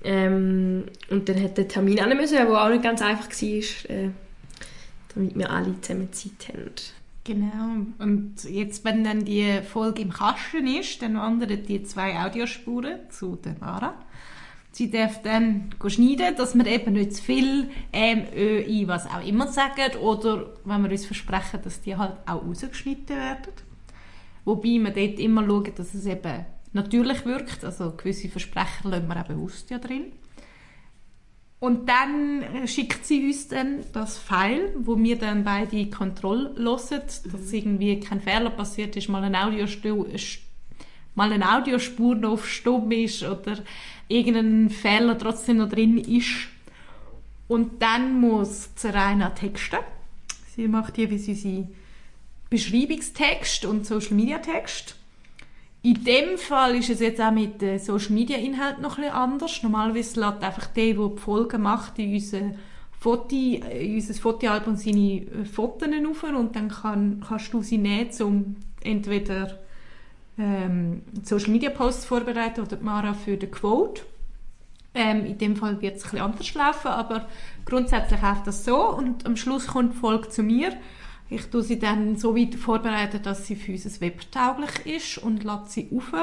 Ähm, 0.03 0.83
und 1.09 1.27
dann 1.27 1.41
hat 1.41 1.57
der 1.57 1.67
Termin 1.67 1.99
auch 1.99 2.13
müssen, 2.15 2.35
der 2.35 2.49
auch 2.49 2.69
nicht 2.69 2.83
ganz 2.83 3.01
einfach 3.01 3.29
war, 3.29 3.89
äh, 3.89 4.09
damit 5.13 5.37
wir 5.37 5.49
alle 5.49 5.81
zusammen 5.81 6.13
Zeit 6.13 6.53
haben. 6.53 6.71
Genau. 7.27 7.85
Und 7.99 8.45
jetzt, 8.45 8.85
wenn 8.85 9.03
dann 9.03 9.25
die 9.25 9.59
Folge 9.61 10.01
im 10.01 10.13
Kasten 10.13 10.65
ist, 10.65 11.01
dann 11.01 11.17
wandern 11.17 11.61
die 11.61 11.83
zwei 11.83 12.17
Audiospuren 12.17 13.09
zu 13.09 13.35
der 13.35 13.57
Mara. 13.59 13.95
Sie 14.71 14.89
darf 14.89 15.21
dann 15.23 15.71
schneiden, 15.87 16.37
dass 16.37 16.55
wir 16.55 16.65
eben 16.65 16.93
nicht 16.93 17.15
zu 17.15 17.23
viel 17.23 17.69
ähm, 17.91 18.23
Ö, 18.33 18.61
I, 18.61 18.87
was 18.87 19.07
auch 19.07 19.25
immer 19.27 19.49
sagen. 19.49 19.97
Oder 20.01 20.53
wenn 20.63 20.83
wir 20.83 20.91
uns 20.91 21.05
versprechen, 21.05 21.59
dass 21.61 21.81
die 21.81 21.97
halt 21.97 22.13
auch 22.25 22.45
rausgeschnitten 22.45 23.17
werden. 23.17 23.53
Wobei 24.45 24.79
wir 24.79 24.91
dort 24.91 25.19
immer 25.19 25.45
schauen, 25.45 25.71
dass 25.75 25.93
es 25.93 26.05
eben 26.05 26.45
natürlich 26.71 27.25
wirkt. 27.25 27.65
Also 27.65 27.91
gewisse 27.97 28.29
Versprechen 28.29 28.91
lassen 28.91 29.07
wir 29.09 29.19
auch 29.19 29.27
bewusst 29.27 29.69
ja 29.69 29.79
drin. 29.79 30.13
Und 31.59 31.89
dann 31.89 32.67
schickt 32.67 33.05
sie 33.05 33.25
uns 33.25 33.47
dann 33.47 33.79
das 33.91 34.17
File, 34.17 34.73
wo 34.77 34.97
wir 34.97 35.17
dann 35.17 35.43
beide 35.43 35.89
Kontroll 35.89 36.53
hören, 36.55 36.77
dass 36.77 37.51
irgendwie 37.51 37.99
kein 37.99 38.21
Fehler 38.21 38.51
passiert 38.51 38.95
ist, 38.95 39.09
mal 39.09 39.23
eine 39.23 39.43
Audiospur, 39.43 40.05
mal 41.15 41.31
eine 41.31 41.55
Audiospur 41.57 42.13
noch 42.13 42.33
auf 42.33 42.47
stumm 42.47 42.91
ist 42.91 43.23
oder 43.23 43.57
irgendein 44.07 44.69
Fehler 44.69 45.17
trotzdem 45.17 45.57
noch 45.57 45.69
drin 45.69 45.97
ist. 45.97 46.47
Und 47.47 47.81
dann 47.81 48.19
muss 48.19 48.75
Zeraina 48.75 49.31
texten. 49.31 49.77
Sie 50.55 50.67
macht 50.67 50.97
jeweils 50.97 51.27
unsere 51.27 51.67
Beschreibungstext 52.49 53.65
und 53.65 53.85
Social 53.85 54.13
Media 54.13 54.37
Text. 54.37 54.95
In 55.87 56.03
dem 56.03 56.37
Fall 56.37 56.75
ist 56.75 56.89
es 56.89 56.99
jetzt 56.99 57.21
auch 57.21 57.31
mit 57.31 57.61
den 57.61 57.79
Social 57.79 58.11
Media 58.11 58.35
Inhalten 58.37 58.81
noch 58.81 58.97
ein 58.97 59.09
anders. 59.09 59.63
Normalerweise 59.63 60.19
lädt 60.19 60.43
einfach 60.43 60.67
der, 60.67 60.93
der 60.93 61.07
die 61.07 61.17
Folgen 61.17 61.61
macht, 61.61 61.97
in 61.97 62.13
unser, 62.13 62.41
Foto, 62.99 63.33
in 63.33 63.95
unser 63.95 64.13
Fotoalbum 64.15 64.75
seine 64.75 65.21
äh, 65.21 65.45
Fotos 65.45 65.87
auf 65.87 66.23
und 66.23 66.57
dann 66.57 66.67
kann, 66.67 67.23
kannst 67.25 67.53
du 67.53 67.61
sie 67.61 67.77
nehmen, 67.77 68.09
um 68.19 68.57
entweder 68.83 69.59
ähm, 70.37 71.03
Social 71.23 71.51
Media 71.51 71.69
Posts 71.69 72.03
vorbereiten 72.03 72.59
oder 72.59 72.77
Mara 72.81 73.13
für 73.13 73.37
den 73.37 73.49
Quote. 73.49 74.01
Ähm, 74.93 75.25
in 75.25 75.37
dem 75.37 75.55
Fall 75.55 75.81
wird 75.81 75.95
es 75.95 76.03
ein 76.03 76.09
bisschen 76.09 76.25
anders 76.25 76.53
laufen, 76.53 76.89
aber 76.89 77.29
grundsätzlich 77.63 78.21
läuft 78.21 78.45
das 78.45 78.65
so 78.65 78.89
und 78.89 79.25
am 79.25 79.37
Schluss 79.37 79.67
kommt 79.67 79.93
die 79.93 79.99
Folge 79.99 80.27
zu 80.27 80.43
mir. 80.43 80.73
Ich 81.29 81.45
tue 81.47 81.61
sie 81.61 81.79
dann 81.79 82.15
so 82.15 82.35
weit 82.35 82.55
vorbereiten, 82.55 83.21
dass 83.21 83.45
sie 83.45 83.55
für 83.55 83.73
uns 83.73 83.99
webtauglich 83.99 84.85
ist 84.85 85.17
und 85.17 85.43
lade 85.43 85.65
sie 85.67 85.89
auf. 85.95 86.13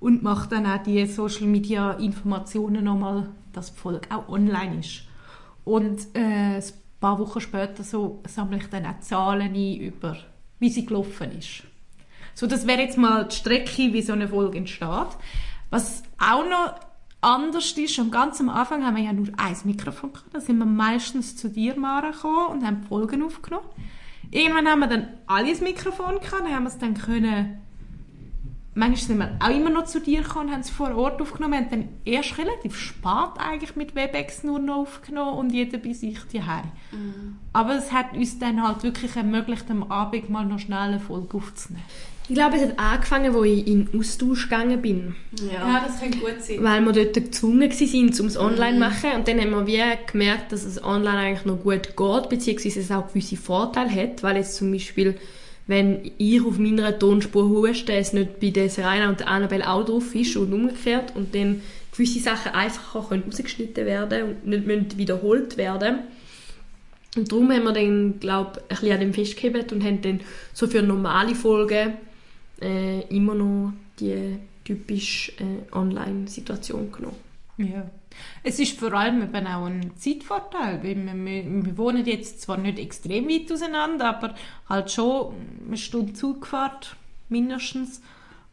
und 0.00 0.22
mache 0.22 0.48
dann 0.48 0.66
auch 0.66 0.82
die 0.82 1.06
Social 1.06 1.46
Media 1.46 1.92
Informationen 1.92 2.84
nochmal, 2.84 3.28
dass 3.52 3.72
die 3.72 3.78
Folge 3.78 4.08
auch 4.10 4.28
online 4.28 4.80
ist. 4.80 5.02
Und 5.64 6.14
äh, 6.14 6.56
ein 6.58 6.62
paar 7.00 7.18
Wochen 7.18 7.40
später 7.40 7.82
so 7.82 8.22
sammle 8.28 8.58
ich 8.58 8.66
dann 8.68 8.86
auch 8.86 9.00
Zahlen 9.00 9.54
ein 9.54 9.80
über, 9.80 10.16
wie 10.58 10.68
sie 10.68 10.84
gelaufen 10.84 11.32
ist. 11.38 11.62
So, 12.34 12.46
das 12.46 12.66
wäre 12.66 12.82
jetzt 12.82 12.98
mal 12.98 13.24
die 13.24 13.34
Strecke, 13.34 13.92
wie 13.92 14.02
so 14.02 14.12
eine 14.12 14.28
Folge 14.28 14.58
entsteht. 14.58 15.16
Was 15.70 16.02
auch 16.18 16.44
noch 16.44 16.74
anders 17.22 17.72
ist, 17.72 17.98
am 17.98 18.10
ganz 18.10 18.38
am 18.40 18.50
Anfang 18.50 18.84
haben 18.84 18.96
wir 18.96 19.04
ja 19.04 19.12
nur 19.12 19.28
ein 19.38 19.56
Mikrofon 19.64 20.12
gehabt. 20.12 20.34
Da 20.34 20.40
sind 20.40 20.58
wir 20.58 20.66
meistens 20.66 21.36
zu 21.36 21.48
dir, 21.48 21.76
Mara, 21.78 22.10
gekommen 22.10 22.48
und 22.52 22.66
haben 22.66 22.82
die 22.82 22.88
Folgen 22.88 23.22
aufgenommen. 23.22 23.66
Irgendwann 24.30 24.68
haben 24.68 24.80
wir 24.80 24.88
dann 24.88 25.08
alle 25.26 25.50
das 25.50 25.60
Mikrofon 25.60 26.20
gehabt, 26.20 26.42
dann 26.44 26.54
haben 26.54 26.64
wir 26.64 26.68
es 26.68 26.78
dann 26.78 26.94
können 26.94 27.58
Manchmal 28.78 28.98
sind 28.98 29.18
wir 29.18 29.38
auch 29.40 29.56
immer 29.56 29.70
noch 29.70 29.86
zu 29.86 30.02
dir 30.02 30.20
gekommen 30.20 30.48
und 30.48 30.52
haben 30.52 30.60
es 30.60 30.68
vor 30.68 30.94
Ort 30.94 31.22
aufgenommen. 31.22 31.54
Wir 31.54 31.60
haben 31.60 31.70
dann 31.70 31.88
erst 32.04 32.36
relativ 32.36 32.76
spät 32.76 33.30
eigentlich 33.38 33.74
mit 33.74 33.94
Webex 33.94 34.44
nur 34.44 34.58
noch 34.58 34.76
aufgenommen 34.76 35.38
und 35.38 35.50
jeder 35.50 35.78
bei 35.78 35.94
sich 35.94 36.18
daheim. 36.30 36.66
Mhm. 36.92 37.38
Aber 37.54 37.76
es 37.76 37.90
hat 37.90 38.12
uns 38.12 38.38
dann 38.38 38.62
halt 38.62 38.82
wirklich 38.82 39.16
ermöglicht, 39.16 39.70
am 39.70 39.84
Abend 39.84 40.28
mal 40.28 40.44
noch 40.44 40.58
schnell 40.58 40.78
eine 40.78 41.00
Folge 41.00 41.38
aufzunehmen. 41.38 41.86
Ich 42.28 42.34
glaube, 42.34 42.56
es 42.56 42.62
hat 42.62 42.78
angefangen, 42.78 43.34
als 43.34 43.46
ich 43.46 43.66
in 43.66 43.88
Austausch 43.96 44.44
gegangen 44.44 44.82
bin. 44.82 45.14
Ja, 45.40 45.68
ja 45.68 45.84
das 45.86 46.00
könnte 46.00 46.18
gut 46.18 46.40
sein. 46.40 46.62
Weil 46.62 46.84
wir 46.84 46.92
dort 46.92 47.14
gezwungen 47.14 47.70
waren, 47.70 48.20
um 48.20 48.26
es 48.26 48.36
online 48.36 48.72
zu 48.72 48.78
machen. 48.80 49.10
Und 49.16 49.28
dann 49.28 49.40
haben 49.40 49.50
wir 49.50 49.66
wie 49.66 50.10
gemerkt, 50.10 50.50
dass 50.50 50.64
es 50.64 50.82
online 50.82 51.18
eigentlich 51.18 51.44
noch 51.44 51.62
gut 51.62 51.96
geht, 51.96 52.28
beziehungsweise 52.28 52.80
es 52.80 52.90
auch 52.90 53.08
gewisse 53.08 53.36
Vorteile 53.36 53.90
hat, 53.90 54.22
weil 54.22 54.36
jetzt 54.36 54.56
zum 54.56 54.72
Beispiel 54.72 55.14
wenn 55.68 56.12
ich 56.16 56.44
auf 56.44 56.58
meiner 56.58 56.96
Tonspur 56.96 57.48
huste, 57.48 57.92
es 57.92 58.12
nicht 58.12 58.38
bei 58.38 58.50
der 58.50 58.70
Serena 58.70 59.08
und 59.08 59.18
der 59.18 59.26
Annabelle 59.26 59.68
auch 59.68 59.84
drauf 59.84 60.14
ist 60.14 60.36
und 60.36 60.52
umgekehrt 60.52 61.16
und 61.16 61.34
dann 61.34 61.60
gewisse 61.90 62.20
Sachen 62.20 62.52
einfacher 62.52 63.04
können 63.08 63.24
rausgeschnitten 63.26 63.84
werden 63.84 64.22
und 64.22 64.46
nicht 64.46 64.64
müssen 64.64 64.96
wiederholt 64.96 65.56
werden 65.56 66.04
und 67.16 67.32
darum 67.32 67.50
haben 67.50 67.64
wir 67.64 67.72
dann, 67.72 68.20
glaube 68.20 68.52
ich, 68.56 68.62
ein 68.62 68.68
bisschen 68.68 68.92
an 68.92 69.00
dem 69.00 69.14
festgehalten 69.14 69.74
und 69.74 69.84
haben 69.84 70.02
dann 70.02 70.20
so 70.52 70.66
für 70.66 70.82
normale 70.82 71.34
Folgen 71.34 71.94
äh, 72.60 73.02
immer 73.14 73.34
noch 73.34 73.72
die 73.98 74.38
typische 74.64 75.32
äh, 75.32 75.72
Online-Situation 75.72 76.90
genommen. 76.92 77.16
Ja. 77.58 77.90
Es 78.42 78.58
ist 78.58 78.78
vor 78.78 78.92
allem 78.92 79.22
eben 79.22 79.46
auch 79.46 79.66
ein 79.66 79.96
Zeitvorteil, 79.96 80.82
weil 80.82 80.96
wir, 80.96 81.64
wir, 81.64 81.78
wohnen 81.78 82.04
jetzt 82.04 82.42
zwar 82.42 82.56
nicht 82.56 82.78
extrem 82.78 83.28
weit 83.28 83.50
auseinander, 83.50 84.08
aber 84.08 84.34
halt 84.68 84.90
schon 84.90 85.34
eine 85.66 85.76
Stunde 85.76 86.12
Zugfahrt 86.12 86.96
mindestens 87.28 88.02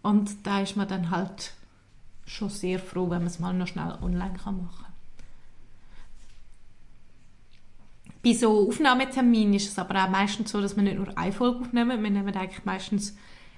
und 0.02 0.46
da 0.46 0.62
ist 0.62 0.76
man 0.76 0.88
dann 0.88 1.12
halt 1.12 1.54
schon 2.26 2.50
sehr 2.50 2.80
froh, 2.80 3.10
wenn 3.10 3.20
man 3.20 3.28
es 3.28 3.40
mal 3.40 3.54
noch 3.54 3.68
schnell 3.68 3.98
online 4.02 4.38
kann 4.42 4.64
machen 4.64 4.86
Bei 8.24 8.34
so 8.34 8.70
Aufnahmeterminen 8.70 9.54
ist 9.54 9.68
es 9.68 9.80
aber 9.80 10.04
auch 10.04 10.10
meistens 10.10 10.52
so, 10.52 10.62
dass 10.62 10.76
wir 10.78 10.84
nicht 10.84 10.98
nur 10.98 11.18
eine 11.18 11.34
Folge 11.34 11.60
aufnehmen, 11.60 12.02
wir 12.02 12.10
nehmen 12.10 12.36
eigentlich 12.36 12.64
meistens 12.64 13.18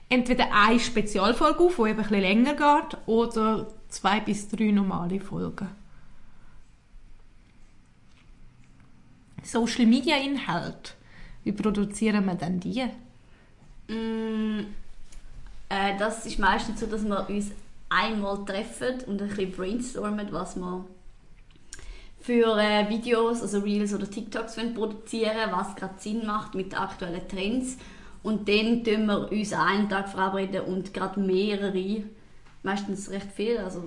entweder 0.09 0.51
eine 0.51 0.79
Spezialfolge 0.79 1.59
auf, 1.59 1.75
die 1.77 1.93
bisschen 1.93 2.21
länger 2.21 2.53
geht, 2.53 2.97
oder 3.05 3.67
zwei 3.89 4.19
bis 4.19 4.47
drei 4.49 4.71
normale 4.71 5.19
Folgen. 5.19 5.69
Social 9.43 9.85
Media 9.85 10.17
Inhalt, 10.17 10.95
wie 11.43 11.51
produzieren 11.51 12.25
wir 12.25 12.35
denn 12.35 12.59
die? 12.59 12.83
Mm, 13.87 14.65
äh, 15.69 15.97
das 15.99 16.25
ist 16.25 16.39
meistens 16.39 16.79
so, 16.79 16.87
dass 16.87 17.03
wir 17.03 17.29
uns 17.29 17.51
einmal 17.89 18.43
treffen 18.45 19.01
und 19.05 19.21
ein 19.21 19.27
bisschen 19.27 19.51
brainstormen, 19.51 20.27
was 20.31 20.55
wir 20.55 20.85
für 22.19 22.57
äh, 22.57 22.89
Videos, 22.89 23.43
also 23.43 23.59
Reels 23.59 23.93
oder 23.93 24.09
TikToks 24.09 24.55
produzieren, 24.73 25.51
was 25.51 25.75
gerade 25.75 25.93
Sinn 25.99 26.25
macht 26.25 26.55
mit 26.55 26.71
den 26.71 26.79
aktuellen 26.79 27.27
Trends. 27.27 27.77
Und 28.25 28.49
dann 28.49 28.83
tun 28.83 29.05
wir 29.05 29.31
uns 29.31 29.53
einen 29.53 29.87
Tag 29.87 30.09
verabreden 30.09 30.61
und 30.61 30.93
gerade 30.93 31.19
mehrere, 31.19 32.03
meistens 32.63 33.11
recht 33.11 33.31
viel, 33.31 33.59
also 33.59 33.83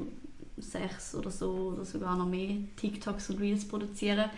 sechs 0.57 1.15
oder 1.15 1.31
so 1.31 1.73
oder 1.75 1.85
sogar 1.85 2.17
noch 2.17 2.27
mehr 2.27 2.57
TikToks 2.77 3.31
und 3.31 3.41
Reels 3.41 3.67
produzieren 3.67 4.31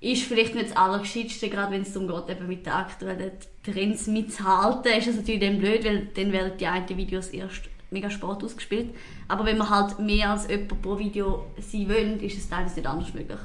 ist 0.00 0.22
vielleicht 0.22 0.54
nicht 0.54 0.70
das 0.70 0.76
Allergescheiteste, 0.76 1.50
gerade 1.50 1.72
wenn 1.72 1.82
es 1.82 1.92
darum 1.92 2.08
geht, 2.08 2.36
eben 2.36 2.48
mit 2.48 2.64
den 2.64 2.72
aktuellen 2.72 3.32
Trends 3.62 4.06
mitzuhalten, 4.06 4.92
ist 4.98 5.08
es 5.08 5.16
natürlich 5.16 5.40
dann 5.40 5.58
blöd, 5.58 5.84
weil 5.84 6.08
dann 6.14 6.32
werden 6.32 6.52
die 6.58 6.66
einen 6.66 6.88
Videos 6.88 7.28
erst 7.28 7.68
mega 7.90 8.08
spät 8.08 8.42
ausgespielt. 8.42 8.94
Aber 9.28 9.44
wenn 9.44 9.58
man 9.58 9.68
halt 9.68 9.98
mehr 9.98 10.30
als 10.30 10.48
jemand 10.48 10.80
pro 10.80 10.98
Video 10.98 11.46
sein 11.58 11.88
will, 11.88 12.18
ist 12.22 12.38
es 12.38 12.48
teilweise 12.48 12.76
nicht 12.76 12.86
anders 12.86 13.12
möglich. 13.12 13.38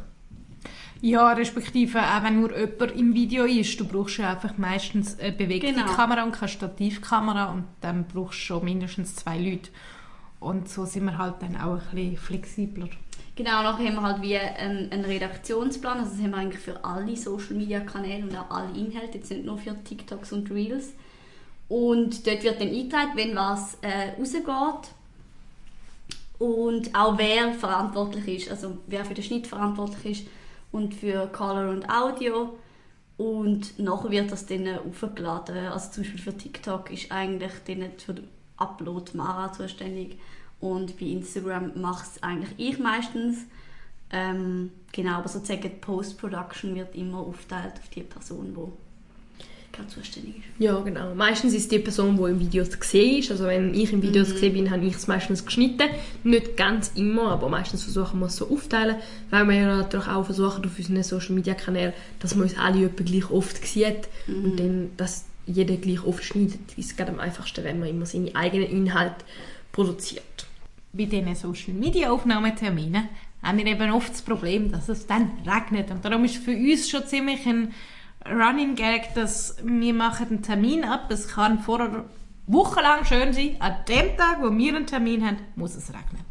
Ja, 1.02 1.34
respektive 1.34 2.00
auch 2.00 2.24
wenn 2.24 2.42
nur 2.42 2.58
jemand 2.58 2.92
im 2.96 3.14
Video 3.14 3.46
ist, 3.46 3.80
du 3.80 3.86
brauchst 3.86 4.18
ja 4.18 4.32
einfach 4.32 4.58
meistens 4.58 5.20
eine 5.20 5.34
bewegte 5.34 5.74
genau. 5.74 5.86
Kamera 5.86 6.24
und 6.24 6.32
keine 6.32 6.50
Stativkamera 6.50 7.52
und 7.52 7.66
dann 7.82 8.06
brauchst 8.06 8.40
du 8.40 8.44
schon 8.46 8.66
mindestens 8.66 9.16
zwei 9.16 9.38
Leute. 9.38 9.70
Und 10.40 10.70
so 10.70 10.86
sind 10.86 11.06
wir 11.06 11.18
halt 11.18 11.36
dann 11.42 11.58
auch 11.58 11.80
ein 11.80 11.96
bisschen 11.96 12.18
flexibler. 12.18 12.90
Genau, 13.36 13.64
nachher 13.64 13.88
haben 13.88 13.96
wir 13.96 14.02
halt 14.02 14.22
wie 14.22 14.38
einen, 14.38 14.92
einen 14.92 15.04
Redaktionsplan, 15.04 16.00
also 16.00 16.12
das 16.12 16.22
haben 16.22 16.32
wir 16.32 16.38
eigentlich 16.38 16.62
für 16.62 16.84
alle 16.86 17.16
Social 17.18 17.56
Media 17.56 17.82
Kanäle 17.82 18.24
und 18.24 18.36
auch 18.36 18.50
alle 18.50 18.78
Inhalte, 18.78 19.18
jetzt 19.18 19.30
nicht 19.30 19.46
nur 19.46 19.58
für 19.58 19.76
TikToks 19.84 20.32
und 20.32 20.50
Reels. 20.52 20.94
Und 21.68 22.26
dort 22.26 22.44
wird 22.44 22.62
dann 22.62 22.70
eingetragen, 22.70 23.12
wenn 23.16 23.36
was 23.36 23.78
äh, 23.82 24.12
rausgeht 24.18 24.94
und 26.38 26.96
auch 26.96 27.18
wer 27.18 27.54
verantwortlich 27.54 28.28
ist, 28.28 28.52
also 28.52 28.78
wer 28.88 29.04
für 29.04 29.14
den 29.14 29.24
Schnitt 29.24 29.48
verantwortlich 29.48 30.22
ist 30.22 30.28
und 30.76 30.94
für 30.94 31.28
Color 31.28 31.70
und 31.70 31.90
Audio. 31.90 32.58
Und 33.18 33.80
nachher 33.80 34.12
wird 34.12 34.32
das 34.32 34.46
dann 34.46 34.68
aufgeladen. 34.80 35.68
Also 35.68 35.92
zum 35.92 36.04
Beispiel 36.04 36.22
für 36.22 36.38
TikTok 36.38 36.92
ist 36.92 37.12
eigentlich 37.14 37.54
dann 37.66 37.92
für 37.98 38.14
den 38.14 38.28
Upload 38.58 39.12
Mara 39.16 39.54
zuständig 39.54 40.20
und 40.60 41.00
bei 41.00 41.06
Instagram 41.06 41.80
mache 41.80 42.06
es 42.06 42.24
eigentlich 42.24 42.54
ich 42.58 42.78
meistens. 42.80 43.46
Ähm, 44.12 44.72
genau, 44.92 45.14
aber 45.14 45.30
sozusagen 45.30 45.62
die 45.62 45.70
Post-Production 45.70 46.76
wird 46.76 46.94
immer 46.96 47.20
aufteilt 47.20 47.74
auf 47.78 47.90
die 47.90 48.04
Person, 48.04 48.54
die 48.54 48.85
gerade 49.76 49.90
zuständig 49.90 50.38
ist. 50.38 50.46
Ja, 50.60 50.80
genau. 50.80 51.14
Meistens 51.16 51.54
ist 51.54 51.72
die 51.72 51.80
Person, 51.80 52.18
die 52.18 52.24
im 52.24 52.40
Video 52.40 52.64
zu 52.64 52.78
sehen 52.82 53.20
ist. 53.20 53.32
Also 53.32 53.46
wenn 53.46 53.74
ich 53.74 53.92
im 53.92 54.02
Video 54.02 54.24
mhm. 54.24 54.28
zu 54.28 54.38
sehen 54.38 54.54
bin, 54.54 54.72
habe 54.72 54.86
ich 54.86 54.96
es 54.96 55.08
meistens 55.08 55.46
geschnitten. 55.46 55.90
Nicht 56.24 56.58
ganz 56.58 56.92
immer, 56.96 57.32
aber 57.32 57.50
meistens 57.50 57.84
versuchen 57.84 58.20
wir 58.20 58.28
es 58.28 58.38
so 58.38 58.50
aufteilen, 58.50 58.98
weil 59.30 59.48
wir 59.48 59.56
ja 59.56 59.78
natürlich 59.78 60.08
auch 60.08 60.26
versuchen 60.26 60.66
auf 60.66 60.78
unseren 60.78 61.04
Social-Media-Kanälen, 61.04 61.94
dass 62.20 62.36
man 62.36 62.44
uns 62.44 62.58
alle 62.58 62.86
etwa 62.86 63.04
gleich 63.04 63.30
oft 63.30 63.66
sieht 63.66 64.08
mhm. 64.28 64.46
und 64.46 64.60
dann, 64.60 64.90
dass 64.98 65.26
jeder 65.46 65.76
gleich 65.76 66.04
oft 66.04 66.24
schneidet. 66.24 66.60
Das 66.68 66.78
ist 66.78 66.98
gerade 66.98 67.12
am 67.12 67.20
einfachsten, 67.20 67.64
wenn 67.64 67.80
man 67.80 67.90
immer 67.90 68.06
seine 68.06 68.36
eigenen 68.36 68.70
Inhalte 68.70 69.24
produziert. 69.72 70.48
Bei 70.94 71.06
diesen 71.06 71.36
Social 71.36 71.74
Media 71.74 72.10
Aufnahmeterminen 72.10 73.10
haben 73.44 73.58
wir 73.58 73.66
eben 73.68 73.92
oft 73.92 74.12
das 74.12 74.22
Problem, 74.22 74.72
dass 74.72 74.90
es 74.90 75.06
dann 75.06 75.32
regnet. 75.46 75.92
Und 75.92 76.04
darum 76.04 76.24
ist 76.24 76.38
für 76.38 76.56
uns 76.56 76.90
schon 76.90 77.06
ziemlich 77.06 77.46
ein 77.46 77.74
Running 78.30 78.76
Gag, 78.76 79.14
dass 79.14 79.58
wir 79.64 79.94
machen 79.94 80.28
einen 80.30 80.42
Termin 80.42 80.84
ab. 80.84 81.12
Es 81.12 81.28
kann 81.28 81.60
vorher 81.60 82.06
wochenlang 82.48 83.06
schön 83.06 83.34
sein. 83.34 83.56
An 83.60 83.76
dem 83.88 84.18
Tag, 84.18 84.42
wo 84.42 84.56
wir 84.56 84.76
einen 84.76 84.88
Termin 84.88 85.26
haben, 85.26 85.38
muss 85.56 85.76
es 85.76 85.90
regnen. 85.90 86.26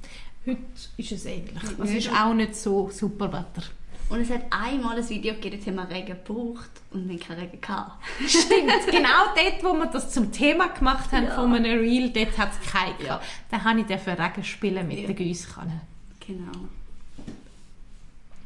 Heute 0.47 0.61
ist 0.97 1.12
es 1.12 1.24
ähnlich. 1.24 1.62
Es 1.82 1.90
ist 1.90 2.11
auch 2.12 2.34
nicht 2.34 2.57
so 2.57 2.90
super 2.90 3.32
Wetter. 3.32 3.66
Und 4.11 4.20
es 4.20 4.30
hat 4.30 4.42
einmal 4.51 4.99
ein 4.99 5.09
Video 5.09 5.34
gegeben, 5.34 5.57
das 5.59 5.66
haben 5.66 5.76
wir 5.76 5.88
Regen 5.88 6.18
gebraucht 6.24 6.70
und 6.90 7.09
wir 7.09 7.18
keinen 7.18 7.40
Regen 7.40 7.61
gehabt. 7.61 8.05
Stimmt, 8.28 8.86
genau 8.90 9.32
dort, 9.34 9.64
wo 9.64 9.72
wir 9.72 9.86
das 9.86 10.11
zum 10.11 10.30
Thema 10.30 10.68
gemacht 10.68 11.11
haben 11.11 11.24
ja. 11.24 11.34
von 11.34 11.55
einem 11.55 11.78
Reel, 11.78 12.11
dort 12.11 12.36
hat 12.36 12.51
es 12.53 12.70
keinen 12.70 12.99
ja. 12.99 13.05
gehabt. 13.07 13.24
Dann 13.51 13.64
habe 13.64 13.80
ich 13.80 13.86
dafür 13.86 14.18
Regen 14.18 14.45
spielen 14.45 14.86
mit 14.86 14.99
ja. 15.01 15.07
der 15.07 15.14
Gießkanne. 15.14 15.80
Genau. 16.26 16.68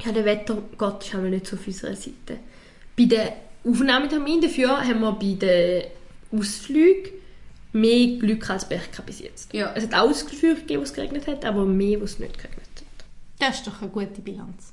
Ja, 0.05 0.12
der 0.12 0.24
Wettergott 0.24 1.05
ist 1.05 1.14
nicht 1.14 1.46
so 1.46 1.57
auf 1.57 1.66
unserer 1.66 1.96
Seite. 1.96 2.38
Bei 2.99 3.05
den 3.05 3.28
Aufnahmeterminen 3.64 4.42
dafür 4.42 4.80
haben 4.80 5.01
wir 5.01 5.12
bei 5.12 5.34
den 5.34 5.84
Ausflügen 6.32 7.12
mehr 7.72 8.18
Glück 8.18 8.51
als 8.51 8.68
Pech 8.68 8.90
bis 9.07 9.20
jetzt. 9.20 9.55
Ja. 9.55 9.72
Es 9.76 9.84
hat 9.84 9.94
auch 9.94 10.11
Ausflüge 10.11 10.57
gegeben, 10.57 10.80
wo 10.80 10.84
es 10.84 10.92
geregnet 10.92 11.28
hat, 11.28 11.44
aber 11.44 11.64
mehr, 11.64 12.01
wo 12.01 12.05
es 12.05 12.18
nicht 12.18 12.36
geregnet 12.36 12.66
hat. 12.76 13.05
Das 13.38 13.59
ist 13.59 13.66
doch 13.68 13.80
eine 13.80 13.90
gute 13.90 14.20
Bilanz. 14.20 14.72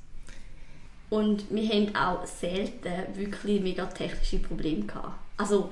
Und 1.11 1.45
wir 1.51 1.69
haben 1.69 1.95
auch 1.95 2.25
selten 2.25 2.91
wirklich 3.15 3.61
mega 3.61 3.85
technische 3.85 4.39
Probleme 4.39 4.85
gehabt. 4.85 5.19
Also, 5.37 5.71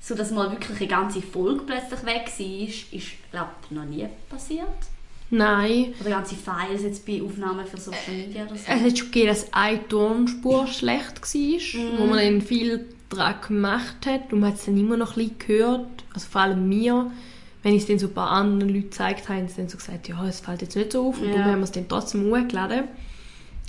so 0.00 0.14
dass 0.14 0.30
mal 0.30 0.52
wirklich 0.52 0.78
eine 0.78 0.88
ganze 0.88 1.20
Folge 1.20 1.64
plötzlich 1.64 2.04
weg 2.06 2.26
war, 2.26 2.96
ist, 2.96 3.30
glaube 3.32 3.50
ich, 3.64 3.70
noch 3.72 3.84
nie 3.84 4.06
passiert. 4.28 4.68
Nein. 5.30 5.94
Oder 6.00 6.10
ganze 6.10 6.34
Files 6.34 6.82
jetzt 6.82 7.04
bei 7.06 7.22
Aufnahmen 7.22 7.66
für 7.66 7.76
Social 7.76 8.14
Media 8.14 8.44
oder 8.44 8.56
so. 8.56 8.62
Es 8.66 8.68
hat 8.68 8.98
schon 8.98 9.10
gegeben, 9.10 9.28
dass 9.28 9.52
eine 9.52 9.86
Tonspur 9.86 10.66
schlecht 10.66 11.20
war, 11.22 11.80
mm. 11.82 11.98
wo 11.98 12.06
man 12.06 12.18
dann 12.18 12.40
viel 12.40 12.86
daran 13.10 13.34
gemacht 13.46 14.06
hat 14.06 14.32
und 14.32 14.40
man 14.40 14.50
hat 14.50 14.58
es 14.58 14.66
dann 14.66 14.78
immer 14.78 14.96
noch 14.96 15.16
ein 15.16 15.28
bisschen 15.28 15.38
gehört, 15.38 15.86
also 16.12 16.26
vor 16.30 16.42
allem 16.42 16.68
mir, 16.68 17.10
wenn 17.62 17.74
ich 17.74 17.82
es 17.82 17.88
dann 17.88 17.98
so 17.98 18.06
ein 18.06 18.14
paar 18.14 18.30
anderen 18.30 18.72
Leuten 18.72 18.90
gezeigt 18.90 19.28
habe, 19.28 19.40
haben 19.40 19.48
sie 19.48 19.56
dann 19.56 19.68
so 19.68 19.76
gesagt, 19.78 20.08
ja, 20.08 20.26
es 20.26 20.40
fällt 20.40 20.62
jetzt 20.62 20.76
nicht 20.76 20.92
so 20.92 21.08
auf. 21.08 21.20
Und 21.20 21.28
Ja. 21.28 21.36
darum 21.36 21.52
haben 21.52 21.60
wir 21.60 21.64
es 21.64 21.72
dann 21.72 21.88
trotzdem 21.88 22.24
hochgeladen. 22.30 22.84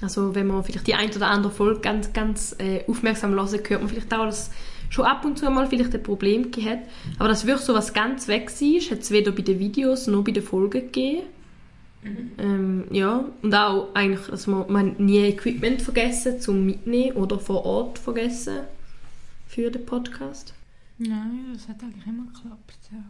Also 0.02 0.34
wenn 0.36 0.48
man 0.48 0.64
vielleicht 0.64 0.88
die 0.88 0.96
ein 0.96 1.10
oder 1.14 1.28
andere 1.28 1.52
Folge 1.52 1.82
ganz, 1.82 2.14
ganz 2.14 2.56
äh, 2.60 2.84
aufmerksam 2.88 3.32
hören, 3.32 3.50
hört 3.50 3.82
man 3.82 3.90
vielleicht 3.90 4.14
auch, 4.14 4.26
dass 4.26 4.52
schon 4.90 5.06
ab 5.06 5.26
und 5.26 5.38
zu 5.38 5.50
mal 5.50 5.68
vielleicht 5.68 5.94
ein 5.94 6.04
Problem 6.04 6.50
hat. 6.66 6.80
Aber 7.18 7.28
dass 7.28 7.46
wirklich 7.46 7.66
so 7.66 7.74
was 7.74 7.94
ganz 7.94 8.28
weg 8.28 8.50
war, 8.50 8.92
hat 8.92 9.00
es 9.00 9.12
weder 9.12 9.32
bei 9.32 9.42
den 9.42 9.60
Videos 9.60 10.08
noch 10.08 10.24
bei 10.24 10.32
den 10.32 10.44
Folgen 10.44 10.82
gegeben. 10.82 11.24
Ähm, 12.04 12.86
ja, 12.92 13.26
und 13.42 13.54
auch 13.54 13.94
eigentlich, 13.94 14.28
dass 14.28 14.48
man, 14.48 14.72
man 14.72 14.96
nie 14.98 15.20
Equipment 15.20 15.82
vergessen 15.82 16.40
zum 16.40 16.66
Mitnehmen 16.66 17.18
oder 17.18 17.40
vor 17.40 17.66
Ort 17.66 18.00
vergessen 18.00 18.60
für 19.48 19.70
den 19.70 19.86
Podcast. 19.86 20.54
Nein, 20.98 21.52
das 21.54 21.68
hat 21.68 21.82
eigentlich 21.82 22.08
immer 22.08 22.26
geklappt. 22.34 22.80
Ja. 22.92 23.04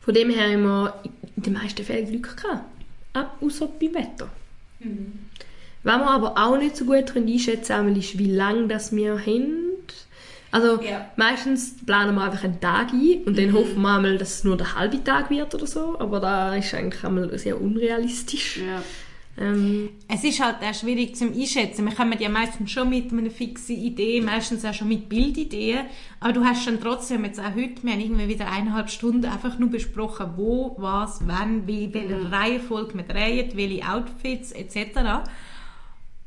Von 0.00 0.14
dem 0.14 0.30
her 0.30 0.52
haben 0.52 0.62
wir 0.62 1.00
in 1.36 1.42
den 1.42 1.52
meisten 1.54 1.84
Fällen 1.84 2.08
Glück 2.08 2.36
gehabt. 2.36 2.64
Ab, 3.12 3.38
außer 3.40 3.68
beim 3.68 3.94
Wetter. 3.94 4.28
Was 5.82 5.98
wir 5.98 6.10
aber 6.10 6.36
auch 6.36 6.58
nicht 6.58 6.76
so 6.76 6.84
gut 6.84 7.16
einschätzen 7.16 7.76
können, 7.76 7.96
ist, 7.96 8.18
wie 8.18 8.30
lange 8.30 8.68
das 8.68 8.94
wir 8.94 9.18
haben. 9.18 9.73
Also 10.54 10.80
Ja. 10.82 11.06
meistens 11.16 11.74
planen 11.84 12.14
wir 12.14 12.22
einfach 12.22 12.44
einen 12.44 12.60
Tag 12.60 12.92
ein 12.92 13.24
und 13.26 13.36
dann 13.36 13.52
hoffen 13.52 13.82
wir 13.82 13.96
einmal, 13.96 14.18
dass 14.18 14.34
es 14.36 14.44
nur 14.44 14.56
der 14.56 14.74
halbe 14.76 15.02
Tag 15.02 15.28
wird 15.28 15.52
oder 15.52 15.66
so. 15.66 15.98
Aber 15.98 16.20
da 16.20 16.54
ist 16.54 16.72
eigentlich 16.74 17.02
einmal 17.04 17.36
sehr 17.38 17.60
unrealistisch. 17.60 18.58
Ja. 18.58 18.80
Ähm, 19.36 19.88
Es 20.06 20.22
ist 20.22 20.40
halt 20.40 20.58
auch 20.62 20.72
schwierig 20.72 21.16
zum 21.16 21.32
Einschätzen. 21.32 21.84
Wir 21.84 21.92
kommen 21.92 22.16
ja 22.20 22.28
meistens 22.28 22.70
schon 22.70 22.88
mit 22.88 23.12
einer 23.12 23.30
fixen 23.32 23.74
Idee, 23.76 24.20
meistens 24.20 24.64
auch 24.64 24.72
schon 24.72 24.86
mit 24.86 25.08
Bildideen. 25.08 25.86
Aber 26.20 26.32
du 26.32 26.44
hast 26.44 26.64
dann 26.68 26.80
trotzdem 26.80 27.24
jetzt 27.24 27.40
auch 27.40 27.56
heute, 27.56 27.82
wir 27.82 27.92
haben 27.92 28.00
irgendwie 28.00 28.28
wieder 28.28 28.46
eineinhalb 28.48 28.90
Stunden 28.90 29.24
einfach 29.24 29.58
nur 29.58 29.70
besprochen, 29.70 30.34
wo, 30.36 30.76
was, 30.78 31.18
wann, 31.26 31.66
wie, 31.66 31.92
welche 31.92 32.30
Reihenfolge 32.30 32.94
wir 32.94 33.02
drehen, 33.02 33.50
welche 33.56 33.82
Outfits 33.88 34.52
etc. 34.52 35.26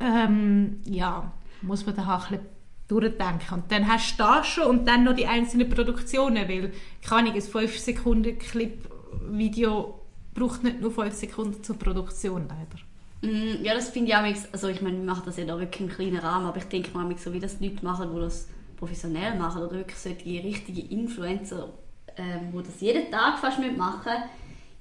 Ähm, 0.01 0.82
ja, 0.86 1.32
muss 1.61 1.86
man 1.86 1.95
da 1.95 2.01
auch 2.17 2.30
ein 2.30 2.39
bisschen 2.39 2.56
durchdenken. 2.88 3.53
Und 3.55 3.71
dann 3.71 3.88
hast 3.88 4.17
du 4.19 4.23
das 4.23 4.47
schon 4.47 4.65
und 4.67 4.88
dann 4.88 5.03
noch 5.03 5.15
die 5.15 5.27
einzelnen 5.27 5.69
Produktionen, 5.69 6.47
weil, 6.47 6.71
keine 7.01 7.29
Ahnung, 7.29 7.33
ein 7.35 7.41
5-Sekunden-Clip-Video 7.41 9.99
braucht 10.33 10.63
nicht 10.63 10.81
nur 10.81 10.91
5 10.91 11.13
Sekunden 11.13 11.63
zur 11.63 11.77
Produktion, 11.77 12.47
leider. 12.47 12.77
Mm, 13.21 13.63
Ja, 13.63 13.73
das 13.73 13.89
finde 13.89 14.11
ich 14.11 14.15
auch, 14.15 14.23
also 14.51 14.67
ich 14.67 14.81
meine, 14.81 14.97
wir 14.97 15.05
machen 15.05 15.23
das 15.25 15.38
ja 15.38 15.45
da 15.45 15.57
wirklich 15.59 15.81
im 15.81 15.89
kleinen 15.89 16.17
Rahmen, 16.17 16.45
aber 16.45 16.57
ich 16.57 16.65
denke 16.65 16.95
mal, 16.97 17.15
so 17.17 17.33
wie 17.33 17.39
das 17.39 17.59
Leute 17.59 17.83
machen, 17.83 18.11
die 18.13 18.19
das 18.19 18.47
professionell 18.77 19.35
machen 19.38 19.63
oder 19.63 19.77
wirklich 19.77 19.97
solche 19.97 20.43
richtige 20.43 20.81
Influencer, 20.93 21.69
ähm, 22.15 22.51
die 22.53 22.63
das 22.63 22.79
jeden 22.81 23.11
Tag 23.11 23.39
fast 23.39 23.59
mitmachen, 23.59 24.13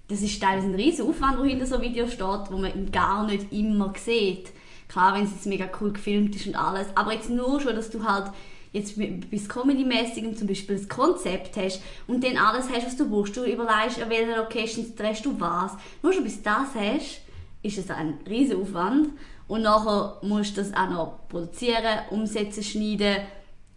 das 0.08 0.22
ist 0.22 0.40
teilweise 0.40 0.68
ein 0.68 0.74
riesen 0.74 1.08
Aufwand, 1.08 1.38
der 1.38 1.46
hinter 1.46 1.66
so 1.66 1.80
Video 1.80 2.06
steht, 2.06 2.50
wo 2.50 2.58
man 2.58 2.90
gar 2.92 3.26
nicht 3.26 3.52
immer 3.52 3.92
sieht. 3.96 4.50
Klar, 4.88 5.14
wenn 5.14 5.24
es 5.24 5.32
jetzt 5.32 5.46
mega 5.46 5.68
cool 5.80 5.92
gefilmt 5.92 6.36
ist 6.36 6.46
und 6.46 6.56
alles, 6.56 6.86
aber 6.94 7.12
jetzt 7.12 7.30
nur 7.30 7.60
schon, 7.60 7.74
dass 7.74 7.90
du 7.90 8.04
halt 8.04 8.30
jetzt 8.72 8.96
bis 9.30 9.48
Comedy-mäßigem 9.48 10.36
zum 10.36 10.46
Beispiel 10.46 10.76
das 10.76 10.88
Konzept 10.88 11.56
hast 11.56 11.82
und 12.06 12.22
dann 12.22 12.36
alles 12.36 12.68
hast, 12.68 12.86
was 12.86 12.96
du 12.96 13.10
willst. 13.10 13.36
Du 13.36 13.44
überlegst, 13.44 14.00
an 14.00 14.10
welcher 14.10 14.36
Location 14.36 14.92
drehst 14.94 15.24
du 15.24 15.38
was. 15.40 15.72
Nur 16.02 16.12
schon 16.12 16.24
bis 16.24 16.42
das 16.42 16.74
hast, 16.74 17.20
ist 17.62 17.78
es 17.78 17.90
ein 17.90 18.18
riesen 18.28 18.60
Aufwand. 18.60 19.10
Und 19.48 19.62
nachher 19.62 20.18
musst 20.22 20.56
du 20.56 20.60
das 20.60 20.74
auch 20.74 20.90
noch 20.90 21.28
produzieren, 21.28 22.00
umsetzen, 22.10 22.62
schneiden. 22.62 23.16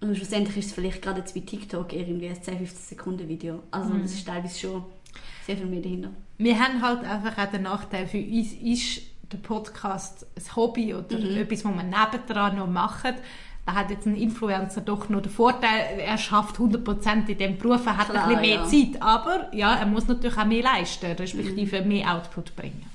Und 0.02 0.16
schlussendlich 0.16 0.58
ist 0.58 0.66
es 0.68 0.74
vielleicht 0.74 1.02
gerade 1.02 1.20
jetzt 1.20 1.34
bei 1.34 1.42
TikTok 1.42 1.94
irgendwie 1.94 2.28
ein 2.28 2.36
10-15 2.36 2.90
Sekunden 2.90 3.28
Video. 3.28 3.64
Also 3.72 3.94
das 3.94 4.14
ist 4.14 4.28
teilweise 4.28 4.58
schon 4.60 4.84
sehr 5.46 5.58
viel 5.58 5.66
mehr 5.66 5.82
dahinter. 5.82 6.10
Wir 6.38 6.60
haben 6.60 6.82
halt 6.82 7.04
einfach 7.04 7.38
auch 7.38 7.52
den 7.52 7.64
Nachteil, 7.64 8.08
für 8.08 8.18
uns 8.18 8.54
ist 8.54 9.02
der 9.32 9.38
Podcast 9.38 10.26
ein 10.36 10.56
Hobby 10.56 10.94
oder 10.94 11.18
etwas, 11.18 11.66
was 11.66 11.74
wir 11.74 11.84
nebendran 11.84 12.58
noch 12.58 12.68
machen. 12.68 13.16
Da 13.66 13.76
hat 13.76 13.92
jetzt 13.92 14.08
ein 14.08 14.16
Influencer 14.16 14.82
doch 14.82 15.10
noch 15.10 15.22
den 15.22 15.32
Vorteil, 15.32 16.00
er 16.00 16.18
schafft 16.18 16.58
100% 16.58 17.28
in 17.28 17.38
diesem 17.38 17.58
Beruf, 17.58 17.86
er 17.86 17.98
hat 17.98 18.10
Klar, 18.10 18.28
ein 18.28 18.30
bisschen 18.30 18.42
mehr 18.42 18.56
ja. 18.56 18.66
Zeit, 18.66 19.02
aber 19.02 19.54
ja, 19.54 19.76
er 19.76 19.86
muss 19.86 20.08
natürlich 20.08 20.38
auch 20.38 20.46
mehr 20.46 20.64
leisten, 20.64 21.12
respektive 21.12 21.82
mehr 21.84 22.16
Output 22.16 22.56
bringen. 22.56 22.86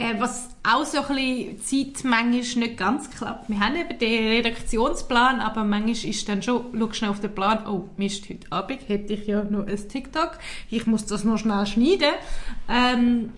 Äh, 0.00 0.14
was 0.20 0.50
auch 0.62 0.84
so 0.84 0.98
ein 1.00 1.56
bisschen 1.60 1.96
Zeit 1.96 2.04
manchmal 2.04 2.68
nicht 2.68 2.76
ganz 2.76 3.10
klappt. 3.10 3.48
Wir 3.48 3.58
haben 3.58 3.74
eben 3.74 3.98
den 3.98 4.28
Redaktionsplan, 4.28 5.40
aber 5.40 5.64
manchmal 5.64 6.10
ist 6.10 6.28
dann 6.28 6.40
schon, 6.40 6.66
schau 6.78 6.92
schnell 6.92 7.10
auf 7.10 7.20
den 7.20 7.34
Plan, 7.34 7.66
oh 7.66 7.88
Mist, 7.96 8.28
heute 8.30 8.50
Abend 8.52 8.88
hätte 8.88 9.14
ich 9.14 9.26
ja 9.26 9.42
noch 9.42 9.66
ein 9.66 9.88
TikTok, 9.88 10.38
ich 10.70 10.86
muss 10.86 11.04
das 11.06 11.24
noch 11.24 11.38
schnell 11.38 11.66
schneiden. 11.66 12.14
Ähm, 12.68 13.32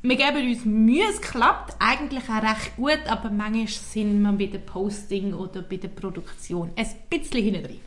wir 0.00 0.16
geben 0.16 0.48
uns 0.48 0.64
Mühe, 0.64 1.04
es 1.10 1.20
klappt 1.20 1.74
eigentlich 1.80 2.22
auch 2.28 2.42
recht 2.42 2.76
gut, 2.76 3.00
aber 3.08 3.30
manchmal 3.30 3.66
sind 3.66 4.22
wir 4.22 4.32
bei 4.32 4.46
dem 4.46 4.64
Posting 4.64 5.34
oder 5.34 5.62
bei 5.62 5.76
der 5.76 5.88
Produktion 5.88 6.70
ein 6.76 6.86
bisschen 7.10 7.42
hinten 7.42 7.64
drin. 7.64 7.80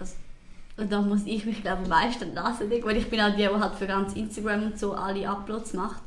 Also, 0.00 0.14
und 0.78 0.90
da 0.90 1.02
muss 1.02 1.26
ich 1.26 1.44
mich 1.44 1.62
glaube 1.62 1.82
am 1.82 1.88
meisten 1.88 2.34
das 2.34 2.60
legen, 2.60 2.86
weil 2.86 2.96
ich 2.96 3.10
bin 3.10 3.20
auch 3.20 3.30
die, 3.36 3.42
die 3.42 3.48
halt 3.48 3.74
für 3.74 3.86
ganz 3.86 4.14
Instagram 4.14 4.62
und 4.64 4.78
so 4.78 4.94
alle 4.94 5.28
Uploads 5.28 5.74
macht. 5.74 6.02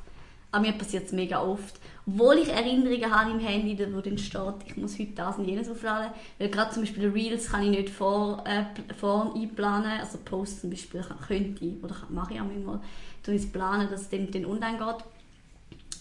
Aber 0.51 0.65
mir 0.65 0.73
passiert 0.73 1.05
es 1.05 1.11
mega 1.11 1.41
oft. 1.41 1.79
Obwohl 2.07 2.37
ich 2.37 2.49
Erinnerungen 2.49 3.13
habe 3.13 3.31
im 3.31 3.39
Handy, 3.39 3.77
wo 3.93 3.99
dann 3.99 4.17
steht, 4.17 4.53
ich 4.65 4.77
muss 4.77 4.97
heute 4.97 5.11
das 5.11 5.37
und 5.37 5.45
jenes 5.45 5.69
aufladen. 5.69 6.11
Weil 6.39 6.49
gerade 6.49 6.71
zum 6.71 6.83
Beispiel 6.83 7.09
Reels 7.09 7.51
kann 7.51 7.63
ich 7.63 7.69
nicht 7.71 7.89
vor, 7.89 8.41
äh, 8.47 8.63
vor 8.95 9.35
einplanen. 9.35 9.99
Also 9.99 10.17
Posts 10.23 10.61
zum 10.61 10.69
Beispiel 10.69 11.05
könnte 11.27 11.65
ich, 11.65 11.83
oder 11.83 11.95
mache 12.09 12.35
ich 12.35 12.41
auch 12.41 12.45
manchmal, 12.45 12.79
ich 13.27 13.33
es 13.33 13.51
planen, 13.51 13.89
dass 13.91 14.01
es 14.01 14.09
dann, 14.09 14.31
dann 14.31 14.45
online 14.45 14.77
geht. 14.77 15.03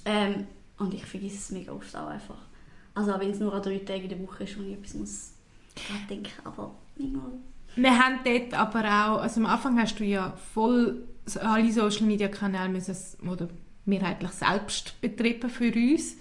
Ähm, 0.05 0.47
und 0.79 0.93
ich 0.95 1.05
vergesse 1.05 1.37
es 1.37 1.51
mega 1.51 1.73
oft 1.73 1.95
auch 1.97 2.09
einfach. 2.09 2.39
Also 2.95 3.13
auch 3.13 3.21
wenn 3.21 3.31
es 3.31 3.41
nur 3.41 3.53
an 3.55 3.63
drei 3.63 3.79
Tagen 3.79 4.03
in 4.03 4.09
der 4.09 4.21
Woche 4.23 4.45
ist, 4.45 4.59
wo 4.59 4.63
ich 4.63 4.73
etwas 4.73 4.95
muss 4.95 5.33
gerade 5.75 6.07
denken, 6.09 6.33
aber 6.45 6.75
manchmal 6.97 7.33
Wir 7.77 7.99
haben 7.99 8.21
dort 8.25 8.55
aber 8.55 8.81
auch, 8.81 9.23
also 9.23 9.41
am 9.41 9.47
Anfang 9.47 9.81
hast 9.81 9.99
du 9.99 10.05
ja 10.05 10.33
voll 10.53 11.03
alle 11.41 11.73
Social 11.73 12.07
Media 12.07 12.29
Kanäle 12.29 12.69
müssen 12.69 12.97
oder 13.29 13.49
mehrheitlich 13.85 14.31
selbst 14.31 15.01
betrieben 15.01 15.51
für 15.51 15.73
uns. 15.73 16.17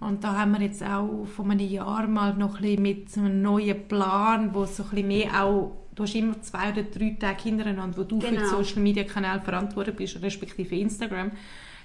Und 0.00 0.22
da 0.22 0.36
haben 0.38 0.52
wir 0.52 0.60
jetzt 0.60 0.82
auch 0.82 1.24
vor 1.26 1.44
einem 1.46 1.58
Jahr 1.66 2.06
mal 2.06 2.34
noch 2.34 2.56
ein 2.56 2.62
bisschen 2.62 2.82
mit 2.82 3.10
so 3.10 3.20
einem 3.20 3.42
neuen 3.42 3.88
Plan, 3.88 4.54
wo 4.54 4.64
so 4.64 4.84
ein 4.84 4.90
bisschen 4.90 5.08
mehr 5.08 5.44
auch, 5.44 5.76
du 5.94 6.04
hast 6.04 6.14
immer 6.14 6.40
zwei 6.42 6.70
oder 6.72 6.84
drei 6.84 7.16
Tage 7.18 7.42
hintereinander, 7.42 7.98
wo 7.98 8.04
du 8.04 8.20
für 8.20 8.28
die 8.28 8.36
Genau. 8.36 8.48
Social 8.48 8.80
Media 8.82 9.02
Kanäle 9.04 9.40
verantwortlich 9.40 9.96
bist, 9.96 10.22
respektive 10.22 10.76
Instagram. 10.76 11.32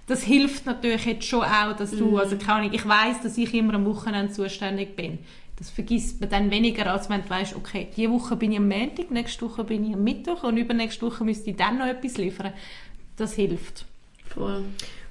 Das 0.07 0.23
hilft 0.23 0.65
natürlich 0.65 1.05
jetzt 1.05 1.25
schon 1.25 1.43
auch, 1.43 1.75
dass 1.77 1.91
du, 1.91 2.17
also 2.17 2.35
keine 2.37 2.53
Ahnung, 2.53 2.73
ich 2.73 2.85
weiß, 2.85 3.21
dass 3.23 3.37
ich 3.37 3.53
immer 3.53 3.75
am 3.75 3.85
Wochenende 3.85 4.33
zuständig 4.33 4.95
bin. 4.95 5.19
Das 5.57 5.69
vergisst 5.69 6.19
man 6.19 6.29
dann 6.29 6.51
weniger, 6.51 6.91
als 6.91 7.09
wenn 7.09 7.21
du 7.21 7.29
weißt, 7.29 7.55
okay, 7.55 7.87
diese 7.95 8.11
Woche 8.11 8.35
bin 8.35 8.51
ich 8.51 8.57
am 8.57 8.67
Montag, 8.67 9.11
nächste 9.11 9.45
Woche 9.45 9.63
bin 9.63 9.87
ich 9.87 9.93
am 9.93 10.03
Mittwoch 10.03 10.43
und 10.43 10.57
übernächste 10.57 11.05
Woche 11.05 11.23
müsste 11.23 11.51
ich 11.51 11.55
dann 11.55 11.77
noch 11.77 11.85
etwas 11.85 12.17
liefern. 12.17 12.51
Das 13.15 13.33
hilft. 13.33 13.85
voll. 14.27 14.63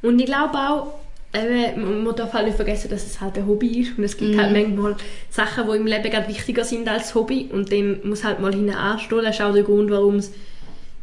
Und 0.02 0.18
ich 0.18 0.26
glaube 0.26 0.58
auch, 0.58 0.94
eben, 1.34 2.04
man 2.04 2.14
darf 2.14 2.32
halt 2.32 2.46
nicht 2.46 2.56
vergessen, 2.56 2.90
dass 2.90 3.06
es 3.06 3.20
halt 3.20 3.38
ein 3.38 3.46
Hobby 3.46 3.80
ist. 3.80 3.96
Und 3.96 4.04
es 4.04 4.16
gibt 4.16 4.36
halt 4.36 4.52
manchmal 4.52 4.96
Sachen, 5.30 5.70
die 5.70 5.76
im 5.76 5.86
Leben 5.86 6.10
gerade 6.10 6.28
wichtiger 6.28 6.64
sind 6.64 6.88
als 6.88 7.14
Hobby. 7.14 7.48
Und 7.52 7.70
dem 7.70 8.00
muss 8.04 8.24
halt 8.24 8.40
mal 8.40 8.52
hinten 8.52 8.74
anstehen. 8.74 9.22
Das 9.22 9.36
ist 9.36 9.40
auch 9.40 9.52
der 9.52 9.62
Grund, 9.62 9.90
warum 9.90 10.16
es 10.16 10.32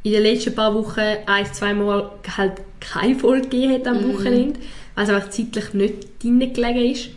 in 0.04 0.12
den 0.12 0.24
letzten 0.24 0.54
paar 0.54 0.74
Wochen 0.74 1.00
ein, 1.00 1.46
zwei 1.54 1.74
Mal 1.74 2.12
halt 2.38 2.62
keine 2.80 3.16
Folge 3.16 3.48
gegeben 3.50 3.74
hat 3.74 3.88
am 3.88 4.14
Wochenende. 4.14 4.60
Weil 4.96 5.04
es 5.04 5.10
einfach 5.10 5.30
zeitlich 5.30 5.74
nicht 5.74 6.24
drin 6.24 6.40
gelegen 6.40 6.92
ist. 6.92 7.10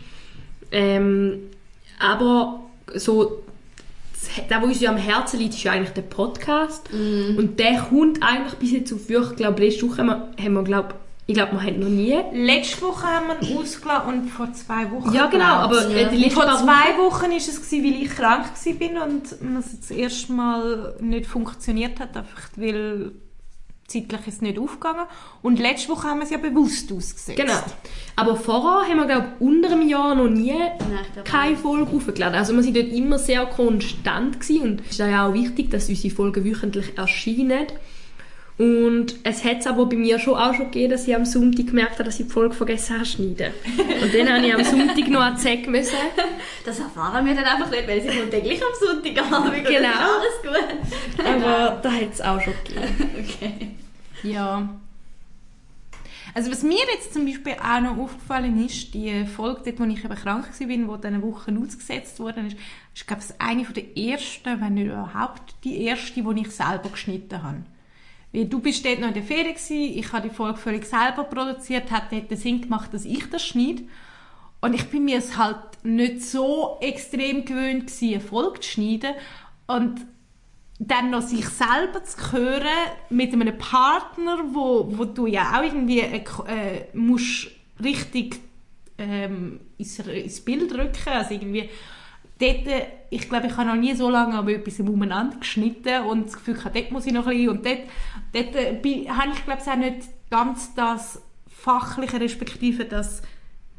Ähm, 0.71 1.39
aber 1.99 2.61
so 2.95 3.43
das, 4.49 4.61
was 4.61 4.63
uns 4.63 4.81
ja 4.81 4.91
am 4.91 4.97
Herzen 4.97 5.39
liegt, 5.39 5.53
ist 5.53 5.63
ja 5.63 5.73
eigentlich 5.73 5.91
der 5.91 6.01
Podcast. 6.03 6.89
Und 6.91 7.59
der 7.59 7.79
kommt 7.81 8.23
eigentlich 8.23 8.53
bis 8.55 8.71
jetzt 8.71 8.93
auf 8.93 9.09
wirklich, 9.09 9.31
ich 9.31 9.37
glaube, 9.37 9.63
letzte 9.63 9.89
Woche 9.89 9.97
haben 9.99 10.07
wir, 10.07 10.43
haben 10.43 10.53
wir 10.53 10.63
glaub, 10.63 10.95
ich 11.25 11.35
glaube, 11.35 11.53
wir 11.53 11.61
haben 11.61 11.79
noch 11.79 11.89
nie. 11.89 12.17
Letzte 12.33 12.81
Woche 12.81 13.07
haben 13.07 13.27
wir 13.27 13.47
ihn 13.47 13.57
ausgelassen 13.57 14.13
und 14.13 14.29
vor 14.29 14.51
zwei 14.53 14.89
Wochen. 14.91 15.13
Ja, 15.13 15.27
genau, 15.27 15.45
aber 15.45 15.89
ja. 15.89 16.07
äh, 16.07 16.09
die 16.09 16.17
letzten 16.17 16.41
Vor 16.41 16.57
zwei 16.57 16.97
Wochen 16.97 17.29
war 17.29 17.37
es, 17.37 17.47
gewesen, 17.47 17.83
weil 17.83 18.01
ich 18.01 18.09
krank 18.09 18.45
war 18.45 19.07
und 19.07 19.59
es 19.59 19.79
das 19.79 19.91
erste 19.91 20.33
Mal 20.33 20.95
nicht 20.99 21.25
funktioniert 21.25 21.99
hat, 21.99 22.17
einfach 22.17 22.49
weil 22.55 23.11
zeitlich 23.87 24.27
ist 24.27 24.35
es 24.35 24.41
nicht 24.41 24.59
aufgegangen. 24.59 25.05
Und 25.41 25.59
letzte 25.59 25.89
Woche 25.89 26.07
haben 26.07 26.19
wir 26.19 26.25
es 26.25 26.31
ja 26.31 26.37
bewusst 26.37 26.91
ausgesetzt. 26.91 27.37
Genau. 27.37 27.59
Aber 28.15 28.35
vorher 28.35 28.89
haben 28.89 28.97
wir, 28.97 29.05
glaube 29.05 29.27
ich, 29.35 29.41
unter 29.45 29.71
einem 29.71 29.87
Jahr 29.87 30.15
noch 30.15 30.29
nie 30.29 30.55
glaub 31.13 31.25
keine 31.25 31.57
Folge 31.57 31.95
aufgeladen. 31.95 32.35
Also 32.35 32.55
wir 32.55 32.63
sind 32.63 32.77
dort 32.77 32.89
immer 32.89 33.19
sehr 33.19 33.45
konstant 33.45 34.39
gewesen 34.39 34.61
und 34.63 34.81
es 34.81 34.91
ist 34.91 34.99
ja 34.99 35.27
auch 35.27 35.33
wichtig, 35.33 35.71
dass 35.71 35.89
unsere 35.89 36.13
Folgen 36.13 36.45
wöchentlich 36.45 36.97
erscheinen. 36.97 37.67
Und 38.57 39.15
es 39.23 39.43
hat 39.43 39.59
es 39.59 39.67
aber 39.67 39.87
bei 39.87 39.95
mir 39.95 40.19
schon 40.19 40.35
auch 40.35 40.53
schon 40.53 40.65
gegeben, 40.65 40.91
dass 40.91 41.07
ich 41.07 41.15
am 41.15 41.25
Sonntag 41.25 41.67
gemerkt 41.67 41.93
habe, 41.93 42.03
dass 42.03 42.19
ich 42.19 42.27
die 42.27 42.31
Folge 42.31 42.53
vergessen 42.53 42.95
habe 42.95 43.03
zu 43.03 43.13
schneiden. 43.13 43.51
Und 44.01 44.13
dann 44.13 44.31
habe 44.31 44.45
ich 44.45 44.53
am 44.53 44.63
Sonntag 44.63 45.07
noch 45.07 45.21
an 45.21 45.35
die 45.35 45.41
Säge 45.41 45.69
müssen. 45.69 45.97
Das 46.63 46.79
erfahren 46.79 47.25
wir 47.25 47.33
dann 47.33 47.45
einfach 47.45 47.71
nicht, 47.71 47.87
weil 47.87 48.01
sie 48.01 48.09
kommt 48.09 48.31
dann 48.31 48.43
gleich 48.43 48.61
am 48.61 48.73
Sonntagabend. 48.79 49.65
Genau. 49.65 49.87
Alles 49.87 50.41
gut. 50.43 51.25
Aber 51.25 51.79
da 51.81 51.91
hat 51.91 52.13
es 52.13 52.21
auch 52.21 52.39
schon 52.39 52.53
gegeben. 52.63 53.09
Okay. 53.19 53.71
Ja. 54.21 54.69
Also 56.35 56.51
was 56.51 56.63
mir 56.63 56.85
jetzt 56.93 57.13
zum 57.13 57.25
Beispiel 57.25 57.53
auch 57.53 57.81
noch 57.81 57.97
aufgefallen 57.97 58.65
ist, 58.65 58.93
die 58.93 59.25
Folge, 59.25 59.61
dort, 59.65 59.79
wo 59.79 59.83
ich 59.83 60.03
eben 60.03 60.15
krank 60.15 60.47
war, 60.47 60.87
wo 60.87 60.97
dann 60.97 61.15
eine 61.15 61.23
Woche 61.23 61.55
ausgesetzt 61.59 62.19
worden 62.19 62.47
ist, 62.47 62.57
ist 62.95 63.07
glaube 63.07 63.21
ich 63.27 63.41
eine 63.41 63.65
von 63.65 63.73
der 63.73 63.97
ersten, 63.97 64.61
wenn 64.61 64.73
nicht 64.75 64.87
überhaupt 64.87 65.55
die 65.63 65.83
erste, 65.83 66.21
die 66.21 66.41
ich 66.41 66.51
selber 66.51 66.89
geschnitten 66.89 67.43
habe. 67.43 67.63
Weil 68.33 68.45
du 68.45 68.59
bist 68.59 68.83
dort 68.83 68.99
noch 68.99 69.09
in 69.09 69.13
der 69.13 69.23
Ferien 69.23 69.55
ich 69.55 70.11
habe 70.11 70.27
die 70.27 70.35
Folge 70.35 70.57
völlig 70.57 70.85
selber 70.85 71.23
produziert, 71.23 71.91
hat 71.91 72.11
dort 72.11 72.31
den 72.31 72.37
Sinn 72.37 72.61
gemacht, 72.61 72.93
dass 72.93 73.05
ich 73.05 73.29
das 73.29 73.45
schneide. 73.45 73.83
Und 74.59 74.73
ich 74.73 74.89
bin 74.89 75.05
mir 75.05 75.19
es 75.19 75.37
halt 75.37 75.57
nicht 75.83 76.23
so 76.23 76.77
extrem 76.81 77.45
gewöhnt 77.45 77.91
eine 78.01 78.19
Folge 78.19 78.61
zu 78.61 78.71
schneiden. 78.71 79.13
Und 79.67 80.01
dann 80.79 81.11
noch 81.11 81.21
sich 81.21 81.47
selber 81.47 82.03
zu 82.03 82.31
hören 82.31 82.65
mit 83.09 83.33
einem 83.33 83.57
Partner, 83.57 84.43
wo, 84.51 84.97
wo 84.97 85.05
du 85.05 85.27
ja 85.27 85.57
auch 85.57 85.63
irgendwie 85.63 85.99
äh, 85.99 86.87
musst 86.93 87.51
richtig 87.83 88.39
ähm, 88.97 89.59
ins, 89.77 89.99
ins 89.99 90.41
Bild 90.41 90.73
rücken, 90.73 91.09
also 91.09 91.33
irgendwie 91.33 91.69
dort, 92.43 92.67
äh, 92.67 92.85
ich 93.09 93.29
glaube, 93.29 93.47
ich 93.47 93.55
habe 93.57 93.69
noch 93.69 93.75
nie 93.75 93.93
so 93.95 94.09
lange 94.09 94.37
an 94.37 94.47
etwas 94.47 94.79
umeinander 94.79 95.37
geschnitten 95.37 96.03
und 96.05 96.25
das 96.27 96.33
Gefühl 96.33 96.57
dort 96.63 96.91
muss 96.91 97.05
ich 97.05 97.13
noch 97.13 97.27
ein 97.27 97.33
bisschen 97.35 97.49
und 97.49 97.65
dort, 97.65 97.79
dort 98.33 98.55
äh, 98.55 98.73
bin- 98.81 99.07
habe 99.15 99.29
ich 99.33 99.43
glaube 99.45 99.61
ich 99.63 99.69
auch 99.71 99.75
nicht 99.77 100.07
ganz 100.29 100.73
das 100.75 101.21
fachliche 101.47 102.19
respektive 102.19 102.85
das 102.85 103.21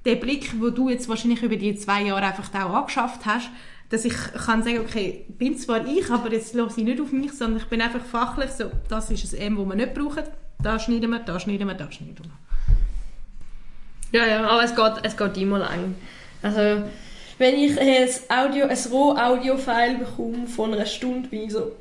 der 0.05 0.17
Blick, 0.17 0.61
wo 0.61 0.69
du 0.71 0.91
jetzt 0.91 1.09
wahrscheinlich 1.09 1.43
über 1.43 1.57
die 1.57 1.75
zwei 1.77 2.03
Jahre 2.03 2.27
einfach 2.27 2.49
auch 2.63 2.75
angeschafft 2.75 3.25
hast, 3.25 3.51
dass 3.89 4.05
ich 4.05 4.15
kann 4.47 4.63
sagen, 4.63 4.81
okay, 4.81 5.25
bin 5.39 5.57
zwar 5.57 5.87
ich, 5.87 6.11
aber 6.11 6.31
jetzt 6.33 6.55
lasse 6.55 6.81
ich 6.81 6.87
nicht 6.87 7.01
auf 7.01 7.11
mich, 7.13 7.33
sondern 7.33 7.59
ich 7.63 7.69
bin 7.69 7.81
einfach 7.81 8.05
fachlich 8.05 8.51
so, 8.51 8.71
das 8.89 9.11
ist 9.11 9.35
ein 9.35 9.41
M, 9.41 9.57
das 9.57 9.67
wir 9.67 9.75
nicht 9.77 9.95
brauchen, 9.95 10.25
da 10.63 10.79
schneiden 10.79 11.11
wir, 11.11 11.21
da 11.21 11.41
schneiden 11.41 11.67
wir, 11.69 11.75
da 11.75 11.91
schneiden 11.91 12.19
wir. 14.13 14.21
Ja, 14.21 14.27
ja, 14.27 14.47
aber 14.47 14.63
es 14.63 14.75
geht, 14.77 14.93
es 15.03 15.17
geht 15.17 15.37
immer 15.39 15.59
lang. 15.59 15.95
Also, 16.43 16.85
wenn 17.39 17.59
ich 17.59 17.79
ein, 17.79 18.09
Audio, 18.29 18.67
ein 18.67 18.79
Roh-Audio-File 18.91 19.99
bekomme 19.99 20.47
von 20.47 20.75
einer 20.75 20.87
Stunde, 20.87 21.29
bin 21.29 21.43
ich 21.43 21.53
so... 21.53 21.73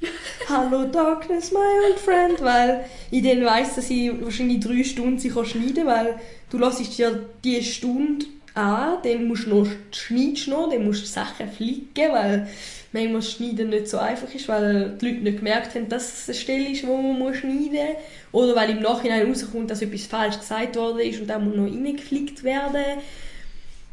Hallo 0.48 0.84
Darkness, 0.84 1.52
my 1.52 1.58
old 1.58 1.98
friend, 1.98 2.42
weil 2.42 2.84
ich 3.10 3.22
dann 3.22 3.44
weiss, 3.44 3.76
dass 3.76 3.88
ich 3.88 4.10
wahrscheinlich 4.22 4.60
drei 4.60 4.84
Stunden 4.84 5.18
sie 5.18 5.30
kann 5.30 5.46
schneiden 5.46 5.86
weil 5.86 6.20
du 6.50 6.58
lässt 6.58 6.98
dir 6.98 7.26
die 7.42 7.62
Stunde 7.62 8.26
an, 8.54 8.98
dann 9.02 9.26
musst 9.26 9.46
du 9.46 9.54
noch 9.54 9.66
schneidest 9.90 10.48
noch, 10.48 10.70
dann 10.70 10.84
musst 10.84 11.02
du 11.02 11.06
Sachen 11.06 11.50
flicken, 11.50 12.12
weil 12.12 12.48
manchmal 12.92 13.20
das 13.20 13.32
Schneiden 13.32 13.70
nicht 13.70 13.88
so 13.88 13.98
einfach 13.98 14.32
ist, 14.34 14.46
weil 14.48 14.96
die 15.00 15.06
Leute 15.06 15.20
nicht 15.20 15.38
gemerkt 15.38 15.74
haben, 15.74 15.88
dass 15.88 16.22
es 16.22 16.28
eine 16.28 16.36
Stelle 16.36 16.70
ist, 16.70 16.86
wo 16.86 16.96
man 16.96 17.18
muss 17.18 17.38
schneiden 17.38 17.96
muss. 18.30 18.42
Oder 18.42 18.54
weil 18.54 18.70
im 18.70 18.82
Nachhinein 18.82 19.26
rauskommt, 19.26 19.70
dass 19.70 19.82
etwas 19.82 20.06
falsch 20.06 20.38
gesagt 20.38 20.76
worden 20.76 21.00
ist 21.00 21.20
und 21.20 21.26
dann 21.26 21.44
muss 21.44 21.56
noch 21.56 21.64
reingeflickt 21.64 22.44
werden. 22.44 23.00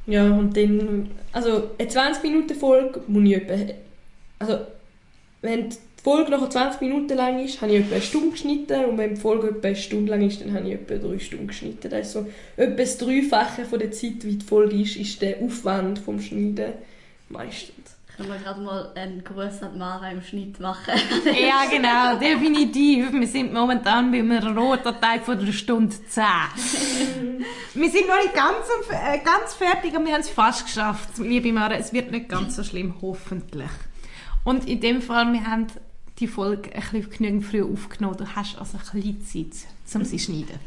Ja, 0.07 0.32
und 0.32 0.57
dann, 0.57 1.11
also 1.32 1.69
eine 1.78 1.90
20-Minuten-Folge 1.90 3.02
muss 3.07 3.23
ich 3.23 3.36
etwa, 3.36 3.73
also 4.40 4.60
wenn 5.41 5.69
die 5.69 5.78
Folge 6.03 6.32
nachher 6.32 6.49
20 6.49 6.82
Minuten 6.82 7.15
lang 7.15 7.44
ist, 7.44 7.61
habe 7.61 7.73
ich 7.73 7.80
etwa 7.80 7.95
eine 7.95 8.03
Stunde 8.03 8.32
geschnitten 8.32 8.86
und 8.86 8.98
wenn 8.98 9.15
die 9.15 9.22
Folge 9.22 9.49
etwa 9.49 9.68
eine 9.68 9.76
Stunde 9.76 10.11
lang 10.11 10.28
ist, 10.28 10.41
dann 10.41 10.53
habe 10.53 10.68
ich 10.68 10.73
etwa 10.73 10.95
drei 10.95 11.19
Stunden 11.19 11.48
geschnitten. 11.48 11.90
Das 11.90 12.07
ist 12.07 12.14
so 12.14 12.28
etwa 12.57 12.76
das 12.76 12.98
Dreifache 12.98 13.65
von 13.65 13.80
der 13.80 13.91
Zeit, 13.91 14.23
wie 14.26 14.36
die 14.36 14.45
Folge 14.45 14.76
ist, 14.82 14.95
ist 14.95 15.22
der 15.22 15.41
Aufwand 15.41 15.99
vom 15.99 16.19
Schneiden 16.19 16.73
meistens. 17.30 17.80
Können 18.22 18.34
wir 18.34 18.39
gerade 18.39 18.61
mal 18.61 18.91
einen 18.93 19.23
Gruß 19.23 19.64
an 19.64 19.80
Mara 19.80 20.11
im 20.11 20.22
Schnitt 20.22 20.60
machen? 20.60 20.93
Ja, 21.26 21.65
genau, 21.68 22.19
definitiv. 22.19 23.11
Wir 23.11 23.27
sind 23.27 23.52
momentan 23.52 24.11
bei 24.11 24.19
einem 24.19 24.56
roten 24.56 24.93
Teil 25.02 25.22
von 25.22 25.43
der 25.43 25.52
Stunde 25.52 25.95
10. 26.07 26.23
wir 27.73 27.89
sind 27.89 28.07
noch 28.07 28.18
nicht 28.22 28.35
ganz, 28.35 28.68
äh, 28.91 29.18
ganz 29.26 29.56
fertig, 29.56 29.95
aber 29.95 30.06
wir 30.06 30.14
haben 30.14 30.22
es 30.22 30.30
fast 30.30 30.68
geschafft. 30.68 31.18
Liebe 31.18 31.52
Mara, 31.52 31.73
es 31.73 31.93
wird 31.93 32.11
nicht 32.11 32.30
ganz 32.30 32.57
so 32.57 32.64
schlimm, 32.64 32.93
hoffentlich. 33.02 33.72
Und 34.43 34.69
in 34.69 34.80
dem 34.81 35.02
Fall, 35.02 35.34
wir 35.34 35.48
haben 35.48 35.65
die 36.19 36.27
Folge 36.27 36.76
ein 36.76 36.81
bisschen 36.91 37.10
genügend 37.10 37.45
früh 37.45 37.64
aufgenommen. 37.64 38.18
Du 38.18 38.27
hast 38.27 38.56
also 38.60 38.77
ein 38.77 39.02
bisschen 39.02 39.52
Zeit, 39.52 39.95
um 39.95 40.03
sie 40.03 40.18
zu 40.18 40.26
schneiden. 40.26 40.60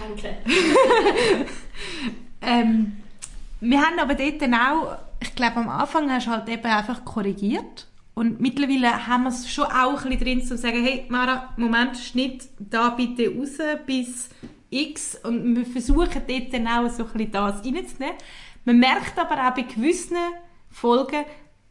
Danke. 0.00 0.38
Ähm, 2.42 2.98
wir 3.60 3.80
haben 3.80 3.98
aber 3.98 4.14
dort 4.14 4.42
dann 4.42 4.54
auch, 4.54 4.98
ich 5.20 5.34
glaube 5.34 5.56
am 5.56 5.68
Anfang 5.68 6.10
hast 6.10 6.26
du 6.26 6.30
halt 6.30 6.48
eben 6.48 6.64
einfach 6.64 7.04
korrigiert 7.04 7.86
und 8.14 8.40
mittlerweile 8.40 9.06
haben 9.06 9.24
wir 9.24 9.30
es 9.30 9.50
schon 9.50 9.66
auch 9.66 10.04
ein 10.04 10.10
bisschen 10.10 10.20
drin, 10.20 10.42
zu 10.42 10.56
sagen, 10.56 10.82
hey 10.82 11.04
Mara, 11.08 11.52
Moment, 11.56 11.96
Schnitt 11.96 12.48
da 12.58 12.90
bitte 12.90 13.34
raus 13.34 13.58
bis 13.86 14.30
X 14.70 15.18
und 15.22 15.56
wir 15.56 15.66
versuchen 15.66 16.22
dort 16.26 16.52
dann 16.52 16.66
auch 16.66 16.90
so 16.90 17.04
ein 17.04 17.12
bisschen 17.12 17.32
das 17.32 17.64
reinzunehmen. 17.64 18.16
Man 18.64 18.78
merkt 18.78 19.18
aber 19.18 19.46
auch 19.46 19.54
bei 19.54 19.62
gewissen 19.62 20.16
Folgen, 20.70 21.24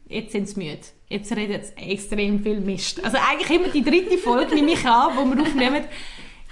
jetzt 0.07 0.31
sind 0.31 0.47
sie 0.47 0.59
müde. 0.59 0.79
Jetzt 1.09 1.31
redet 1.35 1.65
sie 1.65 1.75
extrem 1.75 2.41
viel 2.41 2.59
Mist. 2.61 3.03
Also 3.03 3.17
eigentlich 3.17 3.59
immer 3.59 3.69
die 3.69 3.83
dritte 3.83 4.17
Folge, 4.17 4.55
nehme 4.55 4.71
ich 4.71 4.85
an, 4.85 5.11
die 5.13 5.35
wir 5.37 5.43
aufnehmen, 5.43 5.83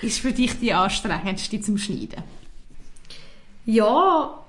ist 0.01 0.19
für 0.19 0.31
dich 0.31 0.59
die 0.59 0.73
anstrengendste 0.73 1.61
zum 1.61 1.77
Schneiden. 1.77 2.23
Ja, 3.65 4.42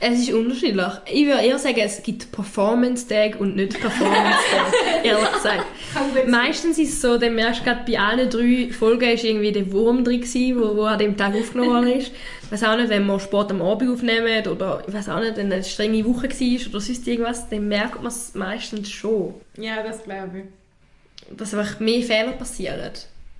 es 0.00 0.20
ist 0.20 0.32
unterschiedlich. 0.32 0.86
Ich 1.10 1.26
würde 1.26 1.42
eher 1.42 1.58
sagen, 1.58 1.78
es 1.80 2.02
gibt 2.02 2.30
Performance-Tag 2.32 3.40
und 3.40 3.56
nicht 3.56 3.78
Performance-Tag, 3.80 4.74
ehrlich 5.04 5.32
gesagt. 5.32 6.28
Meistens 6.28 6.78
ist 6.78 6.94
es 6.94 7.00
so, 7.00 7.16
dann 7.16 7.34
merkst 7.34 7.60
du 7.60 7.64
gerade 7.64 7.90
bei 7.90 7.98
allen 7.98 8.28
drei 8.28 8.70
Folgen 8.72 9.08
ist 9.10 9.24
irgendwie 9.24 9.52
der 9.52 9.70
Wurm 9.72 10.04
drin 10.04 10.20
gewesen, 10.20 10.58
wo, 10.60 10.76
wo 10.76 10.82
an 10.84 10.98
dem 10.98 11.16
Tag 11.16 11.34
aufgenommen 11.34 11.70
worden 11.70 11.88
ist. 12.00 12.12
Ich 12.42 12.52
weiß 12.52 12.64
auch 12.64 12.76
nicht, 12.76 12.88
wenn 12.90 13.06
wir 13.06 13.18
Sport 13.20 13.50
am 13.50 13.62
Abend 13.62 13.90
aufnehmen 13.90 14.46
oder 14.46 14.82
ich 14.86 14.92
weiß 14.92 15.08
auch 15.08 15.20
nicht, 15.20 15.36
wenn 15.36 15.52
eine 15.52 15.64
strenge 15.64 16.04
Woche 16.04 16.28
war 16.28 16.68
oder 16.68 16.80
sonst 16.80 17.06
irgendwas, 17.08 17.48
dann 17.48 17.68
merkt 17.68 17.96
man 17.96 18.06
es 18.08 18.34
meistens 18.34 18.90
schon, 18.90 19.34
Ja, 19.56 19.82
das 19.82 20.02
glaube 20.04 20.40
ich. 20.40 21.36
dass 21.36 21.54
einfach 21.54 21.80
mehr 21.80 22.02
Fehler 22.02 22.32
passieren. 22.32 22.90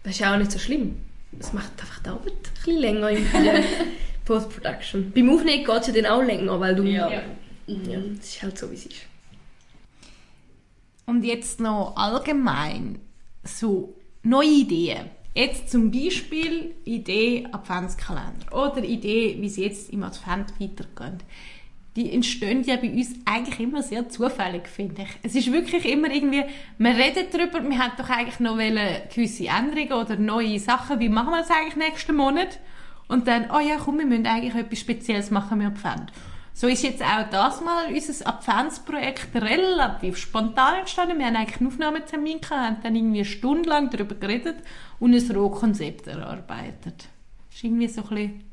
Das 0.03 0.15
ist 0.15 0.25
auch 0.27 0.37
nicht 0.37 0.53
so 0.53 0.59
schlimm. 0.59 0.97
Es 1.39 1.53
macht 1.53 1.73
einfach 1.81 1.99
die 2.01 2.09
Arbeit 2.11 2.33
ein 2.33 2.55
bisschen 2.65 2.79
länger 2.81 3.11
in 3.11 3.27
der 3.33 3.55
Post-Production. 4.25 5.13
Beim 5.15 5.31
Aufnehmen 5.31 5.65
geht 5.65 5.81
es 5.81 5.87
ja 5.89 5.93
dann 5.93 6.07
auch 6.07 6.23
länger, 6.23 6.59
weil 6.61 6.75
du... 6.75 6.83
Ja. 6.85 7.11
Ja, 7.11 7.23
Mhm. 7.67 8.17
das 8.19 8.27
ist 8.29 8.43
halt 8.43 8.59
so, 8.59 8.71
wie 8.71 8.75
es 8.75 8.85
ist. 8.87 9.07
Und 11.07 11.25
jetzt 11.25 11.61
noch 11.61 11.95
allgemein 11.97 12.99
so 13.43 13.95
neue 14.23 14.49
Ideen. 14.49 15.07
Jetzt 15.35 15.71
zum 15.71 15.91
Beispiel 15.91 16.75
Idee 16.85 17.47
Adventskalender 17.51 18.53
oder 18.53 18.85
Idee, 18.85 19.37
wie 19.41 19.49
sie 19.49 19.65
jetzt 19.65 19.91
im 19.91 20.03
Advent 20.03 20.53
weitergehen. 20.61 21.19
Die 21.97 22.13
entstehen 22.13 22.63
ja 22.65 22.77
bei 22.77 22.91
uns 22.91 23.15
eigentlich 23.25 23.61
immer 23.61 23.83
sehr 23.83 24.09
zufällig, 24.09 24.67
finde 24.69 25.03
ich. 25.03 25.09
Es 25.23 25.35
ist 25.35 25.53
wirklich 25.53 25.85
immer 25.87 26.11
irgendwie, 26.13 26.45
wir 26.79 26.91
reden 26.97 27.27
darüber, 27.33 27.63
wir 27.69 27.79
haben 27.79 27.93
doch 27.97 28.09
eigentlich 28.11 28.41
noch 28.41 28.57
gewisse 28.57 29.47
Änderungen 29.47 29.93
oder 29.93 30.17
neue 30.17 30.59
Sachen, 30.59 31.01
wie 31.01 31.09
machen 31.09 31.31
wir 31.31 31.39
das 31.41 31.51
eigentlich 31.51 31.77
nächsten 31.77 32.17
Monat? 32.17 32.59
Und 33.09 33.29
dann, 33.29 33.51
oh 33.51 33.61
ja, 33.61 33.77
komm, 33.77 33.99
wir 33.99 34.07
müssen 34.07 34.27
eigentlich 34.27 34.55
etwas 34.55 34.79
Spezielles 34.79 35.31
machen 35.31 35.59
mit 35.59 35.67
Advent. 35.67 36.13
So 36.57 36.69
ist 36.69 36.85
jetzt 36.85 37.03
auch 37.03 37.29
das 37.31 37.61
mal 37.63 37.93
unser 37.93 38.29
Adventsprojekt 38.29 39.35
relativ 39.35 40.17
spontan 40.17 40.81
entstanden. 40.81 41.19
Wir 41.19 41.27
haben 41.27 41.37
eigentlich 41.37 41.61
einen 41.61 41.67
Aufnahmetermin 41.67 42.41
gehabt, 42.41 42.53
haben 42.53 42.77
dann 42.83 42.95
irgendwie 42.95 43.19
eine 43.19 43.25
Stunde 43.25 43.69
lang 43.69 43.91
darüber 43.91 44.15
geredet 44.15 44.59
und 45.01 45.15
ein 45.15 45.37
Rohkonzept 45.37 46.07
erarbeitet. 46.07 47.09
Das 47.49 47.57
ist 47.57 47.65
irgendwie 47.65 47.89
so 47.89 48.03
ein 48.03 48.09
bisschen 48.09 48.45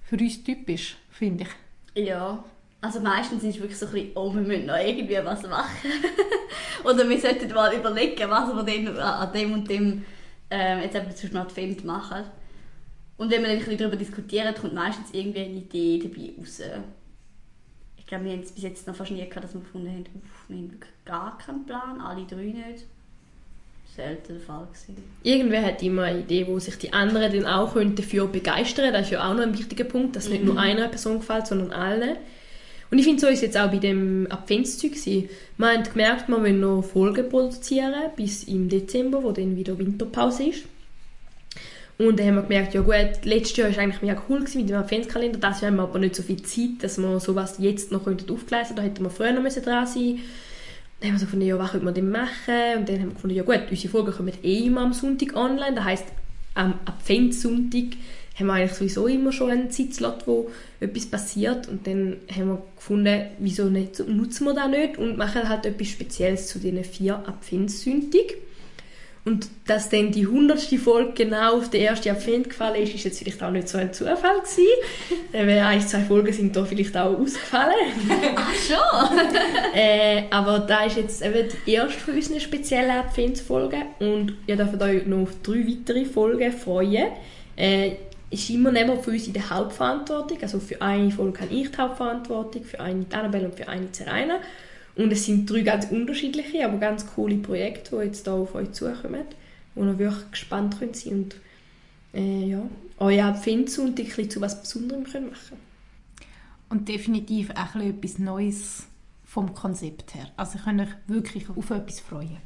für 0.00 0.16
uns 0.16 0.42
typisch, 0.42 0.96
finde 1.10 1.44
ich. 1.44 2.06
Ja, 2.06 2.42
also 2.80 3.00
meistens 3.00 3.44
ist 3.44 3.56
es 3.56 3.60
wirklich 3.60 3.78
so 3.78 3.86
ein 3.86 3.92
bisschen, 3.92 4.12
oh, 4.14 4.34
wir 4.34 4.40
müssen 4.40 4.66
noch 4.66 4.78
irgendwie 4.78 5.18
was 5.22 5.42
machen. 5.42 5.90
Oder 6.84 7.06
wir 7.06 7.20
sollten 7.20 7.52
mal 7.52 7.74
überlegen, 7.74 8.30
was 8.30 8.48
wir 8.66 9.04
an 9.04 9.32
dem 9.34 9.52
und 9.52 9.68
dem, 9.68 10.04
äh, 10.50 10.82
jetzt 10.82 10.96
eben 10.96 11.14
zum 11.14 11.30
Beispiel 11.30 11.40
Advent 11.40 11.84
machen. 11.84 12.24
Und 13.20 13.30
wenn 13.30 13.42
wir 13.42 13.48
dann 13.48 13.58
ein 13.58 13.58
bisschen 13.58 13.76
darüber 13.76 13.96
diskutieren, 13.96 14.54
kommt 14.54 14.72
meistens 14.72 15.10
irgendwie 15.12 15.40
eine 15.40 15.58
Idee 15.58 15.98
dabei 16.02 16.32
raus. 16.38 16.62
Ich 17.98 18.06
glaube, 18.06 18.24
wir 18.24 18.32
haben 18.32 18.40
es 18.40 18.52
bis 18.52 18.62
jetzt 18.62 18.86
noch 18.86 18.96
fast 18.96 19.10
nie 19.10 19.18
gehabt, 19.18 19.44
dass 19.44 19.52
wir 19.52 19.60
gefunden 19.60 19.90
haben, 19.90 20.06
uff, 20.14 20.48
wir 20.48 20.56
haben 20.56 20.72
wirklich 20.72 20.90
gar 21.04 21.36
keinen 21.36 21.66
Plan, 21.66 22.00
alle 22.00 22.24
drei 22.24 22.44
nicht. 22.44 22.86
Selten 23.94 24.32
der 24.32 24.40
Fall 24.40 24.66
gewesen. 24.68 25.04
Irgendwer 25.22 25.62
hat 25.62 25.82
immer 25.82 26.04
eine 26.04 26.20
Idee, 26.20 26.46
wo 26.46 26.58
sich 26.58 26.78
die 26.78 26.94
anderen 26.94 27.30
dann 27.30 27.44
auch 27.44 27.76
dafür 27.94 28.26
begeistern 28.26 28.90
Das 28.90 29.02
ist 29.02 29.10
ja 29.10 29.28
auch 29.28 29.34
noch 29.34 29.42
ein 29.42 29.52
wichtiger 29.52 29.84
Punkt, 29.84 30.16
dass 30.16 30.30
nicht 30.30 30.42
nur 30.42 30.58
einer 30.58 30.88
Person 30.88 31.18
gefällt, 31.18 31.46
sondern 31.46 31.72
allen. 31.72 32.16
Und 32.90 32.98
ich 32.98 33.04
finde, 33.04 33.20
so 33.20 33.26
ist 33.26 33.34
es 33.34 33.42
jetzt 33.42 33.58
auch 33.58 33.70
bei 33.70 33.76
dem 33.76 34.28
Adventszeug. 34.30 34.92
Wir 34.94 35.28
haben 35.60 35.82
gemerkt, 35.82 36.26
wir 36.28 36.40
wollen 36.40 36.60
noch 36.60 36.80
Folgen 36.80 37.28
produzieren 37.28 38.12
bis 38.16 38.44
im 38.44 38.70
Dezember, 38.70 39.22
wo 39.22 39.32
dann 39.32 39.56
wieder 39.56 39.78
Winterpause 39.78 40.44
ist. 40.44 40.64
Und 42.00 42.18
dann 42.18 42.28
haben 42.28 42.34
wir 42.36 42.42
gemerkt, 42.44 42.72
ja 42.72 42.80
gut, 42.80 43.24
letztes 43.24 43.58
Jahr 43.58 43.76
war 43.76 43.82
eigentlich 43.82 44.00
mega 44.00 44.22
cool 44.26 44.40
mit 44.40 44.70
dem 44.70 44.76
Adventskalender, 44.76 45.38
das 45.38 45.60
Jahr 45.60 45.70
haben 45.70 45.76
wir 45.76 45.82
aber 45.82 45.98
nicht 45.98 46.14
so 46.14 46.22
viel 46.22 46.42
Zeit, 46.42 46.82
dass 46.82 46.96
wir 46.96 47.20
sowas 47.20 47.56
jetzt 47.58 47.92
noch 47.92 48.06
aufgleisen. 48.06 48.46
Könnten, 48.48 48.76
da 48.76 48.82
hätten 48.82 49.04
wir 49.04 49.10
früher 49.10 49.32
noch 49.32 49.42
müssen 49.42 49.62
dran 49.62 49.86
sein. 49.86 50.18
Dann 51.00 51.10
haben 51.10 51.14
wir 51.16 51.18
so 51.18 51.26
gefunden, 51.26 51.46
ja, 51.46 51.58
was 51.58 51.72
könnte 51.72 51.84
man 51.84 51.92
denn 51.92 52.10
machen? 52.10 52.78
Und 52.78 52.88
dann 52.88 53.00
haben 53.00 53.08
wir 53.08 53.14
gefunden, 53.14 53.36
ja 53.36 53.42
gut, 53.42 53.60
unsere 53.70 53.88
Folgen 53.90 54.12
kommen 54.12 54.32
eh 54.42 54.64
immer 54.64 54.80
am 54.80 54.94
Sonntag 54.94 55.36
online, 55.36 55.74
das 55.74 55.84
heisst, 55.84 56.06
am 56.54 56.80
Adventssonntag 56.86 57.98
haben 58.38 58.46
wir 58.46 58.54
eigentlich 58.54 58.72
sowieso 58.72 59.06
immer 59.06 59.32
schon 59.32 59.50
einen 59.50 59.70
Zeitslot, 59.70 60.26
wo 60.26 60.50
etwas 60.80 61.04
passiert. 61.04 61.68
Und 61.68 61.86
dann 61.86 62.16
haben 62.34 62.48
wir 62.48 62.62
gefunden, 62.76 63.26
wieso 63.38 63.64
nicht, 63.64 63.98
nutzen 64.08 64.46
wir 64.46 64.54
das 64.54 64.70
nicht 64.70 64.96
und 64.96 65.18
machen 65.18 65.46
halt 65.46 65.66
etwas 65.66 65.88
Spezielles 65.88 66.46
zu 66.46 66.58
diesen 66.58 66.82
vier 66.82 67.16
Adventssündig. 67.28 68.36
Und 69.24 69.48
dass 69.66 69.90
dann 69.90 70.12
die 70.12 70.26
hundertste 70.26 70.78
Folge 70.78 71.12
genau 71.12 71.58
auf 71.58 71.68
den 71.68 71.82
ersten 71.82 72.08
Advent 72.08 72.48
gefallen 72.48 72.82
ist, 72.82 72.94
ist 72.94 73.04
jetzt 73.04 73.18
vielleicht 73.18 73.42
auch 73.42 73.50
nicht 73.50 73.68
so 73.68 73.76
ein 73.76 73.92
Zufall 73.92 74.40
gewesen. 74.40 74.64
Weil 75.32 75.58
ein, 75.58 75.80
zwei 75.82 76.00
Folgen 76.00 76.32
sind 76.32 76.56
da 76.56 76.64
vielleicht 76.64 76.96
auch 76.96 77.18
ausgefallen. 77.18 77.74
Ach 78.36 78.54
schon? 78.54 79.18
äh, 79.74 80.24
aber 80.30 80.60
da 80.60 80.84
ist 80.84 80.96
jetzt 80.96 81.22
eben 81.22 81.48
die 81.66 81.72
erste 81.72 82.00
von 82.00 82.14
unseren 82.14 82.40
speziellen 82.40 82.90
Adventsfolgen 82.90 83.82
und 83.98 84.36
ihr 84.46 84.56
dürft 84.56 84.80
euch 84.80 85.06
noch 85.06 85.22
auf 85.22 85.32
drei 85.42 85.66
weitere 85.66 86.06
Folgen 86.06 86.52
freuen. 86.52 87.08
Äh, 87.56 87.92
ist 88.30 88.48
immer 88.48 88.70
neben 88.70 89.02
für 89.02 89.10
uns 89.10 89.26
in 89.26 89.32
der 89.32 89.50
Hauptverantwortung. 89.50 90.38
Also 90.40 90.60
für 90.60 90.80
eine 90.80 91.10
Folge 91.10 91.40
habe 91.40 91.52
ich 91.54 91.70
die 91.70 91.76
Hauptverantwortung, 91.76 92.64
für 92.64 92.80
eine 92.80 93.04
die 93.04 93.14
Annabelle 93.14 93.46
und 93.46 93.56
für 93.56 93.68
eine 93.68 93.86
die 93.86 93.96
Serena. 93.96 94.38
Und 94.96 95.12
es 95.12 95.24
sind 95.24 95.48
drei 95.48 95.62
ganz 95.62 95.86
unterschiedliche, 95.90 96.64
aber 96.64 96.78
ganz 96.78 97.06
coole 97.14 97.36
Projekte, 97.36 97.96
die 97.96 98.06
jetzt 98.06 98.24
hier 98.24 98.34
auf 98.34 98.54
euch 98.54 98.72
zukommen, 98.72 99.24
wo 99.74 99.84
ihr 99.84 99.98
wirklich 99.98 100.30
gespannt 100.30 100.78
könnt 100.78 101.06
und 101.06 101.36
äh, 102.12 102.44
ja, 102.44 102.62
euer 102.98 103.26
Adventssonntag 103.26 104.30
zu 104.30 104.40
was 104.40 104.60
Besonderem 104.60 105.02
machen 105.02 105.56
Und 106.68 106.88
definitiv 106.88 107.50
auch 107.50 107.80
etwas 107.80 108.18
Neues 108.18 108.84
vom 109.24 109.54
Konzept 109.54 110.14
her. 110.14 110.26
Also 110.36 110.58
ihr 110.58 110.64
könnt 110.64 110.80
euch 110.80 110.88
wirklich 111.06 111.48
auf 111.48 111.70
etwas 111.70 112.00
freuen. 112.00 112.38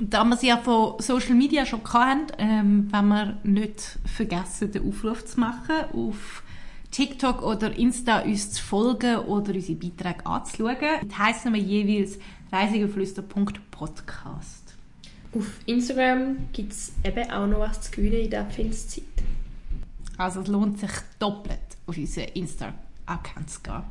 Da 0.00 0.24
wir 0.24 0.34
es 0.34 0.42
ja 0.42 0.56
von 0.56 0.94
Social 1.00 1.34
Media 1.34 1.66
schon 1.66 1.84
hatten, 1.84 2.32
ähm, 2.38 2.88
wenn 2.90 3.08
wir 3.08 3.38
nicht 3.44 3.98
vergessen, 4.06 4.72
den 4.72 4.88
Aufruf 4.88 5.24
zu 5.26 5.38
machen, 5.38 5.84
auf 5.92 6.42
TikTok 6.92 7.42
oder 7.42 7.76
Insta 7.76 8.20
uns 8.20 8.52
zu 8.52 8.62
folgen 8.62 9.16
oder 9.20 9.54
unsere 9.54 9.78
Beiträge 9.78 10.26
anzuschauen. 10.26 10.76
Das 11.08 11.18
heissen 11.18 11.54
wir 11.54 11.60
jeweils 11.60 12.18
reisigeflüster.podcast. 12.52 14.74
Auf 15.34 15.46
Instagram 15.64 16.36
gibt 16.52 16.72
es 16.72 16.92
eben 17.02 17.30
auch 17.30 17.46
noch 17.46 17.60
was 17.60 17.80
zu 17.80 17.92
gewinnen 17.92 18.24
in 18.24 18.30
der 18.30 18.42
Adventszeit. 18.42 19.04
Also 20.18 20.42
es 20.42 20.48
lohnt 20.48 20.78
sich 20.78 20.90
doppelt, 21.18 21.58
auf 21.86 21.96
unseren 21.96 22.28
Insta-Account 22.34 23.48
zu 23.48 23.62
gehen. 23.62 23.84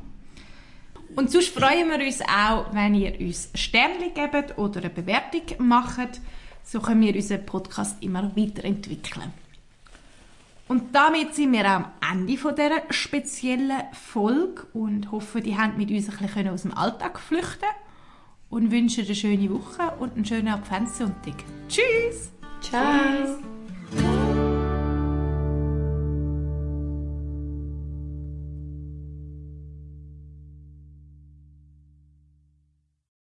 Und 1.16 1.32
sonst 1.32 1.48
freuen 1.48 1.90
wir 1.90 2.06
uns 2.06 2.20
auch, 2.20 2.72
wenn 2.72 2.94
ihr 2.94 3.20
uns 3.20 3.48
Sterne 3.54 4.12
gebt 4.14 4.56
oder 4.56 4.78
eine 4.78 4.90
Bewertung 4.90 5.66
macht. 5.66 6.20
So 6.62 6.78
können 6.78 7.02
wir 7.02 7.16
unseren 7.16 7.44
Podcast 7.44 8.00
immer 8.00 8.30
weiterentwickeln. 8.36 9.32
Und 10.72 10.94
damit 10.94 11.34
sind 11.34 11.52
wir 11.52 11.68
am 11.68 11.84
Ende 12.10 12.34
von 12.38 12.54
dieser 12.54 12.80
speziellen 12.88 13.82
Folge 13.92 14.66
und 14.72 15.12
hoffen, 15.12 15.42
die 15.42 15.58
haben 15.58 15.76
mit 15.76 15.90
uns 15.90 16.08
ein 16.08 16.16
bisschen 16.16 16.48
aus 16.48 16.62
dem 16.62 16.72
Alltag 16.72 17.20
flüchten 17.20 17.68
und 18.48 18.70
wünschen 18.70 19.04
eine 19.04 19.14
schöne 19.14 19.50
Woche 19.50 19.92
und 20.00 20.14
einen 20.14 20.24
schönen 20.24 20.48
Adventssonntag. 20.48 21.34
Tschüss! 21.68 22.32
Ciao! 22.62 22.82
Tschüss. 22.90 23.36